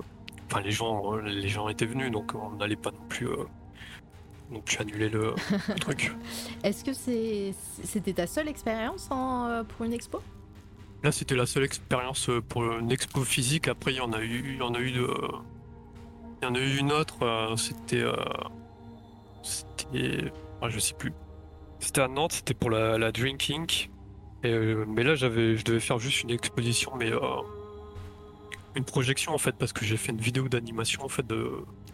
enfin 0.50 0.60
les 0.60 0.70
gens, 0.72 1.14
euh, 1.16 1.22
les 1.22 1.48
gens 1.48 1.68
étaient 1.68 1.86
venus, 1.86 2.10
donc 2.10 2.32
on 2.34 2.56
n'allait 2.56 2.76
pas 2.76 2.90
non 2.90 3.06
plus, 3.08 3.28
euh, 3.28 3.44
non 4.50 4.60
plus 4.60 4.78
annuler 4.78 5.08
le, 5.08 5.34
le 5.68 5.74
truc. 5.74 6.14
Est-ce 6.62 6.84
que 6.84 6.92
c'est 6.92 7.54
c'était 7.82 8.12
ta 8.12 8.26
seule 8.26 8.48
expérience 8.48 9.08
en, 9.10 9.46
euh, 9.46 9.64
pour 9.64 9.84
une 9.84 9.92
expo? 9.92 10.20
Là, 11.02 11.12
c'était 11.12 11.36
la 11.36 11.44
seule 11.44 11.64
expérience 11.64 12.30
euh, 12.30 12.40
pour 12.40 12.64
une 12.64 12.90
expo 12.90 13.24
physique. 13.24 13.68
Après, 13.68 13.92
il 13.92 13.96
y 13.96 14.00
en 14.00 14.12
a 14.14 14.22
eu, 14.22 14.52
il 14.54 14.56
y 14.56 14.62
en 14.62 14.72
a 14.74 14.78
eu 14.80 14.90
de, 14.90 15.06
il 16.40 16.44
y 16.46 16.48
en 16.48 16.54
a 16.54 16.58
eu 16.58 16.78
une 16.78 16.92
autre. 16.92 17.54
C'était, 17.58 18.00
euh, 18.00 18.14
c'était, 19.42 20.32
ah, 20.62 20.70
je 20.70 20.78
sais 20.78 20.94
plus. 20.94 21.12
C'était 21.78 22.00
à 22.00 22.08
Nantes. 22.08 22.32
C'était 22.32 22.54
pour 22.54 22.70
la, 22.70 22.96
la 22.96 23.12
Drinking. 23.12 23.88
Et, 24.44 24.74
mais 24.86 25.02
là, 25.04 25.14
j'avais, 25.14 25.56
je 25.56 25.64
devais 25.64 25.80
faire 25.80 25.98
juste 25.98 26.22
une 26.22 26.30
exposition, 26.30 26.92
mais 26.98 27.12
euh, 27.12 27.18
une 28.76 28.84
projection 28.84 29.32
en 29.34 29.38
fait, 29.38 29.52
parce 29.56 29.72
que 29.72 29.84
j'ai 29.84 29.96
fait 29.96 30.12
une 30.12 30.20
vidéo 30.20 30.48
d'animation 30.48 31.04
en 31.04 31.08
fait 31.08 31.26
de, 31.26 31.50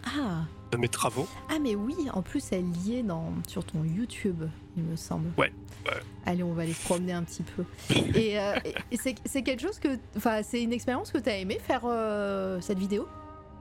ah. 0.06 0.42
de 0.70 0.76
mes 0.76 0.88
travaux. 0.88 1.26
ah 1.50 1.58
mais 1.60 1.74
oui, 1.74 1.94
en 2.12 2.22
plus 2.22 2.52
elle 2.52 2.74
y 2.86 2.96
est 2.96 3.02
dans, 3.02 3.32
sur 3.46 3.64
ton 3.64 3.84
YouTube, 3.84 4.44
il 4.76 4.82
me 4.84 4.96
semble. 4.96 5.28
Ouais, 5.38 5.52
ouais. 5.86 6.00
Allez, 6.26 6.42
on 6.42 6.52
va 6.54 6.62
aller 6.62 6.72
se 6.72 6.84
promener 6.84 7.12
un 7.12 7.22
petit 7.22 7.42
peu. 7.42 7.64
Et, 8.14 8.38
euh, 8.38 8.54
et 8.90 8.96
c'est 8.96 9.14
c'est 9.24 9.42
quelque 9.42 9.60
chose 9.60 9.78
que, 9.78 9.98
enfin, 10.16 10.42
c'est 10.42 10.62
une 10.62 10.72
expérience 10.72 11.10
que 11.10 11.18
tu 11.18 11.28
as 11.28 11.36
aimé 11.38 11.58
faire 11.58 11.82
euh, 11.84 12.60
cette 12.60 12.78
vidéo 12.78 13.06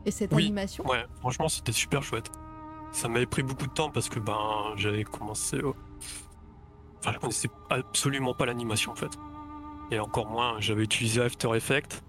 et 0.06 0.12
cette 0.12 0.32
Oui, 0.34 0.44
animation? 0.46 0.86
Ouais, 0.88 1.06
franchement, 1.20 1.50
c'était 1.50 1.72
super 1.74 2.04
chouette. 2.04 2.30
Ça 2.92 3.08
m'avait 3.08 3.26
pris 3.26 3.44
beaucoup 3.44 3.68
de 3.68 3.74
temps 3.74 3.90
parce 3.92 4.10
que 4.10 4.20
ben 4.20 4.38
j'avais 4.78 5.04
commencé. 5.04 5.58
euh, 5.58 5.74
Enfin, 7.00 7.14
je 7.14 7.20
connaissais 7.20 7.50
absolument 7.70 8.34
pas 8.34 8.46
l'animation 8.46 8.92
en 8.92 8.96
fait. 8.96 9.12
Et 9.92 10.00
encore 10.00 10.28
moins, 10.28 10.60
j'avais 10.60 10.84
utilisé 10.84 11.22
After 11.22 11.50
Effects. 11.56 12.04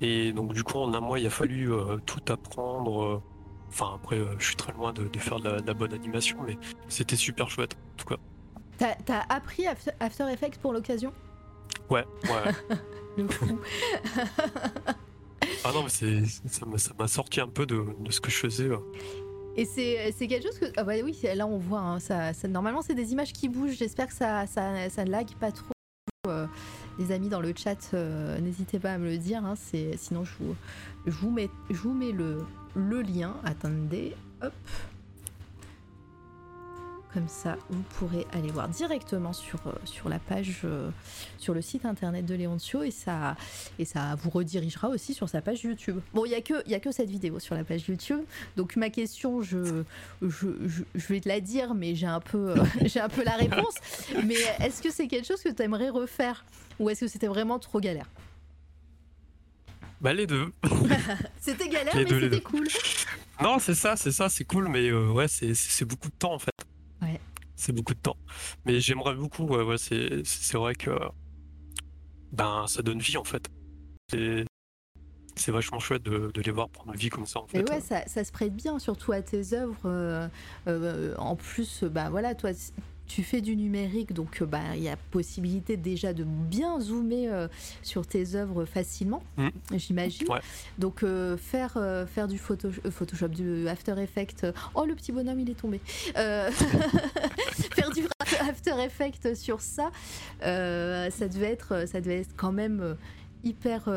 Et 0.00 0.32
donc, 0.32 0.52
du 0.52 0.62
coup, 0.62 0.78
en 0.78 0.92
un 0.94 1.00
mois, 1.00 1.18
il 1.18 1.26
a 1.26 1.30
fallu 1.30 1.72
euh, 1.72 1.96
tout 2.06 2.20
apprendre. 2.32 3.02
euh. 3.02 3.22
Enfin, 3.68 3.92
après, 3.96 4.16
euh, 4.18 4.34
je 4.38 4.46
suis 4.46 4.56
très 4.56 4.72
loin 4.72 4.92
de, 4.92 5.08
de 5.08 5.18
faire 5.18 5.40
de 5.40 5.48
la, 5.48 5.60
de 5.60 5.66
la 5.66 5.74
bonne 5.74 5.92
animation, 5.92 6.38
mais 6.46 6.56
c'était 6.88 7.16
super 7.16 7.50
chouette 7.50 7.74
en 7.74 7.96
tout 7.96 8.06
cas. 8.06 8.16
T'as 8.78 8.94
t'as 8.94 9.20
appris 9.28 9.66
After, 9.66 10.24
Effects 10.30 10.58
pour 10.58 10.72
l'occasion? 10.72 11.12
Ouais, 11.90 12.04
ouais. 12.24 12.76
Le 13.16 13.26
fou. 13.28 13.58
ah 15.64 15.72
non, 15.72 15.82
mais 15.82 15.88
c'est, 15.88 16.24
ça 16.48 16.66
m'a 16.66 16.78
ça 16.78 16.92
m'a 16.98 17.08
sorti 17.08 17.40
un 17.40 17.48
peu 17.48 17.66
de, 17.66 17.84
de 18.00 18.10
ce 18.10 18.20
que 18.20 18.30
je 18.30 18.36
faisais. 18.36 18.68
Et 19.56 19.64
c'est 19.64 20.12
c'est 20.16 20.26
quelque 20.26 20.44
chose 20.44 20.58
que. 20.58 20.66
Ah 20.76 20.84
bah 20.84 20.92
oui, 21.02 21.18
là 21.34 21.46
on 21.46 21.58
voit, 21.58 21.80
hein, 21.80 21.98
ça, 21.98 22.32
ça- 22.34 22.46
normalement 22.48 22.82
c'est 22.82 22.94
des 22.94 23.12
images 23.12 23.32
qui 23.32 23.48
bougent. 23.48 23.76
J'espère 23.78 24.06
que 24.08 24.12
ça, 24.14 24.46
ça, 24.46 24.88
ça 24.90 25.04
ne 25.04 25.10
lag 25.10 25.26
pas 25.40 25.50
trop. 25.52 25.72
Euh, 26.28 26.46
les 26.98 27.12
amis 27.12 27.28
dans 27.28 27.40
le 27.40 27.52
chat, 27.56 27.76
euh, 27.94 28.38
n'hésitez 28.40 28.78
pas 28.78 28.92
à 28.92 28.98
me 28.98 29.06
le 29.10 29.18
dire. 29.18 29.44
hein, 29.44 29.54
c'est- 29.56 29.96
sinon, 29.98 30.24
je 30.24 30.32
vous, 30.40 30.54
je 31.06 31.12
vous 31.12 31.30
mets, 31.30 31.50
je 31.70 31.76
vous 31.76 31.92
mets 31.92 32.12
le, 32.12 32.44
le 32.74 33.02
lien. 33.02 33.34
Attendez, 33.44 34.14
hop. 34.42 34.52
Comme 37.14 37.28
ça, 37.28 37.56
vous 37.70 37.80
pourrez 37.98 38.26
aller 38.34 38.50
voir 38.50 38.68
directement 38.68 39.32
sur, 39.32 39.58
euh, 39.66 39.72
sur 39.86 40.10
la 40.10 40.18
page, 40.18 40.60
euh, 40.64 40.90
sur 41.38 41.54
le 41.54 41.62
site 41.62 41.86
internet 41.86 42.26
de 42.26 42.34
Léoncio 42.34 42.82
et 42.82 42.90
ça, 42.90 43.36
et 43.78 43.86
ça 43.86 44.16
vous 44.22 44.28
redirigera 44.28 44.90
aussi 44.90 45.14
sur 45.14 45.26
sa 45.26 45.40
page 45.40 45.64
YouTube. 45.64 46.00
Bon, 46.12 46.26
il 46.26 46.30
n'y 46.30 46.34
a, 46.34 46.42
que- 46.42 46.74
a 46.74 46.78
que 46.78 46.92
cette 46.92 47.08
vidéo 47.08 47.38
sur 47.38 47.54
la 47.54 47.64
page 47.64 47.88
YouTube. 47.88 48.20
Donc 48.58 48.76
ma 48.76 48.90
question, 48.90 49.40
je, 49.40 49.82
je, 50.20 50.46
je, 50.94 51.06
vais 51.06 51.20
te 51.20 51.28
la 51.28 51.40
dire, 51.40 51.72
mais 51.74 51.94
j'ai 51.94 52.06
un 52.06 52.20
peu, 52.20 52.54
j'ai 52.84 53.00
un 53.00 53.08
peu 53.08 53.24
la 53.24 53.36
réponse. 53.36 53.74
Mais 54.26 54.36
est-ce 54.60 54.82
que 54.82 54.90
c'est 54.92 55.06
quelque 55.06 55.26
chose 55.26 55.40
que 55.40 55.48
tu 55.48 55.62
aimerais 55.62 55.88
refaire? 55.88 56.44
Ou 56.78 56.90
est-ce 56.90 57.00
que 57.00 57.08
c'était 57.08 57.26
vraiment 57.28 57.58
trop 57.58 57.80
galère? 57.80 58.08
Bah, 60.00 60.12
les 60.12 60.26
deux. 60.26 60.52
C'était 61.40 61.68
galère, 61.68 61.94
Les 61.96 62.04
mais 62.04 62.10
deux, 62.10 62.20
c'était 62.20 62.40
cool. 62.42 62.68
Non, 63.40 63.58
c'est 63.58 63.74
ça, 63.74 63.96
c'est 63.96 64.12
ça, 64.12 64.28
c'est 64.28 64.44
cool, 64.44 64.68
mais 64.68 64.88
euh, 64.90 65.08
ouais, 65.10 65.26
c'est 65.28 65.54
c'est- 65.54 65.70
c'est 65.70 65.84
beaucoup 65.86 66.08
de 66.08 66.14
temps 66.14 66.34
en 66.34 66.38
fait. 66.38 66.50
Ouais. 67.00 67.18
C'est 67.54 67.72
beaucoup 67.72 67.94
de 67.94 67.98
temps. 68.00 68.16
Mais 68.66 68.78
j'aimerais 68.80 69.14
beaucoup, 69.14 69.44
ouais, 69.46 69.62
ouais, 69.62 69.78
c'est 69.78 70.22
c'est 70.26 70.58
vrai 70.58 70.74
que 70.74 70.90
ben 72.32 72.66
ça 72.66 72.82
donne 72.82 72.98
vie 73.00 73.16
en 73.16 73.24
fait. 73.24 73.48
C'est 74.10 74.44
c'est 75.34 75.52
vachement 75.52 75.78
chouette 75.78 76.02
de, 76.02 76.30
de 76.32 76.40
les 76.42 76.50
voir 76.50 76.68
prendre 76.70 76.92
vie 76.94 77.08
comme 77.10 77.26
ça 77.26 77.40
en 77.40 77.46
Mais 77.54 77.60
fait. 77.60 77.70
ouais, 77.70 77.80
ça, 77.80 78.06
ça 78.06 78.24
se 78.24 78.32
prête 78.32 78.54
bien, 78.54 78.78
surtout 78.78 79.12
à 79.12 79.22
tes 79.22 79.52
œuvres. 79.54 79.76
euh, 79.86 80.28
euh, 80.66 81.14
en 81.18 81.36
plus, 81.36 81.84
bah 81.84 82.08
voilà, 82.10 82.34
toi, 82.34 82.50
tu 83.06 83.22
fais 83.22 83.40
du 83.40 83.56
numérique, 83.56 84.12
donc 84.12 84.42
euh, 84.42 84.46
bah 84.46 84.60
il 84.74 84.82
y 84.82 84.88
a 84.88 84.96
possibilité 84.96 85.76
déjà 85.76 86.12
de 86.12 86.24
bien 86.24 86.80
zoomer 86.80 87.28
euh, 87.28 87.48
sur 87.82 88.06
tes 88.06 88.34
œuvres 88.34 88.64
facilement, 88.64 89.22
Mm. 89.36 89.48
j'imagine. 89.74 90.28
Ouais. 90.28 90.40
Donc 90.78 91.02
euh, 91.02 91.36
faire 91.36 91.74
euh, 91.76 92.06
faire 92.06 92.26
du 92.28 92.38
photo, 92.38 92.68
Photoshop, 92.90 93.28
du 93.28 93.68
After 93.68 93.94
Effects. 93.98 94.46
oh 94.74 94.84
le 94.84 94.94
petit 94.94 95.12
bonhomme, 95.12 95.40
il 95.40 95.50
est 95.50 95.54
tombé. 95.54 95.80
Faire 96.16 97.90
du 97.94 98.02
After 98.40 98.72
Effects 98.84 99.34
sur 99.34 99.60
ça, 99.60 99.90
ça 100.40 101.28
devait 101.28 101.52
être, 101.52 101.86
ça 101.86 102.00
devait 102.00 102.20
être 102.20 102.34
quand 102.36 102.52
même 102.52 102.96
hyper 103.44 103.88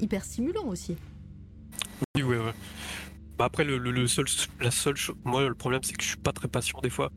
hyper 0.00 0.24
stimulant 0.24 0.66
aussi. 0.66 0.96
Oui, 2.16 2.22
ouais, 2.22 2.38
ouais. 2.38 2.52
Bah 3.40 3.46
après, 3.46 3.64
le, 3.64 3.78
le- 3.78 3.90
le 3.90 4.06
seul, 4.06 4.26
la 4.60 4.70
seule 4.70 4.96
chose, 4.96 5.16
moi, 5.24 5.48
le 5.48 5.54
problème, 5.54 5.80
c'est 5.82 5.94
que 5.94 6.02
je 6.02 6.08
suis 6.08 6.18
pas 6.18 6.32
très 6.34 6.46
patient 6.46 6.78
des 6.82 6.90
fois. 6.90 7.10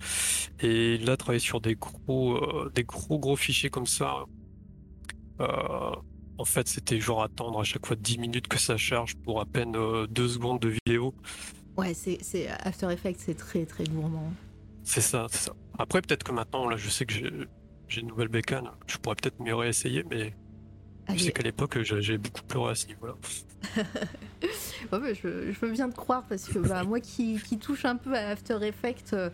Et 0.62 0.98
là, 1.00 1.18
travailler 1.18 1.40
sur 1.42 1.60
des 1.60 1.76
gros, 1.76 2.38
euh, 2.38 2.72
des 2.74 2.86
gros, 2.86 3.20
gros 3.20 3.36
fichiers 3.36 3.70
comme 3.70 3.86
ça, 3.88 4.24
euh, 5.42 5.92
en 6.38 6.46
fait, 6.46 6.68
c'était 6.70 7.00
genre 7.02 7.24
attendre 7.24 7.60
à 7.60 7.64
chaque 7.66 7.86
fois 7.86 7.98
10 7.98 8.18
minutes 8.18 8.48
que 8.48 8.58
ça 8.58 8.78
charge 8.78 9.16
pour 9.16 9.42
à 9.42 9.46
peine 9.46 9.74
2 10.08 10.28
secondes 10.30 10.62
de 10.62 10.70
vidéo. 10.86 11.14
Ouais, 11.76 11.94
c'est 11.94 12.20
c'est- 12.22 12.48
After 12.48 12.90
Effects, 12.90 13.20
c'est 13.20 13.36
très 13.36 13.66
très 13.66 13.84
gourmand. 13.84 14.32
C'est 14.84 15.02
ça, 15.02 15.28
c'est 15.30 15.48
ça. 15.48 15.54
Après, 15.78 16.02
peut-être 16.02 16.24
que 16.24 16.32
maintenant, 16.32 16.70
là, 16.70 16.78
je 16.78 16.90
sais 16.90 17.06
que 17.06 17.14
j'ai 17.14 17.30
j'ai 17.90 18.02
une 18.02 18.08
nouvelle 18.08 18.30
bécane, 18.30 18.70
je 18.88 18.98
pourrais 18.98 19.16
peut-être 19.16 19.40
mieux 19.42 19.54
réessayer, 19.56 20.04
mais 20.10 20.34
je 21.10 21.14
sais 21.16 21.24
Allez, 21.24 21.32
qu'à 21.34 21.44
l'époque, 21.44 21.78
j'ai 21.82 22.18
beaucoup 22.18 22.44
pleuré 22.44 22.72
à 22.72 22.76
ce 22.76 22.88
niveau-là. 22.88 23.16
ouais, 24.92 25.16
je, 25.16 25.52
je 25.52 25.60
veux 25.66 25.72
bien 25.72 25.90
te 25.90 25.96
croire 25.96 26.24
parce 26.28 26.46
que 26.46 26.60
bah, 26.60 26.84
moi 26.84 27.00
qui, 27.00 27.40
qui 27.40 27.58
touche 27.58 27.86
un 27.86 27.96
peu 27.96 28.14
à 28.16 28.30
After 28.30 28.58
Effects. 28.62 29.14
euh, 29.14 29.30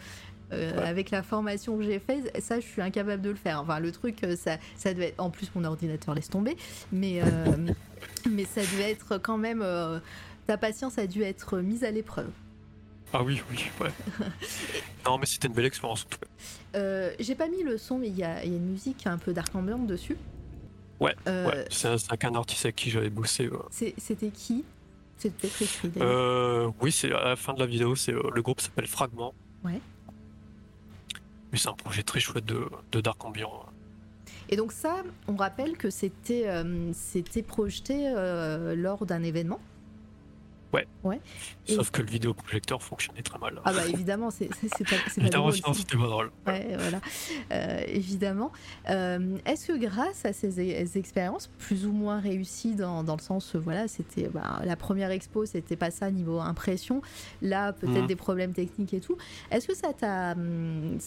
euh, 0.52 0.72
Ouais. 0.74 0.88
Avec 0.88 1.12
la 1.12 1.22
formation 1.22 1.78
que 1.78 1.84
j'ai 1.84 2.00
faite, 2.00 2.36
ça 2.42 2.60
je 2.60 2.66
suis 2.66 2.82
incapable 2.82 3.22
de 3.22 3.30
le 3.30 3.36
faire. 3.36 3.62
Enfin, 3.62 3.80
le 3.80 3.92
truc, 3.92 4.24
euh, 4.24 4.36
ça, 4.36 4.58
ça 4.76 4.96
devait 4.96 5.10
être. 5.10 5.20
En 5.20 5.30
plus, 5.30 5.52
mon 5.54 5.64
ordinateur 5.64 6.16
laisse 6.16 6.28
tomber, 6.30 6.58
mais, 6.92 7.22
euh, 7.22 7.56
mais 8.32 8.46
ça 8.46 8.62
devait 8.62 8.90
être 8.90 9.20
quand 9.20 9.38
même. 9.38 9.62
euh, 9.64 10.00
ta 10.48 10.58
patience 10.58 10.98
a 10.98 11.06
dû 11.06 11.22
être 11.22 11.60
mise 11.60 11.84
à 11.84 11.92
l'épreuve. 11.92 12.32
Ah 13.14 13.22
oui, 13.24 13.44
oui, 13.52 13.66
ouais. 13.80 13.92
non, 15.06 15.20
mais 15.20 15.28
c'était 15.28 15.48
une 15.48 15.54
belle 15.54 15.66
expérience 15.66 16.06
en 16.06 16.10
tout 16.10 16.18
cas. 16.20 17.12
J'ai 17.20 17.36
pas 17.36 17.48
mis 17.48 17.62
le 17.62 17.78
son, 17.78 18.00
mais 18.00 18.08
il 18.08 18.18
y, 18.18 18.24
a 18.24 18.44
il 18.44 18.50
y 18.52 18.54
a 18.56 18.58
une 18.58 18.72
musique 18.72 19.06
un 19.06 19.20
peu 19.20 19.34
dark 19.34 19.54
ambient 19.54 19.78
dessus. 19.78 20.18
Ouais, 21.00 21.16
Euh, 21.28 21.48
ouais. 21.48 21.66
C'est 21.70 21.88
un, 21.88 21.96
un 22.30 22.36
artiste 22.36 22.66
avec 22.66 22.76
qui 22.76 22.90
j'avais 22.90 23.10
bossé. 23.10 23.50
C'était 23.72 24.30
qui? 24.30 24.66
C'était 25.18 25.48
peut-être 25.48 25.62
écrit. 25.62 25.92
Euh, 26.02 26.72
oui, 26.82 26.92
c'est 26.92 27.12
à 27.12 27.26
la 27.30 27.36
fin 27.36 27.54
de 27.54 27.60
la 27.60 27.66
vidéo, 27.66 27.96
c'est 27.96 28.14
euh, 28.14 28.30
le 28.34 28.42
groupe 28.42 28.62
s'appelle 28.62 28.88
Fragment. 28.88 29.34
Ouais. 29.64 29.82
Mais 31.52 31.58
c'est 31.58 31.70
un 31.70 31.74
projet 31.74 32.04
très 32.04 32.20
chouette 32.20 32.46
de, 32.46 32.66
de 32.92 33.02
Dark 33.02 33.24
Ambient. 33.26 33.52
Et 34.50 34.56
donc 34.56 34.72
ça, 34.72 35.04
on 35.28 35.36
rappelle 35.36 35.78
que 35.78 35.90
c'était 35.90 36.44
euh, 36.48 36.92
projeté 37.48 38.12
euh, 38.16 38.76
lors 38.76 39.06
d'un 39.06 39.24
événement? 39.24 39.60
Et- 41.68 41.74
Sauf 41.76 41.90
que 41.92 42.02
le 42.04 42.10
vidéoprojecteur 42.10 42.82
fonctionnait 42.84 43.22
très 43.24 43.40
mal. 43.40 43.60
Ah 43.66 43.74
bah 43.74 43.88
évidemment, 43.88 44.30
c'est 44.30 44.48
pas, 44.48 44.96
pas 45.22 45.30
drôle. 45.30 45.54
c'était 45.76 45.98
pas 45.98 46.08
drôle. 46.08 46.32
Ouais, 46.48 46.68
voilà, 46.78 47.00
Euh, 47.52 47.82
évidemment. 47.88 48.52
Euh, 48.90 49.38
Est-ce 49.46 49.68
que 49.68 49.78
grâce 49.78 50.26
à 50.26 50.34
ces 50.34 50.98
expériences 50.98 51.48
plus 51.58 51.86
ou 51.88 51.92
moins 51.92 52.20
réussies 52.20 52.76
dans, 52.76 53.04
dans 53.04 53.16
le 53.16 53.22
sens, 53.22 53.56
voilà, 53.56 53.88
c'était 53.88 54.28
bah, 54.30 54.62
la 54.64 54.76
première 54.76 55.10
expo, 55.12 55.46
c'était 55.46 55.76
pas 55.76 55.90
ça 55.92 56.12
niveau 56.12 56.40
impression. 56.40 57.02
Là, 57.42 57.74
peut-être 57.74 58.02
Mhm. 58.02 58.08
des 58.08 58.16
problèmes 58.16 58.54
techniques 58.54 58.94
et 58.94 59.00
tout. 59.00 59.18
Est-ce 59.52 59.68
que 59.68 59.76
ça 59.76 59.94
t'a 59.94 60.34
hum, 60.34 60.98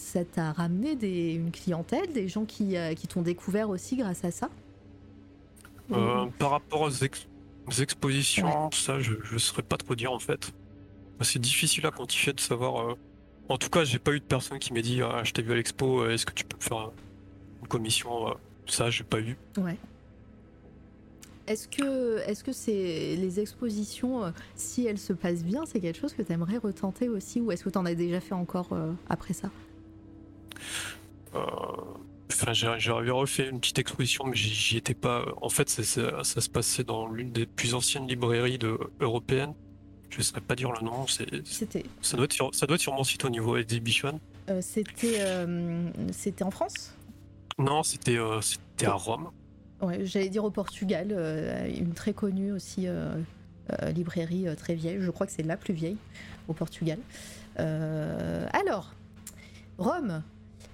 ramené 0.57 0.95
des, 0.95 1.33
une 1.33 1.51
clientèle, 1.51 2.11
des 2.13 2.27
gens 2.27 2.45
qui, 2.45 2.75
euh, 2.77 2.93
qui 2.95 3.07
t'ont 3.07 3.21
découvert 3.21 3.69
aussi 3.69 3.95
grâce 3.97 4.23
à 4.25 4.31
ça? 4.31 4.49
Euh, 5.91 6.25
par 6.39 6.51
rapport 6.51 6.81
aux, 6.81 6.89
ex- 6.89 7.27
aux 7.67 7.71
expositions, 7.71 8.69
ça, 8.71 8.99
je 8.99 9.13
ne 9.31 9.37
saurais 9.37 9.63
pas 9.63 9.77
trop 9.77 9.95
dire 9.95 10.11
en 10.11 10.19
fait. 10.19 10.53
C'est 11.21 11.39
difficile 11.39 11.85
à 11.85 11.91
quantifier 11.91 12.33
de 12.33 12.39
savoir. 12.39 12.89
euh. 12.89 12.95
En 13.49 13.57
tout 13.57 13.69
cas, 13.69 13.83
j'ai 13.83 13.99
pas 13.99 14.11
eu 14.11 14.19
de 14.19 14.25
personne 14.25 14.59
qui 14.59 14.73
m'ait 14.73 14.81
dit 14.81 15.01
ah, 15.01 15.21
Je 15.23 15.31
t'ai 15.31 15.41
vu 15.41 15.51
à 15.51 15.55
l'expo, 15.55 16.01
euh, 16.01 16.11
est-ce 16.11 16.25
que 16.25 16.33
tu 16.33 16.43
peux 16.43 16.57
me 16.57 16.61
faire 16.61 16.91
une 17.61 17.67
commission 17.67 18.27
euh. 18.29 18.33
Ça, 18.67 18.89
j'ai 18.89 19.03
pas 19.03 19.19
eu. 19.19 19.37
Ouais. 19.57 19.77
Est-ce 21.47 21.67
que 21.67 22.19
est-ce 22.19 22.41
que 22.43 22.53
c'est 22.53 23.15
les 23.17 23.39
expositions, 23.41 24.33
si 24.55 24.85
elles 24.85 24.97
se 24.97 25.11
passent 25.11 25.43
bien, 25.43 25.65
c'est 25.65 25.81
quelque 25.81 25.99
chose 25.99 26.13
que 26.13 26.21
tu 26.21 26.31
aimerais 26.31 26.57
retenter 26.57 27.09
aussi, 27.09 27.41
ou 27.41 27.51
est-ce 27.51 27.65
que 27.65 27.69
tu 27.69 27.77
en 27.77 27.85
as 27.85 27.95
déjà 27.95 28.21
fait 28.21 28.33
encore 28.33 28.69
euh, 28.71 28.93
après 29.09 29.33
ça? 29.33 29.49
Euh, 31.35 31.39
Enfin, 32.33 32.53
j'avais 32.53 33.11
refait 33.11 33.49
une 33.49 33.59
petite 33.59 33.79
exposition, 33.79 34.25
mais 34.25 34.35
j'y 34.35 34.77
étais 34.77 34.93
pas. 34.93 35.25
En 35.41 35.49
fait, 35.49 35.69
ça 35.69 35.83
se 36.23 36.49
passait 36.49 36.83
dans 36.83 37.07
l'une 37.07 37.31
des 37.31 37.45
plus 37.45 37.73
anciennes 37.75 38.07
librairies 38.07 38.57
de, 38.57 38.77
européennes. 38.99 39.53
Je 40.09 40.19
ne 40.19 40.23
saurais 40.23 40.41
pas 40.41 40.55
dire 40.55 40.71
le 40.71 40.81
nom. 40.85 41.07
C'était 41.07 41.83
Ça 42.01 42.17
doit, 42.17 42.25
être 42.25 42.33
sur, 42.33 42.53
ça 42.53 42.67
doit 42.67 42.75
être 42.75 42.81
sur 42.81 42.93
mon 42.93 43.03
site 43.03 43.25
au 43.25 43.29
niveau 43.29 43.57
exhibition. 43.57 44.19
euh, 44.49 44.59
c'était 44.61 45.21
euh, 45.21 45.89
c'était 46.11 46.43
en 46.43 46.51
France? 46.51 46.93
Non, 47.57 47.81
c'était 47.81 48.17
euh, 48.17 48.39
c'était 48.41 48.85
à 48.85 48.93
Rome. 48.93 49.31
Ouais, 49.81 50.05
j'allais 50.05 50.29
dire 50.29 50.43
au 50.43 50.51
Portugal, 50.51 51.11
une 51.75 51.93
très 51.93 52.13
connue 52.13 52.51
aussi 52.53 52.87
librairie 53.93 54.45
très 54.55 54.75
vieille. 54.75 54.97
Je 55.01 55.11
crois 55.11 55.25
que 55.25 55.33
c'est 55.33 55.43
la 55.43 55.57
plus 55.57 55.73
vieille 55.73 55.97
au 56.47 56.53
Portugal. 56.53 56.99
Alors, 57.57 58.93
Rome, 59.77 60.23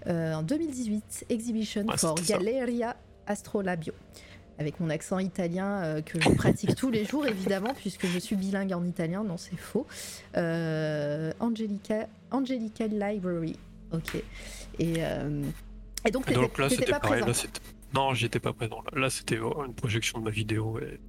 en 0.08 0.43
2018, 0.43 1.26
Exhibition 1.30 1.86
Ouais, 1.88 1.97
for. 1.97 2.16
Galleria 2.28 2.95
Astrolabio. 3.28 3.93
Avec 4.58 4.80
mon 4.82 4.89
accent 4.89 5.20
italien 5.20 5.82
euh, 5.84 6.02
que 6.02 6.20
je 6.20 6.30
pratique 6.32 6.76
tous 6.76 6.89
les 6.91 7.06
jours, 7.06 7.26
évidemment, 7.26 7.74
puisque 7.78 8.08
je 8.08 8.20
suis 8.20 8.36
bilingue 8.36 8.74
en 8.74 8.84
italien. 8.86 9.24
Non, 9.24 9.38
c'est 9.38 9.56
faux. 9.56 9.88
Euh, 10.36 11.32
Angelica, 11.39 12.08
Angelica 12.32 12.88
Library. 12.88 13.58
Ok. 13.93 14.16
Et, 14.80 14.93
euh, 15.00 15.43
et 16.06 16.12
donc, 16.12 16.30
Et 16.30 16.34
donc 16.34 16.58
là, 16.58 16.70
c'était 16.70 16.86
pas 16.91 17.00
pareil. 17.00 17.22
présent. 17.22 17.28
Là, 17.28 17.34
c'était- 17.34 17.62
non, 17.93 18.14
j'y 18.14 18.26
étais 18.26 18.39
pas 18.39 18.54
présent. 18.54 18.84
Là, 18.93 19.10
c'était 19.10 19.38
euh, 19.38 19.66
une 19.66 19.74
projection 19.74 20.20
de 20.20 20.26
ma 20.26 20.30
vidéo. 20.30 20.78
Et... 20.80 21.00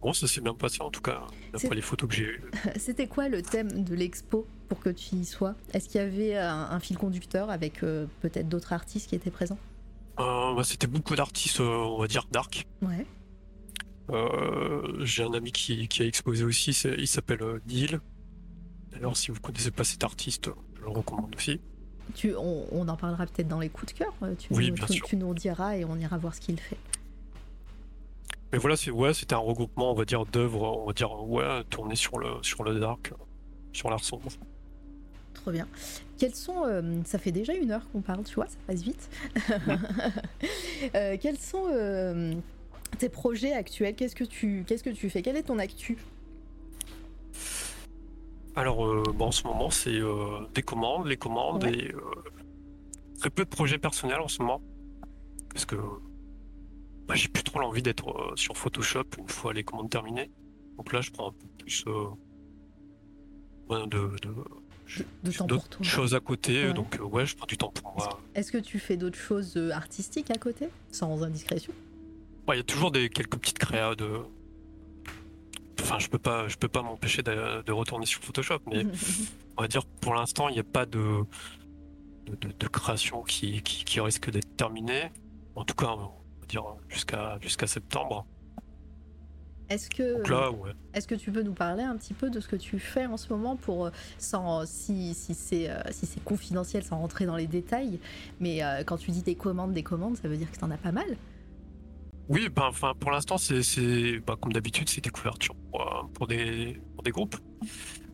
Bon, 0.00 0.12
ça 0.12 0.26
s'est 0.26 0.40
bien 0.40 0.54
passé 0.54 0.80
en 0.80 0.90
tout 0.90 1.02
cas, 1.02 1.22
C'est- 1.28 1.62
d'après 1.64 1.76
les 1.76 1.82
photos 1.82 2.08
que 2.08 2.14
j'ai 2.14 2.24
eues. 2.24 2.42
C'était 2.76 3.06
quoi 3.08 3.28
le 3.28 3.42
thème 3.42 3.82
de 3.84 3.94
l'expo? 3.94 4.46
Pour 4.70 4.78
que 4.80 4.88
tu 4.88 5.16
y 5.16 5.24
sois 5.24 5.54
Est-ce 5.74 5.88
qu'il 5.88 6.00
y 6.00 6.04
avait 6.04 6.36
un, 6.38 6.68
un 6.70 6.78
fil 6.80 6.96
conducteur 6.96 7.50
avec 7.50 7.82
euh, 7.82 8.06
peut-être 8.20 8.48
d'autres 8.48 8.72
artistes 8.72 9.08
qui 9.08 9.16
étaient 9.16 9.30
présents? 9.32 9.58
Euh, 10.20 10.54
bah, 10.54 10.62
c'était 10.64 10.86
beaucoup 10.86 11.16
d'artistes, 11.16 11.58
euh, 11.60 11.64
on 11.68 11.98
va 11.98 12.06
dire, 12.06 12.26
dark. 12.30 12.66
Ouais. 12.80 13.04
Euh, 14.10 15.04
j'ai 15.04 15.24
un 15.24 15.32
ami 15.34 15.50
qui, 15.52 15.88
qui 15.88 16.02
a 16.02 16.06
exposé 16.06 16.44
aussi, 16.44 16.70
il 16.70 17.08
s'appelle 17.08 17.42
euh, 17.42 17.60
Neil. 17.68 17.98
D'ailleurs, 18.92 19.16
si 19.16 19.30
vous 19.32 19.40
connaissez 19.40 19.70
pas 19.72 19.84
cet 19.84 20.04
artiste, 20.04 20.50
je 20.76 20.82
le 20.82 20.88
recommande 20.88 21.34
aussi. 21.36 21.60
Tu, 22.14 22.34
on, 22.36 22.66
on 22.72 22.86
en 22.88 22.96
parlera 22.96 23.26
peut-être 23.26 23.48
dans 23.48 23.60
les 23.60 23.68
coups 23.68 23.92
de 23.92 23.98
cœur. 23.98 24.12
euh, 24.22 24.34
Tu, 24.38 24.52
Oui, 24.54 24.68
nous, 24.68 24.74
bien 24.74 24.86
tu- 24.86 24.94
sûr. 24.94 25.06
tu 25.06 25.16
nous 25.16 25.34
diras 25.34 25.76
et 25.76 25.84
on 25.84 25.96
ira 25.96 26.16
voir 26.16 26.34
ce 26.34 26.40
qu'il 26.40 26.58
fait. 26.60 26.78
Mais 28.52 28.58
voilà, 28.58 28.76
c'est 28.76 28.90
ouais, 28.90 29.14
c'était 29.14 29.34
un 29.34 29.38
regroupement, 29.38 29.90
on 29.92 29.94
va 29.94 30.04
dire, 30.04 30.26
d'œuvres, 30.26 30.78
on 30.82 30.86
va 30.86 30.92
dire, 30.92 31.12
ouais, 31.24 31.62
tourné 31.70 31.94
sur 31.96 32.18
le 32.18 32.28
sur 32.42 32.62
le 32.64 32.78
dark, 32.80 33.12
euh, 33.12 33.16
sur 33.72 33.90
l'art 33.90 34.02
sombre. 34.04 34.28
Trop 35.34 35.50
bien. 35.52 35.66
Quels 36.18 36.34
sont. 36.34 36.64
euh, 36.66 37.00
ça 37.04 37.18
fait 37.18 37.32
déjà 37.32 37.54
une 37.54 37.70
heure 37.70 37.88
qu'on 37.92 38.02
parle, 38.02 38.24
tu 38.24 38.34
vois, 38.34 38.46
ça 38.46 38.56
passe 38.66 38.82
vite. 38.82 39.08
Euh, 40.94 41.16
quels 41.20 41.36
sont 41.38 41.66
euh, 41.70 42.32
tes 42.98 43.10
projets 43.10 43.52
actuels? 43.52 43.94
Qu'est-ce 43.94 44.16
que 44.16 44.24
tu 44.24 44.64
Qu'est-ce 44.66 44.82
que 44.82 44.88
tu 44.90 45.10
fais? 45.10 45.20
Quel 45.20 45.36
est 45.36 45.42
ton 45.42 45.58
actu? 45.58 45.98
Alors, 48.56 48.86
euh, 48.86 49.02
bon, 49.14 49.26
en 49.26 49.30
ce 49.30 49.46
moment, 49.46 49.70
c'est 49.70 49.94
euh, 49.94 50.40
des 50.54 50.62
commandes, 50.62 51.06
les 51.06 51.16
commandes 51.18 51.64
Ouais. 51.64 51.74
et 51.74 51.94
euh, 51.94 52.00
très 53.18 53.28
peu 53.30 53.44
de 53.44 53.50
projets 53.50 53.78
personnels 53.78 54.20
en 54.20 54.28
ce 54.28 54.40
moment. 54.42 54.60
Parce 55.52 55.66
que 55.66 55.76
bah, 57.06 57.14
j'ai 57.14 57.28
plus 57.28 57.44
trop 57.44 57.58
l'envie 57.60 57.82
d'être 57.82 58.08
euh, 58.08 58.36
sur 58.36 58.56
Photoshop 58.56 59.04
une 59.18 59.28
fois 59.28 59.52
les 59.52 59.62
commandes 59.64 59.90
terminées. 59.90 60.30
Donc 60.78 60.92
là, 60.92 61.00
je 61.02 61.10
prends 61.10 61.28
un 61.28 61.32
peu 61.32 61.46
plus 61.58 61.84
euh, 61.86 62.06
de- 63.86 64.16
de, 65.22 65.32
temps 65.32 65.46
pour 65.46 65.68
toi 65.68 65.84
choses 65.86 66.14
à 66.14 66.20
côté. 66.20 66.66
Ouais. 66.66 66.72
Donc, 66.72 66.96
euh, 66.98 67.02
ouais, 67.04 67.26
je 67.26 67.36
prends 67.36 67.46
du 67.46 67.56
temps 67.56 67.70
pour 67.70 67.94
moi. 67.96 68.20
Est-ce 68.34 68.50
que 68.52 68.58
tu 68.58 68.78
fais 68.78 68.96
d'autres 68.96 69.18
choses 69.18 69.56
euh, 69.56 69.70
artistiques 69.70 70.30
à 70.30 70.38
côté 70.38 70.68
Sans 70.90 71.22
indiscrétion? 71.22 71.72
Ouais, 72.48 72.56
Il 72.56 72.58
y 72.58 72.60
a 72.60 72.64
toujours 72.64 72.90
des, 72.90 73.08
quelques 73.08 73.36
petites 73.38 73.58
créas 73.58 73.94
de. 73.94 74.10
Enfin, 75.80 75.98
je 75.98 76.08
peux 76.08 76.18
pas, 76.18 76.46
je 76.48 76.56
peux 76.56 76.68
pas 76.68 76.82
m'empêcher 76.82 77.22
de, 77.22 77.62
de 77.62 77.72
retourner 77.72 78.06
sur 78.06 78.20
Photoshop, 78.22 78.60
mais 78.66 78.84
on 79.56 79.62
va 79.62 79.68
dire 79.68 79.84
pour 80.00 80.14
l'instant, 80.14 80.48
il 80.48 80.54
n'y 80.54 80.60
a 80.60 80.64
pas 80.64 80.86
de, 80.86 81.22
de, 82.26 82.34
de- 82.48 82.52
de 82.58 82.66
création 82.68 83.22
qui, 83.22 83.62
qui, 83.62 83.84
qui 83.84 84.00
risque 84.00 84.30
d'être 84.30 84.56
terminée. 84.56 85.10
En 85.56 85.64
tout 85.64 85.74
cas, 85.74 85.88
on 85.88 85.96
va 86.40 86.46
dire 86.48 86.64
jusqu'à 86.88 87.38
jusqu'à 87.40 87.66
septembre. 87.66 88.26
Est-ce 89.70 89.88
que, 89.88 90.28
ouais. 90.52 90.72
est-ce 90.94 91.06
que 91.06 91.14
tu 91.14 91.30
peux 91.30 91.42
nous 91.42 91.54
parler 91.54 91.84
un 91.84 91.96
petit 91.96 92.12
peu 92.12 92.28
de 92.28 92.40
ce 92.40 92.48
que 92.48 92.56
tu 92.56 92.78
fais 92.78 93.06
en 93.06 93.16
ce 93.16 93.32
moment 93.32 93.56
pour, 93.56 93.86
euh, 93.86 93.90
sans, 94.18 94.66
si, 94.66 95.14
si 95.14 95.32
c'est 95.32 95.70
euh, 95.70 95.80
si 95.90 96.06
c'est 96.06 96.22
confidentiel, 96.22 96.82
sans 96.82 96.98
rentrer 96.98 97.24
dans 97.24 97.36
les 97.36 97.46
détails, 97.46 98.00
mais 98.40 98.64
euh, 98.64 98.82
quand 98.84 98.96
tu 98.96 99.12
dis 99.12 99.22
des 99.22 99.36
commandes, 99.36 99.72
des 99.72 99.84
commandes, 99.84 100.16
ça 100.16 100.28
veut 100.28 100.36
dire 100.36 100.50
que 100.50 100.58
t'en 100.58 100.70
as 100.70 100.76
pas 100.76 100.92
mal? 100.92 101.16
Oui, 102.30 102.48
ben, 102.48 102.66
enfin, 102.68 102.92
pour 102.98 103.10
l'instant, 103.10 103.38
c'est, 103.38 103.64
c'est 103.64 104.20
ben, 104.20 104.36
comme 104.36 104.52
d'habitude, 104.52 104.88
c'est 104.88 105.02
des 105.02 105.10
couvertures 105.10 105.56
pour, 105.72 106.10
pour 106.14 106.26
des, 106.28 106.80
pour 106.94 107.02
des 107.02 107.10
groupes. 107.10 107.36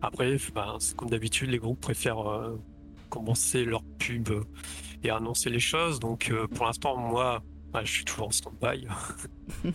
Après, 0.00 0.38
ben, 0.54 0.76
c'est 0.78 0.96
comme 0.96 1.10
d'habitude, 1.10 1.50
les 1.50 1.58
groupes 1.58 1.80
préfèrent 1.80 2.26
euh, 2.26 2.58
commencer 3.10 3.64
leur 3.66 3.82
pub 3.98 4.30
et 5.02 5.10
annoncer 5.10 5.50
les 5.50 5.60
choses. 5.60 6.00
Donc, 6.00 6.30
euh, 6.30 6.46
pour 6.46 6.64
l'instant, 6.64 6.96
moi, 6.96 7.42
ben, 7.72 7.84
je 7.84 7.92
suis 7.92 8.04
toujours 8.04 8.28
en 8.28 8.30
stand-by. 8.30 8.86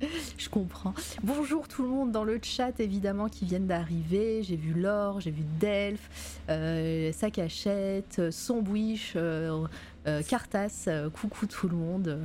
Je 0.38 0.48
comprends. 0.48 0.94
Bonjour 1.22 1.68
tout 1.68 1.82
le 1.82 1.88
monde 1.88 2.12
dans 2.12 2.24
le 2.24 2.38
chat, 2.42 2.78
évidemment, 2.80 3.28
qui 3.28 3.44
viennent 3.46 3.66
d'arriver. 3.66 4.42
J'ai 4.42 4.56
vu 4.56 4.74
Laure, 4.74 5.20
j'ai 5.20 5.30
vu 5.30 5.42
Delph, 5.58 6.36
euh, 6.50 7.12
Sakachette, 7.12 8.18
euh, 8.18 8.30
Sombwish, 8.30 9.14
euh, 9.16 9.66
euh, 10.06 10.22
Cartas. 10.22 10.84
euh, 10.88 11.08
coucou 11.08 11.46
tout 11.46 11.68
le 11.68 11.76
monde. 11.76 12.18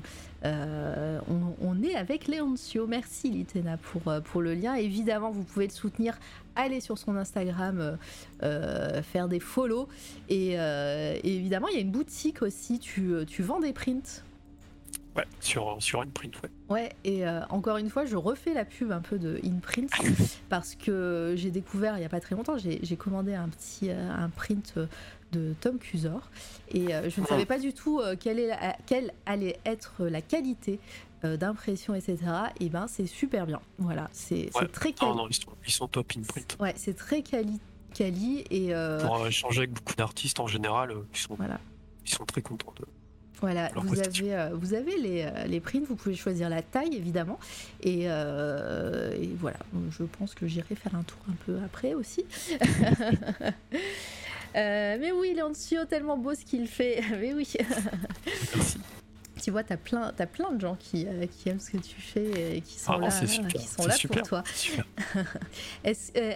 On, 0.43 1.81
est 1.83 1.95
avec 1.95 2.27
Léoncio. 2.27 2.87
Merci 2.87 3.29
Litena 3.29 3.77
pour, 3.77 4.01
pour 4.25 4.41
le 4.41 4.53
lien. 4.53 4.75
Évidemment, 4.75 5.31
vous 5.31 5.43
pouvez 5.43 5.67
le 5.67 5.71
soutenir. 5.71 6.19
Allez 6.55 6.81
sur 6.81 6.97
son 6.97 7.15
Instagram, 7.15 7.97
faire 8.41 9.27
des 9.29 9.39
follow. 9.39 9.87
Et, 10.29 10.55
évidemment, 11.23 11.67
il 11.69 11.75
y 11.75 11.77
a 11.77 11.81
une 11.81 11.91
boutique 11.91 12.41
aussi. 12.41 12.79
Tu, 12.79 13.13
tu 13.27 13.43
vends 13.43 13.59
des 13.59 13.71
prints? 13.71 14.23
Ouais, 15.15 15.25
sur, 15.41 15.75
sur 15.79 16.01
une 16.03 16.11
print, 16.11 16.33
ouais. 16.41 16.49
Ouais, 16.69 16.89
et 17.03 17.27
euh, 17.27 17.41
encore 17.49 17.75
une 17.77 17.89
fois, 17.89 18.05
je 18.05 18.15
refais 18.15 18.53
la 18.53 18.63
pub 18.63 18.91
un 18.93 19.01
peu 19.01 19.19
de 19.19 19.39
InPrint 19.43 19.87
parce 20.49 20.75
que 20.75 21.33
j'ai 21.35 21.51
découvert 21.51 21.97
il 21.97 21.99
n'y 21.99 22.05
a 22.05 22.09
pas 22.09 22.21
très 22.21 22.33
longtemps, 22.35 22.57
j'ai 22.57 22.79
j'ai 22.81 22.95
commandé 22.95 23.33
un 23.33 23.49
petit 23.49 23.89
euh, 23.89 24.09
un 24.09 24.29
print 24.29 24.73
euh, 24.77 24.85
de 25.33 25.53
Tom 25.59 25.79
Cusor 25.79 26.29
et 26.69 26.87
je 27.09 27.19
ne 27.21 27.25
savais 27.25 27.45
pas 27.45 27.59
du 27.59 27.73
tout 27.73 28.01
quelle, 28.19 28.37
est 28.39 28.47
la- 28.47 28.75
quelle 28.85 29.13
allait 29.25 29.59
être 29.65 30.05
la 30.05 30.21
qualité 30.21 30.79
d'impression, 31.23 31.93
etc. 31.93 32.17
Et 32.59 32.67
ben, 32.69 32.87
c'est 32.87 33.05
super 33.05 33.45
bien. 33.45 33.61
Voilà, 33.77 34.09
c'est 34.11 34.49
Ouais. 34.57 34.67
très 34.67 34.89
Non, 34.89 34.95
quali- 34.95 35.17
non, 35.17 35.27
ils 35.29 35.35
sont, 35.35 35.51
ils 35.67 35.71
sont 35.71 35.87
top 35.87 36.11
in 36.17 36.21
print. 36.23 36.57
Ouais, 36.59 36.73
c'est 36.75 36.95
très 36.95 37.21
quali- 37.21 37.59
quali 37.93 38.43
et 38.49 38.73
euh, 38.73 38.99
Pour 39.05 39.25
échanger 39.27 39.59
avec 39.59 39.71
beaucoup 39.71 39.95
d'artistes 39.95 40.39
en 40.39 40.47
général, 40.47 40.93
ils 41.13 41.17
sont, 41.17 41.35
voilà. 41.35 41.59
ils 42.05 42.11
sont 42.11 42.25
très 42.25 42.41
contents 42.41 42.73
de. 42.79 42.85
Voilà, 43.41 43.71
vous 43.75 43.99
avez, 43.99 44.35
euh, 44.35 44.49
vous 44.53 44.75
avez 44.75 44.97
les, 44.97 45.23
euh, 45.23 45.45
les 45.47 45.59
prints, 45.59 45.83
vous 45.87 45.95
pouvez 45.95 46.15
choisir 46.15 46.47
la 46.47 46.61
taille 46.61 46.95
évidemment. 46.95 47.39
Et, 47.81 48.03
euh, 48.05 49.11
et 49.19 49.31
voilà, 49.39 49.57
je 49.89 50.03
pense 50.03 50.35
que 50.35 50.47
j'irai 50.47 50.75
faire 50.75 50.93
un 50.95 51.01
tour 51.01 51.17
un 51.29 51.35
peu 51.45 51.57
après 51.65 51.93
aussi. 51.95 52.25
Euh, 54.53 54.97
mais 54.99 55.13
oui, 55.13 55.33
Leoncio, 55.33 55.85
tellement 55.85 56.17
beau 56.17 56.35
ce 56.35 56.43
qu'il 56.43 56.67
fait. 56.67 57.01
Mais 57.21 57.33
oui, 57.33 57.47
Merci. 58.53 58.77
Tu 59.41 59.51
vois, 59.51 59.63
t'as 59.63 59.77
plein, 59.77 60.13
as 60.17 60.25
plein 60.27 60.51
de 60.51 60.61
gens 60.61 60.75
qui, 60.79 61.07
euh, 61.07 61.25
qui 61.25 61.49
aiment 61.49 61.59
ce 61.59 61.71
que 61.71 61.77
tu 61.77 61.99
fais 61.99 62.57
et 62.57 62.61
qui 62.61 62.79
sont 62.79 62.93
Ah 62.93 62.97
là, 62.99 63.09
c'est 63.11 63.27
super. 63.27 63.47
qui 63.49 63.67
sont 63.67 63.81
c'est 63.83 63.87
là 63.87 63.93
super, 63.95 64.19
pour 64.19 64.27
toi. 64.27 64.43
Est-ce 65.83 66.11
euh, 66.17 66.33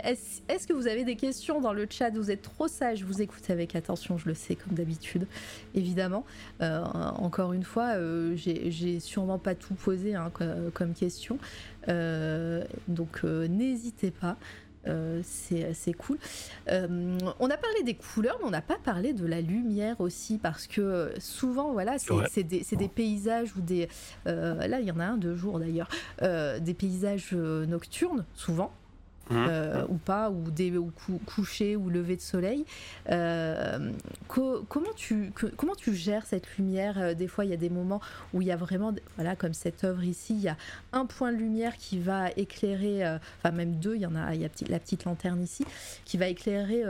est-ce- 0.49 0.67
que 0.67 0.73
vous 0.73 0.87
avez 0.87 1.03
des 1.03 1.15
questions 1.15 1.61
dans 1.61 1.73
le 1.73 1.85
chat? 1.89 2.09
Vous 2.09 2.31
êtes 2.31 2.41
trop 2.41 2.67
sage, 2.67 3.03
vous 3.03 3.21
écoutez 3.21 3.53
avec 3.53 3.75
attention, 3.75 4.17
je 4.17 4.27
le 4.27 4.33
sais, 4.33 4.55
comme 4.55 4.73
d'habitude, 4.73 5.27
évidemment. 5.75 6.25
Euh, 6.61 6.83
encore 6.83 7.53
une 7.53 7.63
fois, 7.63 7.95
euh, 7.95 8.35
j'ai 8.35 8.99
sûrement 8.99 9.37
pas 9.37 9.53
tout 9.53 9.75
posé 9.75 10.15
hein, 10.15 10.31
co- 10.33 10.43
comme 10.73 10.93
question. 10.93 11.37
Donc 12.87 13.23
n'hésitez 13.23 14.11
pas. 14.11 14.37
Euh, 14.87 15.21
c'est 15.23 15.93
cool. 15.93 16.17
Euh, 16.69 17.17
on 17.39 17.49
a 17.49 17.57
parlé 17.57 17.83
des 17.83 17.95
couleurs, 17.95 18.37
mais 18.39 18.47
on 18.47 18.51
n'a 18.51 18.61
pas 18.61 18.77
parlé 18.83 19.13
de 19.13 19.25
la 19.25 19.41
lumière 19.41 19.99
aussi, 19.99 20.37
parce 20.37 20.67
que 20.67 21.11
souvent, 21.19 21.71
voilà, 21.73 21.97
c'est 21.97 22.13
Ouais. 22.13 22.43
des, 22.43 22.87
paysages 22.87 23.55
ou 23.55 23.61
des. 23.61 23.87
euh, 24.27 24.67
là, 24.67 24.79
il 24.79 24.85
y 24.87 24.91
en 24.91 24.99
a 24.99 25.05
un 25.05 25.17
de 25.17 25.35
jour 25.35 25.59
d'ailleurs. 25.59 25.89
des 26.21 26.73
paysages 26.73 27.33
nocturnes, 27.33 28.25
souvent, 28.33 28.71
Mhm. 29.29 29.45
euh, 29.49 29.85
ou 29.89 29.95
pas, 29.95 30.29
ou 30.29 30.43
ou 30.77 30.91
cou- 30.91 31.19
coucher 31.25 31.75
ou 31.75 31.89
lever 31.89 32.15
de 32.15 32.21
soleil. 32.21 32.65
Euh, 33.09 33.91
co- 34.27 34.63
comment, 34.69 34.93
tu, 34.95 35.31
comment 35.57 35.75
tu 35.75 35.95
gères 35.95 36.25
cette 36.25 36.57
lumière 36.57 36.97
Euh, 36.99 37.13
Des 37.15 37.27
fois, 37.27 37.43
il 37.45 37.51
y 37.51 37.53
a 37.53 37.57
des 37.57 37.69
moments 37.69 38.01
où 38.33 38.41
il 38.41 38.47
y 38.47 38.51
a 38.51 38.55
vraiment, 38.55 38.93
voilà, 39.15 39.35
comme 39.35 39.53
cette 39.53 39.83
œuvre 39.83 40.03
ici, 40.03 40.33
il 40.35 40.41
y 40.41 40.47
a 40.47 40.57
un 40.93 41.05
point 41.05 41.31
de 41.31 41.37
lumière 41.37 41.75
qui 41.77 41.97
va 41.99 42.29
éclairer, 42.37 43.03
enfin 43.39 43.51
même 43.55 43.75
deux, 43.75 43.95
il 43.95 44.01
y 44.01 44.05
en 44.05 44.15
a, 44.15 44.33
il 44.35 44.41
y 44.41 44.45
a 44.45 44.49
la 44.69 44.79
petite 44.79 45.05
lanterne 45.05 45.41
ici, 45.41 45.65
qui 46.05 46.17
va 46.17 46.27
éclairer 46.27 46.83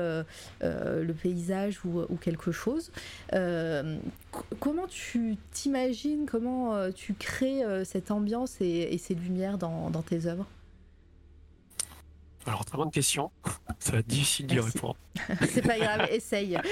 le 0.61 1.13
paysage 1.13 1.79
ou, 1.85 2.05
quelque 2.17 2.51
chose. 2.51 2.91
Co- 3.31 4.45
comment 4.59 4.87
tu 4.87 5.37
t'imagines, 5.51 6.25
comment 6.25 6.91
tu 6.91 7.13
crées 7.13 7.63
cette 7.85 8.11
ambiance 8.11 8.59
et, 8.61 8.93
et 8.93 8.97
ces 8.97 9.15
lumières 9.15 9.57
dans, 9.57 9.89
dans 9.89 10.01
tes 10.01 10.25
œuvres? 10.25 10.45
Alors, 12.45 12.65
très 12.65 12.77
bonne 12.77 12.91
question. 12.91 13.31
Ça 13.80 13.93
va 13.93 13.97
être 13.99 14.07
difficile 14.07 14.47
d'y 14.47 14.59
répondre. 14.59 14.97
C'est 15.49 15.61
pas 15.61 15.77
grave, 15.77 16.07
essaye. 16.11 16.57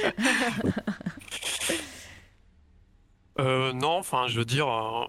Euh, 3.39 3.73
non, 3.73 3.97
enfin, 3.97 4.27
je 4.27 4.37
veux 4.37 4.45
dire, 4.45 4.67
euh, 4.67 5.05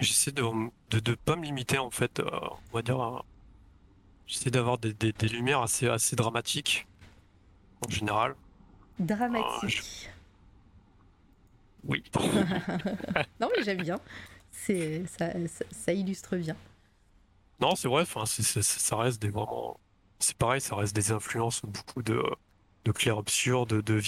j'essaie 0.00 0.32
de, 0.32 0.42
de, 0.90 0.98
de 0.98 1.14
pas 1.14 1.36
me 1.36 1.44
limiter, 1.44 1.78
en 1.78 1.88
fait, 1.90 2.18
euh, 2.18 2.28
on 2.72 2.76
va 2.76 2.82
dire, 2.82 3.22
j'essaie 4.26 4.50
d'avoir 4.50 4.76
des, 4.76 4.92
des, 4.92 5.12
des 5.12 5.28
lumières 5.28 5.62
assez, 5.62 5.86
assez 5.88 6.16
dramatiques, 6.16 6.88
en 7.86 7.90
général. 7.90 8.34
Dramatique. 8.98 10.10
Oui. 11.84 12.02
Non 13.40 13.48
mais 13.56 13.62
j'aime 13.62 13.82
bien. 13.82 14.00
Ça, 14.50 15.26
ça 15.70 15.92
illustre 15.92 16.36
bien. 16.36 16.56
Non, 17.60 17.74
c'est 17.74 17.88
vrai, 17.88 18.02
enfin, 18.02 18.24
ça 18.26 18.96
reste 18.96 19.20
des 19.20 19.30
vraiment. 19.30 19.78
C'est 20.20 20.36
pareil, 20.36 20.60
ça 20.60 20.76
reste 20.76 20.94
des 20.94 21.12
influences, 21.12 21.62
beaucoup 21.64 22.02
de, 22.02 22.22
de 22.84 22.92
clair-obscur, 22.92 23.66
de, 23.66 23.80
de, 23.80 24.00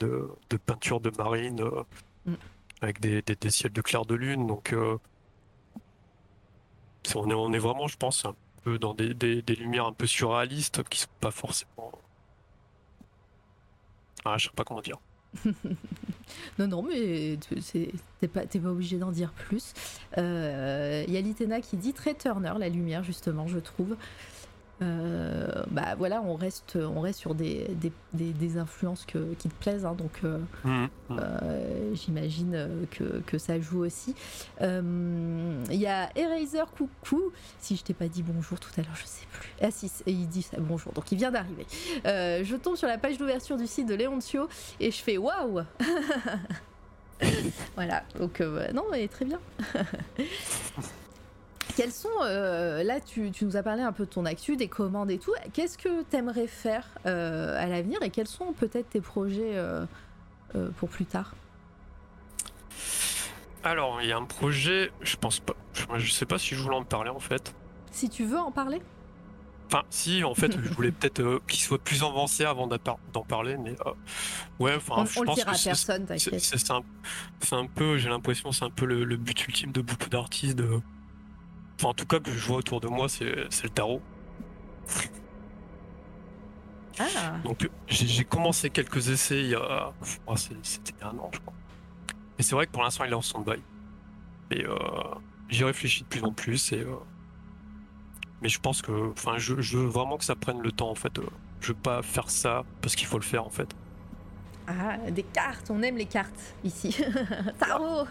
de, 0.00 0.28
de 0.50 0.56
peinture 0.56 1.00
de 1.00 1.10
marine, 1.16 1.60
euh, 1.60 1.82
Mm. 2.26 2.34
avec 2.82 3.00
des, 3.00 3.22
des, 3.22 3.36
des 3.36 3.50
ciels 3.50 3.72
de 3.72 3.82
clair 3.82 4.04
de 4.06 4.14
lune. 4.14 4.46
Donc, 4.46 4.72
euh, 4.74 4.98
on 7.14 7.30
est, 7.30 7.34
on 7.34 7.52
est 7.52 7.58
vraiment, 7.58 7.88
je 7.88 7.96
pense, 7.96 8.24
un 8.24 8.34
peu 8.62 8.78
dans 8.78 8.94
des, 8.94 9.14
des, 9.14 9.42
des 9.42 9.56
lumières 9.56 9.86
un 9.86 9.92
peu 9.92 10.06
surréalistes 10.06 10.82
qui 10.88 11.00
sont 11.00 11.08
pas 11.20 11.30
forcément. 11.30 11.92
Ah, 14.24 14.36
je 14.38 14.46
sais 14.48 14.54
pas 14.54 14.64
comment 14.64 14.80
dire. 14.82 14.98
Non 16.58 16.66
non 16.66 16.82
mais 16.82 17.38
t'es 18.20 18.28
pas 18.28 18.46
pas 18.46 18.68
obligé 18.68 18.98
d'en 18.98 19.10
dire 19.10 19.32
plus. 19.32 19.72
Euh, 20.18 21.04
Il 21.06 21.14
y 21.14 21.16
a 21.16 21.20
Litena 21.20 21.60
qui 21.60 21.76
dit 21.76 21.92
très 21.92 22.14
Turner 22.14 22.52
la 22.58 22.68
lumière 22.68 23.02
justement 23.02 23.46
je 23.46 23.58
trouve. 23.58 23.96
Euh, 24.82 25.62
bah 25.70 25.94
voilà 25.98 26.22
on 26.22 26.36
reste 26.36 26.76
on 26.76 27.00
reste 27.02 27.18
sur 27.18 27.34
des, 27.34 27.68
des, 27.74 27.92
des- 28.14 28.32
des 28.32 28.56
influences 28.56 29.04
que, 29.04 29.34
qui 29.34 29.50
te 29.50 29.54
plaisent 29.62 29.84
hein, 29.84 29.92
donc 29.94 30.20
euh, 30.24 30.38
Mhm, 30.64 30.88
mhm. 31.10 31.20
Euh, 31.20 31.94
J'imagine 31.94 32.68
que, 32.90 33.20
que 33.26 33.36
ça 33.36 33.60
joue 33.60 33.84
aussi. 33.84 34.14
Il 34.60 34.66
y 35.70 35.86
a 35.86 36.08
Eraser 36.16 36.64
Coucou. 36.76 37.32
Si 37.58 37.76
je 37.76 37.82
t'ai 37.84 37.94
pas 37.94 38.08
dit 38.08 38.22
bonjour 38.22 38.58
tout 38.58 38.70
à 38.78 38.82
l'heure, 38.82 38.94
je 38.96 39.04
sais 39.04 39.26
plus. 39.32 39.50
Ah 39.60 39.70
si, 39.70 39.90
et 40.06 40.12
il 40.12 40.28
dit 40.28 40.42
ça, 40.42 40.56
bonjour. 40.60 40.92
Donc 40.92 41.10
il 41.12 41.18
vient 41.18 41.30
d'arriver. 41.30 41.66
Je 42.04 42.56
tombe 42.56 42.76
sur 42.76 42.88
la 42.88 42.96
page 42.98 43.18
d'ouverture 43.18 43.56
du 43.56 43.66
site 43.66 43.86
de 43.88 43.94
Léontio 43.94 44.48
et 44.80 44.90
je 44.90 45.02
fais 45.02 45.18
waouh 45.18 45.60
Voilà, 47.76 48.02
donc 48.18 48.40
non, 48.72 48.84
mais 48.90 49.06
très 49.08 49.24
bien. 49.26 49.40
Quels 51.80 51.92
sont, 51.92 52.08
euh, 52.22 52.82
là 52.82 53.00
tu, 53.00 53.30
tu 53.30 53.46
nous 53.46 53.56
as 53.56 53.62
parlé 53.62 53.82
un 53.82 53.92
peu 53.92 54.04
de 54.04 54.10
ton 54.10 54.26
actu, 54.26 54.56
des 54.56 54.68
commandes 54.68 55.10
et 55.10 55.18
tout, 55.18 55.32
qu'est-ce 55.54 55.78
que 55.78 56.02
tu 56.10 56.16
aimerais 56.16 56.46
faire 56.46 56.86
euh, 57.06 57.58
à 57.58 57.66
l'avenir 57.66 58.02
et 58.02 58.10
quels 58.10 58.26
sont 58.26 58.52
peut-être 58.52 58.90
tes 58.90 59.00
projets 59.00 59.52
euh, 59.54 59.86
pour 60.76 60.90
plus 60.90 61.06
tard? 61.06 61.34
Alors, 63.64 64.02
il 64.02 64.08
y 64.08 64.12
a 64.12 64.16
un 64.18 64.24
projet, 64.24 64.90
je 65.00 65.16
pense 65.16 65.40
pas, 65.40 65.54
je, 65.96 66.10
sais 66.10 66.26
pas 66.26 66.38
si 66.38 66.54
je 66.54 66.60
voulais 66.60 66.76
en 66.76 66.84
parler 66.84 67.10
en 67.10 67.18
fait. 67.18 67.54
Si 67.92 68.10
tu 68.10 68.24
veux 68.24 68.38
en 68.38 68.50
parler? 68.50 68.82
Enfin, 69.66 69.84
si, 69.88 70.22
en 70.24 70.34
fait, 70.34 70.52
je 70.60 70.68
voulais 70.74 70.90
peut-être 70.90 71.40
qu'il 71.46 71.60
soit 71.60 71.78
plus 71.78 72.02
avancé 72.02 72.44
avant 72.44 72.66
d'en 72.66 73.22
parler, 73.22 73.56
mais 73.56 73.74
ouais, 74.58 74.74
enfin, 74.74 75.04
je 75.06 75.18
on 75.18 75.22
le 75.22 75.26
pense 75.26 75.36
dira 75.36 75.52
que 75.52 75.64
personne, 75.64 76.04
c'est 76.08 76.30
t'inquiète. 76.30 76.42
c'est- 76.42 76.58
c'est 76.58 77.54
un, 77.54 77.66
peu, 77.66 77.96
j'ai 77.96 78.08
l'impression, 78.10 78.52
c'est 78.52 78.64
un 78.64 78.70
peu 78.70 78.84
le, 78.84 79.04
le 79.04 79.16
but 79.16 79.46
ultime 79.46 79.72
de 79.72 79.80
beaucoup 79.80 80.10
d'artistes. 80.10 80.56
De... 80.56 80.80
Enfin, 81.80 81.88
en 81.88 81.94
tout 81.94 82.04
cas, 82.04 82.20
que 82.20 82.30
je 82.30 82.46
vois 82.46 82.58
autour 82.58 82.82
de 82.82 82.88
moi, 82.88 83.08
c'est 83.08 83.24
le 83.24 83.70
tarot. 83.70 84.02
Ah, 86.98 87.04
Donc, 87.44 87.66
j'ai 87.88 88.24
commencé 88.24 88.68
quelques 88.68 89.08
essais 89.08 89.40
il 89.40 89.48
y 89.48 89.54
a. 89.54 89.94
oh, 90.26 90.36
c'est- 90.36 90.52
C'était 90.62 91.02
un 91.02 91.16
an, 91.18 91.30
je 91.32 91.38
crois. 91.40 91.54
Et 92.38 92.42
c'est 92.42 92.54
vrai 92.54 92.66
que 92.66 92.72
pour 92.72 92.82
l'instant, 92.82 93.04
il 93.04 93.12
est 93.12 93.14
en 93.14 93.22
stand-by. 93.22 93.62
Et 94.50 94.66
euh, 94.66 94.76
j'y 95.48 95.64
réfléchis 95.64 96.02
de 96.02 96.08
plus 96.08 96.22
en 96.22 96.32
plus. 96.32 96.72
Et, 96.72 96.80
euh, 96.80 96.96
Mais 98.42 98.50
je 98.50 98.60
pense 98.60 98.82
que. 98.82 99.12
Enfin, 99.12 99.38
je, 99.38 99.58
je 99.62 99.78
veux 99.78 99.86
vraiment 99.86 100.18
que 100.18 100.24
ça 100.24 100.34
prenne 100.36 100.60
le 100.60 100.72
temps, 100.72 100.90
en 100.90 100.94
fait. 100.94 101.18
euh, 101.18 101.22
Je 101.62 101.68
veux 101.68 101.78
pas 101.78 102.02
faire 102.02 102.28
ça 102.28 102.64
parce 102.82 102.94
qu'il 102.94 103.06
faut 103.06 103.18
le 103.18 103.24
faire, 103.24 103.46
en 103.46 103.50
fait. 103.50 103.74
ah, 104.66 104.98
des 105.10 105.22
cartes, 105.22 105.70
on 105.70 105.80
aime 105.82 105.96
les 105.96 106.04
cartes 106.06 106.54
ici. 106.62 106.94
Tarot 107.58 108.04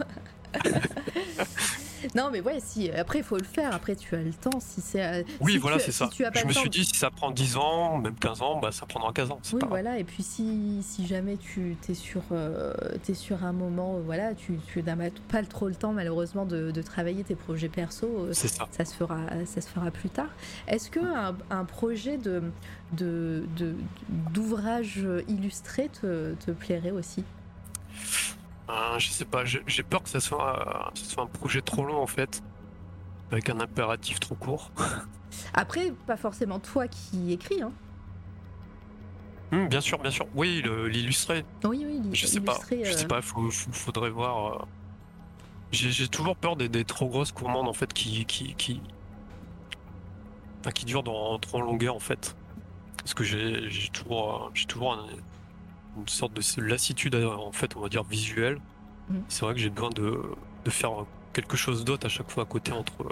Non, 2.16 2.30
mais 2.32 2.42
ouais, 2.42 2.60
si, 2.60 2.90
après, 2.92 3.20
il 3.20 3.24
faut 3.24 3.38
le 3.38 3.44
faire. 3.44 3.74
Après, 3.74 3.96
tu 3.96 4.16
as 4.16 4.22
le 4.22 4.32
temps. 4.34 4.60
Si 4.60 4.82
c'est. 4.82 5.04
euh, 5.04 5.24
Oui, 5.42 5.54
si 5.54 5.58
voilà, 5.58 5.80
c'est 5.80 5.92
si 5.92 5.98
ça. 5.98 6.10
Je 6.18 6.24
me 6.24 6.54
temps 6.54 6.60
suis 6.62 6.70
de- 6.70 6.74
dit, 6.74 6.86
si 6.86 6.96
ça 6.96 7.10
prend 7.12 7.32
10 7.32 7.58
ans, 7.58 7.98
même 7.98 8.16
15 8.16 8.42
ans, 8.42 8.60
bah, 8.60 8.72
ça 8.72 8.86
prendra 8.86 9.12
15 9.14 9.32
ans. 9.32 9.40
Oui, 9.46 9.60
pas 9.60 9.68
grave. 9.68 9.70
voilà, 9.70 10.00
et 10.00 10.04
puis 10.04 10.24
si, 10.24 10.80
si 10.82 11.06
jamais 11.08 11.38
tu 11.38 11.78
es 11.88 11.94
sur, 11.94 12.22
euh, 12.32 12.74
sur 13.14 13.44
un 13.44 13.54
moment, 13.54 13.96
euh, 13.98 14.02
voilà, 14.06 14.34
tu, 14.36 14.60
tu 14.68 14.82
n'as 14.84 14.96
pas 15.30 15.44
trop 15.44 15.68
le 15.68 15.76
temps 15.76 15.94
malheureusement 15.94 16.46
de, 16.46 16.72
de 16.72 16.82
travailler 16.82 17.24
tes 17.24 17.36
projets 17.36 17.70
perso, 17.70 18.08
euh, 18.08 18.30
C'est 18.34 18.48
ça. 18.48 18.68
ça 18.72 18.86
se 18.86 18.94
fera, 18.96 19.18
ça 19.46 19.62
se 19.62 19.68
fera 19.70 19.90
plus 19.92 20.10
tard. 20.10 20.30
Est-ce 20.68 20.90
que 20.90 21.00
un, 21.00 21.36
un 21.50 21.66
projet 21.66 22.18
de, 22.18 22.44
de, 22.94 23.46
de- 23.58 23.76
d'ouvrage 24.34 25.06
illustré 25.28 25.90
te, 25.90 26.34
te 26.36 26.52
plairait 26.52 26.92
aussi? 26.92 27.24
Euh, 28.70 29.00
je 29.00 29.10
sais 29.10 29.26
pas, 29.26 29.44
j'ai 29.46 29.84
peur 29.84 30.04
que 30.04 30.10
ça 30.10 30.20
soit, 30.20 30.60
euh, 30.68 30.90
ça 30.96 31.06
soit 31.06 31.24
un 31.24 31.28
projet 31.28 31.62
trop 31.62 31.84
long, 31.86 31.98
en 32.02 32.08
fait. 32.08 32.44
Avec 33.32 33.50
un 33.50 33.60
impératif 33.60 34.20
trop 34.20 34.36
court. 34.36 34.72
Après, 35.54 35.92
pas 36.08 36.18
forcément 36.18 36.60
toi 36.60 36.88
qui 36.88 37.32
écris, 37.34 37.62
hein. 37.62 37.72
Hum, 39.52 39.68
bien 39.68 39.82
sûr, 39.82 39.98
bien 40.00 40.12
sûr. 40.12 40.28
Oui, 40.36 40.64
l'illustrer. 40.90 41.44
Oui, 41.64 41.84
oui, 41.88 42.02
Je 42.14 42.28
sais 42.28 42.40
pas. 42.40 42.60
Je 42.70 42.76
euh, 42.76 42.92
sais 42.92 43.08
pas, 43.08 43.22
faut, 43.24 43.50
faut- 43.50 43.72
faudrait 43.72 44.12
voir. 44.12 44.62
euh. 44.62 44.66
J'ai 45.72 46.08
toujours 46.08 46.36
peur 46.36 46.56
des, 46.56 46.70
des 46.70 46.84
trop 46.86 47.08
grosses 47.08 47.32
commandes 47.32 47.68
en 47.68 47.74
fait 47.74 47.94
qui 47.94 48.26
qui 48.26 48.56
qui, 48.56 48.82
enfin, 50.62 50.72
qui 50.72 50.84
durent 50.86 51.04
dans 51.04 51.38
trop 51.38 51.62
longueur 51.62 51.96
en 51.96 52.00
fait. 52.00 52.36
Parce 52.98 53.14
que 53.14 53.24
j'ai 53.24 53.70
toujours 53.94 54.46
euh, 54.46 54.50
j'ai 54.56 54.66
toujours 54.66 54.94
un- 54.94 55.06
une 55.98 56.08
sorte 56.08 56.34
de 56.34 56.62
lassitude 56.64 57.16
en 57.16 57.52
fait 57.52 57.76
on 57.76 57.82
va 57.82 57.90
dire 57.90 58.04
visuelle. 58.04 58.60
Mhm. 59.10 59.24
C'est 59.28 59.42
vrai 59.46 59.54
que 59.54 59.60
j'ai 59.60 59.70
besoin 59.70 59.90
de, 59.90 60.22
de 60.66 60.70
faire 60.70 60.92
quelque 61.34 61.58
chose 61.58 61.84
d'autre 61.86 62.06
à 62.06 62.10
chaque 62.10 62.30
fois 62.32 62.44
à 62.44 62.46
côté 62.46 62.72
entre 62.72 63.10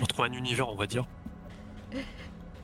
entre 0.00 0.24
un 0.24 0.32
univers 0.32 0.68
on 0.68 0.76
va 0.76 0.86
dire. 0.86 1.04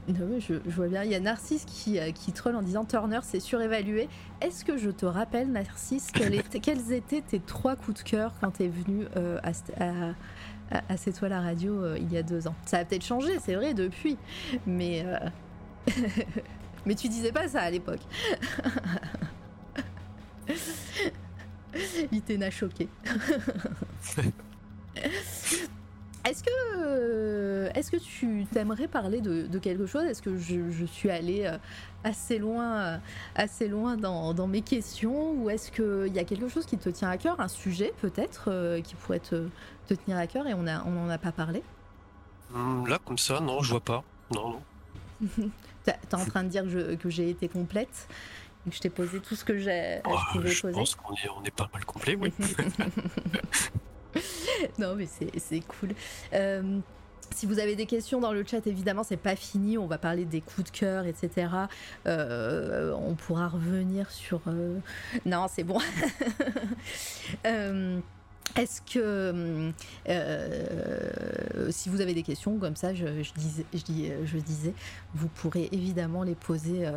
Non, 0.09 0.41
je, 0.41 0.55
je 0.65 0.71
vois 0.71 0.89
bien. 0.89 1.05
Il 1.05 1.11
y 1.11 1.15
a 1.15 1.21
Narcisse 1.21 1.67
qui, 1.67 1.99
euh, 1.99 2.13
qui 2.13 2.33
troll 2.33 2.57
en 2.57 2.63
disant 2.63 2.87
Turner, 2.87 3.19
c'est 3.23 3.41
surévalué. 3.41 4.09
Est-ce 4.41 4.65
que 4.65 4.79
je 4.79 4.89
te 4.89 5.05
rappelle, 5.05 5.53
Narcisse, 5.53 6.09
quel 6.15 6.33
était- 6.35 6.61
quels 6.63 6.93
étaient 6.95 7.21
tes 7.21 7.41
trois 7.41 7.77
coups 7.77 8.03
de 8.03 8.09
cœur 8.09 8.33
quand 8.41 8.53
t'es 8.53 8.69
venu 8.69 9.05
euh, 9.17 9.39
à, 9.43 9.51
à, 9.85 10.83
à 10.89 10.97
C'est 10.97 11.13
toi 11.13 11.29
la 11.29 11.43
radio 11.43 11.75
euh, 11.85 11.99
il 12.01 12.11
y 12.11 12.17
a 12.17 12.23
deux 12.23 12.49
ans? 12.49 12.55
Ça 12.65 12.79
a 12.79 12.85
peut-être 12.87 13.05
changé, 13.05 13.39
c'est 13.39 13.55
vrai, 13.55 13.75
depuis. 13.75 14.17
Mais. 14.67 15.05
euh, 15.05 15.19
mais 16.89 16.95
tu 16.95 17.09
disais 17.11 17.33
pas 17.33 17.47
ça 17.49 17.61
à 17.61 17.71
l'époque. 17.71 18.01
L'Itena 22.11 22.51
choqué. 22.51 22.89
Est-ce 26.25 26.43
que, 26.43 27.71
est-ce 27.75 27.91
que 27.91 27.97
tu 27.99 28.47
t'aimerais 28.51 28.89
parler 28.89 29.21
de, 29.21 29.47
de 29.47 29.59
quelque 29.59 29.87
chose? 29.87 30.05
Est-ce 30.05 30.23
que 30.23 30.37
je, 30.39 30.71
je 30.71 30.85
suis 30.87 31.11
allée 31.11 31.45
euh, 31.45 31.59
assez 32.05 32.39
loin, 32.39 32.77
euh, 32.77 32.99
assez 33.35 33.69
loin 33.69 33.97
dans, 33.97 34.33
dans 34.35 34.47
mes 34.47 34.63
questions? 34.63 35.33
Ou 35.33 35.51
est-ce 35.51 35.71
qu'il 35.71 36.15
y 36.15 36.19
a 36.19 36.25
quelque 36.25 36.49
chose 36.49 36.65
qui 36.67 36.79
te 36.79 36.89
tient 36.89 37.11
à 37.11 37.19
cœur 37.19 37.39
Un 37.41 37.49
sujet 37.49 37.93
peut-être 38.01 38.47
euh, 38.51 38.81
qui 38.81 38.95
pourrait 38.95 39.21
te, 39.21 39.49
te 39.87 39.95
tenir 39.95 40.17
à 40.19 40.27
cœur 40.27 40.47
et 40.47 40.55
on 40.55 40.63
n'en 40.63 40.85
on 40.87 41.09
a 41.11 41.19
pas 41.19 41.33
parlé? 41.33 41.63
Hum, 42.55 42.87
Là, 42.87 42.99
comme 43.05 43.19
ça, 43.19 43.41
non, 43.41 43.61
je 43.63 43.71
vois 43.71 43.81
pas. 43.81 44.03
Non, 44.35 44.61
non. 45.21 45.29
T'es 45.85 46.15
en 46.15 46.25
train 46.25 46.45
de 46.45 46.49
dire 46.49 46.65
que 46.99 47.11
j'ai 47.11 47.31
été 47.31 47.49
complète 47.49 48.09
et 48.67 48.71
que 48.71 48.77
je 48.77 48.81
t'ai 48.81 48.91
posé 48.91 49.21
tout 49.21 49.37
ce 49.37 49.45
que 49.45 49.59
j'ai, 49.59 50.01
Oh, 50.05 50.17
je 50.43 50.49
je 50.49 50.67
pense 50.69 50.95
qu'on 50.95 51.15
est, 51.15 51.29
on 51.41 51.45
est 51.45 51.55
pas 51.55 51.69
mal 51.73 51.85
complet, 51.85 52.17
oui. 52.21 52.33
non, 54.79 54.95
mais 54.97 55.07
c'est 55.07 55.31
c'est 55.39 55.61
cool. 55.61 55.91
Euh, 56.33 56.79
si 57.35 57.47
vous 57.47 57.59
avez 57.59 57.77
des 57.77 57.87
questions 57.87 58.21
dans 58.21 58.33
le 58.33 58.45
chat, 58.45 58.67
évidemment, 58.67 59.03
c'est 59.05 59.17
pas 59.19 59.37
fini. 59.37 59.77
On 59.79 59.87
va 59.87 59.99
parler 59.99 60.25
des 60.25 60.41
coups 60.41 60.71
de 60.73 60.77
cœur, 60.77 61.05
etc. 61.07 61.49
Euh, 62.07 62.93
on 62.95 63.15
pourra 63.15 63.49
revenir 63.49 64.11
sur. 64.11 64.41
euh, 64.47 64.79
Non, 65.27 65.47
c'est 65.49 65.65
bon. 65.65 65.79
Euh, 68.57 68.63
Est-ce 68.63 68.81
que 68.83 69.73
euh, 70.09 71.71
si 71.71 71.89
vous 71.89 72.01
avez 72.01 72.15
des 72.15 72.23
questions 72.23 72.59
comme 72.59 72.77
ça, 72.77 72.95
je, 72.95 73.23
je 73.23 73.33
disais, 74.39 74.75
vous 75.15 75.29
pourrez 75.29 75.69
évidemment 75.73 76.23
les 76.23 76.35
poser 76.35 76.87
euh, 76.87 76.93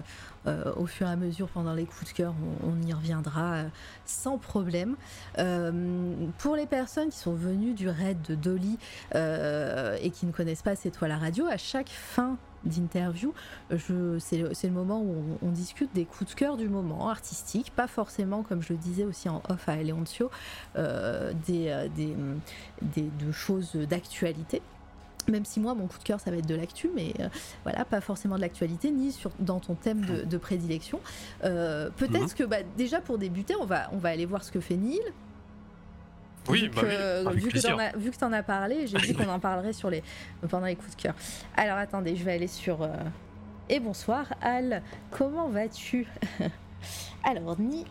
euh, 0.48 0.74
au 0.76 0.86
fur 0.86 1.08
et 1.08 1.12
à 1.12 1.16
mesure 1.16 1.48
pendant 1.50 1.74
les 1.74 1.86
coups 1.86 2.12
de 2.12 2.18
cœur. 2.18 2.34
On, 2.64 2.82
y 2.86 2.94
reviendra 2.94 3.54
euh, 3.54 3.64
sans 4.06 4.38
problème. 4.38 4.96
Euh, 5.38 6.14
pour 6.40 6.56
les 6.56 6.66
personnes 6.66 7.10
qui 7.10 7.18
sont 7.18 7.34
venues 7.34 7.74
du 7.74 7.90
raid 7.90 8.22
de 8.28 8.36
Dolly 8.36 8.78
euh, 9.16 9.98
et 10.02 10.10
qui 10.10 10.26
ne 10.26 10.32
connaissent 10.32 10.64
pas 10.64 10.76
C'est 10.76 10.92
toi 10.92 11.08
la 11.08 11.18
radio, 11.18 11.46
à 11.46 11.58
chaque 11.58 11.90
fin 11.90 12.38
d'interview, 12.66 13.34
je- 13.72 14.18
c'est 14.20 14.38
le, 14.38 14.54
c'est 14.54 14.68
le 14.68 14.74
moment 14.74 15.02
où 15.02 15.38
on, 15.42 15.48
on 15.48 15.52
discute 15.52 15.90
des 15.94 16.06
coups 16.06 16.30
de 16.32 16.36
cœur 16.36 16.58
du 16.58 16.70
moment 16.70 17.10
artistique, 17.10 17.72
pas 17.76 17.88
forcément, 17.88 18.44
comme 18.44 18.62
je 18.62 18.74
le 18.74 18.80
disais 18.80 19.04
aussi 19.04 19.30
en 19.30 19.42
off 19.50 19.68
à 19.68 19.78
Eleoncio, 19.78 20.30
euh, 20.78 21.34
des, 21.48 21.70
euh, 21.70 21.88
des, 21.96 22.16
des- 22.82 23.10
de 23.26 23.32
choses 23.32 23.74
d'actualité. 23.76 24.62
Même 25.28 25.46
si 25.46 25.60
moi, 25.60 25.76
mon 25.76 25.86
coup 25.86 26.00
de 26.00 26.04
cœur, 26.04 26.20
ça 26.20 26.32
va 26.32 26.38
être 26.38 26.48
de 26.48 26.56
l'actu, 26.56 26.90
mais 26.96 27.14
euh, 27.20 27.30
voilà, 27.64 27.86
pas 27.86 28.02
forcément 28.02 28.36
de 28.38 28.42
l'actualité, 28.42 28.92
ni 28.92 29.12
sur, 29.12 29.32
dans 29.40 29.60
ton 29.60 29.76
thème 29.76 30.04
de, 30.04 30.24
de 30.24 30.38
prédilection. 30.38 31.00
Euh, 31.44 31.90
Peut-être 31.96 32.22
Mhm. 32.24 32.34
que 32.34 32.44
bah, 32.44 32.58
déjà 32.76 33.02
pour 33.02 33.20
débuter, 33.20 33.56
on 33.62 33.66
va, 33.66 33.90
on 33.94 33.98
va 33.98 34.10
aller 34.10 34.26
voir 34.26 34.44
ce 34.44 34.52
que 34.52 34.60
fait 34.60 34.78
Neil. 34.78 35.00
Oui, 36.50 36.70
bah 36.70 36.82
oui, 36.84 36.96
avec 37.28 37.36
vu 37.36 37.44
que 37.46 37.50
plaisir. 37.52 37.72
t'en 37.72 37.80
as, 37.80 37.96
vu 37.96 38.12
que 38.12 38.18
t'en 38.18 38.32
as 38.34 38.44
parlé, 38.44 38.88
j'ai 38.88 38.98
dit 38.98 39.14
qu'on 39.14 39.30
en 39.30 39.40
parlerait 39.40 39.74
sur 39.74 39.90
les, 39.90 40.04
pendant 40.50 40.66
les 40.66 40.76
coups 40.76 40.96
de 40.96 41.02
cœur. 41.02 41.14
Alors 41.56 41.78
attendez, 41.78 42.16
je 42.16 42.24
vais 42.24 42.34
aller 42.34 42.48
sur. 42.48 42.82
euh, 42.82 42.90
Et 43.70 43.80
bonsoir, 43.80 44.26
Al, 44.42 44.82
comment 45.12 45.48
vas-tu? 45.50 46.08
Alors, 47.24 47.60
Ni, 47.60 47.86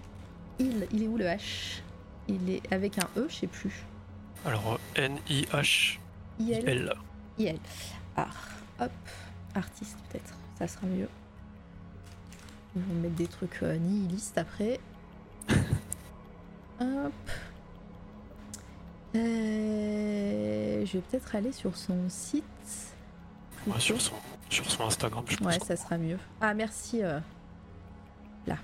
il, 0.59 0.87
il 0.93 1.05
est 1.05 1.07
où 1.09 1.17
le 1.17 1.27
H? 1.27 1.81
Il 2.29 2.51
est 2.51 2.73
avec 2.73 2.99
un 2.99 3.07
E, 3.17 3.27
je 3.29 3.35
sais 3.37 3.47
plus. 3.47 3.85
Alors, 4.45 4.79
N-I-H-I-L. 4.97 6.65
IL, 6.69 6.93
IL. 7.39 7.59
Art, 8.17 8.49
hop, 8.81 8.91
artiste 9.55 9.97
peut-être, 10.11 10.35
ça 10.59 10.67
sera 10.67 10.87
mieux. 10.87 11.09
Ils 12.75 12.83
vont 12.83 12.95
mettre 13.01 13.15
des 13.15 13.27
trucs 13.29 13.63
euh, 13.63 13.77
nihilistes 13.77 14.37
après. 14.39 14.81
Hop. 16.81 17.13
Euh, 19.17 20.85
je 20.87 20.93
vais 20.93 21.01
peut-être 21.03 21.35
aller 21.35 21.53
sur 21.53 21.77
son 21.77 22.09
site. 22.09 22.45
Ouais, 23.67 23.79
sur, 23.81 24.01
son, 24.01 24.15
sur 24.49 24.71
son 24.71 24.85
Instagram, 24.85 25.25
je 25.29 25.37
pense. 25.37 25.47
Ouais, 25.47 25.59
ça 25.61 25.77
sera 25.77 25.99
mieux. 25.99 26.19
Ah, 26.41 26.55
merci. 26.55 27.03
euh, 27.03 27.21
Là. 28.47 28.57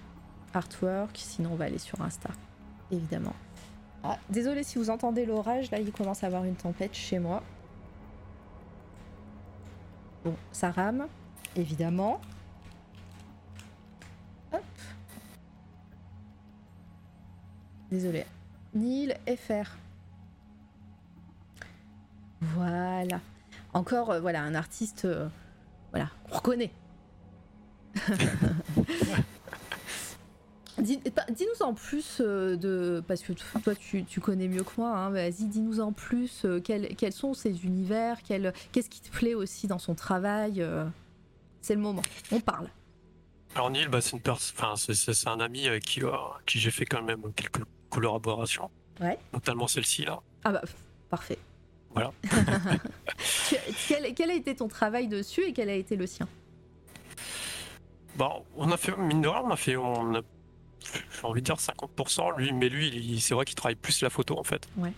Artwork. 0.55 1.17
Sinon, 1.17 1.51
on 1.53 1.57
va 1.57 1.67
aller 1.67 1.79
sur 1.79 2.01
Insta. 2.01 2.31
Évidemment. 2.91 3.35
Ah, 4.05 4.19
désolé 4.31 4.63
si 4.63 4.79
vous 4.79 4.89
entendez 4.91 5.27
l'orage. 5.27 5.71
Là, 5.71 5.79
il 5.81 5.91
commence 5.93 6.23
à 6.23 6.29
avoir 6.29 6.45
une 6.45 6.55
tempête 6.55 6.95
chez 6.95 7.19
moi. 7.19 7.43
Bon, 10.25 10.35
ça 10.53 10.71
rame. 10.71 11.07
Évidemment. 11.57 12.21
Hop. 14.53 14.63
Désolé. 17.91 18.25
Nil 18.75 19.17
FR. 19.27 19.77
Voilà. 22.41 23.21
Encore, 23.73 24.11
euh, 24.11 24.21
voilà, 24.21 24.43
un 24.43 24.55
artiste. 24.55 25.05
euh, 25.05 25.29
voilà, 25.93 26.11
on 26.31 26.37
reconnaît. 26.37 26.71
Dis-nous 30.79 31.63
en 31.63 31.73
plus 31.73 32.19
euh, 32.21 32.57
de. 32.57 33.03
Parce 33.09 33.23
que 33.23 33.33
toi, 33.33 33.75
tu, 33.75 34.05
tu 34.05 34.21
connais 34.21 34.47
mieux 34.47 34.63
que 34.63 34.73
moi, 34.77 34.91
hein, 34.91 35.09
vas-y, 35.11 35.47
dis-nous 35.47 35.81
en 35.81 35.93
plus 35.93 36.45
euh, 36.45 36.61
quels, 36.61 36.95
quels 36.97 37.15
sont 37.15 37.33
ses 37.33 37.65
univers, 37.65 38.23
qu'est-ce 38.23 38.91
qui 38.91 39.01
te 39.01 39.11
plaît 39.11 39.35
aussi 39.35 39.67
dans 39.69 39.79
son 39.79 39.95
travail. 39.95 40.61
euh, 40.61 40.85
c'est 41.63 41.75
le 41.75 41.81
moment, 41.81 42.03
on 42.31 42.41
parle. 42.41 42.69
Alors, 43.55 43.71
Neil, 43.71 43.89
bah, 43.89 44.01
c'est 44.03 45.29
un 45.29 45.41
ami 45.41 45.67
avec 45.67 45.83
qui, 45.85 46.05
euh, 46.05 46.11
qui 46.45 46.59
j'ai 46.61 46.71
fait 46.71 46.85
quand 46.85 47.03
même 47.03 47.33
quelques 47.35 47.63
collaborations. 47.89 48.71
Ouais. 49.01 49.19
Notamment 49.33 49.67
celle-ci, 49.67 50.05
là. 50.05 50.21
Ah 50.45 50.53
bah, 50.53 50.63
parfait. 51.09 51.39
Voilà. 51.97 52.13
Quel, 53.89 54.15
quel 54.15 54.31
a 54.31 54.35
été 54.35 54.55
ton 54.55 54.69
travail 54.69 55.09
dessus 55.09 55.43
et 55.45 55.53
quel 55.53 55.71
a 55.71 55.75
été 55.75 55.97
le 55.97 56.07
sien? 56.07 56.29
Bon, 58.17 58.45
on 58.57 58.71
a 58.71 58.77
fait, 58.77 58.95
mine 58.97 59.23
de 59.23 59.29
rien, 59.29 59.43
on 59.45 59.51
a 59.51 59.57
fait, 59.57 59.77
on 59.77 60.15
a, 60.15 60.21
j'ai 60.83 61.25
envie 61.27 61.41
de 61.41 61.47
dire 61.47 61.57
50%, 61.57 62.37
lui, 62.37 62.53
mais 62.53 62.69
lui, 62.69 62.89
il- 62.89 63.21
c'est 63.21 63.35
vrai 63.35 63.45
qu'il 63.45 63.55
travaille 63.55 63.77
plus 63.77 64.03
la 64.03 64.11
photo, 64.11 64.39
en 64.39 64.43
fait. 64.45 64.69
Ouais. 64.77 64.93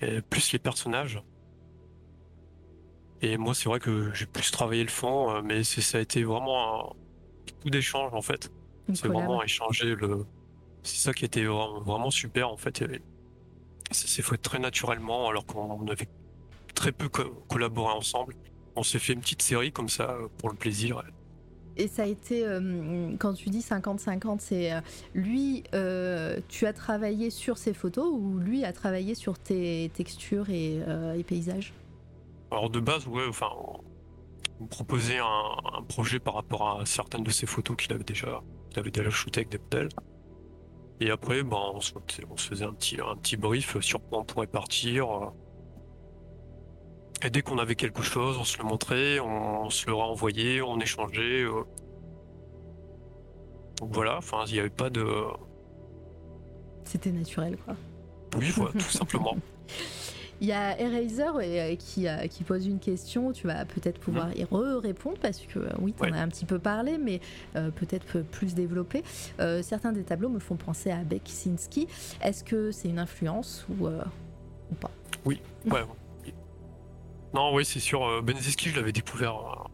Et 0.00 0.20
plus 0.22 0.52
les 0.52 0.58
personnages. 0.58 1.20
Et 3.22 3.36
moi, 3.38 3.54
c'est 3.54 3.68
vrai 3.68 3.80
que 3.80 4.12
j'ai 4.14 4.26
plus 4.26 4.50
travaillé 4.50 4.82
le 4.82 4.90
fond, 4.90 5.30
euh, 5.30 5.42
mais 5.42 5.62
c'est, 5.64 5.80
ça 5.80 5.98
a 5.98 6.00
été 6.00 6.24
vraiment 6.24 6.90
un 6.90 6.92
coup 7.62 7.70
d'échange, 7.70 8.12
en 8.12 8.22
fait. 8.22 8.50
C'est 8.92 9.08
vraiment 9.08 9.42
échanger 9.42 9.94
le. 9.94 10.26
C'est 10.82 10.98
ça 10.98 11.12
qui 11.14 11.24
était 11.24 11.44
vraiment, 11.44 11.80
vraiment 11.80 12.10
super 12.10 12.50
en 12.50 12.56
fait. 12.58 12.84
S'est 13.90 14.20
fait 14.22 14.36
très 14.36 14.58
naturellement 14.58 15.28
alors 15.30 15.46
qu'on 15.46 15.86
avait 15.88 16.08
très 16.74 16.92
peu 16.92 17.08
co- 17.08 17.44
collaboré 17.48 17.92
ensemble. 17.94 18.34
On 18.76 18.82
s'est 18.82 18.98
fait 18.98 19.12
une 19.12 19.20
petite 19.20 19.42
série 19.42 19.72
comme 19.72 19.88
ça 19.88 20.10
euh, 20.10 20.28
pour 20.38 20.50
le 20.50 20.56
plaisir. 20.56 21.02
Et 21.76 21.88
ça 21.88 22.04
a 22.04 22.06
été, 22.06 22.46
euh, 22.46 23.16
quand 23.18 23.34
tu 23.34 23.50
dis 23.50 23.60
50-50, 23.60 24.38
c'est 24.40 24.72
euh, 24.72 24.80
lui, 25.14 25.64
euh, 25.74 26.38
tu 26.48 26.66
as 26.66 26.72
travaillé 26.72 27.30
sur 27.30 27.58
ses 27.58 27.74
photos 27.74 28.06
ou 28.12 28.38
lui 28.38 28.64
a 28.64 28.72
travaillé 28.72 29.14
sur 29.14 29.38
tes 29.38 29.90
textures 29.94 30.50
et, 30.50 30.80
et 31.16 31.24
paysages? 31.24 31.72
Alors 32.52 32.70
de 32.70 32.78
base, 32.78 33.06
ouais, 33.08 33.26
enfin, 33.28 33.48
on 34.60 34.64
me 34.64 34.68
proposait 34.68 35.18
un, 35.18 35.78
un 35.78 35.82
projet 35.82 36.20
par 36.20 36.34
rapport 36.34 36.80
à 36.80 36.86
certaines 36.86 37.24
de 37.24 37.30
ses 37.30 37.46
photos 37.46 37.76
qu'il 37.76 37.92
avait 37.92 38.04
déjà, 38.04 38.42
qu'il 38.70 38.78
avait 38.78 38.92
déjà 38.92 39.10
shooté 39.10 39.40
avec 39.40 39.48
des 39.50 39.58
modèles. 39.58 39.88
Et 41.00 41.10
après, 41.10 41.42
ben, 41.42 41.58
on, 41.74 41.80
se, 41.80 41.92
on 42.30 42.36
se 42.36 42.48
faisait 42.48 42.64
un 42.64 42.72
petit, 42.72 42.98
un 43.00 43.16
petit 43.16 43.36
brief 43.36 43.78
sur 43.80 44.00
quoi 44.08 44.20
on 44.20 44.24
pourrait 44.24 44.46
partir. 44.46 45.32
Et 47.24 47.30
dès 47.30 47.40
qu'on 47.42 47.58
avait 47.58 47.74
quelque 47.74 48.02
chose, 48.02 48.36
on 48.38 48.44
se 48.44 48.58
le 48.58 48.64
montrait, 48.64 49.18
on, 49.18 49.70
se 49.70 49.86
le 49.86 49.94
renvoyait, 49.94 50.60
on 50.60 50.78
échangeait. 50.78 51.42
euh. 51.42 51.62
Donc 53.78 53.92
voilà, 53.92 54.18
enfin, 54.18 54.44
il 54.46 54.52
n'y 54.52 54.58
avait 54.60 54.68
pas 54.70 54.90
de. 54.90 55.04
C'était 56.84 57.10
naturel, 57.12 57.56
quoi. 57.64 57.74
Oui, 58.36 58.50
voilà, 58.54 58.72
tout 58.72 58.80
simplement. 58.80 59.36
Il 60.40 60.48
y 60.48 60.52
a 60.52 60.78
Eraser 60.78 61.30
euh, 61.36 61.76
qui, 61.76 62.06
qui 62.28 62.42
pose 62.44 62.66
une 62.66 62.80
question, 62.80 63.30
tu 63.32 63.46
vas 63.46 63.64
peut-être 63.64 63.98
pouvoir 64.00 64.36
y 64.36 64.42
re-répondre 64.44 65.16
parce 65.22 65.38
que 65.38 65.60
euh, 65.60 65.68
oui, 65.78 65.94
tu 65.96 66.02
en 66.02 66.10
Ouais. 66.10 66.18
as 66.18 66.20
un 66.20 66.28
petit 66.28 66.44
peu 66.44 66.58
parlé, 66.58 66.98
mais 66.98 67.20
euh, 67.54 67.70
peut-être 67.70 68.04
peu 68.04 68.24
plus 68.24 68.52
développé. 68.52 69.04
Euh, 69.40 69.62
certains 69.62 69.92
des 69.92 70.02
tableaux 70.02 70.28
me 70.28 70.40
font 70.40 70.56
penser 70.56 70.90
à 70.90 70.98
Beksinski. 71.04 71.86
Est-ce 72.20 72.42
que 72.42 72.72
c'est 72.72 72.88
une 72.88 72.98
influence 72.98 73.64
ou, 73.70 73.86
euh, 73.86 74.02
ou 74.72 74.74
pas? 74.74 74.90
Ouais, 75.24 75.38
oui. 75.66 75.80
Non, 77.34 77.52
oui, 77.52 77.64
c'est 77.64 77.80
sûr. 77.80 78.04
euh, 78.06 78.22
Benzeski, 78.22 78.70
je 78.70 78.76
l'avais 78.76 78.92
découvert 78.92 79.36
euh, 79.36 79.68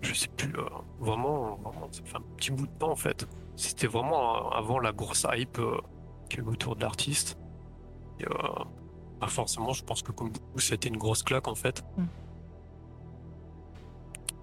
je 0.00 0.14
sais 0.14 0.28
plus, 0.28 0.52
euh, 0.56 0.64
vraiment, 0.98 1.56
vraiment, 1.56 1.88
ça 1.92 2.02
fait 2.02 2.16
un 2.16 2.22
petit 2.36 2.50
bout 2.50 2.66
de 2.66 2.72
temps 2.78 2.90
en 2.90 2.96
fait. 2.96 3.26
C'était 3.54 3.86
vraiment 3.86 4.50
avant 4.50 4.78
la 4.78 4.92
grosse 4.92 5.26
hype 5.30 5.60
qu'il 6.28 6.40
y 6.40 6.42
a 6.42 6.44
eu 6.44 6.48
autour 6.48 6.76
de 6.76 6.82
l'artiste. 6.82 7.38
Et, 8.20 8.24
bah, 9.20 9.26
forcément, 9.26 9.72
je 9.72 9.82
pense 9.84 10.02
que 10.02 10.12
comme 10.12 10.30
beaucoup, 10.30 10.58
ça 10.58 10.72
a 10.72 10.74
été 10.76 10.88
une 10.88 10.96
grosse 10.96 11.22
claque 11.22 11.48
en 11.48 11.54
fait. 11.54 11.84
Mm. 11.96 12.04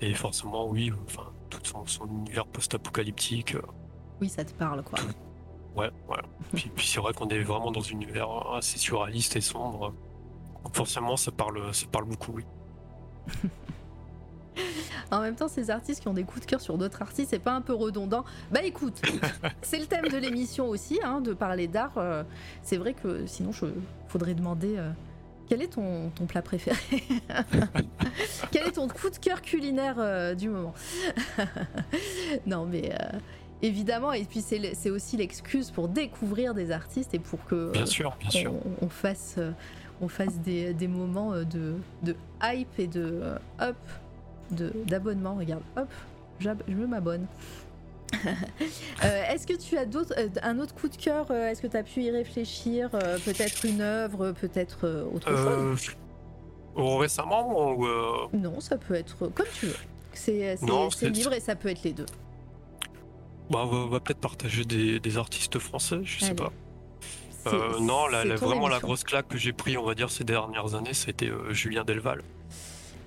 Et 0.01 0.13
forcément, 0.13 0.67
oui, 0.67 0.91
enfin, 1.05 1.31
tout 1.49 1.59
son, 1.63 1.85
son 1.85 2.07
univers 2.07 2.45
post-apocalyptique. 2.47 3.55
Oui, 4.19 4.29
ça 4.29 4.43
te 4.43 4.53
parle, 4.53 4.83
quoi. 4.83 4.99
Ouais, 5.75 5.89
ouais. 6.07 6.17
Puis, 6.53 6.69
puis 6.75 6.85
c'est 6.85 6.99
vrai 6.99 7.13
qu'on 7.13 7.27
est 7.29 7.41
vraiment 7.41 7.71
dans 7.71 7.81
un 7.81 7.89
univers 7.89 8.29
assez 8.53 8.77
surréaliste 8.77 9.35
et 9.37 9.41
sombre. 9.41 9.93
Forcément, 10.71 11.17
ça 11.17 11.31
parle, 11.31 11.73
ça 11.73 11.85
parle 11.91 12.05
beaucoup, 12.05 12.31
oui. 12.33 12.45
En 15.11 15.21
même 15.21 15.35
temps, 15.35 15.47
ces 15.47 15.69
artistes 15.69 16.01
qui 16.01 16.07
ont 16.07 16.13
des 16.13 16.23
coups 16.23 16.41
de 16.41 16.45
cœur 16.49 16.61
sur 16.61 16.77
d'autres 16.77 17.01
artistes, 17.01 17.29
c'est 17.31 17.39
pas 17.39 17.53
un 17.53 17.61
peu 17.61 17.73
redondant 17.73 18.23
Bah 18.51 18.63
écoute, 18.63 18.99
c'est 19.61 19.77
le 19.79 19.85
thème 19.85 20.07
de 20.07 20.17
l'émission 20.17 20.67
aussi, 20.69 20.99
hein, 21.03 21.21
de 21.21 21.33
parler 21.33 21.67
d'art. 21.67 21.97
euh, 21.97 22.23
c'est 22.63 22.77
vrai 22.77 22.93
que 22.93 23.25
sinon, 23.27 23.51
je 23.51 23.65
faudrait 24.07 24.33
demander 24.33 24.75
euh, 24.77 24.89
quel 25.47 25.61
est 25.61 25.67
ton, 25.73 26.09
ton 26.15 26.25
plat 26.25 26.41
préféré 26.41 27.03
Quel 28.51 28.67
est 28.67 28.71
ton 28.71 28.87
coup 28.87 29.09
de 29.11 29.17
cœur 29.17 29.41
culinaire 29.41 29.95
euh, 29.99 30.33
du 30.33 30.49
moment 30.49 30.73
Non, 32.47 32.65
mais 32.65 32.91
évidemment, 33.61 34.13
et 34.13 34.23
puis 34.23 34.41
c'est 34.41 34.89
aussi 34.89 35.17
l'excuse 35.17 35.69
pour 35.69 35.89
découvrir 35.89 36.53
des 36.55 36.71
artistes 36.71 37.13
et 37.13 37.19
pour 37.19 37.43
que 37.45 37.71
Bien 37.71 37.85
sûr, 37.85 38.15
bien 38.19 38.29
sûr. 38.31 38.53
on, 38.81 38.89
fasse, 38.89 39.37
on 40.01 40.07
fasse 40.07 40.37
des, 40.39 40.73
des 40.73 40.87
moments 40.87 41.33
euh, 41.33 41.43
de, 41.43 41.75
de 42.03 42.15
hype 42.43 42.79
et 42.79 42.87
de 42.87 43.01
euh, 43.23 43.37
hop, 43.61 43.75
de- 44.51 44.73
d'abonnement. 44.87 45.35
Regarde, 45.35 45.63
hop, 45.77 45.87
j'ab- 46.39 46.63
je 46.67 46.73
m'abonne. 46.73 47.25
Euh, 49.03 49.23
Est-ce 49.31 49.45
que 49.47 49.53
tu 49.57 49.75
as 49.77 49.85
d'autres, 49.85 50.13
euh, 50.17 50.27
un 50.43 50.59
autre 50.59 50.73
coup 50.75 50.87
de 50.87 50.95
cœur 50.95 51.25
euh, 51.31 51.47
Est-ce 51.49 51.61
que 51.61 51.67
tu 51.67 51.75
as 51.75 51.83
pu 51.83 52.03
y 52.03 52.11
réfléchir 52.11 52.89
euh, 52.93 53.17
Peut-être 53.25 53.65
une 53.65 53.81
œuvre, 53.81 54.31
peut-être 54.33 54.85
euh, 54.85 55.05
autre 55.13 55.29
chose? 55.35 55.47
Euh, 55.47 55.75
oh, 56.75 56.97
récemment 56.97 57.73
ou 57.75 57.85
euh, 57.87 58.27
Non, 58.33 58.59
ça 58.59 58.77
peut 58.77 58.93
être 58.93 59.17
comme 59.27 59.47
tu 59.59 59.65
veux. 59.65 59.75
C'est 60.13 60.55
c'est- 60.57 60.65
Non, 60.65 60.89
c'est 60.91 61.07
c'est- 61.07 61.09
libre 61.09 61.33
et 61.33 61.39
ça 61.39 61.55
peut 61.55 61.69
être 61.69 61.83
les 61.83 61.91
deux. 61.93 62.05
bah, 63.49 63.61
on 63.63 63.65
va, 63.65 63.77
on 63.77 63.87
va 63.87 63.99
peut-être 63.99 64.19
partager 64.21 64.63
des, 64.63 64.99
des 64.99 65.17
artistes 65.17 65.57
français, 65.59 65.99
je 66.03 66.19
sais 66.19 66.25
Allez. 66.27 66.35
pas. 66.35 66.51
Euh, 67.47 67.79
non, 67.79 68.07
la, 68.07 68.23
la- 68.23 68.35
vraiment 68.35 68.67
la 68.67 68.79
grosse 68.79 69.03
claque 69.03 69.27
que 69.27 69.37
j'ai 69.37 69.53
pris, 69.53 69.77
on 69.77 69.83
va 69.83 69.95
dire, 69.95 70.09
ces 70.09 70.23
dernières 70.23 70.75
années, 70.75 70.93
c'était 70.93 71.29
euh, 71.29 71.53
Julien 71.53 71.83
Delval. 71.83 72.21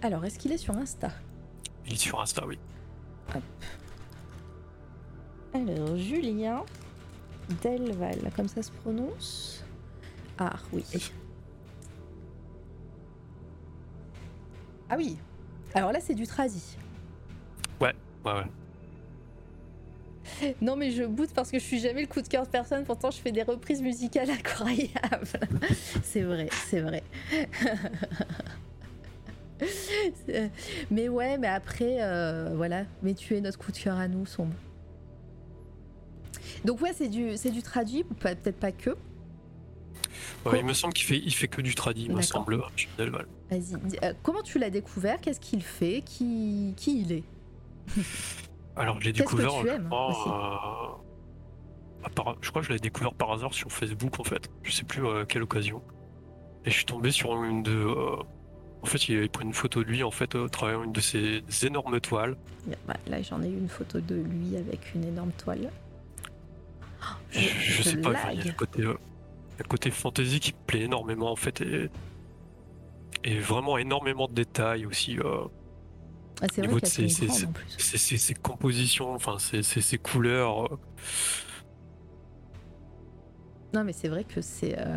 Alors, 0.03 0.25
est-ce 0.25 0.39
qu'il 0.39 0.53
est 0.53 0.59
sur 0.59 0.75
Insta? 0.77 1.11
Il 1.87 1.95
est 1.95 1.97
sur 1.97 2.21
Insta, 2.21 2.45
oui. 2.47 2.59
Alors, 5.55 5.97
Julien 5.97 6.63
Delval, 7.63 8.31
comme 8.37 8.49
ça 8.49 8.63
se 8.63 8.71
prononce? 8.71 9.65
Ah 10.39 10.53
oui. 10.73 10.85
Ah 14.91 14.97
oui. 14.99 15.17
Alors 15.75 15.93
là, 15.93 16.01
c'est 16.01 16.15
du 16.15 16.27
tradi. 16.27 16.77
Ouais, 17.81 17.95
ouais. 18.25 18.33
Non, 20.61 20.77
mais 20.77 20.91
je 20.91 21.05
boute 21.05 21.31
parce 21.35 21.51
que 21.51 21.59
je 21.59 21.65
suis 21.65 21.81
jamais 21.81 22.01
le 22.03 22.07
coup 22.07 22.21
de 22.21 22.29
cœur 22.29 22.45
de 22.45 22.51
personne. 22.51 22.85
Pourtant, 22.85 23.11
je 23.11 23.19
fais 23.19 23.33
des 23.33 23.43
reprises 23.43 23.81
musicales 23.83 24.31
incroyables. 24.31 25.27
c'est 26.03 26.23
vrai, 26.23 26.49
c'est 26.69 26.81
vrai. 26.81 27.03
Mais 30.91 31.09
ouais, 31.09 31.39
mais 31.39 31.47
après, 31.49 31.97
euh, 32.01 32.53
voilà. 32.55 32.85
Mais 33.03 33.15
tu 33.15 33.35
es 33.35 33.41
notre 33.41 33.59
coup 33.59 33.73
de 33.73 33.79
cœur 33.79 33.97
à 33.97 34.07
nous, 34.07 34.27
sombre. 34.27 34.53
Donc 36.65 36.81
ouais, 36.83 36.93
c'est 36.93 37.09
du, 37.09 37.37
c'est 37.37 37.51
du 37.51 37.63
traduit, 37.63 38.05
peut-être 38.05 38.59
pas 38.59 38.73
que. 38.73 38.91
Ouais, 40.45 40.61
il 40.61 40.65
me 40.67 40.75
semble 40.75 40.93
qu'il 40.95 41.07
fait, 41.07 41.19
il 41.25 41.35
fait 41.35 41.49
que 41.49 41.61
du 41.61 41.75
tradi, 41.75 42.05
il 42.05 42.15
me 42.15 42.23
semble. 42.23 42.61
Vas-y. 43.51 43.75
euh, 44.05 44.13
comment 44.23 44.43
tu 44.43 44.59
l'as 44.59 44.71
découvert? 44.71 45.21
Qu'est-ce 45.21 45.41
qu'il 45.41 45.63
fait? 45.63 46.03
Qui, 46.05 46.75
qui 46.77 47.01
il 47.01 47.13
est? 47.13 47.25
Alors, 48.77 49.01
je 49.01 49.07
l'ai 49.07 49.13
Qu'est-ce 49.13 49.25
que 49.31 49.37
découvert, 49.37 49.63
tu 49.63 49.69
aimes 49.69 49.89
euh, 49.93 49.97
à 52.05 52.09
par- 52.15 52.37
je 52.41 52.51
crois 52.51 52.63
que 52.63 52.69
je 52.69 52.73
l'ai 52.73 52.79
découvert 52.79 53.15
par 53.15 53.33
hasard 53.33 53.55
sur 53.55 53.71
Facebook, 53.73 54.21
en 54.21 54.25
fait. 54.25 54.51
Je 54.63 54.71
sais 54.73 54.85
plus 54.85 55.07
à 55.09 55.25
quelle 55.27 55.43
occasion. 55.43 55.83
Et 56.65 56.71
je 56.71 56.77
suis 56.77 56.85
tombé 56.85 57.11
sur 57.11 57.43
une 57.43 57.63
de... 57.63 57.73
euh, 57.73 58.17
En 58.83 58.87
fait, 58.87 59.09
il 59.09 59.17
avait 59.17 59.29
pris 59.29 59.45
une 59.45 59.55
photo 59.55 59.83
de 59.83 59.89
lui, 59.89 60.03
en 60.03 60.11
fait, 60.11 60.35
euh, 60.35 60.49
travaillant 60.49 60.85
une 60.85 60.93
de 60.93 61.01
ces 61.01 61.43
énormes 61.65 62.01
toiles. 62.01 62.37
Bah, 62.87 62.95
Là, 63.09 63.23
j'en 63.23 63.43
ai 63.43 63.49
eu 63.49 63.57
une 63.59 63.69
photo 63.69 64.01
de 64.01 64.15
lui 64.17 64.57
avec 64.57 64.95
une 64.95 65.05
énorme 65.05 65.33
toile. 65.33 65.71
Oh, 67.03 67.05
Je, 67.31 67.41
je 67.41 67.83
sais 67.83 67.97
pas, 67.99 68.13
il 68.33 68.39
y 68.39 68.43
a 68.43 68.45
le 68.45 68.53
côté, 68.53 68.83
euh, 68.83 68.95
le 69.59 69.65
côté 69.65 69.91
fantasy 69.91 70.41
qui 70.41 70.53
me 70.53 70.59
plaît 70.67 70.81
énormément, 70.83 71.31
en 71.33 71.37
fait, 71.37 71.61
et, 71.63 71.89
et 73.25 73.39
vraiment 73.39 73.79
énormément 73.79 74.29
de 74.29 74.35
détails 74.35 74.87
aussi. 74.87 75.19
euh, 75.19 75.45
Ah, 76.43 76.47
c'est 76.53 76.67
vrai 76.67 76.81
ses- 76.85 77.09
ses- 77.09 77.29
ses, 77.99 78.17
ses- 78.19 78.35
compositions, 78.35 79.13
enfin, 79.15 79.37
ses, 79.39 79.99
couleurs. 79.99 80.65
euh, 80.73 80.77
Non, 83.75 83.85
mais 83.85 83.93
c'est 83.93 84.09
vrai 84.09 84.25
que 84.25 84.41
c'est 84.41 84.79
euh, 84.79 84.97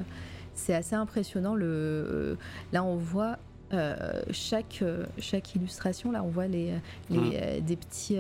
c'est 0.54 0.74
assez 0.74 0.96
impressionnant. 0.96 1.56
Le, 1.56 1.66
euh, 1.66 2.36
là, 2.74 2.84
on 2.84 2.96
voit 2.98 3.38
euh, 3.72 4.22
chaque, 4.32 4.84
chaque 5.18 5.56
illustration, 5.56 6.12
là, 6.12 6.24
on 6.24 6.30
voit 6.30 6.48
les, 6.48 6.74
les, 7.10 7.18
Mm. 7.20 7.32
euh, 7.36 7.60
des, 7.62 7.76
petits, 7.76 8.18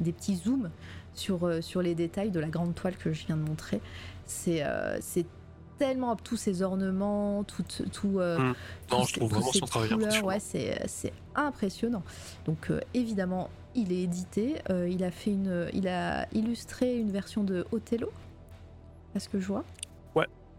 des 0.00 0.12
petits 0.12 0.36
zooms 0.36 0.70
sur, 1.14 1.62
sur 1.62 1.82
les 1.82 1.94
détails 1.94 2.30
de 2.30 2.40
la 2.40 2.48
grande 2.48 2.74
toile 2.74 2.96
que 2.96 3.12
je 3.12 3.26
viens 3.26 3.36
de 3.36 3.42
montrer. 3.42 3.80
C'est 4.26 4.62
tellement 5.78 6.14
tous 6.16 6.36
ces 6.36 6.62
ornements, 6.62 7.44
tout. 7.44 7.62
tout 7.92 8.18
euh, 8.18 8.38
Mm. 8.38 8.54
Non, 8.90 9.02
je 9.02 9.06
ces- 9.06 9.20
trouve 9.20 9.30
vraiment 9.30 9.52
son 9.52 9.66
travail 9.66 9.94
ouais, 10.24 10.40
c'est 10.40 10.82
c'est 10.86 11.12
impressionnant. 11.34 12.02
Donc 12.46 12.70
euh, 12.70 12.80
évidemment, 12.94 13.48
il 13.74 13.92
est 13.92 14.02
édité. 14.02 14.56
euh, 14.70 14.88
il 14.88 15.02
a 15.04 15.10
fait 15.10 15.30
une, 15.30 15.68
il 15.72 15.88
a 15.88 16.26
illustré 16.32 16.96
une 16.98 17.10
version 17.10 17.44
de 17.44 17.66
Othello, 17.72 18.10
à 19.14 19.20
ce 19.20 19.28
que 19.28 19.38
je 19.40 19.46
vois. 19.46 19.64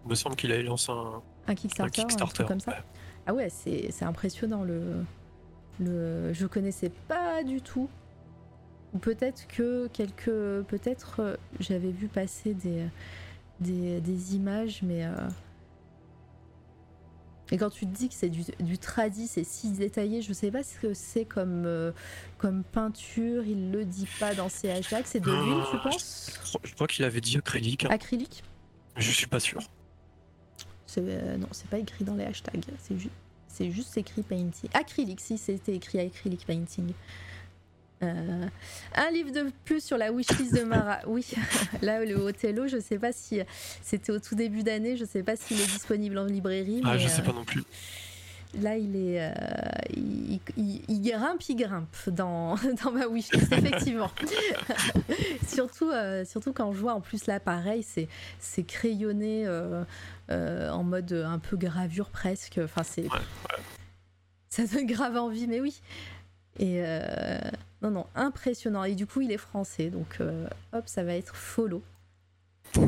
Il 0.05 0.09
me 0.11 0.15
semble 0.15 0.37
qu'il 0.37 0.51
a 0.53 0.61
lancé 0.63 0.91
un, 1.45 1.53
Kickstarter, 1.55 2.01
un, 2.01 2.05
Kickstarter. 2.05 2.45
comme 2.45 2.61
ça. 2.61 2.71
ouais. 2.71 2.77
Ah 3.27 3.33
ouais, 3.33 3.49
c'est 3.49 3.91
c'est 3.91 4.05
impressionnant 4.05 4.63
le, 4.63 4.81
le. 5.79 6.31
Je 6.33 6.47
connaissais 6.47 6.89
pas 7.09 7.43
du 7.43 7.61
tout. 7.61 7.89
Ou 8.93 8.97
peut-être 8.97 9.45
que 9.47 9.87
quelques. 9.87 10.31
Peut-être 10.67 11.17
euh, 11.19 11.35
j'avais 11.59 11.91
vu 11.91 12.07
passer 12.07 12.53
des, 12.53 12.85
des, 13.61 14.02
des 14.02 14.36
images, 14.36 14.81
mais. 14.84 15.06
euh, 15.06 15.30
Et 17.52 17.57
quand 17.57 17.69
tu 17.72 17.88
te 17.88 17.95
dis 17.95 18.10
que 18.10 18.14
c'est 18.15 18.30
du, 18.30 18.44
du 18.60 18.77
tradi, 18.77 19.27
c'est 19.27 19.44
si 19.44 19.72
détaillé, 19.72 20.22
je 20.22 20.34
sais 20.34 20.52
pas 20.52 20.64
ce 20.64 20.77
que 20.80 20.94
c'est 20.94 21.26
comme, 21.26 21.64
euh, 21.65 21.91
comme 22.38 22.64
peinture, 22.64 23.44
il 23.45 23.72
le 23.72 23.86
dit 23.86 24.07
pas 24.19 24.36
dans 24.36 24.49
ses 24.49 24.69
hashtags. 24.69 25.06
C'est 25.06 25.19
de 25.19 25.31
l'huile, 25.31 25.64
tu 25.72 25.77
penses? 25.80 26.31
Je 26.44 26.48
crois- 26.49 26.61
Je 26.64 26.73
crois 26.76 26.88
qu'il 26.88 27.06
avait 27.06 27.22
dit 27.22 27.38
acrylique. 27.38 27.86
hein. 27.86 27.90
Acrylique? 27.91 28.44
Je 28.98 29.11
suis 29.11 29.27
pas 29.27 29.40
sûr. 29.40 29.61
Euh, 30.98 31.38
non, 31.38 31.48
c'est 31.52 31.68
pas 31.69 31.77
écrit 31.77 32.03
dans 32.03 32.15
les 32.15 32.26
hashtags. 32.26 32.65
C'est 32.80 32.98
ju- 32.99 33.10
c'est 33.48 33.72
juste 33.72 33.98
écrit 33.98 34.22
painting. 34.23 34.69
Acrylique, 34.73 35.22
si 35.22 35.38
c'était 35.38 35.76
écrit 35.76 35.99
acrylique 35.99 36.45
painting. 36.45 36.94
Euh, 38.01 38.47
un 38.95 39.11
livre 39.11 39.31
de 39.31 39.51
plus 39.65 39.84
sur 39.84 39.97
la 39.97 40.11
wishlist 40.11 40.53
de 40.53 40.63
Mara. 40.63 40.99
Oui, 41.07 41.26
là 41.81 42.03
le 42.05 42.15
Othello, 42.15 42.67
je 42.67 42.80
sais 42.80 42.97
pas 42.97 43.11
si 43.11 43.41
c'était 43.81 44.11
au 44.11 44.19
tout 44.19 44.35
début 44.35 44.63
d'année, 44.63 44.95
je 44.97 45.05
sais 45.05 45.23
pas 45.23 45.35
s'il 45.35 45.59
est 45.59 45.65
disponible 45.65 46.17
en 46.17 46.26
librairie. 46.26 46.81
Ah, 46.85 46.93
mais, 46.93 46.99
je 46.99 47.07
sais 47.07 47.21
euh, 47.21 47.26
pas 47.26 47.34
non 47.34 47.43
plus. 47.43 47.63
Là, 48.61 48.77
il 48.77 48.95
est, 48.95 49.21
euh, 49.21 49.31
il, 49.95 50.39
il- 50.57 50.81
il 50.88 51.01
grimpe, 51.01 51.41
il 51.49 51.55
grimpe 51.55 52.09
dans, 52.09 52.55
dans 52.84 52.91
ma 52.91 53.05
wishlist, 53.05 53.51
effectivement. 53.51 54.09
surtout, 55.47 55.89
euh, 55.91 56.26
surtout 56.26 56.53
quand 56.53 56.71
je 56.71 56.80
vois 56.80 56.93
en 56.93 57.01
plus 57.01 57.26
là, 57.27 57.39
pareil, 57.39 57.84
c'est 57.84 58.07
c'est 58.39 58.63
crayonné 58.63 59.45
euh, 59.45 59.84
euh, 60.31 60.69
en 60.71 60.84
mode 60.84 61.11
un 61.13 61.38
peu 61.39 61.57
gravure 61.57 62.09
presque. 62.09 62.59
Enfin, 62.63 62.84
c'est 62.84 63.03
Ouais, 63.03 63.19
ça 64.49 64.63
donne 64.65 64.88
grave 64.88 65.15
envie, 65.17 65.45
mais 65.47 65.59
oui. 65.61 65.80
Et 66.57 66.81
euh, 66.84 67.38
non, 67.81 67.91
non, 67.91 68.06
impressionnant. 68.15 68.84
Et 68.84 68.95
du 68.95 69.06
coup, 69.07 69.22
il 69.22 69.31
est 69.31 69.38
français, 69.38 69.89
donc 69.89 70.18
euh, 70.22 70.47
hop, 70.73 70.84
ça 70.88 71.03
va 71.03 71.14
être 71.15 71.35
follow. 71.35 71.81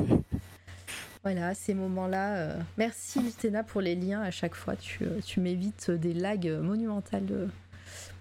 Voilà, 1.23 1.53
ces 1.53 1.75
moments-là. 1.75 2.35
euh, 2.37 2.59
Merci 2.77 3.21
Litena 3.21 3.63
pour 3.63 3.79
les 3.81 3.95
liens 3.95 4.21
à 4.21 4.31
chaque 4.31 4.55
fois. 4.55 4.75
Tu, 4.75 5.03
euh, 5.03 5.19
tu 5.23 5.39
m'évites 5.39 5.91
des 5.91 6.13
lags 6.15 6.47
monumentales, 6.47 7.27
euh, 7.29 7.47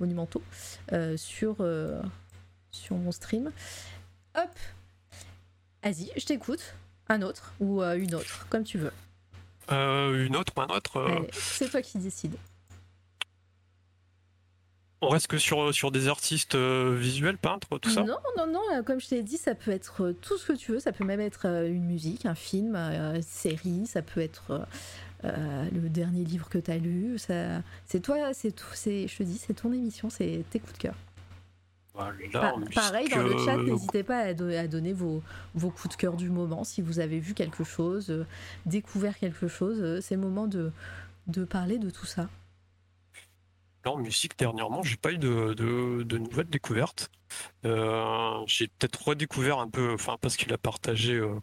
monumentaux 0.01 0.43
euh, 0.93 1.17
sur, 1.17 1.57
euh, 1.61 2.03
sur 2.71 2.97
mon 2.97 3.11
stream. 3.11 3.51
Hop 4.37 4.51
Vas-y, 5.83 6.11
je 6.15 6.27
t'écoute. 6.27 6.75
Un 7.09 7.23
autre 7.23 7.55
ou 7.59 7.83
euh, 7.83 7.95
une 7.97 8.15
autre, 8.15 8.47
comme 8.51 8.65
tu 8.65 8.77
veux. 8.77 8.93
Euh, 9.73 10.27
une 10.27 10.37
autre 10.37 10.53
ou 10.57 10.61
un 10.61 10.67
autre 10.67 10.99
euh, 10.99 11.21
c'est 11.33 11.71
toi 11.71 11.81
qui 11.81 11.97
décides. 11.97 12.37
On 15.03 15.09
reste 15.09 15.29
que 15.29 15.39
sur, 15.39 15.73
sur 15.75 15.91
des 15.91 16.09
artistes 16.09 16.55
euh, 16.55 16.95
visuels, 16.99 17.39
peintres, 17.39 17.79
tout 17.79 17.91
ça? 17.91 18.03
Non, 18.03 18.19
non, 18.37 18.47
non, 18.47 18.61
euh, 18.75 18.83
comme 18.83 19.01
je 19.01 19.09
t'ai 19.09 19.23
dit, 19.23 19.39
ça 19.39 19.55
peut 19.55 19.71
être 19.71 20.05
euh, 20.05 20.13
tout 20.13 20.37
ce 20.37 20.49
que 20.49 20.53
tu 20.53 20.73
veux, 20.73 20.81
ça 20.81 20.93
peut 20.93 21.05
même 21.05 21.21
être 21.21 21.47
une 21.47 21.85
musique, 21.85 22.27
un 22.27 22.35
film, 22.35 22.77
une 22.77 23.23
série, 23.23 23.87
ça 23.87 24.03
peut 24.03 24.21
être 24.21 24.67
le 25.23 25.89
dernier 25.89 26.25
livre 26.25 26.49
que 26.49 26.59
tu 26.59 26.71
as 26.71 26.79
lu. 26.79 27.19
Ça... 27.19 27.63
C'est 27.87 28.01
toi, 28.01 28.33
c'est 28.35 28.53
tout, 28.53 28.73
c'est, 28.75 29.09
je 29.09 29.17
te 29.17 29.23
dis, 29.23 29.39
c'est 29.39 29.55
ton 29.55 29.73
émission, 29.73 30.11
c'est 30.11 30.45
tes 30.51 30.59
coups 30.59 30.75
de 30.75 30.79
cœur. 30.79 30.95
Voilà, 31.95 32.13
pareil, 32.75 33.09
dans 33.09 33.23
le 33.23 33.37
chat, 33.45 33.57
n'hésitez 33.57 34.03
pas 34.03 34.19
à, 34.19 34.35
donner 34.35 34.93
vos, 34.93 35.23
vos, 35.55 35.71
coups 35.71 35.97
de 35.97 36.01
cœur 36.01 36.15
du 36.15 36.31
moment. 36.31 36.63
Si 36.65 36.83
vous 36.83 37.01
avez 37.01 37.19
vu 37.19 37.35
quelque 37.35 37.65
chose, 37.65 38.25
découvert 38.65 39.19
quelque 39.19 39.49
chose, 39.49 40.01
c'est 40.01 40.15
le 40.15 40.21
moment 40.21 40.47
de, 40.47 40.71
de 41.27 41.45
parler 41.45 41.79
de 41.79 41.91
tout 41.91 42.07
ça. 42.07 42.29
En 43.85 43.97
musique, 43.97 44.39
dernièrement, 44.39 44.83
j'ai 44.83 44.97
pas 44.97 45.13
eu 45.13 45.19
de, 45.19 45.55
de, 45.55 46.19
nouvelles 46.19 46.51
découvertes. 46.51 47.11
Euh, 47.65 48.43
j'ai 48.47 48.69
peut-être 48.69 49.09
redécouvert 49.09 49.59
un 49.59 49.69
peu, 49.69 49.95
enfin, 49.95 50.17
parce 50.21 50.37
qu'il 50.37 50.53
a 50.53 50.59
partagé 50.59 51.15
euh, 51.15 51.41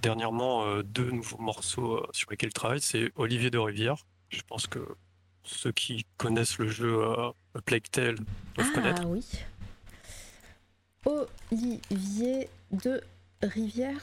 dernièrement 0.00 0.64
euh, 0.64 0.82
deux 0.82 1.10
nouveaux 1.10 1.38
morceaux 1.38 2.06
sur 2.12 2.30
lesquels 2.30 2.48
il 2.50 2.54
travaille. 2.54 2.80
C'est 2.80 3.12
Olivier 3.16 3.50
de 3.50 3.58
Rivière. 3.58 4.06
Je 4.30 4.40
pense 4.46 4.66
que 4.66 4.78
ceux 5.44 5.72
qui 5.72 6.06
connaissent 6.16 6.58
le 6.58 6.68
jeu 6.68 7.04
Plague 7.66 7.90
Tale 7.90 8.16
doivent 8.54 8.68
ah, 8.70 8.74
connaître. 8.74 9.02
Ah 9.04 9.08
oui. 9.08 9.26
Olivier 11.50 12.48
de 12.70 13.02
Rivière. 13.42 14.00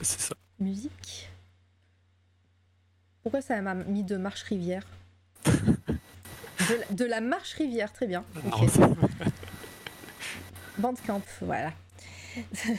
C'est 0.00 0.20
ça. 0.20 0.34
Musique? 0.58 1.28
Pourquoi 3.22 3.42
ça 3.42 3.60
m'a 3.60 3.74
mis 3.74 4.02
de 4.02 4.16
Marche 4.16 4.44
Rivière? 4.44 4.86
De, 6.90 7.04
la 7.04 7.20
marche 7.20 7.54
rivière, 7.54 7.92
très 7.92 8.06
bien. 8.06 8.24
Bandcamp, 10.78 11.22
voilà. 11.40 11.72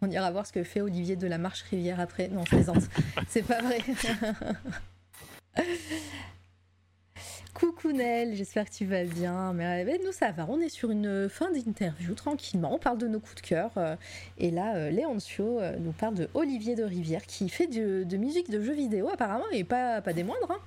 On 0.00 0.10
ira 0.10 0.30
voir 0.30 0.46
ce 0.46 0.52
que 0.52 0.62
fait 0.62 0.80
Olivier 0.80 1.16
de 1.16 1.26
la 1.26 1.38
marche 1.38 1.62
rivière 1.62 1.98
après. 2.00 2.28
Non, 2.28 2.44
je 2.44 2.50
plaisante. 2.50 2.84
C'est 3.28 3.42
pas 3.42 3.60
vrai. 3.60 3.80
Coucou 7.58 7.90
Nel, 7.90 8.36
j'espère 8.36 8.66
que 8.66 8.74
tu 8.74 8.86
vas 8.86 9.02
bien. 9.02 9.52
Mais, 9.52 9.84
nous 10.04 10.12
ça 10.12 10.30
va, 10.30 10.46
on 10.48 10.60
est 10.60 10.68
sur 10.68 10.92
une 10.92 11.28
fin 11.28 11.50
d'interview 11.50 12.14
tranquillement. 12.14 12.72
On 12.72 12.78
parle 12.78 12.98
de 12.98 13.08
nos 13.08 13.18
coups 13.18 13.34
de 13.34 13.40
cœur. 13.40 13.72
Euh, 13.76 13.96
et 14.38 14.52
là, 14.52 14.76
euh, 14.76 14.90
Léoncio 14.90 15.58
euh, 15.58 15.76
nous 15.80 15.90
parle 15.90 16.14
de 16.14 16.28
Olivier 16.34 16.76
de 16.76 16.84
Rivière 16.84 17.26
qui 17.26 17.48
fait 17.48 17.66
de, 17.66 18.16
musique 18.16 18.48
de 18.48 18.62
jeux 18.62 18.74
vidéo 18.74 19.08
apparemment 19.08 19.50
et 19.50 19.64
pas, 19.64 20.00
pas 20.00 20.12
des 20.12 20.22
moindres. 20.22 20.52
Hein. 20.52 20.60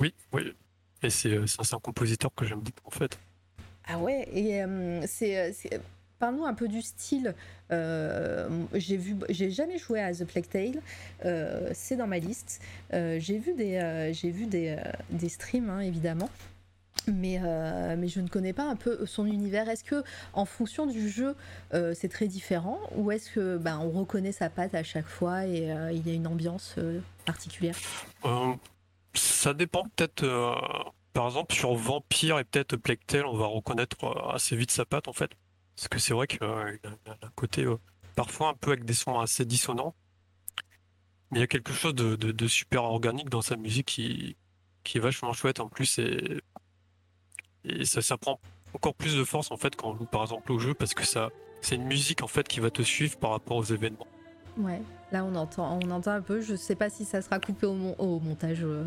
Oui, 0.00 0.14
oui. 0.32 0.54
Et 1.02 1.10
c'est 1.10 1.36
un 1.36 1.78
compositeur 1.78 2.30
que 2.34 2.44
j'aime 2.44 2.60
beaucoup 2.60 2.86
en 2.86 2.90
fait. 2.90 3.18
Ah 3.86 3.98
ouais, 3.98 4.28
et 4.32 4.62
c'est 5.06 5.80
Parle-nous 6.18 6.46
un 6.46 6.54
peu 6.54 6.66
du 6.66 6.82
style. 6.82 7.34
j'ai 7.70 8.96
vu, 8.96 9.14
j'ai 9.28 9.50
jamais 9.50 9.78
joué 9.78 10.00
à 10.00 10.12
The 10.12 10.24
Plague 10.24 10.48
Tale. 10.48 11.72
c'est 11.72 11.96
dans 11.96 12.08
ma 12.08 12.18
liste. 12.18 12.60
j'ai 12.92 13.38
vu 13.38 13.54
des, 13.54 14.10
j'ai 14.12 14.30
vu 14.30 14.46
des, 14.46 14.76
des 15.10 15.28
streams 15.28 15.70
hein, 15.70 15.80
évidemment. 15.80 16.28
Mais, 17.06 17.40
mais 17.96 18.08
je 18.08 18.20
ne 18.20 18.26
connais 18.26 18.52
pas 18.52 18.64
un 18.64 18.74
peu 18.74 19.06
son 19.06 19.26
univers. 19.26 19.68
Est-ce 19.68 19.84
que 19.84 20.02
en 20.32 20.44
fonction 20.44 20.86
du 20.86 21.08
jeu, 21.08 21.36
c'est 21.94 22.08
très 22.10 22.26
différent 22.26 22.80
ou 22.96 23.12
est-ce 23.12 23.30
que 23.30 23.56
ben, 23.56 23.78
on 23.78 23.90
reconnaît 23.90 24.32
sa 24.32 24.50
patte 24.50 24.74
à 24.74 24.82
chaque 24.82 25.06
fois 25.06 25.46
et 25.46 25.72
il 25.92 26.06
y 26.06 26.10
a 26.10 26.14
une 26.14 26.26
ambiance 26.26 26.74
particulière? 27.24 27.76
Ça 29.18 29.54
dépend 29.54 29.84
peut-être. 29.96 30.26
par 31.12 31.26
exemple, 31.26 31.54
sur 31.54 31.74
Vampire 31.74 32.38
et 32.38 32.44
peut-être 32.44 32.76
Tale, 33.06 33.26
on 33.26 33.36
va 33.36 33.46
reconnaître 33.46 33.96
assez 34.32 34.56
vite 34.56 34.70
sa 34.70 34.84
patte 34.84 35.08
en 35.08 35.12
fait. 35.12 35.30
Parce 35.78 35.86
que 35.86 35.98
c'est 36.00 36.12
vrai 36.12 36.26
qu'il 36.26 36.42
euh, 36.42 36.76
a 37.06 37.10
un 37.26 37.30
côté 37.36 37.62
euh, 37.62 37.76
parfois 38.16 38.48
un 38.48 38.54
peu 38.54 38.72
avec 38.72 38.84
des 38.84 38.94
sons 38.94 39.20
assez 39.20 39.44
dissonants. 39.44 39.94
Mais 41.30 41.38
il 41.38 41.40
y 41.40 41.44
a 41.44 41.46
quelque 41.46 41.72
chose 41.72 41.94
de, 41.94 42.46
super 42.48 42.82
organique 42.82 43.28
dans 43.28 43.42
sa 43.42 43.54
musique 43.54 43.86
qui, 43.86 44.36
est 44.92 44.98
vachement 44.98 45.32
chouette 45.32 45.60
en 45.60 45.68
plus. 45.68 46.00
Et, 46.00 46.40
ça 47.84 48.16
prend 48.16 48.40
encore 48.74 48.94
plus 48.94 49.14
de 49.14 49.22
force 49.22 49.52
en 49.52 49.56
fait 49.56 49.76
quand 49.76 49.90
on 49.90 49.96
joue 49.96 50.06
par 50.06 50.22
exemple 50.22 50.50
au 50.52 50.58
jeu 50.58 50.74
parce 50.74 50.94
que 50.94 51.04
ça 51.04 51.30
c'est 51.60 51.74
une 51.74 51.84
musique 51.84 52.22
en 52.22 52.28
fait 52.28 52.46
qui 52.46 52.60
va 52.60 52.70
te 52.70 52.82
suivre 52.82 53.16
par 53.18 53.30
rapport 53.30 53.56
aux 53.56 53.64
événements. 53.64 54.06
Ouais, 54.56 54.80
là 55.12 55.24
on 55.24 55.34
entend, 55.34 55.78
on 55.82 55.90
entend 55.90 56.12
un 56.12 56.20
peu. 56.20 56.40
Je 56.40 56.54
sais 56.54 56.74
pas 56.74 56.90
si 56.90 57.04
ça 57.04 57.22
sera 57.22 57.38
coupé 57.38 57.66
au, 57.66 57.76
au 57.98 58.20
montage, 58.20 58.62
euh, 58.62 58.84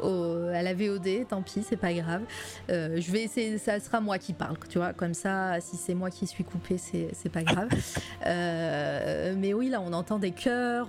au, 0.00 0.48
à 0.48 0.62
la 0.62 0.74
VOD. 0.74 1.26
Tant 1.28 1.42
pis, 1.42 1.62
c'est 1.62 1.76
pas 1.76 1.92
grave. 1.92 2.22
Euh, 2.70 3.00
je 3.00 3.12
vais 3.12 3.22
essayer. 3.22 3.58
Ça 3.58 3.80
sera 3.80 4.00
moi 4.00 4.18
qui 4.18 4.32
parle, 4.32 4.56
tu 4.68 4.78
vois. 4.78 4.92
Comme 4.92 5.14
ça, 5.14 5.60
si 5.60 5.76
c'est 5.76 5.94
moi 5.94 6.10
qui 6.10 6.26
suis 6.26 6.44
coupé, 6.44 6.78
c'est 6.78 7.32
pas 7.32 7.42
grave. 7.42 7.68
Euh, 8.26 9.34
mais 9.36 9.54
oui, 9.54 9.70
là 9.70 9.80
on 9.80 9.92
entend 9.92 10.18
des 10.18 10.32
chœurs. 10.32 10.88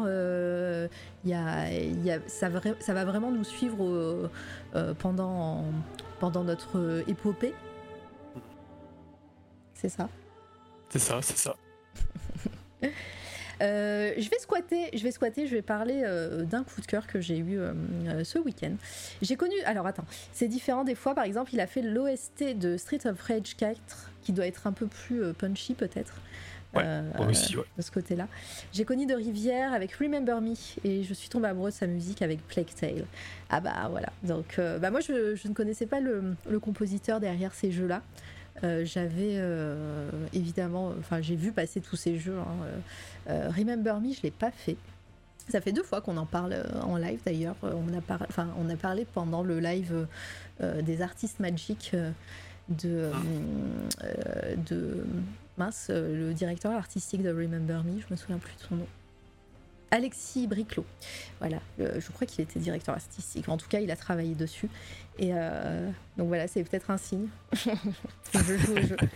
Il 1.24 1.30
y 1.30 1.34
a, 1.34 1.72
y 1.72 2.12
a, 2.12 2.20
ça, 2.28 2.50
ça, 2.80 2.94
va 2.94 3.06
vraiment 3.06 3.32
nous 3.32 3.44
suivre 3.44 4.30
pendant, 5.00 5.64
pendant 6.20 6.44
notre 6.44 7.04
épopée. 7.08 7.54
C'est 9.74 9.90
ça? 9.90 10.10
C'est 10.90 11.00
ça, 11.00 11.20
c'est 11.22 11.38
ça. 11.38 11.56
Euh, 13.62 14.14
je 14.18 14.30
vais 14.30 14.40
squatter, 14.40 14.90
je 14.94 15.04
vais 15.04 15.12
squatter, 15.12 15.48
je 15.48 15.56
vais 15.56 15.62
parler 15.62 16.02
euh, 16.04 16.44
d'un 16.44 16.64
coup 16.64 16.82
de 16.82 16.86
cœur 16.86 17.08
que 17.08 17.20
j'ai 17.20 17.38
eu 17.38 17.60
euh, 17.60 17.74
ce 18.24 18.40
week-end. 18.40 18.74
J'ai 19.22 19.36
connu, 19.36 19.56
alors 19.66 19.86
attends, 19.88 20.06
c'est 20.34 20.48
différent 20.48 20.84
des 20.84 20.96
fois. 20.96 21.14
Par 21.14 21.26
exemple, 21.26 21.54
il 21.54 21.60
a 21.60 21.68
fait 21.68 21.82
l'OST 21.82 22.58
de 22.58 22.78
Street 22.78 23.06
of 23.06 23.22
Rage 23.22 23.56
4, 23.58 24.12
qui 24.22 24.34
doit 24.34 24.48
être 24.48 24.68
un 24.68 24.72
peu 24.72 24.88
plus 24.88 25.34
punchy 25.34 25.74
peut-être. 25.74 26.14
Ouais, 26.76 26.86
aussi, 27.28 27.58
ouais. 27.58 27.64
de 27.78 27.82
ce 27.82 27.90
côté-là. 27.90 28.28
J'ai 28.72 28.86
connu 28.86 29.08
de 29.08 29.16
Rivière 29.16 29.74
avec 29.74 29.92
Remember 29.94 30.40
Me 30.40 30.54
et 30.84 31.04
je 31.04 31.14
suis 31.16 31.28
tombée 31.28 31.48
amoureuse 31.48 31.74
de 31.74 31.80
sa 31.80 31.88
musique 31.88 32.22
avec 32.22 32.48
Plague 32.48 32.68
Tale. 32.80 33.06
Ah 33.50 33.60
bah 33.60 33.88
voilà. 33.90 34.10
Donc 34.22 34.60
bah 34.80 34.92
moi 34.92 35.00
je, 35.00 35.34
je, 35.34 35.48
ne 35.48 35.56
connaissais 35.56 35.88
pas 35.88 36.00
le, 36.00 36.36
le 36.48 36.60
compositeur 36.60 37.20
derrière 37.20 37.56
ces 37.56 37.72
jeux-là. 37.72 38.04
Euh, 38.64 38.84
j'avais 38.86 39.36
euh, 39.36 40.10
évidemment, 40.34 40.94
enfin 41.00 41.22
j'ai 41.22 41.36
vu 41.36 41.52
passer 41.52 41.82
tous 41.82 41.96
ces 41.96 42.18
jeux. 42.18 42.38
Hein, 42.38 42.66
euh, 43.30 43.50
Remember 43.56 44.00
Me, 44.02 44.14
je 44.14 44.22
l'ai 44.22 44.32
pas 44.32 44.52
fait. 44.52 44.78
Ça 45.48 45.62
fait 45.62 45.72
deux 45.72 45.84
fois 45.84 46.02
qu'on 46.02 46.18
en 46.18 46.26
parle 46.26 46.64
en 46.84 46.98
live 46.98 47.20
d'ailleurs. 47.26 47.56
On, 47.64 47.94
a 47.98 48.02
enfin, 48.30 48.50
on 48.60 48.70
a 48.70 48.76
parlé 48.76 49.06
pendant 49.14 49.42
le 49.42 49.60
live 49.60 50.06
des 50.62 51.02
artistes 51.02 51.40
magiques 51.40 51.96
de, 52.70 53.10
de 54.70 55.04
mince, 55.58 55.90
le 55.90 56.34
directeur 56.34 56.74
artistique 56.74 57.24
de 57.24 57.30
Remember 57.30 57.84
Me, 57.84 58.00
je 58.00 58.06
me 58.12 58.16
souviens 58.16 58.38
plus 58.38 58.54
de 58.58 58.62
son 58.62 58.76
nom. 58.76 58.88
Alexis 59.92 60.48
Briclot. 60.48 60.86
Voilà, 61.40 61.60
je 61.78 62.12
crois 62.12 62.28
qu'il 62.28 62.44
était 62.44 62.60
directeur 62.60 62.96
artistique. 62.96 63.50
En 63.50 63.58
tout 63.58 63.68
cas, 63.68 63.80
il 63.80 63.92
a 63.92 63.96
travaillé 63.96 64.36
dessus. 64.36 64.70
Et 65.20 65.32
euh, 65.34 65.90
donc 66.18 66.30
voilà, 66.30 66.48
c'est 66.48 66.64
peut-être 66.64 66.90
un 66.90 66.98
signe. 66.98 67.28
je 67.54 68.58
joue 68.58 68.74
au 68.74 68.82
jeu. 68.82 68.98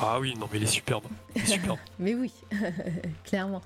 Ah 0.00 0.20
oui, 0.20 0.34
non, 0.38 0.48
mais 0.52 0.58
il 0.58 0.64
est 0.64 0.66
superbe. 0.66 1.04
mais 1.98 2.14
oui, 2.14 2.32
clairement. 3.24 3.62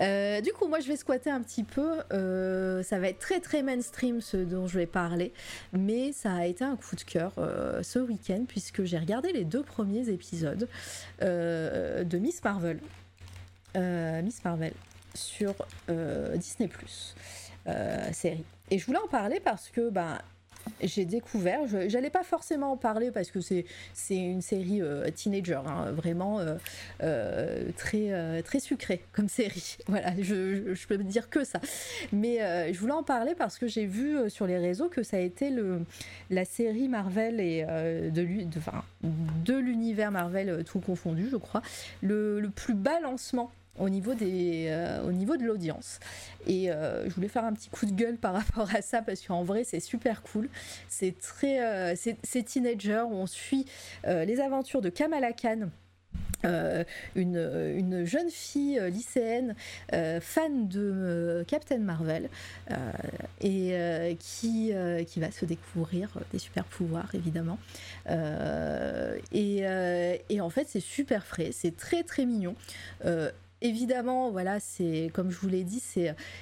Euh, 0.00 0.40
du 0.40 0.52
coup, 0.52 0.68
moi, 0.68 0.78
je 0.78 0.86
vais 0.86 0.96
squatter 0.96 1.30
un 1.30 1.40
petit 1.40 1.64
peu. 1.64 1.98
Euh, 2.12 2.84
ça 2.84 3.00
va 3.00 3.08
être 3.08 3.18
très 3.18 3.40
très 3.40 3.62
mainstream 3.62 4.20
ce 4.20 4.36
dont 4.36 4.68
je 4.68 4.78
vais 4.78 4.86
parler, 4.86 5.32
mais 5.72 6.12
ça 6.12 6.34
a 6.34 6.44
été 6.44 6.62
un 6.62 6.76
coup 6.76 6.94
de 6.94 7.00
cœur 7.00 7.32
ce 7.82 7.98
week-end 7.98 8.44
puisque 8.46 8.84
j'ai 8.84 8.98
regardé 8.98 9.32
les 9.32 9.44
deux 9.44 9.62
premiers 9.62 10.08
épisodes 10.08 10.68
de 11.20 12.18
Miss 12.18 12.44
Marvel. 12.44 12.78
Miss 13.74 14.44
Marvel 14.44 14.74
sur 15.14 15.54
Disney 16.34 16.68
Plus 16.68 17.14
série. 18.12 18.44
Et 18.70 18.78
je 18.78 18.86
voulais 18.86 18.98
en 18.98 19.08
parler 19.08 19.38
parce 19.40 19.68
que 19.68 19.90
ben, 19.90 20.18
j'ai 20.82 21.04
découvert, 21.04 21.60
j'allais 21.88 22.10
pas 22.10 22.22
forcément 22.22 22.72
en 22.72 22.76
parler 22.76 23.10
parce 23.10 23.30
que 23.30 23.40
c'est 23.40 23.64
une 24.10 24.42
série 24.42 24.80
euh, 24.80 25.08
teenager, 25.10 25.60
hein, 25.66 25.92
vraiment 25.92 26.40
euh, 26.40 26.56
euh, 27.02 27.70
très, 27.76 28.60
sucrée 28.60 29.02
comme 29.12 29.28
série. 29.28 29.76
Voilà, 29.88 30.12
je, 30.20 30.74
je, 30.74 30.86
peux 30.86 30.96
dire 30.98 31.28
que 31.28 31.44
ça. 31.44 31.60
Mais 32.12 32.38
je 32.72 32.78
voulais 32.78 32.92
en 32.92 33.02
parler 33.02 33.34
parce 33.34 33.58
que 33.58 33.66
j'ai 33.66 33.86
vu 33.86 34.30
sur 34.30 34.46
les 34.46 34.58
réseaux 34.58 34.88
que 34.88 35.02
ça 35.02 35.16
a 35.16 35.20
été 35.20 35.50
la 36.30 36.44
série 36.44 36.88
Marvel 36.88 37.40
et 37.40 37.64
de, 37.64 39.54
l'univers 39.54 40.10
Marvel 40.10 40.64
tout 40.64 40.80
confondu, 40.80 41.28
je 41.30 41.36
crois, 41.36 41.62
le, 42.02 42.50
plus 42.54 42.74
bas 42.74 43.00
lancement 43.00 43.50
au 43.78 43.88
niveau, 43.88 44.14
des, 44.14 44.66
euh, 44.68 45.02
au 45.06 45.12
niveau 45.12 45.36
de 45.36 45.44
l'audience. 45.44 45.98
Et 46.46 46.70
euh, 46.70 47.08
je 47.08 47.14
voulais 47.14 47.28
faire 47.28 47.44
un 47.44 47.52
petit 47.52 47.70
coup 47.70 47.86
de 47.86 47.92
gueule 47.92 48.16
par 48.16 48.34
rapport 48.44 48.74
à 48.74 48.82
ça 48.82 49.02
parce 49.02 49.26
qu'en 49.26 49.42
vrai 49.42 49.64
c'est 49.64 49.80
super 49.80 50.22
cool. 50.22 50.48
C'est 50.88 51.18
très, 51.18 51.62
euh, 51.64 51.94
c'est 51.96 52.42
teenager 52.42 53.04
où 53.08 53.14
on 53.14 53.26
suit 53.26 53.66
les 54.04 54.40
aventures 54.40 54.80
de 54.80 54.88
Kamala 54.88 55.32
Khan 55.32 55.68
une, 57.14 57.36
une, 57.76 58.04
jeune 58.04 58.28
fille 58.28 58.80
lycéenne 58.90 59.54
fan 60.20 60.68
de 60.68 61.44
Captain 61.46 61.78
Marvel 61.78 62.28
et 63.40 64.16
qui, 64.18 64.72
qui 65.06 65.20
va 65.20 65.30
se 65.30 65.44
découvrir 65.44 66.08
des 66.32 66.38
super 66.38 66.64
pouvoirs 66.64 67.14
évidemment 67.14 67.58
et, 68.08 69.64
et, 70.28 70.40
en 70.40 70.50
fait 70.50 70.66
c'est 70.68 70.80
super 70.80 71.24
frais 71.24 71.50
c'est 71.52 71.76
très 71.76 72.02
très 72.02 72.26
mignon 72.26 72.56
évidemment, 73.62 74.30
voilà, 74.30 74.60
c'est 74.60 75.10
comme 75.14 75.30
je 75.30 75.38
vous 75.38 75.48
l'ai 75.48 75.64
dit, 75.64 75.80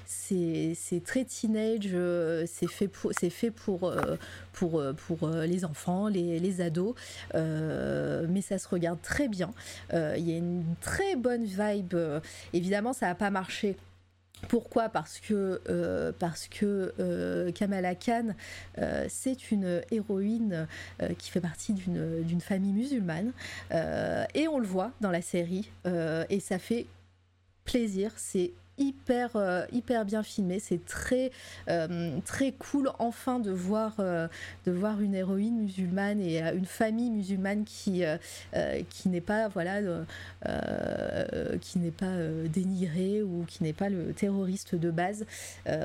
c'est 0.06 1.04
très 1.04 1.24
teenage, 1.24 1.90
euh, 1.92 2.46
c'est 2.46 2.66
fait 3.30 3.50
pour 3.50 3.88
euh, 3.88 4.16
euh, 4.62 5.46
les 5.46 5.64
enfants, 5.64 6.08
les, 6.08 6.40
les 6.40 6.60
ados, 6.60 6.94
mais 7.34 8.40
ça 8.40 8.58
se 8.58 8.68
regarde 8.68 9.00
très 9.02 9.28
bien. 9.28 9.52
Il 9.92 10.28
y 10.28 10.32
a 10.32 10.36
une 10.36 10.64
très 10.80 11.14
bonne 11.16 11.44
vibe. 11.44 11.96
évidemment, 12.52 12.92
ça 12.92 13.06
n'a 13.06 13.14
pas 13.14 13.30
marché 13.30 13.76
pourquoi? 14.48 14.88
Parce 14.88 15.20
que, 15.20 15.60
parce 16.18 16.48
que 16.48 17.50
Kamala 17.54 17.94
Khan, 17.94 18.34
c'est 19.08 19.50
une 19.50 19.82
héroïne 19.90 20.66
qui 21.18 21.30
fait 21.30 21.42
partie 21.42 21.74
d'une 21.74 22.40
famille 22.40 22.72
musulmane. 22.72 23.32
et 23.70 24.48
on 24.48 24.58
le 24.58 24.66
voit 24.66 24.92
dans 25.02 25.10
la 25.10 25.20
série. 25.20 25.70
et 25.84 26.40
ça 26.40 26.58
fait 26.58 26.86
plaisir. 27.64 28.12
C'est 28.16 28.52
hyper, 28.80 29.36
euh, 29.36 29.64
hyper 29.70 30.04
bien 30.04 30.22
filmé. 30.22 30.58
C'est 30.58 30.84
très, 30.84 31.30
euh, 31.68 32.18
très 32.24 32.52
cool 32.52 32.90
enfin 32.98 33.38
de 33.38 33.52
voir, 33.52 33.96
euh, 34.00 34.26
de 34.66 34.72
voir 34.72 35.00
une 35.00 35.14
héroïne 35.14 35.60
musulmane 35.60 36.20
et 36.20 36.40
une 36.40 36.66
famille 36.66 37.10
musulmane 37.10 37.64
qui, 37.64 38.02
qui 38.88 39.08
n'est 39.08 39.20
pas, 39.20 39.48
voilà, 39.48 39.80
qui 41.60 41.78
n'est 41.78 41.90
pas 41.90 42.16
dénigrée 42.52 43.22
ou 43.22 43.44
qui 43.46 43.62
n'est 43.62 43.74
pas 43.74 43.90
le 43.90 44.12
terroriste 44.12 44.74
de 44.74 44.90
base, 44.90 45.26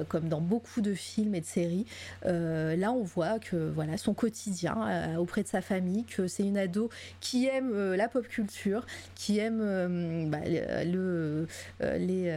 comme 0.08 0.30
dans 0.30 0.40
beaucoup 0.40 0.82
de 0.82 0.94
films 0.94 1.36
et 1.36 1.42
de 1.42 1.46
séries. 1.46 1.86
là, 2.24 2.92
on 2.92 3.04
voit 3.04 3.40
que 3.40 3.72
voilà 3.76 3.98
son 3.98 4.14
quotidien 4.14 5.18
auprès 5.18 5.44
de 5.44 5.48
sa 5.48 5.62
famille, 5.62 6.06
que 6.06 6.28
c'est 6.28 6.44
une 6.44 6.58
ado 6.58 6.90
qui 7.20 7.48
aime 7.48 7.94
la 7.94 8.08
pop 8.08 8.26
culture, 8.28 8.86
qui 9.16 9.40
aime 9.40 10.30
bah, 10.30 10.40
le, 10.86 11.48
les 11.82 12.32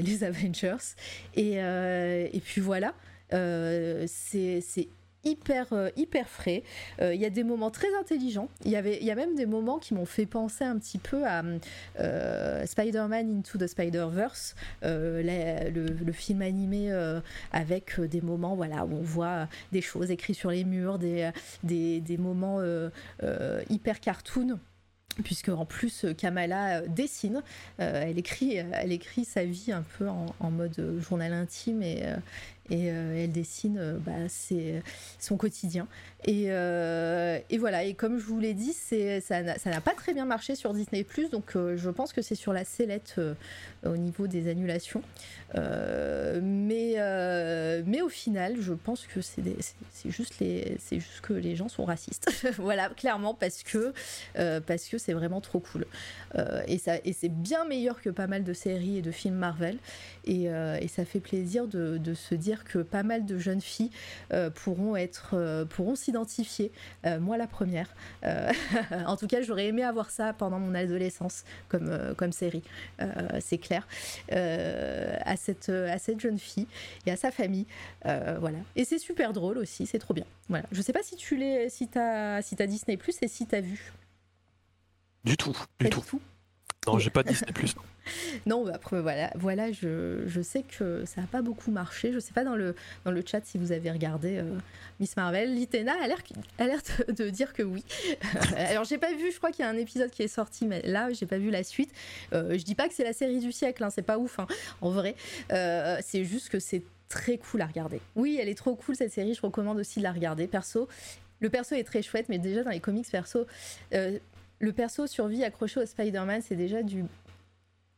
les 0.06 0.24
Avengers. 0.24 0.94
Et, 1.34 1.62
euh, 1.62 2.28
et 2.32 2.40
puis 2.40 2.60
voilà, 2.60 2.94
euh, 3.32 4.04
c'est 4.06 4.88
hyper 5.22 5.74
euh, 5.74 5.90
hyper 5.96 6.26
frais. 6.26 6.62
Il 7.02 7.20
y 7.20 7.26
a 7.26 7.30
des 7.30 7.44
moments 7.44 7.70
très 7.70 7.94
intelligents. 8.00 8.48
Il 8.64 8.70
y 8.70 8.76
avait 8.76 8.98
il 9.00 9.06
y 9.06 9.10
a 9.10 9.14
même 9.14 9.34
des 9.34 9.44
moments 9.44 9.78
qui 9.78 9.92
m'ont 9.92 10.06
fait 10.06 10.24
penser 10.24 10.64
un 10.64 10.78
petit 10.78 10.98
peu 10.98 11.24
à 11.26 11.42
Spider-Man 12.64 13.38
Into 13.38 13.58
the 13.58 13.66
Spider-Verse, 13.66 14.54
le, 14.82 16.12
film 16.12 16.42
animé 16.42 16.90
avec 17.52 18.00
des 18.00 18.22
moments 18.22 18.56
voilà 18.56 18.86
où 18.86 18.94
on 18.94 19.02
voit 19.02 19.46
des 19.72 19.82
choses 19.82 20.10
écrites 20.10 20.36
sur 20.36 20.50
les 20.50 20.64
murs, 20.64 20.98
des 20.98 21.30
des, 21.62 22.00
des 22.00 22.16
moments 22.16 22.60
hyper 23.68 24.00
cartoon 24.00 24.58
puisque 25.24 25.48
en 25.48 25.64
plus 25.64 26.06
Kamala 26.16 26.82
dessine, 26.82 27.42
euh, 27.80 28.04
elle, 28.06 28.18
écrit, 28.18 28.54
elle 28.54 28.92
écrit 28.92 29.24
sa 29.24 29.44
vie 29.44 29.72
un 29.72 29.84
peu 29.98 30.08
en, 30.08 30.50
mode 30.50 30.98
journal 31.00 31.32
intime 31.32 31.82
et, 31.82 32.00
euh, 32.04 32.16
et 32.70 32.90
euh, 32.90 33.24
elle 33.24 33.32
dessine 33.32 34.00
bah, 34.04 34.12
son 35.18 35.36
quotidien. 35.36 35.86
Et, 36.26 36.44
et, 36.44 37.58
voilà, 37.58 37.84
et 37.84 37.94
comme 37.94 38.18
je 38.18 38.24
vous 38.24 38.38
l'ai 38.38 38.52
dit, 38.52 38.74
ça 38.74 39.42
n'a 39.42 39.80
pas 39.80 39.94
très 39.94 40.12
bien 40.12 40.26
marché 40.26 40.54
sur 40.54 40.74
Disney 40.74 41.04
+, 41.18 41.30
donc 41.32 41.52
je 41.54 41.90
pense 41.90 42.12
que 42.12 42.20
c'est 42.20 42.34
sur 42.34 42.52
la 42.52 42.64
sellette 42.64 43.18
au 43.86 43.96
niveau 43.96 44.26
des 44.26 44.50
annulations. 44.50 45.02
mais, 45.54 47.00
au 48.02 48.08
final, 48.10 48.56
je 48.60 48.74
pense 48.74 49.06
que 49.06 49.22
c'est 49.22 50.10
juste, 50.10 50.34
que 51.22 51.32
les 51.32 51.56
gens 51.56 51.68
sont 51.70 51.86
racistes. 51.86 52.30
voilà, 52.58 52.90
clairement, 52.90 53.32
parce 53.32 53.62
que 53.62 53.94
parce 54.34 54.84
que 54.88 54.98
c'est 54.98 55.14
vraiment 55.14 55.40
trop 55.40 55.60
cool. 55.60 55.86
Euh, 56.36 56.62
et 56.66 56.78
ça, 56.78 56.96
et 57.04 57.12
c'est 57.12 57.28
bien 57.28 57.64
meilleur 57.64 58.00
que 58.00 58.10
pas 58.10 58.26
mal 58.26 58.44
de 58.44 58.52
séries 58.52 58.98
et 58.98 59.02
de 59.02 59.10
films 59.10 59.34
Marvel. 59.34 59.78
Et, 60.24 60.50
euh, 60.50 60.78
et 60.80 60.88
ça 60.88 61.04
fait 61.04 61.20
plaisir 61.20 61.66
de, 61.66 61.98
de, 61.98 62.14
se 62.14 62.34
dire 62.34 62.64
que 62.64 62.78
pas 62.78 63.02
mal 63.02 63.26
de 63.26 63.38
jeunes 63.38 63.60
filles 63.60 63.90
euh, 64.32 64.50
pourront 64.50 64.96
être, 64.96 65.64
pourront 65.70 65.96
s'identifier. 65.96 66.72
moi, 67.20 67.36
la 67.36 67.46
première. 67.46 67.94
en 69.06 69.16
tout 69.16 69.26
cas, 69.26 69.42
j'aurais 69.42 69.66
aimé 69.66 69.82
avoir 69.82 70.10
ça 70.10 70.32
pendant 70.32 70.58
mon 70.58 70.74
adolescence 70.74 71.44
comme, 71.68 72.14
comme 72.16 72.32
série. 72.32 72.62
c'est 73.40 73.58
clair. 73.58 73.86
à 74.30 75.36
cette, 75.36 75.68
à 75.68 75.98
cette 75.98 76.20
jeune 76.20 76.38
fille 76.38 76.66
et 77.06 77.10
à 77.10 77.16
sa 77.16 77.30
famille. 77.30 77.66
voilà. 78.04 78.58
Et 78.76 78.84
c'est 78.84 78.98
super 78.98 79.32
drôle 79.32 79.58
aussi. 79.58 79.86
C'est 79.86 79.98
trop 79.98 80.14
bien. 80.14 80.26
Voilà. 80.48 80.66
Je 80.72 80.82
sais 80.82 80.92
pas 80.92 81.02
si 81.02 81.16
tu 81.16 81.36
l'es, 81.36 81.68
si 81.68 81.88
t'as, 81.88 82.42
si 82.42 82.56
as 82.60 82.66
Disney 82.66 82.96
Plus 82.96 83.16
et 83.22 83.28
si 83.28 83.46
t'as 83.46 83.60
vu. 83.60 83.92
Du 85.24 85.36
tout, 85.36 85.56
du 85.78 85.90
tout? 85.90 86.20
Non, 86.86 86.98
j'ai 86.98 87.10
pas 87.10 87.22
Disney 87.22 87.52
Plus. 87.52 87.74
non, 88.46 88.64
bah, 88.64 88.72
après 88.74 89.02
voilà, 89.02 89.30
voilà, 89.34 89.70
je, 89.70 90.22
je 90.26 90.40
sais 90.40 90.62
que 90.62 91.04
ça 91.04 91.20
n'a 91.20 91.26
pas 91.26 91.42
beaucoup 91.42 91.70
marché. 91.70 92.10
Je 92.10 92.18
sais 92.18 92.32
pas 92.32 92.42
dans 92.42 92.56
le 92.56 92.74
dans 93.04 93.10
le 93.10 93.22
chat 93.24 93.44
si 93.44 93.58
vous 93.58 93.70
avez 93.70 93.90
regardé 93.90 94.38
euh, 94.38 94.56
Miss 94.98 95.14
Marvel. 95.14 95.54
Litena 95.54 95.92
a 96.02 96.08
l'air 96.08 96.22
de, 97.08 97.28
dire 97.28 97.52
que 97.52 97.62
oui. 97.62 97.84
Alors 98.56 98.84
j'ai 98.84 98.96
pas 98.96 99.12
vu, 99.12 99.30
je 99.30 99.36
crois 99.36 99.50
qu'il 99.50 99.62
y 99.62 99.68
a 99.68 99.70
un 99.70 99.76
épisode 99.76 100.10
qui 100.10 100.22
est 100.22 100.28
sorti, 100.28 100.64
mais 100.64 100.80
là 100.82 101.12
j'ai 101.12 101.26
pas 101.26 101.36
vu 101.36 101.50
la 101.50 101.64
suite. 101.64 101.92
Euh, 102.32 102.56
je 102.56 102.64
dis 102.64 102.74
pas 102.74 102.88
que 102.88 102.94
c'est 102.94 103.04
la 103.04 103.12
série 103.12 103.40
du 103.40 103.52
siècle, 103.52 103.84
hein, 103.84 103.90
c'est 103.90 104.00
pas 104.00 104.16
ouf, 104.16 104.38
hein, 104.38 104.46
en 104.80 104.88
vrai. 104.88 105.16
Euh, 105.52 105.98
c'est 106.02 106.24
juste 106.24 106.48
que 106.48 106.58
c'est 106.58 106.82
très 107.10 107.36
cool 107.36 107.60
à 107.60 107.66
regarder. 107.66 108.00
Oui, 108.16 108.38
elle 108.40 108.48
est 108.48 108.54
trop 108.54 108.74
cool 108.74 108.96
cette 108.96 109.12
série. 109.12 109.34
Je 109.34 109.42
recommande 109.42 109.78
aussi 109.78 109.98
de 109.98 110.04
la 110.04 110.12
regarder. 110.12 110.46
Perso, 110.46 110.88
le 111.40 111.50
perso 111.50 111.74
est 111.74 111.84
très 111.84 112.00
chouette, 112.00 112.30
mais 112.30 112.38
déjà 112.38 112.62
dans 112.62 112.70
les 112.70 112.80
comics 112.80 113.10
perso, 113.10 113.46
le 114.60 114.72
perso 114.72 115.06
survie 115.06 115.42
accroché 115.42 115.80
au 115.80 115.86
Spider-Man, 115.86 116.42
c'est 116.42 116.54
déjà 116.54 116.82
du 116.82 117.04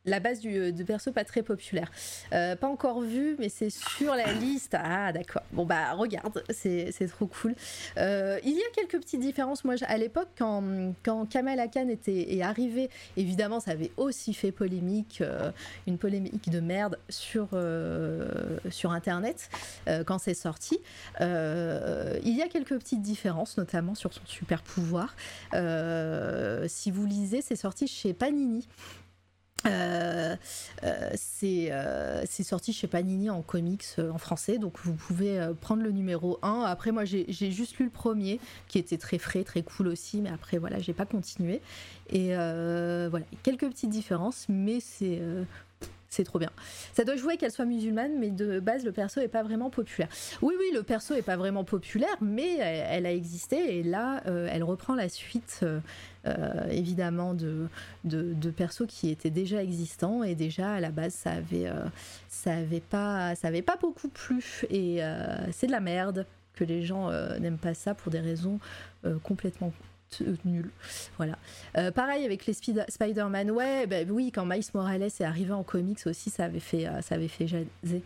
la 0.05 0.19
base 0.19 0.39
du, 0.39 0.57
euh, 0.57 0.71
de 0.71 0.83
perso 0.83 1.11
pas 1.11 1.23
très 1.23 1.43
populaire. 1.43 1.89
Euh, 2.33 2.55
pas 2.55 2.67
encore 2.67 3.01
vu, 3.01 3.35
mais 3.39 3.49
c'est 3.49 3.69
sur 3.69 4.15
la 4.15 4.31
liste. 4.33 4.75
Ah, 4.77 5.13
d'accord. 5.13 5.43
Bon, 5.51 5.65
bah, 5.65 5.93
regarde, 5.93 6.43
c'est 6.49 7.07
trop 7.09 7.27
cool. 7.27 7.55
Euh, 7.97 8.39
il 8.43 8.53
y 8.53 8.61
a 8.61 8.69
quelques 8.75 9.01
petites 9.01 9.21
différences. 9.21 9.63
Moi, 9.63 9.75
à 9.87 9.97
l'époque, 9.97 10.29
quand, 10.37 10.93
quand 11.03 11.25
Kamala 11.29 11.67
Khan 11.67 11.87
était, 11.87 12.35
est 12.35 12.41
arrivé, 12.41 12.89
évidemment, 13.17 13.59
ça 13.59 13.71
avait 13.71 13.91
aussi 13.97 14.33
fait 14.33 14.51
polémique, 14.51 15.23
une 15.87 15.97
polémique 15.97 16.49
de 16.49 16.59
merde 16.59 16.97
sur, 17.09 17.49
sur 18.69 18.91
Internet 18.91 19.49
quand 20.05 20.17
c'est 20.17 20.33
sorti. 20.33 20.79
il 21.19 22.37
y 22.37 22.41
a 22.41 22.47
quelques 22.49 22.77
petites 22.77 23.01
différences, 23.01 23.57
notamment 23.57 23.95
sur 23.95 24.13
son 24.13 24.25
super 24.25 24.61
pouvoir. 24.63 25.15
si 26.67 26.91
vous 26.91 27.05
lisez, 27.05 27.41
c'est 27.41 27.55
sorti 27.55 27.87
chez 27.87 28.13
Panini. 28.13 28.67
Euh, 29.65 30.35
euh, 30.83 31.09
euh, 31.43 32.21
c'est 32.25 32.43
sorti 32.43 32.73
chez 32.73 32.87
Panini 32.87 33.29
en 33.29 33.41
comics 33.41 33.85
en 33.97 34.17
français, 34.17 34.57
donc 34.57 34.77
vous 34.83 34.93
pouvez 34.93 35.39
prendre 35.61 35.83
le 35.83 35.91
numéro 35.91 36.39
1. 36.41 36.63
Après, 36.63 36.91
moi 36.91 37.05
j'ai 37.05 37.25
juste 37.29 37.77
lu 37.77 37.85
le 37.85 37.91
premier 37.91 38.39
qui 38.67 38.79
était 38.79 38.97
très 38.97 39.17
frais, 39.17 39.43
très 39.43 39.61
cool 39.61 39.87
aussi, 39.87 40.21
mais 40.21 40.29
après 40.29 40.57
voilà, 40.57 40.79
j'ai 40.79 40.93
pas 40.93 41.05
continué. 41.05 41.61
Et 42.09 42.33
voilà, 42.35 43.25
quelques 43.43 43.67
petites 43.69 43.89
différences, 43.89 44.45
mais 44.49 44.79
c'est 44.79 45.21
c'est 46.13 46.23
trop 46.23 46.39
bien. 46.39 46.51
Ça 46.93 47.03
doit 47.03 47.15
jouer 47.15 47.37
qu'elle 47.37 47.51
soit 47.51 47.65
musulmane, 47.65 48.17
mais 48.19 48.29
de 48.29 48.59
base, 48.59 48.85
le 48.85 48.91
perso 48.91 49.19
est 49.19 49.27
pas 49.27 49.43
vraiment 49.43 49.69
populaire. 49.69 50.09
Oui, 50.41 50.53
oui, 50.59 50.65
le 50.73 50.83
perso 50.83 51.15
est 51.15 51.23
pas 51.23 51.35
vraiment 51.35 51.63
populaire, 51.63 52.15
mais 52.21 52.57
elle, 52.57 53.05
a 53.05 53.11
existé 53.11 53.79
et 53.79 53.83
là, 53.83 54.21
euh, 54.27 54.47
elle 54.51 54.63
reprend 54.63 54.95
la 54.95 55.09
suite, 55.09 55.61
euh, 55.63 55.79
euh, 56.27 56.67
évidemment, 56.69 57.33
de, 57.33 57.67
de, 58.03 58.51
persos 58.51 58.85
qui 58.87 59.09
étaient 59.09 59.31
déjà 59.31 59.63
existants 59.63 60.23
et 60.23 60.35
déjà 60.35 60.73
à 60.73 60.79
la 60.79 60.91
base, 60.91 61.13
ça 61.13 61.31
avait, 61.31 62.79
pas, 62.79 63.35
ça 63.35 63.47
avait 63.47 63.61
pas 63.61 63.77
beaucoup 63.77 64.09
plu 64.09 64.63
et 64.69 65.01
c'est 65.51 65.67
de 65.67 65.71
la 65.71 65.79
merde 65.79 66.25
que 66.53 66.63
les 66.63 66.83
gens 66.83 67.09
n'aiment 67.39 67.57
pas 67.57 67.73
ça 67.73 67.95
pour 67.95 68.11
des 68.11 68.19
raisons 68.19 68.59
complètement 69.23 69.71
euh, 69.75 69.92
nul. 70.45 70.69
Voilà. 71.17 71.37
Euh, 71.77 71.91
pareil 71.91 72.25
avec 72.25 72.45
les 72.45 72.53
Spider-Man. 72.53 73.51
Ouais, 73.51 73.87
bah, 73.87 73.97
oui, 74.09 74.31
quand 74.31 74.45
Miles 74.45 74.63
Morales 74.73 75.03
est 75.03 75.21
arrivé 75.21 75.51
en 75.51 75.63
comics 75.63 76.05
aussi, 76.05 76.29
ça 76.29 76.45
avait 76.45 76.59
fait, 76.59 76.87
euh, 76.87 77.01
ça 77.01 77.15
avait 77.15 77.27
fait 77.27 77.47
jaser. 77.47 78.03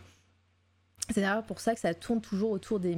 C'est 1.09 1.21
d'ailleurs 1.21 1.43
pour 1.43 1.59
ça 1.59 1.73
que 1.73 1.79
ça 1.79 1.93
tourne 1.93 2.21
toujours 2.21 2.51
autour 2.51 2.79
des 2.79 2.95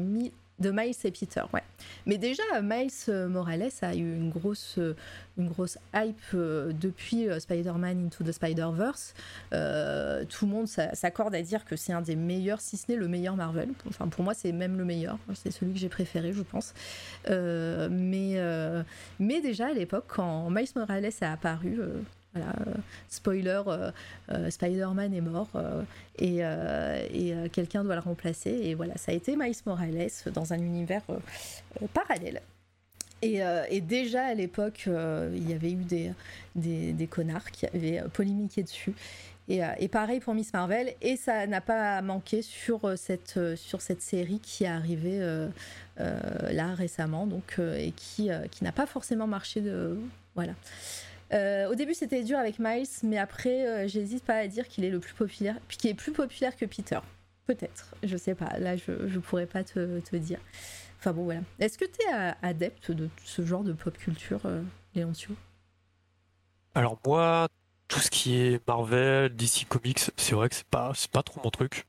de 0.60 0.72
Miles 0.72 0.96
et 1.04 1.12
Peter, 1.12 1.44
ouais. 1.54 1.64
Mais 2.06 2.18
déjà, 2.18 2.44
Miles 2.62 3.28
Morales 3.30 3.72
a 3.82 3.96
eu 3.96 4.16
une 4.16 4.30
grosse, 4.30 4.80
une 5.40 5.48
grosse 5.48 5.78
hype 5.96 6.18
euh, 6.34 6.72
depuis 6.74 7.28
euh, 7.28 7.40
Spider-Man 7.40 8.06
Into 8.06 8.24
the 8.24 8.32
Spider-Verse. 8.32 9.14
Euh, 9.54 10.26
tout 10.26 10.46
le 10.46 10.52
monde 10.52 10.68
s'accorde 10.68 11.34
à 11.34 11.42
dire 11.42 11.66
que 11.66 11.76
c'est 11.76 11.94
un 11.94 12.02
des 12.02 12.16
meilleurs, 12.16 12.62
si 12.62 12.78
ce 12.78 12.92
n'est 12.92 12.98
le 12.98 13.08
meilleur 13.08 13.36
Marvel. 13.36 13.70
Enfin, 13.88 14.08
pour 14.08 14.24
moi, 14.24 14.34
c'est 14.34 14.52
même 14.52 14.78
le 14.78 14.86
meilleur. 14.86 15.18
C'est 15.34 15.52
celui 15.52 15.74
que 15.74 15.80
j'ai 15.80 15.90
préféré, 15.90 16.34
je 16.34 16.42
pense. 16.42 16.74
mais, 17.28 18.40
mais 19.20 19.42
déjà, 19.42 19.68
à 19.68 19.74
l'époque, 19.74 20.06
quand 20.08 20.50
Miles 20.50 20.70
Morales 20.76 21.10
a 21.22 21.32
apparu, 21.32 21.80
voilà, 22.34 22.54
spoiler, 23.10 23.62
Spider-Man 24.50 25.14
est 25.14 25.22
mort 25.22 25.50
et, 26.18 26.40
et 26.40 27.34
quelqu'un 27.52 27.84
doit 27.84 27.96
le 27.96 28.02
remplacer. 28.02 28.52
Et 28.52 28.76
voilà, 28.76 28.98
ça 28.98 29.12
a 29.12 29.16
été 29.16 29.36
Miles 29.36 29.56
Morales 29.66 30.10
dans 30.34 30.54
un 30.54 30.60
univers 30.60 31.02
parallèle. 31.94 32.42
Et, 33.22 33.42
et, 33.70 33.82
déjà 33.82 34.26
à 34.26 34.34
l'époque, 34.34 34.88
il 34.88 35.50
y 35.50 35.54
avait 35.54 35.72
eu 35.72 35.84
des, 35.84 36.12
des, 36.56 36.94
des, 36.94 37.08
connards 37.08 37.52
qui 37.52 37.66
avaient 37.66 38.04
polémiqué 38.14 38.64
dessus. 38.64 38.94
Et, 39.50 39.62
et, 39.80 39.88
pareil 39.88 40.20
pour 40.20 40.36
Miss 40.36 40.54
Marvel. 40.54 40.94
Et 41.02 41.18
ça 41.18 41.48
n'a 41.48 41.62
pas 41.62 42.02
manqué 42.02 42.44
sur 42.44 42.98
cette, 42.98 43.40
sur 43.56 43.82
cette 43.82 44.04
série 44.04 44.40
qui 44.40 44.66
est 44.66 44.68
arrivée 44.68 45.20
là 45.98 46.76
récemment 46.76 47.26
donc, 47.26 47.60
et 47.60 47.92
qui, 47.92 48.30
qui 48.52 48.64
n'a 48.64 48.72
pas 48.72 48.86
forcément 48.86 49.28
marché 49.28 49.62
de. 49.62 49.98
Voilà. 50.36 50.54
Euh, 51.32 51.70
au 51.70 51.76
début, 51.76 51.94
c'était 51.94 52.24
dur 52.24 52.38
avec 52.38 52.60
Miles, 52.60 52.88
mais 53.04 53.18
après, 53.18 53.68
euh, 53.68 53.88
j'hésite 53.88 54.24
pas 54.24 54.36
à 54.36 54.48
dire 54.48 54.68
qu'il 54.68 54.84
est 54.84 54.90
le 54.90 55.00
plus 55.00 55.14
populaire, 55.14 55.58
puis 55.68 55.78
qu'il 55.78 55.90
est 55.90 55.96
plus 55.96 56.12
populaire 56.12 56.56
que 56.56 56.66
Peter. 56.66 57.00
Peut-être, 57.46 57.96
je 58.04 58.18
sais 58.18 58.36
pas. 58.36 58.58
Là, 58.58 58.76
je, 58.76 59.08
je 59.08 59.20
pourrais 59.20 59.46
pas 59.46 59.64
te, 59.64 60.00
te 60.00 60.16
dire. 60.16 60.40
Enfin 61.00 61.14
bon, 61.14 61.24
voilà. 61.24 61.42
Est-ce 61.60 61.78
que 61.78 61.86
tu 61.86 62.02
es 62.08 62.34
adepte 62.42 62.92
de 62.92 63.10
ce 63.24 63.46
genre 63.46 63.64
de 63.64 63.74
pop 63.74 63.98
culture, 63.98 64.42
euh, 64.46 64.62
Léoncio 64.96 65.36
Alors 66.76 67.00
moi, 67.06 67.48
tout 67.88 68.00
ce 68.00 68.10
qui 68.10 68.38
est 68.38 68.68
Marvel, 68.68 69.36
DC 69.36 69.68
Comics, 69.68 70.00
c'est 70.18 70.36
vrai 70.36 70.50
que 70.50 70.56
c'est 70.56 70.68
pas, 70.68 70.92
c'est 70.96 71.12
pas 71.12 71.24
trop 71.24 71.42
mon 71.44 71.50
truc. 71.52 71.86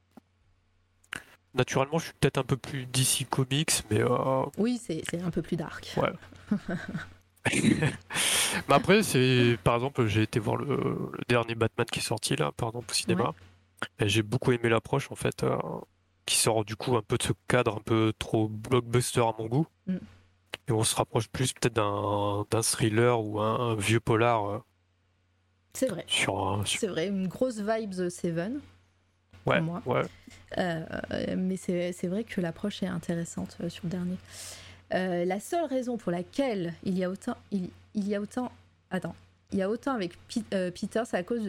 Naturellement, 1.55 1.99
je 1.99 2.05
suis 2.05 2.15
peut-être 2.21 2.39
un 2.39 2.45
peu 2.45 2.57
plus 2.57 2.87
DC 2.87 3.27
Comics, 3.29 3.83
mais... 3.91 4.03
Oui, 4.57 4.81
c'est, 4.81 5.03
c'est 5.11 5.21
un 5.21 5.31
peu 5.31 5.43
plus 5.43 5.57
dark. 5.57 5.93
Ouais. 5.97 6.12
Mais 8.69 8.75
après, 8.75 9.03
c'est 9.03 9.59
par 9.65 9.75
exemple, 9.77 10.07
j'ai 10.07 10.23
été 10.23 10.39
voir 10.39 10.57
le, 10.57 11.13
dernier 11.29 11.55
Batman 11.55 11.87
qui 11.91 12.01
est 12.01 12.03
sorti 12.03 12.37
là, 12.37 12.53
par 12.53 12.69
exemple 12.69 12.91
au 12.91 12.95
cinéma. 12.95 13.35
Et 13.99 14.09
j'ai 14.09 14.23
beaucoup 14.23 14.53
aimé 14.53 14.69
l'approche 14.69 15.11
en 15.11 15.15
fait, 15.15 15.43
euh, 15.43 15.57
qui 16.27 16.37
sort 16.37 16.65
du 16.65 16.77
coup 16.77 16.97
un 16.97 17.03
peu 17.03 17.17
de 17.17 17.23
ce 17.23 17.33
cadre 17.49 17.77
un 17.77 17.81
peu 17.81 18.13
trop 18.19 18.49
blockbuster 18.49 19.21
à 19.21 19.35
mon 19.39 19.47
goût. 19.47 19.67
Mm. 19.87 19.97
Et 20.69 20.73
on 20.73 20.85
se 20.85 20.95
rapproche 20.95 21.29
plus 21.29 21.53
peut-être 21.53 21.75
d'un 21.75 22.63
thriller 22.63 23.21
ou 23.21 23.41
un, 23.41 23.75
vieux 23.75 24.01
polar. 24.01 24.45
Euh, 24.45 24.59
c'est 25.73 25.87
vrai. 25.87 26.05
C'est 26.65 26.87
vrai, 26.87 27.09
une 27.09 27.29
grosse 27.29 27.61
vibe 27.61 27.91
The 27.91 28.11
Seven. 28.11 28.61
Ouais, 29.47 29.61
moi. 29.61 29.83
ouais. 29.87 30.03
Euh, 30.59 30.85
mais 31.37 31.57
c'est 31.57 32.07
vrai 32.07 32.25
que 32.25 32.41
l'approche 32.41 32.83
est 32.83 32.89
intéressante 32.89 33.57
sur 33.69 33.85
le 33.85 33.91
dernier. 33.91 34.17
Euh, 34.95 35.25
la 35.25 35.41
seule 35.41 35.65
raison 35.65 35.97
pour 35.97 36.11
laquelle 36.11 36.75
il 36.83 36.99
y 36.99 37.05
a 37.05 37.11
autant, 37.11 37.37
il, 37.53 37.71
y 37.95 38.15
a 38.15 38.21
autant, 38.21 38.51
attends, 38.91 39.15
il 39.53 39.59
y 39.59 39.62
a 39.62 39.71
autant 39.71 39.93
avec 39.93 40.12
euh, 40.53 40.71
Peter, 40.71 41.03
c'est 41.07 41.17
à 41.17 41.23
cause 41.23 41.43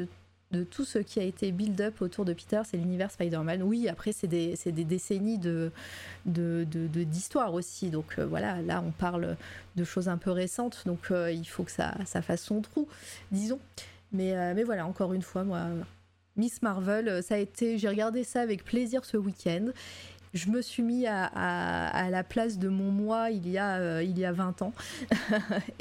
de, 0.52 0.64
tout 0.66 0.84
ce 0.84 1.00
qui 1.00 1.20
a 1.20 1.24
été 1.24 1.52
build-up 1.54 2.02
autour 2.02 2.26
de 2.26 2.34
Peter, 2.34 2.62
c'est 2.66 2.76
l'univers 2.76 3.10
Spider-Man. 3.10 3.64
Oui, 3.64 3.88
après 3.88 4.12
c'est 4.12 4.28
des, 4.28 4.56
des, 4.66 4.84
décennies 4.84 5.38
de, 5.38 5.72
d'histoire 6.26 7.54
aussi, 7.54 7.90
donc 7.90 8.16
euh, 8.20 8.26
voilà, 8.26 8.62
là 8.62 8.84
on 8.86 8.92
parle 8.92 9.38
de 9.78 9.84
choses 9.86 10.10
un 10.10 10.18
peu 10.18 10.32
récentes, 10.32 10.84
donc 10.86 11.12
il 11.12 11.46
faut 11.46 11.64
que 11.64 11.72
ça, 11.72 11.96
ça 12.06 12.22
fasse 12.22 12.44
son 12.44 12.62
trou, 12.62 12.88
disons. 13.32 13.60
Mais, 14.12 14.54
mais 14.54 14.64
voilà, 14.64 14.86
encore 14.86 15.14
une 15.14 15.22
fois, 15.22 15.46
moi, 15.46 15.68
Miss 16.36 16.62
Marvel, 16.62 17.24
ça 17.24 17.36
a 17.36 17.38
été, 17.38 17.78
j'ai 17.78 17.88
regardé 17.88 18.26
ça 18.26 18.42
avec 18.42 18.66
plaisir 18.66 19.06
ce 19.06 19.16
week-end 19.16 19.68
je 20.34 20.50
me 20.50 20.62
suis 20.62 20.84
mis 20.84 21.06
à, 21.08 22.08
la 22.10 22.24
place 22.24 22.58
de 22.58 22.70
mon 22.70 22.92
moi 22.92 23.32
il 23.32 23.50
y 23.50 23.58
a, 23.58 23.78
euh, 23.78 24.04
il 24.04 24.18
y 24.18 24.26
a 24.26 24.32
20 24.32 24.62
ans. 24.62 24.74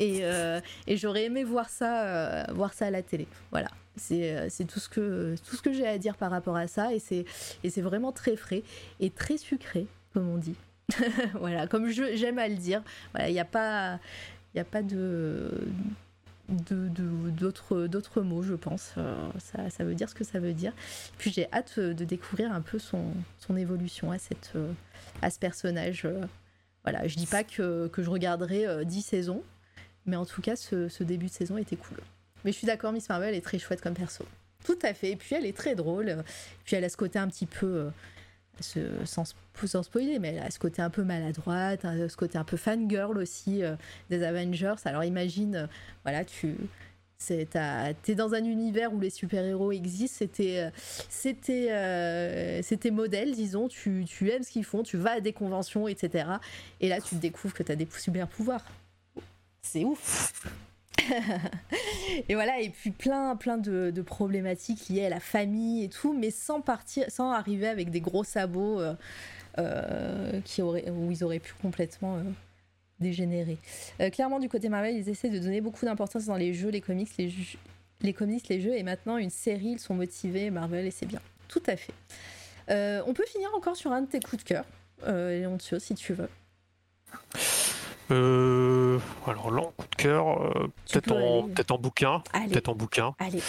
Euh, 0.01 0.61
et, 0.87 0.97
j'aurais 0.97 1.25
aimé 1.25 1.45
voir 1.45 1.69
ça, 1.69 2.05
euh, 2.05 2.45
voir 2.53 2.73
ça 2.73 2.87
à 2.87 2.91
la 2.91 3.03
télé. 3.03 3.27
Voilà. 3.51 3.69
C'est 3.97 4.67
tout 4.67 4.81
ce 4.81 4.89
que, 4.89 5.35
tout 5.49 5.57
ce 5.57 5.63
que 5.63 5.73
j'ai 5.73 5.87
à 5.87 5.99
dire 5.99 6.17
par 6.17 6.31
rapport 6.31 6.57
à 6.57 6.67
ça. 6.67 6.91
Et 6.95 6.99
c'est 6.99 7.81
vraiment 7.81 8.13
très 8.13 8.37
frais 8.37 8.63
et 8.99 9.11
très 9.11 9.37
sucré, 9.37 9.87
comme 10.13 10.29
on 10.29 10.37
dit. 10.37 10.57
voilà, 11.35 11.67
comme 11.67 11.89
j'aime 11.89 12.39
à 12.39 12.49
le 12.49 12.57
dire. 12.57 12.83
Voilà, 13.13 13.29
il 13.29 13.33
n'y 13.33 13.41
a 13.41 13.45
pas. 13.45 13.99
Il 14.53 14.57
n'y 14.57 14.61
a 14.61 14.65
pas 14.65 14.83
de, 14.83 15.51
d'autres 16.51 18.23
mots, 18.23 18.43
je 18.43 18.55
pense. 18.55 18.95
Euh, 18.99 19.15
ça, 19.39 19.71
ça, 19.71 19.85
veut 19.85 19.95
dire 19.95 20.09
ce 20.09 20.15
que 20.15 20.25
ça 20.25 20.39
veut 20.39 20.53
dire. 20.53 20.73
Puis 21.19 21.33
j'ai 21.33 21.51
hâte 21.53 21.79
de 21.79 22.05
découvrir 22.05 22.53
un 22.53 22.61
peu 22.61 22.79
son, 22.79 23.13
son 23.39 23.57
évolution 23.57 24.11
à, 24.11 24.19
cette, 24.19 24.53
euh, 24.57 24.73
à 25.23 25.31
ce 25.31 25.39
personnage. 25.39 26.05
Euh. 26.05 26.21
Voilà, 26.85 27.07
je 27.07 27.17
dis 27.17 27.27
pas 27.27 27.45
que, 27.45 27.89
que 27.89 28.03
je 28.03 28.09
regarderai 28.09 28.87
10 28.87 29.03
saisons, 29.03 29.43
mais 30.07 30.17
en 30.17 30.25
tout 30.25 30.41
cas, 30.41 30.57
ce, 30.57 30.89
ce, 30.89 31.05
début 31.05 31.27
de 31.27 31.31
saison 31.31 31.59
était 31.59 31.77
cool. 31.77 31.99
Mais 32.43 32.53
je 32.53 32.57
suis 32.57 32.67
d'accord, 32.67 32.93
Miss 32.93 33.07
Marvel 33.11 33.35
est 33.35 33.43
très 33.43 33.59
chouette 33.59 33.83
comme 33.83 33.93
perso. 33.93 34.25
Tout 34.65 34.79
à 34.83 34.95
fait. 34.95 35.11
Et 35.11 35.17
puis 35.17 35.35
elle 35.35 35.45
est 35.45 35.57
très 35.57 35.75
drôle. 35.75 36.25
Puis 36.65 36.77
elle 36.77 36.85
a 36.85 36.89
ce 36.89 36.97
côté 36.97 37.19
un 37.19 37.29
petit 37.29 37.45
peu 37.45 37.91
sans, 38.61 39.35
sans 39.67 39.83
spoiler, 39.83 40.19
mais 40.19 40.35
elle 40.35 40.53
ce 40.53 40.59
côté 40.59 40.83
un 40.83 40.91
peu 40.91 41.03
maladroite, 41.05 41.85
hein, 41.85 42.09
ce 42.09 42.17
côté 42.17 42.39
un 42.39 42.45
peu 42.45 42.57
fangirl 42.57 43.19
aussi 43.19 43.63
euh, 43.63 43.75
des 44.09 44.23
Avengers. 44.23 44.77
Alors 44.85 45.05
imagine, 45.05 45.57
euh, 45.57 45.67
voilà, 46.05 46.25
tu 46.25 46.57
es 47.29 48.15
dans 48.15 48.35
un 48.35 48.45
univers 48.45 48.93
où 48.93 49.01
les 49.01 49.11
super-héros 49.11 49.73
existent, 49.73 50.19
c'était 50.19 50.59
euh, 50.59 50.71
c'était 51.09 52.63
c'était 52.63 52.91
modèle, 52.91 53.35
disons, 53.35 53.69
tu, 53.69 54.05
tu 54.07 54.31
aimes 54.31 54.43
ce 54.43 54.51
qu'ils 54.51 54.65
font, 54.65 54.83
tu 54.83 54.97
vas 54.97 55.13
à 55.13 55.21
des 55.21 55.33
conventions, 55.33 55.89
etc. 55.89 56.25
Et 56.81 56.89
là, 56.89 57.01
tu 57.01 57.17
découvres 57.17 57.55
que 57.55 57.63
tu 57.63 57.73
as 57.73 57.77
des 57.77 57.89
super-pouvoirs. 57.91 58.65
C'est 59.63 59.85
ouf 59.85 60.33
et 62.29 62.35
voilà, 62.35 62.61
et 62.61 62.71
puis 62.71 62.91
plein, 62.91 63.37
plein 63.37 63.59
de, 63.59 64.03
problématiques 64.03 64.89
liées 64.89 65.07
à 65.07 65.09
la 65.09 65.21
famille 65.21 65.85
et 65.85 65.89
tout, 65.89 66.13
mais 66.13 66.31
sans 66.31 66.61
partir, 66.61 67.11
sans 67.11 67.31
arriver 67.31 67.69
avec 67.69 67.91
des 67.91 68.01
gros 68.01 68.25
sabots 68.25 68.81
euh, 68.81 68.95
euh, 69.59 70.41
qui 70.45 70.63
auraient, 70.63 70.89
où 70.91 71.11
ils 71.11 71.25
auraient 71.25 71.39
pu 71.39 71.55
complètement 71.61 72.17
euh, 72.17 72.23
dégénérer. 72.99 73.59
clairement, 74.13 74.39
du 74.39 74.49
côté 74.49 74.69
Marvel, 74.69 74.97
ils 74.97 75.09
essaient 75.09 75.31
de 75.31 75.39
donner 75.39 75.61
beaucoup 75.61 75.85
d'importance 75.85 76.27
dans 76.27 76.37
les 76.37 76.55
jeux, 76.55 76.71
les 76.71 76.81
comics, 76.81 77.11
les, 77.19 77.33
les 78.03 78.13
comics, 78.13 78.47
les 78.49 78.61
jeux, 78.61 78.77
et 78.77 78.83
maintenant 78.83 79.17
une 79.17 79.31
série, 79.31 79.73
ils 79.73 79.79
sont 79.79 79.95
motivés, 79.95 80.51
Marvel, 80.51 80.87
et 80.87 80.91
c'est 80.91 81.07
bien. 81.07 81.21
Tout 81.49 81.63
à 81.67 81.77
fait. 81.77 81.93
on 83.07 83.13
peut 83.15 83.27
finir 83.27 83.49
encore 83.57 83.77
sur 83.77 83.93
un 83.93 84.03
de 84.03 84.07
tes 84.07 84.21
coups 84.21 84.45
de 84.45 84.49
cœur, 84.49 84.65
Léoncio, 85.07 85.79
si 85.79 85.95
tu 85.95 86.13
veux. 86.15 86.29
Euh, 88.11 88.99
alors 89.27 89.51
là, 89.51 89.63
coup 89.77 89.87
de 89.91 89.97
cœur, 89.97 90.43
euh, 90.43 90.69
peut-être 90.91 91.13
en, 91.13 91.49
peut 91.49 91.65
en 91.71 91.79
bouquin. 91.79 92.23
Peut-être 92.33 92.69
en 92.69 92.75
bouquin. 92.75 93.15
Allez. 93.19 93.43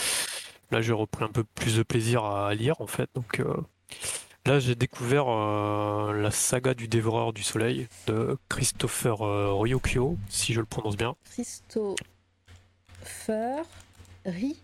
Là, 0.72 0.82
j'ai 0.82 0.94
repris 0.94 1.24
un 1.26 1.30
peu 1.30 1.44
plus 1.44 1.78
de 1.78 1.84
plaisir 1.84 2.24
à 2.24 2.54
lire, 2.54 2.80
en 2.80 2.88
fait. 2.88 3.10
Donc 3.16 3.40
euh, 3.40 3.58
là, 4.46 4.60
j'ai 4.60 4.76
découvert 4.76 5.26
la 5.26 6.32
saga 6.32 6.74
du 6.74 6.88
dévoreur 6.88 7.34
du 7.34 7.44
soleil 7.44 7.88
de 8.08 8.38
Christopher 8.50 9.20
Ryukyo, 9.60 10.18
si 10.30 10.54
je 10.54 10.60
le 10.60 10.66
prononce 10.66 10.96
bien. 10.96 11.16
Christopher 11.32 11.98
Ri. 14.26 14.58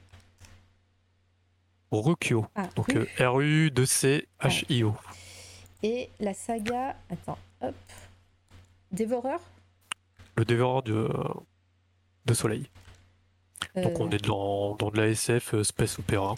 Rukyo. 1.92 2.46
Ah, 2.56 2.68
donc 2.76 2.94
R-U-C-H-I-O. 3.18 4.94
Et 5.84 6.10
la 6.20 6.34
saga. 6.34 6.96
Attends, 7.10 7.38
hop. 7.62 7.76
Dévoreur 8.92 9.40
le 10.38 10.46
dévoreur 10.46 10.84
de, 10.84 11.10
de 12.26 12.34
soleil. 12.34 12.70
Donc 13.76 14.00
on 14.00 14.08
euh. 14.08 14.12
est 14.12 14.26
dans, 14.26 14.76
dans 14.76 14.92
de 14.92 14.98
la 14.98 15.08
SF, 15.08 15.56
euh, 15.56 15.64
Space 15.64 16.00
Opera. 16.00 16.36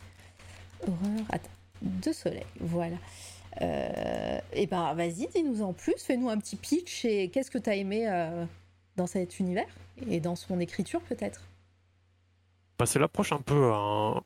Horreur, 0.87 1.25
attends, 1.29 1.49
de 1.81 2.11
soleil, 2.11 2.45
voilà. 2.59 2.95
Euh, 3.61 4.39
et 4.53 4.67
ben 4.67 4.93
vas-y, 4.93 5.27
dis-nous 5.27 5.61
en 5.61 5.73
plus, 5.73 5.95
fais-nous 5.97 6.29
un 6.29 6.37
petit 6.37 6.55
pitch 6.55 7.03
et 7.03 7.29
qu'est-ce 7.29 7.51
que 7.51 7.57
tu 7.57 7.69
as 7.69 7.75
aimé 7.75 8.07
dans 8.95 9.07
cet 9.07 9.39
univers 9.39 9.67
et 10.09 10.19
dans 10.19 10.35
son 10.35 10.59
écriture 10.59 11.01
peut-être? 11.01 11.41
Bah, 12.77 12.85
C'est 12.85 12.99
l'approche 12.99 13.33
un 13.33 13.41
peu. 13.41 13.71
on 13.71 14.21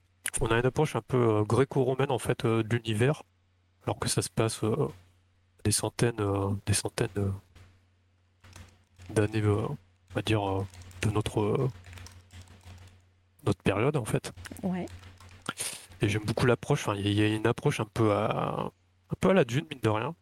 a 0.52 0.60
une 0.60 0.66
approche 0.66 0.96
un 0.96 1.02
peu 1.02 1.44
gréco-romaine 1.46 2.12
en 2.12 2.20
fait 2.20 2.46
de 2.46 2.76
l'univers, 2.76 3.24
alors 3.86 3.98
que 3.98 4.08
ça 4.08 4.22
se 4.22 4.30
passe 4.30 4.62
des 5.64 5.72
centaines, 5.72 6.22
des 6.68 6.74
centaines 6.74 7.34
d'années, 9.10 9.42
euh, 9.42 9.68
on 9.68 10.14
va 10.16 10.22
dire, 10.22 10.48
euh, 10.48 10.66
de 11.02 11.10
notre, 11.10 11.42
euh, 11.42 11.70
notre 13.46 13.62
période 13.62 13.96
en 13.98 14.06
fait. 14.06 14.32
Ouais. 14.64 14.86
Et 16.02 16.10
j'aime 16.10 16.24
beaucoup 16.26 16.46
l'approche. 16.46 16.88
il 16.96 17.14
y 17.14 17.22
a 17.22 17.28
une 17.28 17.48
approche 17.48 17.80
un 17.80 17.88
peu 17.94 18.12
à, 18.12 18.72
un 19.10 19.16
peu 19.20 19.30
à 19.30 19.34
la 19.34 19.46
dune, 19.46 19.66
mine 19.70 19.80
de 19.82 19.90
rien, 19.90 20.16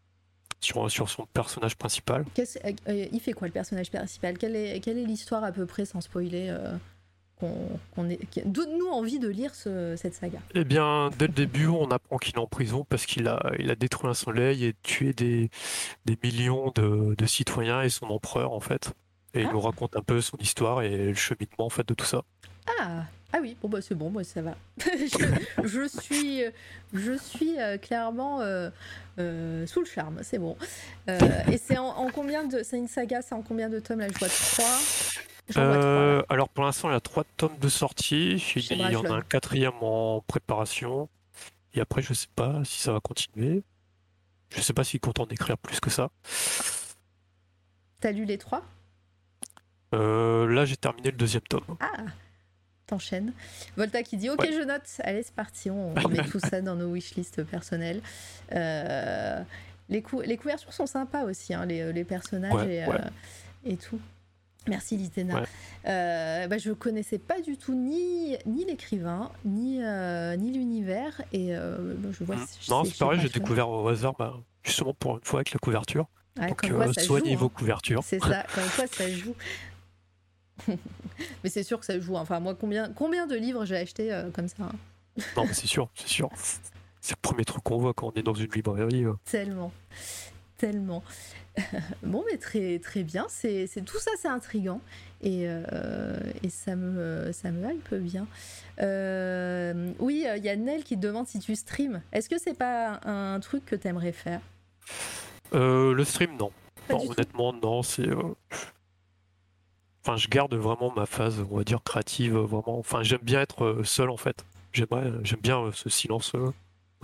sur, 0.59 0.89
sur 0.91 1.09
son 1.09 1.25
personnage 1.25 1.75
principal. 1.75 2.25
il 2.87 3.19
fait 3.19 3.33
quoi 3.33 3.47
le 3.47 3.53
personnage 3.53 3.89
principal? 3.89 4.37
Quelle 4.37 4.55
est, 4.55 4.79
quelle 4.79 4.97
est 4.97 5.05
l'histoire 5.05 5.43
à 5.43 5.51
peu 5.51 5.65
près, 5.65 5.85
sans 5.85 6.01
spoiler 6.01 6.55
qu'on 7.41 8.09
est... 8.09 8.19
Donne-nous 8.45 8.87
envie 8.87 9.19
de 9.19 9.27
lire 9.27 9.53
cette 9.53 10.13
saga. 10.13 10.39
Eh 10.55 10.63
bien, 10.63 11.09
dès 11.17 11.27
le 11.27 11.33
début, 11.33 11.67
on 11.67 11.89
apprend 11.91 12.17
qu'il 12.17 12.35
est 12.35 12.39
en 12.39 12.47
prison 12.47 12.85
parce 12.87 13.05
qu'il 13.05 13.27
a, 13.27 13.51
il 13.59 13.69
a 13.69 13.75
détruit 13.75 14.09
un 14.09 14.13
soleil 14.13 14.65
et 14.65 14.75
tué 14.83 15.13
des, 15.13 15.49
des 16.05 16.17
millions 16.23 16.71
de, 16.75 17.15
de 17.15 17.25
citoyens 17.25 17.81
et 17.81 17.89
son 17.89 18.05
empereur, 18.05 18.53
en 18.53 18.59
fait. 18.59 18.93
Et 19.33 19.41
il 19.41 19.47
ah. 19.49 19.53
nous 19.53 19.61
raconte 19.61 19.95
un 19.95 20.01
peu 20.01 20.21
son 20.21 20.37
histoire 20.37 20.81
et 20.81 21.07
le 21.07 21.13
cheminement, 21.13 21.65
en 21.65 21.69
fait, 21.69 21.87
de 21.87 21.93
tout 21.93 22.05
ça. 22.05 22.23
Ah, 22.79 23.03
Ah 23.33 23.39
oui, 23.41 23.55
bon 23.61 23.69
bah 23.69 23.79
c'est 23.81 23.95
bon, 23.95 24.09
moi 24.09 24.23
ça 24.23 24.41
va. 24.41 24.55
je, 24.85 25.63
je 25.63 25.87
suis, 25.87 26.43
je 26.93 27.13
suis 27.17 27.59
euh, 27.59 27.77
clairement 27.77 28.41
euh, 28.41 28.69
euh, 29.19 29.65
sous 29.67 29.79
le 29.79 29.85
charme, 29.85 30.19
c'est 30.21 30.37
bon. 30.37 30.57
Euh, 31.09 31.17
et 31.51 31.57
c'est 31.57 31.77
en, 31.77 31.87
en 31.87 32.09
combien 32.09 32.43
de, 32.45 32.61
c'est 32.63 32.77
une 32.77 32.89
saga, 32.89 33.21
c'est 33.21 33.33
en 33.33 33.41
combien 33.41 33.69
de 33.69 33.79
tomes 33.79 33.99
là 33.99 34.07
Je 34.13 34.19
vois 34.19 34.27
trois. 34.27 34.77
Trois. 35.51 35.63
Euh, 35.63 36.23
alors 36.29 36.49
pour 36.49 36.63
l'instant, 36.63 36.89
il 36.89 36.93
y 36.93 36.95
a 36.95 36.99
trois 37.01 37.23
tomes 37.37 37.57
de 37.59 37.69
sortie. 37.69 38.35
Il 38.55 38.91
y 38.91 38.95
en 38.95 39.05
a 39.05 39.15
un 39.15 39.21
quatrième 39.21 39.73
en 39.81 40.21
préparation. 40.21 41.09
Et 41.73 41.79
après, 41.81 42.01
je 42.01 42.13
sais 42.13 42.27
pas 42.35 42.61
si 42.65 42.79
ça 42.79 42.91
va 42.93 42.99
continuer. 42.99 43.63
Je 44.49 44.59
sais 44.61 44.73
pas 44.73 44.83
s'il 44.83 44.99
compte 44.99 45.19
en 45.19 45.25
écrire 45.27 45.57
plus 45.57 45.79
que 45.79 45.89
ça. 45.89 46.09
T'as 47.99 48.11
lu 48.11 48.25
les 48.25 48.37
trois? 48.37 48.63
Euh, 49.93 50.47
là, 50.47 50.65
j'ai 50.65 50.75
terminé 50.77 51.11
le 51.11 51.17
deuxième 51.17 51.43
tome. 51.43 51.63
Ah 51.79 51.91
T'enchaînes. 52.87 53.31
Volta 53.77 54.03
qui 54.03 54.17
dit 54.17 54.29
Ok, 54.29 54.41
Ouais. 54.41 54.51
je 54.51 54.61
note. 54.65 54.81
Allez, 55.03 55.23
c'est 55.23 55.33
parti. 55.35 55.69
On, 55.69 55.93
met 56.09 56.23
tout 56.29 56.39
ça 56.39 56.59
dans 56.61 56.75
nos 56.75 56.87
wishlists 56.91 57.43
personnelles. 57.43 58.01
Euh, 58.53 59.41
les, 59.87 60.01
cou- 60.01 60.21
les 60.21 60.35
couvertures 60.37 60.73
sont 60.73 60.85
sympas 60.87 61.23
aussi, 61.23 61.53
hein, 61.53 61.65
les, 61.65 61.93
les 61.93 62.03
personnages 62.03 62.53
Ouais, 62.53 62.75
et, 62.75 62.85
ouais. 62.87 62.95
euh, 62.99 63.09
et 63.65 63.77
tout. 63.77 63.99
Merci 64.67 64.95
Litena. 64.97 65.41
Ouais. 65.41 65.47
Euh, 65.87 66.47
bah, 66.47 66.57
je 66.57 66.71
connaissais 66.71 67.17
pas 67.17 67.41
du 67.41 67.57
tout 67.57 67.73
ni, 67.73 68.37
ni 68.45 68.65
l'écrivain, 68.65 69.31
ni, 69.43 69.83
euh, 69.83 70.35
ni 70.35 70.51
l'univers. 70.51 71.21
Et 71.33 71.55
euh, 71.55 71.95
bah, 71.97 72.09
je 72.11 72.23
vois. 72.23 72.35
Mm. 72.35 72.47
je 72.61 72.71
Non, 72.71 72.83
c'est 72.83 72.97
pareil, 72.97 73.19
j'ai 73.21 73.29
découvert 73.29 73.69
au 73.69 73.87
hasard, 73.87 74.13
bah, 74.17 74.35
justement 74.63 74.93
pour 74.93 75.15
une 75.17 75.23
fois 75.23 75.39
avec 75.39 75.51
la 75.53 75.59
couverture. 75.59 76.07
Ouais, 76.39 76.47
Donc, 76.47 76.61
quoi, 76.69 76.87
euh, 76.87 76.93
soignez 76.93 77.33
joue, 77.33 77.39
vos 77.39 77.45
hein. 77.47 77.51
couvertures. 77.55 78.03
C'est 78.03 78.19
ça, 78.19 78.45
comme 78.55 78.63
quoi 78.75 78.87
ça 78.87 79.09
joue. 79.09 79.35
Mais 81.43 81.49
c'est 81.49 81.63
sûr 81.63 81.79
que 81.79 81.85
ça 81.85 81.99
joue. 81.99 82.15
Enfin, 82.15 82.39
moi, 82.39 82.55
combien, 82.55 82.91
combien 82.93 83.27
de 83.27 83.35
livres 83.35 83.65
j'ai 83.65 83.77
acheté 83.77 84.13
euh, 84.13 84.29
comme 84.31 84.47
ça 84.47 84.63
hein? 84.63 84.71
Non, 85.35 85.45
mais 85.45 85.53
c'est 85.53 85.67
sûr, 85.67 85.89
c'est 85.93 86.07
sûr. 86.07 86.29
C'est 87.03 87.15
le 87.15 87.21
premier 87.21 87.43
truc 87.45 87.63
qu'on 87.63 87.79
voit 87.79 87.95
quand 87.95 88.11
on 88.15 88.19
est 88.19 88.21
dans 88.21 88.35
une 88.35 88.49
librairie. 88.51 89.05
euh. 89.05 89.13
Tellement. 89.25 89.73
Tellement. 90.61 91.03
bon, 92.03 92.23
mais 92.31 92.37
très, 92.37 92.77
très 92.77 93.01
bien. 93.03 93.25
C'est, 93.29 93.65
c'est- 93.65 93.81
tout 93.81 93.97
ça, 93.97 94.11
c'est 94.19 94.27
intriguant. 94.27 94.79
Et, 95.23 95.45
euh, 95.47 96.19
et 96.43 96.49
ça, 96.49 96.75
me, 96.75 97.31
ça 97.31 97.49
me 97.49 97.73
hype 97.73 97.95
bien. 97.95 98.27
Euh, 98.79 99.91
oui, 99.99 100.23
il 100.37 100.43
y 100.45 100.49
a 100.49 100.55
Nel 100.55 100.83
qui 100.83 100.95
te 100.97 101.01
demande 101.01 101.27
si 101.27 101.39
tu 101.39 101.55
stream. 101.55 102.01
Est-ce 102.11 102.29
que 102.29 102.37
c'est 102.37 102.53
pas 102.57 102.99
un 103.05 103.39
truc 103.39 103.65
que 103.65 103.75
t'aimerais 103.75 104.11
faire? 104.11 104.41
Euh, 105.53 105.93
le 105.93 106.03
stream, 106.05 106.37
non. 106.37 106.51
Tout. 106.87 106.97
honnêtement, 107.11 107.53
non, 107.53 107.81
c'est. 107.81 108.07
euh, 108.07 108.35
Enfin, 110.03 110.15
je 110.17 110.27
garde 110.27 110.53
vraiment 110.55 110.91
ma 110.95 111.05
phase, 111.07 111.43
on 111.51 111.57
va 111.57 111.63
dire, 111.63 111.81
créative, 111.83 112.35
euh, 112.35 112.41
vraiment. 112.45 112.77
Enfin, 112.79 113.01
j'aime 113.03 113.19
bien 113.23 113.41
être 113.41 113.63
euh, 113.65 113.83
seul, 113.83 114.09
en 114.11 114.17
fait. 114.17 114.45
J'aimerais, 114.73 115.07
euh, 115.07 115.19
j'aime 115.23 115.41
bien 115.41 115.59
euh, 115.59 115.71
ce 115.71 115.89
silence, 115.89 116.33
euh, 116.35 116.45
on 116.47 116.53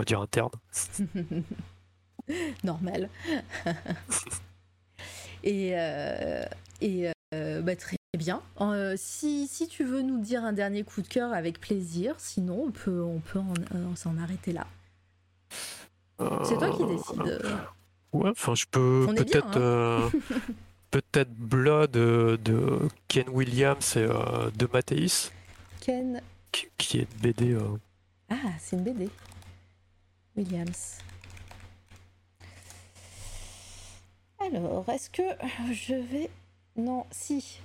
va 0.02 0.04
dire, 0.06 0.22
interne. 0.22 0.52
Normal. 2.64 3.10
et 5.44 5.72
euh, 5.76 6.44
et 6.82 7.12
euh, 7.34 7.62
bah, 7.62 7.76
très 7.76 7.98
bien. 8.18 8.42
Euh, 8.62 8.96
si, 8.98 9.48
si 9.48 9.68
tu 9.68 9.84
veux 9.84 10.02
nous 10.02 10.20
dire 10.20 10.44
un 10.44 10.54
dernier 10.54 10.84
coup 10.84 11.02
de 11.02 11.08
cœur 11.08 11.34
avec 11.34 11.60
plaisir, 11.60 12.16
sinon 12.18 12.64
on 12.68 12.72
peut, 12.72 13.02
on 13.04 13.20
peut 13.20 13.40
en, 13.40 13.96
s'en 13.96 14.18
arrêter 14.18 14.54
là. 14.54 14.66
C'est 16.20 16.58
toi 16.58 16.72
qui 16.76 16.86
décides. 16.86 17.42
Ouais, 18.14 18.30
enfin, 18.32 18.56
je 18.56 18.66
peux 18.72 19.06
peut-être. 19.16 19.58
hein. 19.60 20.10
peut-être 20.92 21.32
Blood 21.36 21.92
de 21.92 22.80
Ken 23.08 23.30
Williams 23.30 23.96
et 23.98 24.00
euh, 24.00 24.50
de 24.56 24.68
Mathéis, 24.72 25.32
Ken. 25.82 26.22
qui, 26.52 26.68
qui 26.78 27.00
est 27.00 27.02
une 27.02 27.22
BD. 27.22 27.54
euh, 27.54 27.62
Ah, 28.30 28.36
c'est 28.60 28.78
une 28.78 28.84
BD. 28.84 29.10
Williams. 30.36 30.98
Alors, 34.54 34.88
est-ce 34.90 35.10
que 35.10 35.24
je 35.72 35.96
vais. 35.96 36.30
Non, 36.76 37.06
si. 37.12 37.60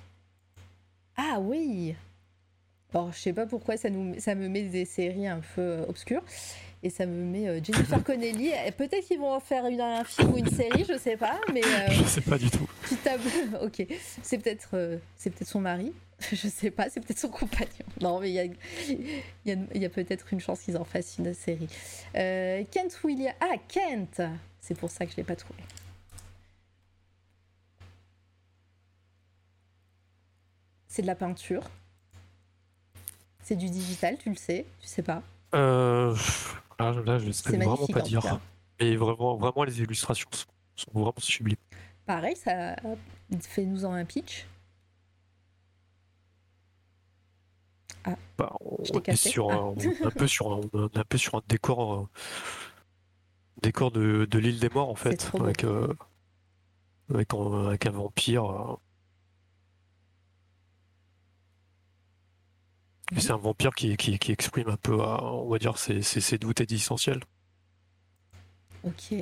Ah 1.15 1.39
oui 1.39 1.95
Alors, 2.93 3.11
je 3.13 3.19
sais 3.19 3.33
pas 3.33 3.45
pourquoi 3.45 3.77
ça, 3.77 3.89
nous... 3.89 4.19
ça 4.19 4.35
me 4.35 4.49
met 4.49 4.63
des 4.63 4.85
séries 4.85 5.27
un 5.27 5.41
peu 5.55 5.85
obscures. 5.87 6.23
Et 6.81 6.89
ça 6.89 7.05
me 7.05 7.23
met 7.23 7.47
euh, 7.47 7.61
Jennifer 7.63 8.03
Connelly. 8.05 8.51
Peut-être 8.77 9.07
qu'ils 9.07 9.19
vont 9.19 9.31
en 9.31 9.39
faire 9.39 9.65
une, 9.67 9.79
un 9.79 10.03
film 10.03 10.33
ou 10.33 10.37
une 10.37 10.49
série, 10.49 10.83
je 10.87 10.97
sais 10.97 11.15
pas. 11.15 11.39
Mais 11.53 11.63
euh, 11.63 11.91
Je 11.91 12.03
sais 12.03 12.21
pas 12.21 12.37
du 12.37 12.49
tout. 12.49 12.67
ok. 13.61 13.87
C'est 14.21 14.37
peut-être 14.37 14.71
euh, 14.73 14.97
c'est 15.15 15.29
peut-être 15.29 15.47
son 15.47 15.61
mari. 15.61 15.93
Je 16.31 16.47
sais 16.47 16.71
pas, 16.71 16.89
c'est 16.89 17.01
peut-être 17.01 17.19
son 17.19 17.27
compagnon. 17.29 17.69
Non, 17.99 18.19
mais 18.19 18.29
il 18.29 18.35
y 19.45 19.51
a, 19.51 19.55
y 19.73 19.85
a 19.85 19.89
peut-être 19.89 20.31
une 20.31 20.39
chance 20.39 20.61
qu'ils 20.61 20.77
en 20.77 20.85
fassent 20.85 21.17
une 21.17 21.33
série. 21.33 21.67
Euh, 22.15 22.63
Kent 22.71 22.97
William. 23.03 23.33
Ah, 23.41 23.55
Kent 23.67 24.21
C'est 24.61 24.77
pour 24.77 24.89
ça 24.89 25.05
que 25.05 25.11
je 25.11 25.17
l'ai 25.17 25.23
pas 25.23 25.35
trouvé. 25.35 25.59
C'est 30.93 31.01
de 31.01 31.07
la 31.07 31.15
peinture. 31.15 31.63
C'est 33.41 33.55
du 33.55 33.67
digital, 33.67 34.15
tu 34.19 34.29
le 34.29 34.35
sais, 34.35 34.67
tu 34.79 34.85
sais 34.85 35.01
pas. 35.01 35.23
Euh, 35.55 36.15
là, 36.77 37.17
je 37.17 37.25
ne 37.25 37.31
sais 37.31 37.57
vraiment 37.57 37.87
pas 37.87 38.01
dire. 38.01 38.39
Mais 38.79 38.95
vraiment, 38.95 39.35
vraiment, 39.37 39.63
les 39.63 39.81
illustrations 39.81 40.29
sont, 40.31 40.45
sont 40.75 40.91
vraiment 40.93 41.15
sublimes. 41.17 41.57
Pareil, 42.05 42.35
ça 42.35 42.75
fait-nous 43.41 43.85
en 43.85 43.93
un 43.93 44.05
pitch. 44.05 44.45
Bah, 48.37 48.55
on 48.61 48.83
Je 48.83 48.93
est 49.09 49.15
sur 49.15 49.49
Ah. 49.49 49.55
un, 49.55 49.57
on 49.61 49.75
est 49.77 50.05
un 50.05 50.11
peu 50.11 50.27
sur 50.27 50.53
un, 50.53 50.61
on 50.73 50.89
est 50.89 50.97
un 50.99 51.05
peu 51.05 51.17
sur 51.17 51.33
un 51.33 51.41
décor, 51.47 52.01
euh, 52.01 52.07
décor 53.63 53.89
de, 53.89 54.25
de 54.29 54.37
l'île 54.37 54.59
des 54.59 54.69
morts 54.69 54.89
en 54.89 54.95
fait, 54.95 55.31
avec, 55.39 55.63
euh, 55.63 55.91
avec 57.09 57.33
un 57.87 57.91
vampire. 57.91 58.77
C'est 63.19 63.31
un 63.31 63.37
vampire 63.37 63.71
qui, 63.75 63.95
qui, 63.97 64.17
qui 64.19 64.31
exprime 64.31 64.69
un 64.69 64.77
peu, 64.77 64.93
euh, 64.99 65.17
on 65.21 65.49
va 65.49 65.59
dire, 65.59 65.77
ses, 65.77 66.01
ses, 66.01 66.21
ses 66.21 66.37
doutes 66.37 66.61
existentiels. 66.61 67.21
Ok. 68.83 69.13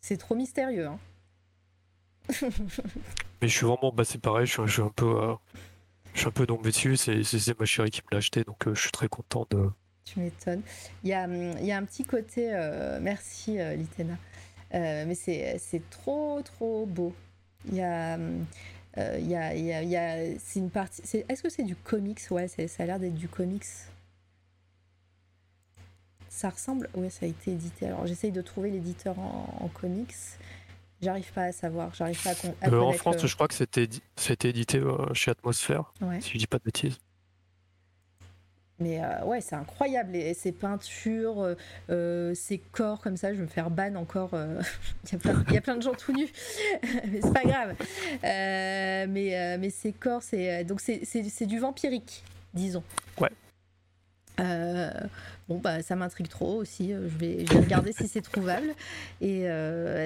C'est 0.00 0.16
trop 0.16 0.34
mystérieux. 0.34 0.86
Hein. 0.86 0.98
Mais 3.42 3.48
je 3.48 3.56
suis 3.56 3.66
vraiment, 3.66 3.92
bah, 3.92 4.04
c'est 4.04 4.20
pareil, 4.20 4.46
je 4.46 4.52
suis, 4.52 4.62
je 4.66 4.72
suis 4.72 4.82
un 4.82 4.92
peu, 4.94 5.22
euh, 5.22 5.34
je 6.14 6.20
suis 6.20 6.28
un 6.28 6.32
peu 6.32 6.46
tombé 6.46 6.70
dessus. 6.70 6.96
C'est, 6.96 7.58
ma 7.58 7.66
chérie 7.66 7.90
qui 7.90 8.00
me 8.02 8.08
l'a 8.12 8.18
acheté, 8.18 8.44
donc 8.44 8.66
euh, 8.66 8.74
je 8.74 8.80
suis 8.80 8.90
très 8.90 9.08
content 9.08 9.46
de. 9.50 9.70
Tu 10.04 10.18
m'étonnes. 10.20 10.62
Il 11.04 11.10
y 11.10 11.12
a, 11.12 11.24
hum, 11.24 11.58
y 11.60 11.72
a 11.72 11.76
un 11.76 11.84
petit 11.84 12.04
côté. 12.04 12.52
euh, 12.54 12.98
merci, 13.00 13.58
Litena. 13.76 14.16
Mais 14.72 15.14
c'est 15.14 15.58
c'est 15.58 15.88
trop, 15.90 16.40
trop 16.42 16.86
beau. 16.86 17.14
Il 17.66 17.74
y 17.74 17.82
a. 17.82 18.18
euh, 18.98 19.18
y 19.20 19.34
a, 19.34 19.54
y 19.54 19.72
a- 19.72 19.82
y 19.82 19.96
a- 19.96 20.38
c'est 20.38 20.58
une 20.60 20.70
partie. 20.70 21.02
Est-ce 21.28 21.42
que 21.42 21.48
c'est 21.48 21.62
du 21.62 21.76
comics? 21.76 22.20
Ouais, 22.30 22.48
ça 22.48 22.82
a 22.82 22.86
l'air 22.86 22.98
d'être 22.98 23.14
du 23.14 23.28
comics. 23.28 23.64
Ça 26.28 26.48
ressemble. 26.50 26.88
Ouais, 26.94 27.10
ça 27.10 27.26
a 27.26 27.28
été 27.28 27.52
édité. 27.52 27.86
Alors, 27.86 28.06
j'essaye 28.06 28.32
de 28.32 28.40
trouver 28.40 28.70
l'éditeur 28.70 29.18
en, 29.18 29.58
en 29.60 29.68
comics. 29.68 30.14
J'arrive 31.02 31.32
pas 31.32 31.44
à 31.44 31.52
savoir. 31.52 31.94
J'arrive 31.94 32.22
pas 32.22 32.30
à, 32.30 32.34
con- 32.34 32.54
à 32.60 32.68
Euh, 32.68 32.80
en 32.80 32.92
France, 32.92 33.22
le- 33.22 33.28
je 33.28 33.34
crois 33.34 33.48
que 33.48 33.54
c'était, 33.54 33.84
édi- 33.86 34.02
c'était 34.16 34.50
édité 34.50 34.78
euh, 34.78 35.12
chez 35.14 35.30
Atmosphère, 35.30 35.92
Ouais. 36.00 36.20
si 36.20 36.32
je 36.32 36.38
dis 36.38 36.46
pas 36.46 36.58
de 36.58 36.64
bêtises. 36.64 36.98
Mais 38.80 39.02
euh, 39.04 39.24
ouais, 39.24 39.40
c'est 39.42 39.54
incroyable. 39.56 40.16
Et 40.16 40.32
ces 40.34 40.52
peintures, 40.52 41.40
euh, 41.42 41.54
euh, 41.90 42.34
ces 42.34 42.58
corps 42.58 43.00
comme 43.00 43.16
ça, 43.18 43.30
je 43.32 43.36
vais 43.36 43.42
me 43.42 43.48
faire 43.48 43.70
ban 43.70 43.94
encore. 43.94 44.30
euh, 44.34 44.60
Il 45.04 45.12
y, 45.12 45.14
a 45.16 45.18
plein- 45.18 45.44
il 45.48 45.54
y 45.54 45.58
a 45.58 45.60
plein 45.60 45.76
de 45.76 45.82
gens 45.82 45.94
tout 45.94 46.12
nus, 46.12 46.28
mais 46.82 47.20
c'est 47.22 47.32
pas 47.32 47.44
grave. 47.44 47.74
Mais, 48.22 49.58
mais 49.58 49.70
ces 49.70 49.92
corps, 49.92 50.22
c'est 50.22 50.64
donc 50.64 50.80
c'est- 50.80 51.46
du 51.46 51.58
vampirique, 51.58 52.22
disons. 52.54 52.82
Ouais. 53.20 53.30
Euh, 54.38 54.90
bon, 55.48 55.58
bah 55.58 55.82
ça 55.82 55.96
m'intrigue 55.96 56.28
trop 56.28 56.54
aussi. 56.56 56.90
Je 56.92 56.96
vais, 57.18 57.44
je 57.46 57.52
vais 57.52 57.60
regarder 57.60 57.92
si 57.92 58.08
c'est 58.08 58.22
trouvable. 58.22 58.72
Et 59.20 59.42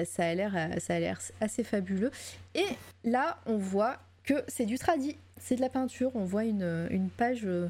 ça 0.05 0.25
a 0.25 0.33
l'air 0.33 0.53
euh, 0.55 0.79
ça 0.79 0.95
a 0.95 0.99
l'air 0.99 1.19
assez 1.39 1.63
fabuleux. 1.63 2.11
Et 2.53 2.65
là, 3.05 3.37
on 3.45 3.57
voit 3.57 3.97
que 4.25 4.43
c'est 4.47 4.65
du 4.65 4.77
tradi. 4.77 5.15
C'est 5.39 5.55
de 5.55 5.61
la 5.61 5.69
peinture. 5.69 6.11
On 6.15 6.23
voit 6.23 6.43
une, 6.43 6.87
une 6.89 7.09
page 7.09 7.41
euh, 7.45 7.69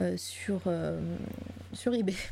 euh, 0.00 0.16
sur, 0.16 0.62
euh, 0.66 1.00
sur 1.72 1.94
eBay. 1.94 2.14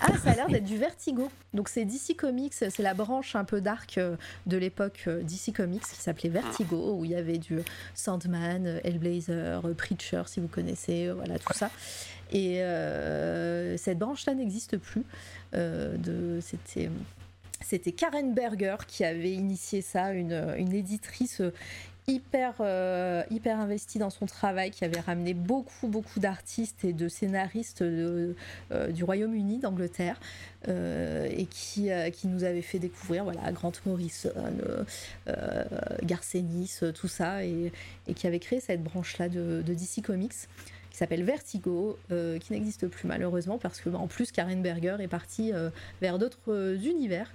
Ah, 0.00 0.12
ça 0.22 0.32
a 0.32 0.34
l'air 0.34 0.48
d'être 0.48 0.64
du 0.64 0.76
Vertigo. 0.76 1.30
Donc 1.54 1.70
c'est 1.70 1.86
DC 1.86 2.16
Comics, 2.18 2.52
c'est 2.52 2.78
la 2.80 2.92
branche 2.92 3.34
un 3.34 3.44
peu 3.44 3.62
dark 3.62 3.98
de 4.46 4.56
l'époque 4.56 5.08
DC 5.08 5.54
Comics 5.54 5.82
qui 5.82 6.00
s'appelait 6.00 6.28
Vertigo, 6.28 6.98
où 6.98 7.06
il 7.06 7.12
y 7.12 7.14
avait 7.14 7.38
du 7.38 7.60
Sandman, 7.94 8.80
Hellblazer, 8.84 9.62
Preacher, 9.74 10.22
si 10.26 10.40
vous 10.40 10.48
connaissez, 10.48 11.10
voilà 11.10 11.38
tout 11.38 11.52
ça. 11.54 11.70
Et 12.30 12.56
cette 13.78 13.98
branche-là 13.98 14.34
n'existe 14.34 14.76
plus. 14.76 15.04
De, 15.54 16.40
c'était, 16.42 16.90
c'était 17.62 17.92
Karen 17.92 18.34
Berger 18.34 18.76
qui 18.86 19.02
avait 19.02 19.32
initié 19.32 19.80
ça, 19.80 20.12
une, 20.12 20.54
une 20.58 20.74
éditrice 20.74 21.40
hyper, 22.08 22.54
euh, 22.60 23.24
hyper 23.30 23.58
investi 23.58 23.98
dans 23.98 24.10
son 24.10 24.26
travail, 24.26 24.70
qui 24.70 24.84
avait 24.84 25.00
ramené 25.00 25.34
beaucoup, 25.34 25.88
beaucoup 25.88 26.20
d'artistes 26.20 26.84
et 26.84 26.92
de 26.92 27.08
scénaristes 27.08 27.82
euh, 27.82 28.34
du 28.90 29.02
Royaume-Uni, 29.02 29.58
d'Angleterre, 29.58 30.20
et 30.68 31.46
qui, 31.48 31.90
qui 32.12 32.26
nous 32.26 32.42
avait 32.42 32.62
fait 32.62 32.80
découvrir 32.80 33.22
voilà, 33.22 33.52
Grant 33.52 33.70
Morrison, 33.84 34.32
Garcenis, 36.02 36.80
tout 36.92 37.06
ça, 37.06 37.44
et, 37.44 37.70
et, 38.08 38.14
qui 38.14 38.26
avait 38.26 38.40
créé 38.40 38.58
cette 38.58 38.82
branche-là 38.82 39.28
de, 39.28 39.62
de, 39.64 39.74
DC 39.74 40.02
Comics 40.04 40.32
qui 40.90 40.96
s'appelle 40.96 41.22
Vertigo, 41.22 41.96
qui 42.08 42.52
n'existe 42.52 42.88
plus 42.88 43.06
malheureusement 43.06 43.58
parce 43.58 43.80
que 43.80 43.90
en 43.90 44.08
plus 44.08 44.32
Karen 44.32 44.60
Berger 44.60 44.96
est 44.98 45.08
partie 45.08 45.52
vers 46.00 46.18
d'autres 46.18 46.76
univers. 46.84 47.32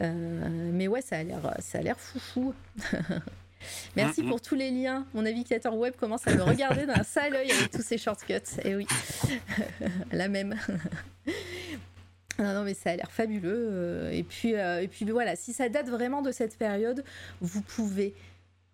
mais 0.00 0.88
ouais, 0.88 1.02
ça 1.02 1.18
a 1.18 1.22
l'air, 1.22 1.54
ça 1.58 1.80
a 1.80 1.82
l'air 1.82 2.00
foufou. 2.00 2.54
Merci 3.96 4.22
pour 4.22 4.40
tous 4.40 4.54
les 4.54 4.70
liens. 4.70 5.06
Mon 5.14 5.22
navigateur 5.22 5.76
web 5.76 5.94
commence 5.96 6.26
à 6.26 6.34
me 6.34 6.42
regarder 6.42 6.86
d'un 6.86 7.02
sale 7.02 7.34
œil 7.34 7.50
avec 7.50 7.70
tous 7.70 7.82
ces 7.82 7.98
shortcuts. 7.98 8.34
Et 8.34 8.70
eh 8.70 8.76
oui, 8.76 8.86
la 10.12 10.28
même. 10.28 10.56
Non, 12.40 12.54
non, 12.54 12.64
mais 12.64 12.74
ça 12.74 12.90
a 12.90 12.96
l'air 12.96 13.10
fabuleux. 13.10 13.68
Euh, 13.70 14.10
et 14.10 14.22
puis, 14.22 14.54
euh, 14.54 14.82
et 14.82 14.88
puis 14.88 15.04
voilà, 15.04 15.36
si 15.36 15.52
ça 15.52 15.68
date 15.68 15.88
vraiment 15.88 16.22
de 16.22 16.32
cette 16.32 16.56
période, 16.56 17.04
vous 17.40 17.60
pouvez 17.60 18.14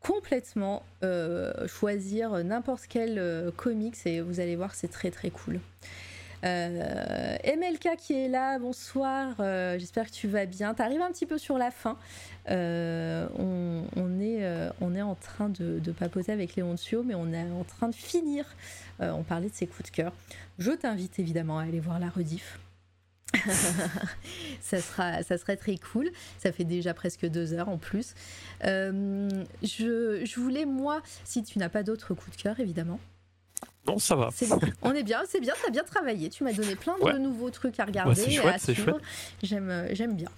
complètement 0.00 0.84
euh, 1.02 1.66
choisir 1.66 2.44
n'importe 2.44 2.84
quel 2.88 3.52
comics 3.56 3.96
et 4.04 4.20
vous 4.20 4.38
allez 4.38 4.54
voir, 4.54 4.74
c'est 4.74 4.90
très 4.90 5.10
très 5.10 5.30
cool. 5.30 5.58
Euh, 6.46 7.36
MLK 7.44 7.96
qui 7.98 8.12
est 8.12 8.28
là, 8.28 8.58
bonsoir, 8.58 9.34
euh, 9.40 9.78
j'espère 9.78 10.06
que 10.06 10.12
tu 10.12 10.28
vas 10.28 10.46
bien. 10.46 10.74
Tu 10.74 10.82
arrives 10.82 11.00
un 11.00 11.10
petit 11.10 11.26
peu 11.26 11.38
sur 11.38 11.58
la 11.58 11.70
fin. 11.70 11.98
Euh, 12.50 13.26
on, 13.36 14.20
est, 14.20 14.70
on 14.80 14.94
est 14.94 15.02
en 15.02 15.16
train 15.16 15.48
de, 15.48 15.80
papoter 15.92 16.32
avec 16.32 16.54
Léoncio, 16.54 17.02
mais 17.02 17.14
on 17.14 17.32
est 17.32 17.50
en 17.50 17.64
train 17.64 17.88
de 17.88 17.94
finir. 17.94 18.44
on 19.00 19.22
parlait 19.22 19.48
de 19.48 19.54
ses 19.54 19.66
coups 19.66 19.90
de 19.90 19.94
cœur. 19.94 20.12
Je 20.58 20.70
t'invite 20.70 21.18
évidemment 21.18 21.58
à 21.58 21.64
aller 21.64 21.80
voir 21.80 21.98
la 21.98 22.08
rediff. 22.08 22.60
ça, 24.60 24.80
sera, 24.80 25.22
ça 25.24 25.36
serait 25.36 25.56
très 25.56 25.76
cool. 25.76 26.10
Ça 26.38 26.52
fait 26.52 26.64
déjà 26.64 26.94
presque 26.94 27.26
deux 27.26 27.54
heures 27.54 27.68
en 27.68 27.78
plus. 27.78 28.14
je, 28.62 29.42
je 29.62 30.40
voulais, 30.40 30.64
moi, 30.64 31.02
si 31.24 31.42
tu 31.42 31.58
n'as 31.58 31.68
pas 31.68 31.82
d'autres 31.82 32.14
coups 32.14 32.36
de 32.36 32.42
cœur, 32.42 32.60
évidemment, 32.60 33.00
non, 33.86 33.98
ça 33.98 34.16
va. 34.16 34.30
On 34.82 34.92
est 34.94 35.02
bien, 35.02 35.22
c'est 35.28 35.40
bien, 35.40 35.54
a 35.66 35.70
bien 35.70 35.84
travaillé. 35.84 36.28
Tu 36.28 36.44
m'as 36.44 36.52
donné 36.52 36.76
plein 36.76 36.96
de 36.98 37.18
nouveaux 37.18 37.50
trucs 37.50 37.78
à 37.80 37.84
regarder 37.84 38.22
et 38.22 38.38
à 38.38 38.58
suivre. 38.58 39.00
J'aime, 39.42 39.70
euh, 39.70 39.88
j'aime 39.92 40.14
bien. 40.14 40.28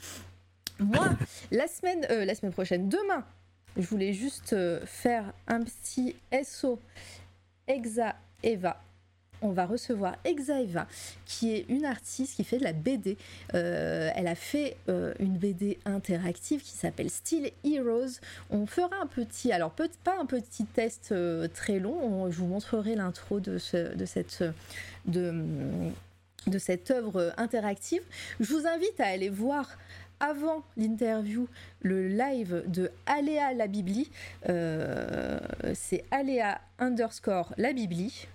Moi, 0.79 1.09
la 1.51 1.67
semaine, 1.67 2.07
euh, 2.11 2.25
la 2.25 2.35
semaine 2.35 2.53
prochaine, 2.53 2.89
demain, 2.89 3.25
je 3.77 3.87
voulais 3.87 4.13
juste 4.13 4.53
euh, 4.53 4.81
faire 4.85 5.33
un 5.47 5.63
petit 5.63 6.15
SO 6.45 6.79
Exa 7.67 8.15
Eva 8.43 8.81
on 9.43 9.51
va 9.51 9.67
recevoir 9.67 10.17
Exaeva, 10.25 10.87
qui 11.25 11.55
est 11.55 11.67
une 11.69 11.85
artiste 11.85 12.37
qui 12.37 12.45
fait 12.45 12.59
de 12.59 12.65
la 12.65 12.73
BD. 12.73 13.17
Euh, 13.55 14.11
elle 14.15 14.27
a 14.27 14.35
fait 14.35 14.77
euh, 14.89 15.15
une 15.19 15.37
BD 15.37 15.79
interactive 15.85 16.63
qui 16.63 16.73
s'appelle 16.73 17.11
Steel 17.11 17.51
Heroes. 17.65 18.21
On 18.51 18.67
fera 18.67 18.97
un 19.01 19.07
petit, 19.07 19.53
alors 19.53 19.71
peut 19.71 19.91
pas 20.05 20.19
un 20.19 20.27
petit 20.27 20.65
test 20.65 21.11
euh, 21.13 21.49
très 21.49 21.79
long, 21.79 22.31
je 22.31 22.39
vous 22.39 22.47
montrerai 22.47 22.95
l'intro 22.95 23.41
de, 23.41 23.59
cette, 23.59 24.45
de, 25.07 25.35
œuvre 26.91 27.33
interactive. 27.37 28.03
Je 28.41 28.53
vous 28.53 28.67
invite 28.67 29.01
à 29.01 29.07
aller 29.07 29.29
voir 29.29 29.79
avant 30.21 30.65
l'interview 30.77 31.49
le 31.81 32.09
live 32.09 32.65
de 32.67 32.91
Aléa 33.07 33.53
la 33.55 33.69
Bibli. 33.69 34.11
c'est 34.45 36.05
Aléa 36.11 36.61
underscore 36.81 37.55
la 37.57 37.73
Bibli 37.73 38.27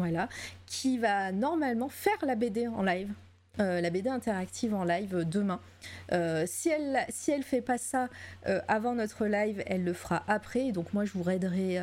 voilà, 0.00 0.28
qui 0.66 0.98
va 0.98 1.32
normalement 1.32 1.88
faire 1.88 2.18
la 2.22 2.34
BD 2.34 2.66
en 2.68 2.82
live. 2.82 3.12
Euh, 3.58 3.80
la 3.80 3.90
BD 3.90 4.08
interactive 4.08 4.74
en 4.74 4.84
live 4.84 5.24
demain. 5.28 5.60
Euh, 6.12 6.44
si 6.46 6.70
elle 6.70 7.04
si 7.08 7.30
elle 7.32 7.42
fait 7.42 7.60
pas 7.60 7.78
ça 7.78 8.08
euh, 8.46 8.60
avant 8.68 8.94
notre 8.94 9.26
live, 9.26 9.62
elle 9.66 9.84
le 9.84 9.92
fera 9.92 10.22
après. 10.28 10.72
donc 10.72 10.92
moi 10.94 11.04
je 11.04 11.12
vous 11.12 11.22
raiderai 11.22 11.78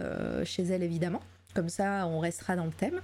chez 0.46 0.64
elle 0.64 0.84
évidemment. 0.84 1.22
Comme 1.54 1.70
ça 1.70 2.08
on 2.08 2.20
restera 2.20 2.56
dans 2.56 2.66
le 2.66 2.72
thème. 2.72 3.00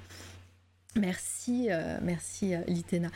Merci, 0.95 1.69
euh, 1.71 1.97
merci 2.03 2.53
euh, 2.53 2.59
Litena. 2.67 3.09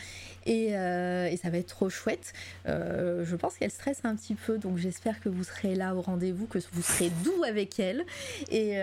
Euh, 0.48 1.28
et, 1.28 1.38
ça 1.38 1.52
va 1.52 1.60
être 1.60 1.68
trop 1.68 1.90
chouette. 1.90 2.34
je 2.66 3.36
pense 3.36 3.56
qu'elle 3.58 3.72
stresse 3.72 4.02
un 4.04 4.16
petit 4.16 4.34
peu, 4.34 4.58
donc 4.58 4.78
j'espère 4.78 5.20
que 5.20 5.30
vous 5.30 5.44
serez 5.44 5.76
là 5.76 5.94
au 5.94 6.02
rendez-vous, 6.02 6.48
que 6.48 6.58
vous 6.72 6.82
serez 6.82 7.12
doux 7.24 7.44
avec 7.44 7.80
elle. 7.80 8.06
Et, 8.50 8.78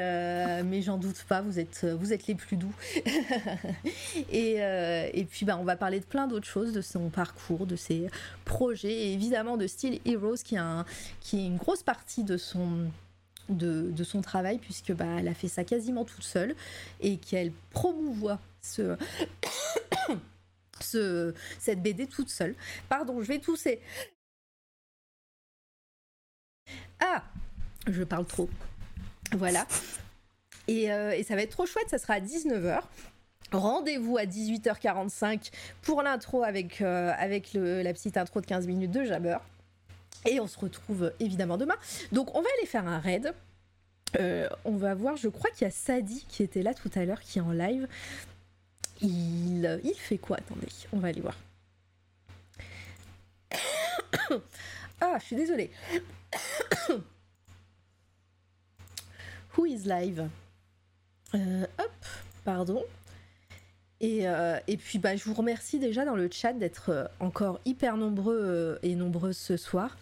mais 0.65 0.83
j'en 0.83 0.99
doute 0.99 1.25
pas, 1.29 1.41
vous 1.41 1.59
êtes, 1.59 1.85
vous 1.85 2.13
êtes 2.13 2.27
les 2.27 2.35
plus 2.35 2.57
doux. 2.57 2.75
et, 4.31 4.57
et, 4.59 5.25
puis 5.25 5.45
bah, 5.45 5.57
on 5.59 5.65
va 5.65 5.77
parler 5.77 6.01
de 6.01 6.05
plein 6.05 6.29
d'autres 6.29 6.47
choses, 6.47 6.73
de 6.73 6.83
son 6.83 7.09
parcours, 7.09 7.67
de 7.67 7.77
ses 7.77 8.09
projets, 8.45 8.93
et 8.93 9.13
évidemment 9.13 9.57
de 9.57 9.67
Steel 9.67 10.01
Heroes, 10.05 10.43
qui, 10.45 10.57
a 10.57 10.85
est 11.33 11.47
une 11.47 11.57
grosse 11.57 11.83
partie 11.83 12.23
de 12.23 12.37
son 12.37 12.87
de, 13.49 14.05
son 14.05 14.23
travail 14.23 14.59
puisque 14.59 14.93
bah, 14.93 15.05
elle 15.19 15.29
a 15.29 15.35
fait 15.35 15.49
ça 15.49 15.65
quasiment 15.65 16.05
toute 16.05 16.25
seule 16.25 16.55
et 17.01 17.17
qu'elle 17.17 17.53
promouvoit 17.71 18.39
ce, 18.65 18.97
ce, 20.81 21.35
cette 21.59 21.83
BD 21.83 22.07
toute 22.07 22.31
seule. 22.31 22.55
Pardon, 22.89 23.21
je 23.21 23.27
vais 23.29 23.39
tousser. 23.39 23.81
Ah, 27.01 27.23
je 27.87 28.03
parle 28.03 28.27
trop. 28.27 28.49
Voilà. 29.33 29.67
Et, 30.69 30.91
euh, 30.91 31.23
ça 31.23 31.35
va 31.35 31.43
être 31.43 31.51
trop 31.51 31.67
chouette, 31.67 31.89
ça 31.91 31.99
sera 31.99 32.15
à 32.15 32.21
19h. 32.21 32.81
Rendez-vous 33.53 34.17
à 34.17 34.25
18h45 34.25 35.53
pour 35.83 36.03
l'intro 36.03 36.43
avec, 36.43 36.81
euh, 36.81 37.13
la 37.83 37.93
petite 37.93 38.17
intro 38.17 38.41
de 38.41 38.47
15 38.47 38.67
minutes 38.67 38.91
de 38.91 39.05
Jabber. 39.05 39.39
Et 40.27 40.41
on 40.41 40.47
se 40.47 40.59
retrouve 40.59 41.13
évidemment 41.21 41.59
demain. 41.59 41.77
Donc 42.13 42.35
on 42.35 42.41
va 42.41 42.49
aller 42.59 42.67
faire 42.67 42.89
un 42.89 42.99
raid. 42.99 43.35
Euh, 44.19 44.49
on 44.65 44.77
va 44.77 44.95
voir, 44.95 45.17
je 45.17 45.29
crois 45.29 45.51
qu'il 45.51 45.67
y 45.67 45.69
a 45.69 45.71
Sadi 45.71 46.25
qui 46.29 46.43
était 46.43 46.63
là 46.63 46.73
tout 46.73 46.91
à 46.95 47.05
l'heure, 47.05 47.21
qui 47.21 47.39
est 47.39 47.43
en 47.43 47.53
live. 47.53 47.87
Il, 49.01 49.81
fait 49.97 50.19
quoi? 50.19 50.37
Attendez, 50.39 50.69
on 50.93 50.99
va 50.99 51.09
aller 51.09 51.21
voir. 51.21 51.37
ah, 55.01 55.17
je 55.21 55.25
suis 55.25 55.37
désolée. 55.37 55.71
Who 59.57 59.67
is 59.67 59.85
live? 59.85 60.29
Euh, 61.35 61.67
Hop, 61.79 61.93
pardon. 62.45 62.85
Et, 64.01 64.29
euh, 64.29 64.59
et, 64.67 64.77
puis 64.77 64.99
bah, 64.99 65.17
je 65.17 65.25
vous 65.25 65.35
remercie 65.35 65.79
déjà 65.79 66.05
dans 66.05 66.17
le 66.17 66.29
chat 66.31 66.53
d'être 66.53 67.11
encore 67.21 67.61
hyper 67.65 67.97
nombreux 67.97 68.79
et 68.83 68.95
nombreuses 68.95 69.39
ce 69.39 69.57
soir. 69.57 69.97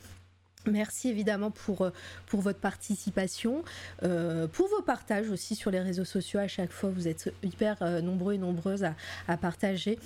Merci 0.67 1.09
évidemment 1.09 1.51
pour, 1.51 1.83
euh, 1.83 1.91
pour 2.27 2.41
votre 2.41 2.61
participation, 2.61 3.65
euh, 4.05 4.47
pour 4.47 4.69
vos 4.69 4.83
partages 4.83 5.29
aussi 5.29 5.57
sur 5.57 5.71
les 5.71 5.81
réseaux 5.81 6.05
sociaux. 6.05 6.39
À 6.39 6.49
chaque 6.49 6.71
fois, 6.71 6.91
vous 6.91 7.09
êtes 7.09 7.33
hyper 7.43 7.77
euh, 7.83 8.01
nombreux 8.01 8.35
et 8.35 8.39
nombreuses 8.39 8.85
à, 8.85 9.37
partager. 9.37 9.99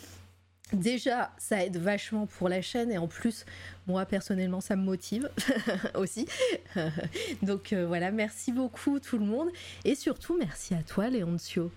Déjà, 0.73 1.31
ça 1.39 1.65
aide 1.65 1.77
vachement 1.77 2.27
pour 2.27 2.49
la 2.49 2.63
chaîne 2.63 2.91
et 2.91 2.99
en 2.99 3.07
plus, 3.07 3.45
moi 3.87 4.07
personnellement, 4.07 4.61
ça 4.61 4.77
me 4.77 4.83
motive 4.83 5.31
aussi. 5.95 6.27
Donc 7.43 7.73
voilà, 7.73 8.11
merci 8.11 8.51
beaucoup 8.51 8.99
tout 8.99 9.19
le 9.19 9.25
monde 9.25 9.49
et 9.85 9.95
surtout 9.95 10.37
merci 10.39 10.75
à 10.75 10.83
toi, 10.83 11.09
Léoncio. 11.09 11.71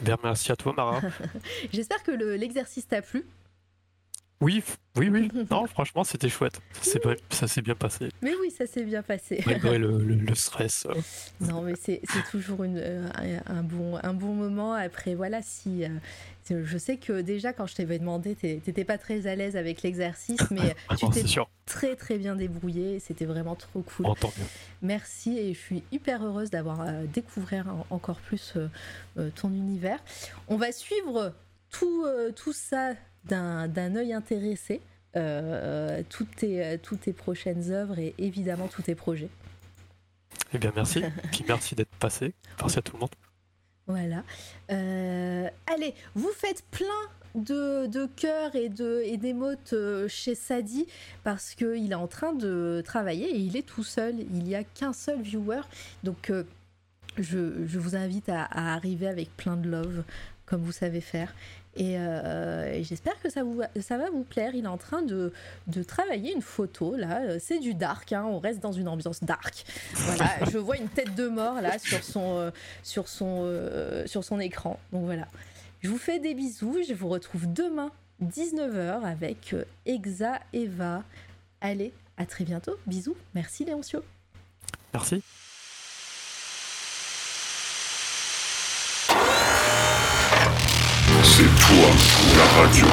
Bien, 0.00 0.16
merci 0.22 0.50
à 0.50 0.56
toi, 0.56 0.72
Mara. 0.72 1.00
J'espère 1.72 2.02
que 2.02 2.10
l'exercice 2.10 2.88
t'a 2.88 3.02
plu. 3.02 3.24
Oui, 4.42 4.60
oui, 4.96 5.08
oui. 5.08 5.30
Non, 5.50 5.66
franchement, 5.68 6.02
c'était 6.02 6.28
chouette. 6.28 6.60
Ça 7.30 7.46
s'est 7.46 7.62
bien 7.62 7.76
passé. 7.76 8.08
Mais 8.22 8.32
oui, 8.40 8.50
ça 8.50 8.66
s'est 8.66 8.82
bien 8.82 9.02
passé. 9.02 9.40
Malgré 9.46 9.78
le, 9.78 10.26
stress. 10.34 10.86
Euh. 10.90 11.00
Non, 11.40 11.62
mais 11.62 11.74
c'est 11.76 12.02
toujours 12.30 12.64
une, 12.64 12.78
euh, 12.78 13.08
un, 13.46 13.62
bon, 13.62 13.98
un 14.02 14.12
bon 14.12 14.34
moment. 14.34 14.74
Après, 14.74 15.14
voilà, 15.14 15.42
si. 15.42 15.84
Euh, 15.84 15.88
je 16.50 16.76
sais 16.76 16.96
que 16.96 17.20
déjà, 17.20 17.52
quand 17.52 17.66
je 17.66 17.76
t'avais 17.76 18.00
demandé, 18.00 18.34
t'étais 18.34 18.84
pas 18.84 18.98
très 18.98 19.28
à 19.28 19.36
l'aise 19.36 19.56
avec 19.56 19.82
l'exercice, 19.82 20.50
mais 20.50 20.74
tu 20.98 21.08
t'es 21.10 21.22
très, 21.64 21.94
très 21.94 22.18
bien 22.18 22.34
débrouillé. 22.34 22.98
C'était 22.98 23.26
vraiment 23.26 23.54
trop 23.54 23.82
cool. 23.82 24.06
Merci 24.82 25.38
et 25.38 25.54
je 25.54 25.58
suis 25.58 25.84
hyper 25.92 26.24
heureuse 26.24 26.50
d'avoir 26.50 26.84
découvert 27.14 27.66
encore 27.90 28.18
plus 28.18 28.54
ton 29.36 29.50
univers. 29.50 30.00
On 30.48 30.56
va 30.56 30.72
suivre 30.72 31.32
tout, 31.70 32.04
tout 32.34 32.52
ça 32.52 32.94
d'un 33.24 33.96
œil 33.96 34.12
intéressé 34.12 34.80
euh, 35.14 36.02
toutes, 36.08 36.36
tes, 36.36 36.64
euh, 36.64 36.78
toutes 36.82 37.02
tes 37.02 37.12
prochaines 37.12 37.70
œuvres 37.70 37.98
et 37.98 38.14
évidemment 38.16 38.66
tous 38.68 38.82
tes 38.82 38.94
projets. 38.94 39.28
Eh 40.54 40.58
bien, 40.58 40.72
merci. 40.74 41.02
Puis 41.30 41.44
merci 41.46 41.74
d'être 41.74 41.94
passé. 41.96 42.32
Merci 42.58 42.78
à 42.78 42.82
tout 42.82 42.96
le 42.96 43.00
monde. 43.00 43.10
Voilà. 43.86 44.22
Euh, 44.70 45.48
allez, 45.66 45.94
vous 46.14 46.30
faites 46.34 46.64
plein 46.70 46.86
de, 47.34 47.86
de 47.86 48.06
cœurs 48.16 48.54
et 48.54 48.68
d'émotes 49.18 49.74
et 49.74 50.08
chez 50.08 50.34
Sadi 50.34 50.86
parce 51.24 51.54
qu'il 51.54 51.92
est 51.92 51.94
en 51.94 52.06
train 52.06 52.32
de 52.32 52.82
travailler 52.84 53.28
et 53.28 53.38
il 53.38 53.56
est 53.56 53.66
tout 53.66 53.84
seul. 53.84 54.14
Il 54.18 54.44
n'y 54.44 54.54
a 54.54 54.64
qu'un 54.64 54.94
seul 54.94 55.20
viewer. 55.20 55.60
Donc, 56.04 56.32
je, 57.18 57.78
vous 57.78 57.96
invite 57.96 58.28
à, 58.28 58.46
arriver 58.74 59.08
avec 59.08 59.36
plein 59.36 59.56
de 59.56 59.68
love, 59.68 60.04
comme 60.46 60.62
vous 60.62 60.72
savez 60.72 61.00
faire. 61.00 61.34
Et, 61.76 61.96
euh, 61.98 62.82
j'espère 62.82 63.18
que 63.20 63.30
ça, 63.30 63.42
vous, 63.42 63.62
ça 63.80 63.96
va 63.96 64.10
vous 64.10 64.24
plaire. 64.24 64.54
Il 64.54 64.64
est 64.64 64.68
en 64.68 64.76
train 64.76 65.02
de, 65.02 65.32
travailler 65.86 66.32
une 66.32 66.42
photo, 66.42 66.96
là. 66.96 67.38
C'est 67.38 67.58
du 67.58 67.74
dark, 67.74 68.12
hein. 68.12 68.24
on 68.24 68.38
reste 68.38 68.60
dans 68.60 68.72
une 68.72 68.88
ambiance 68.88 69.22
dark. 69.24 69.64
Voilà, 69.94 70.44
je 70.52 70.58
vois 70.58 70.76
une 70.76 70.88
tête 70.88 71.14
de 71.14 71.28
mort, 71.28 71.60
là, 71.60 71.78
sur 71.78 72.02
son, 72.02 72.38
euh, 72.38 72.50
sur 72.82 73.08
son, 73.08 73.42
euh, 73.44 74.06
sur 74.06 74.24
son 74.24 74.40
écran. 74.40 74.78
Donc 74.92 75.04
voilà. 75.04 75.26
Je 75.80 75.88
vous 75.88 75.98
fais 75.98 76.18
des 76.18 76.34
bisous. 76.34 76.78
Je 76.86 76.94
vous 76.94 77.08
retrouve 77.08 77.52
demain, 77.52 77.90
19h, 78.22 79.02
avec 79.04 79.54
Exa 79.86 80.38
Eva. 80.52 81.02
Allez, 81.60 81.92
à 82.16 82.26
très 82.26 82.44
bientôt. 82.44 82.76
Bisous. 82.86 83.16
Merci, 83.34 83.64
Léoncio. 83.64 84.02
Merci. 84.92 85.22
C'est 91.82 91.88
toi 91.88 91.96
la 92.36 92.44
radio. 92.62 92.86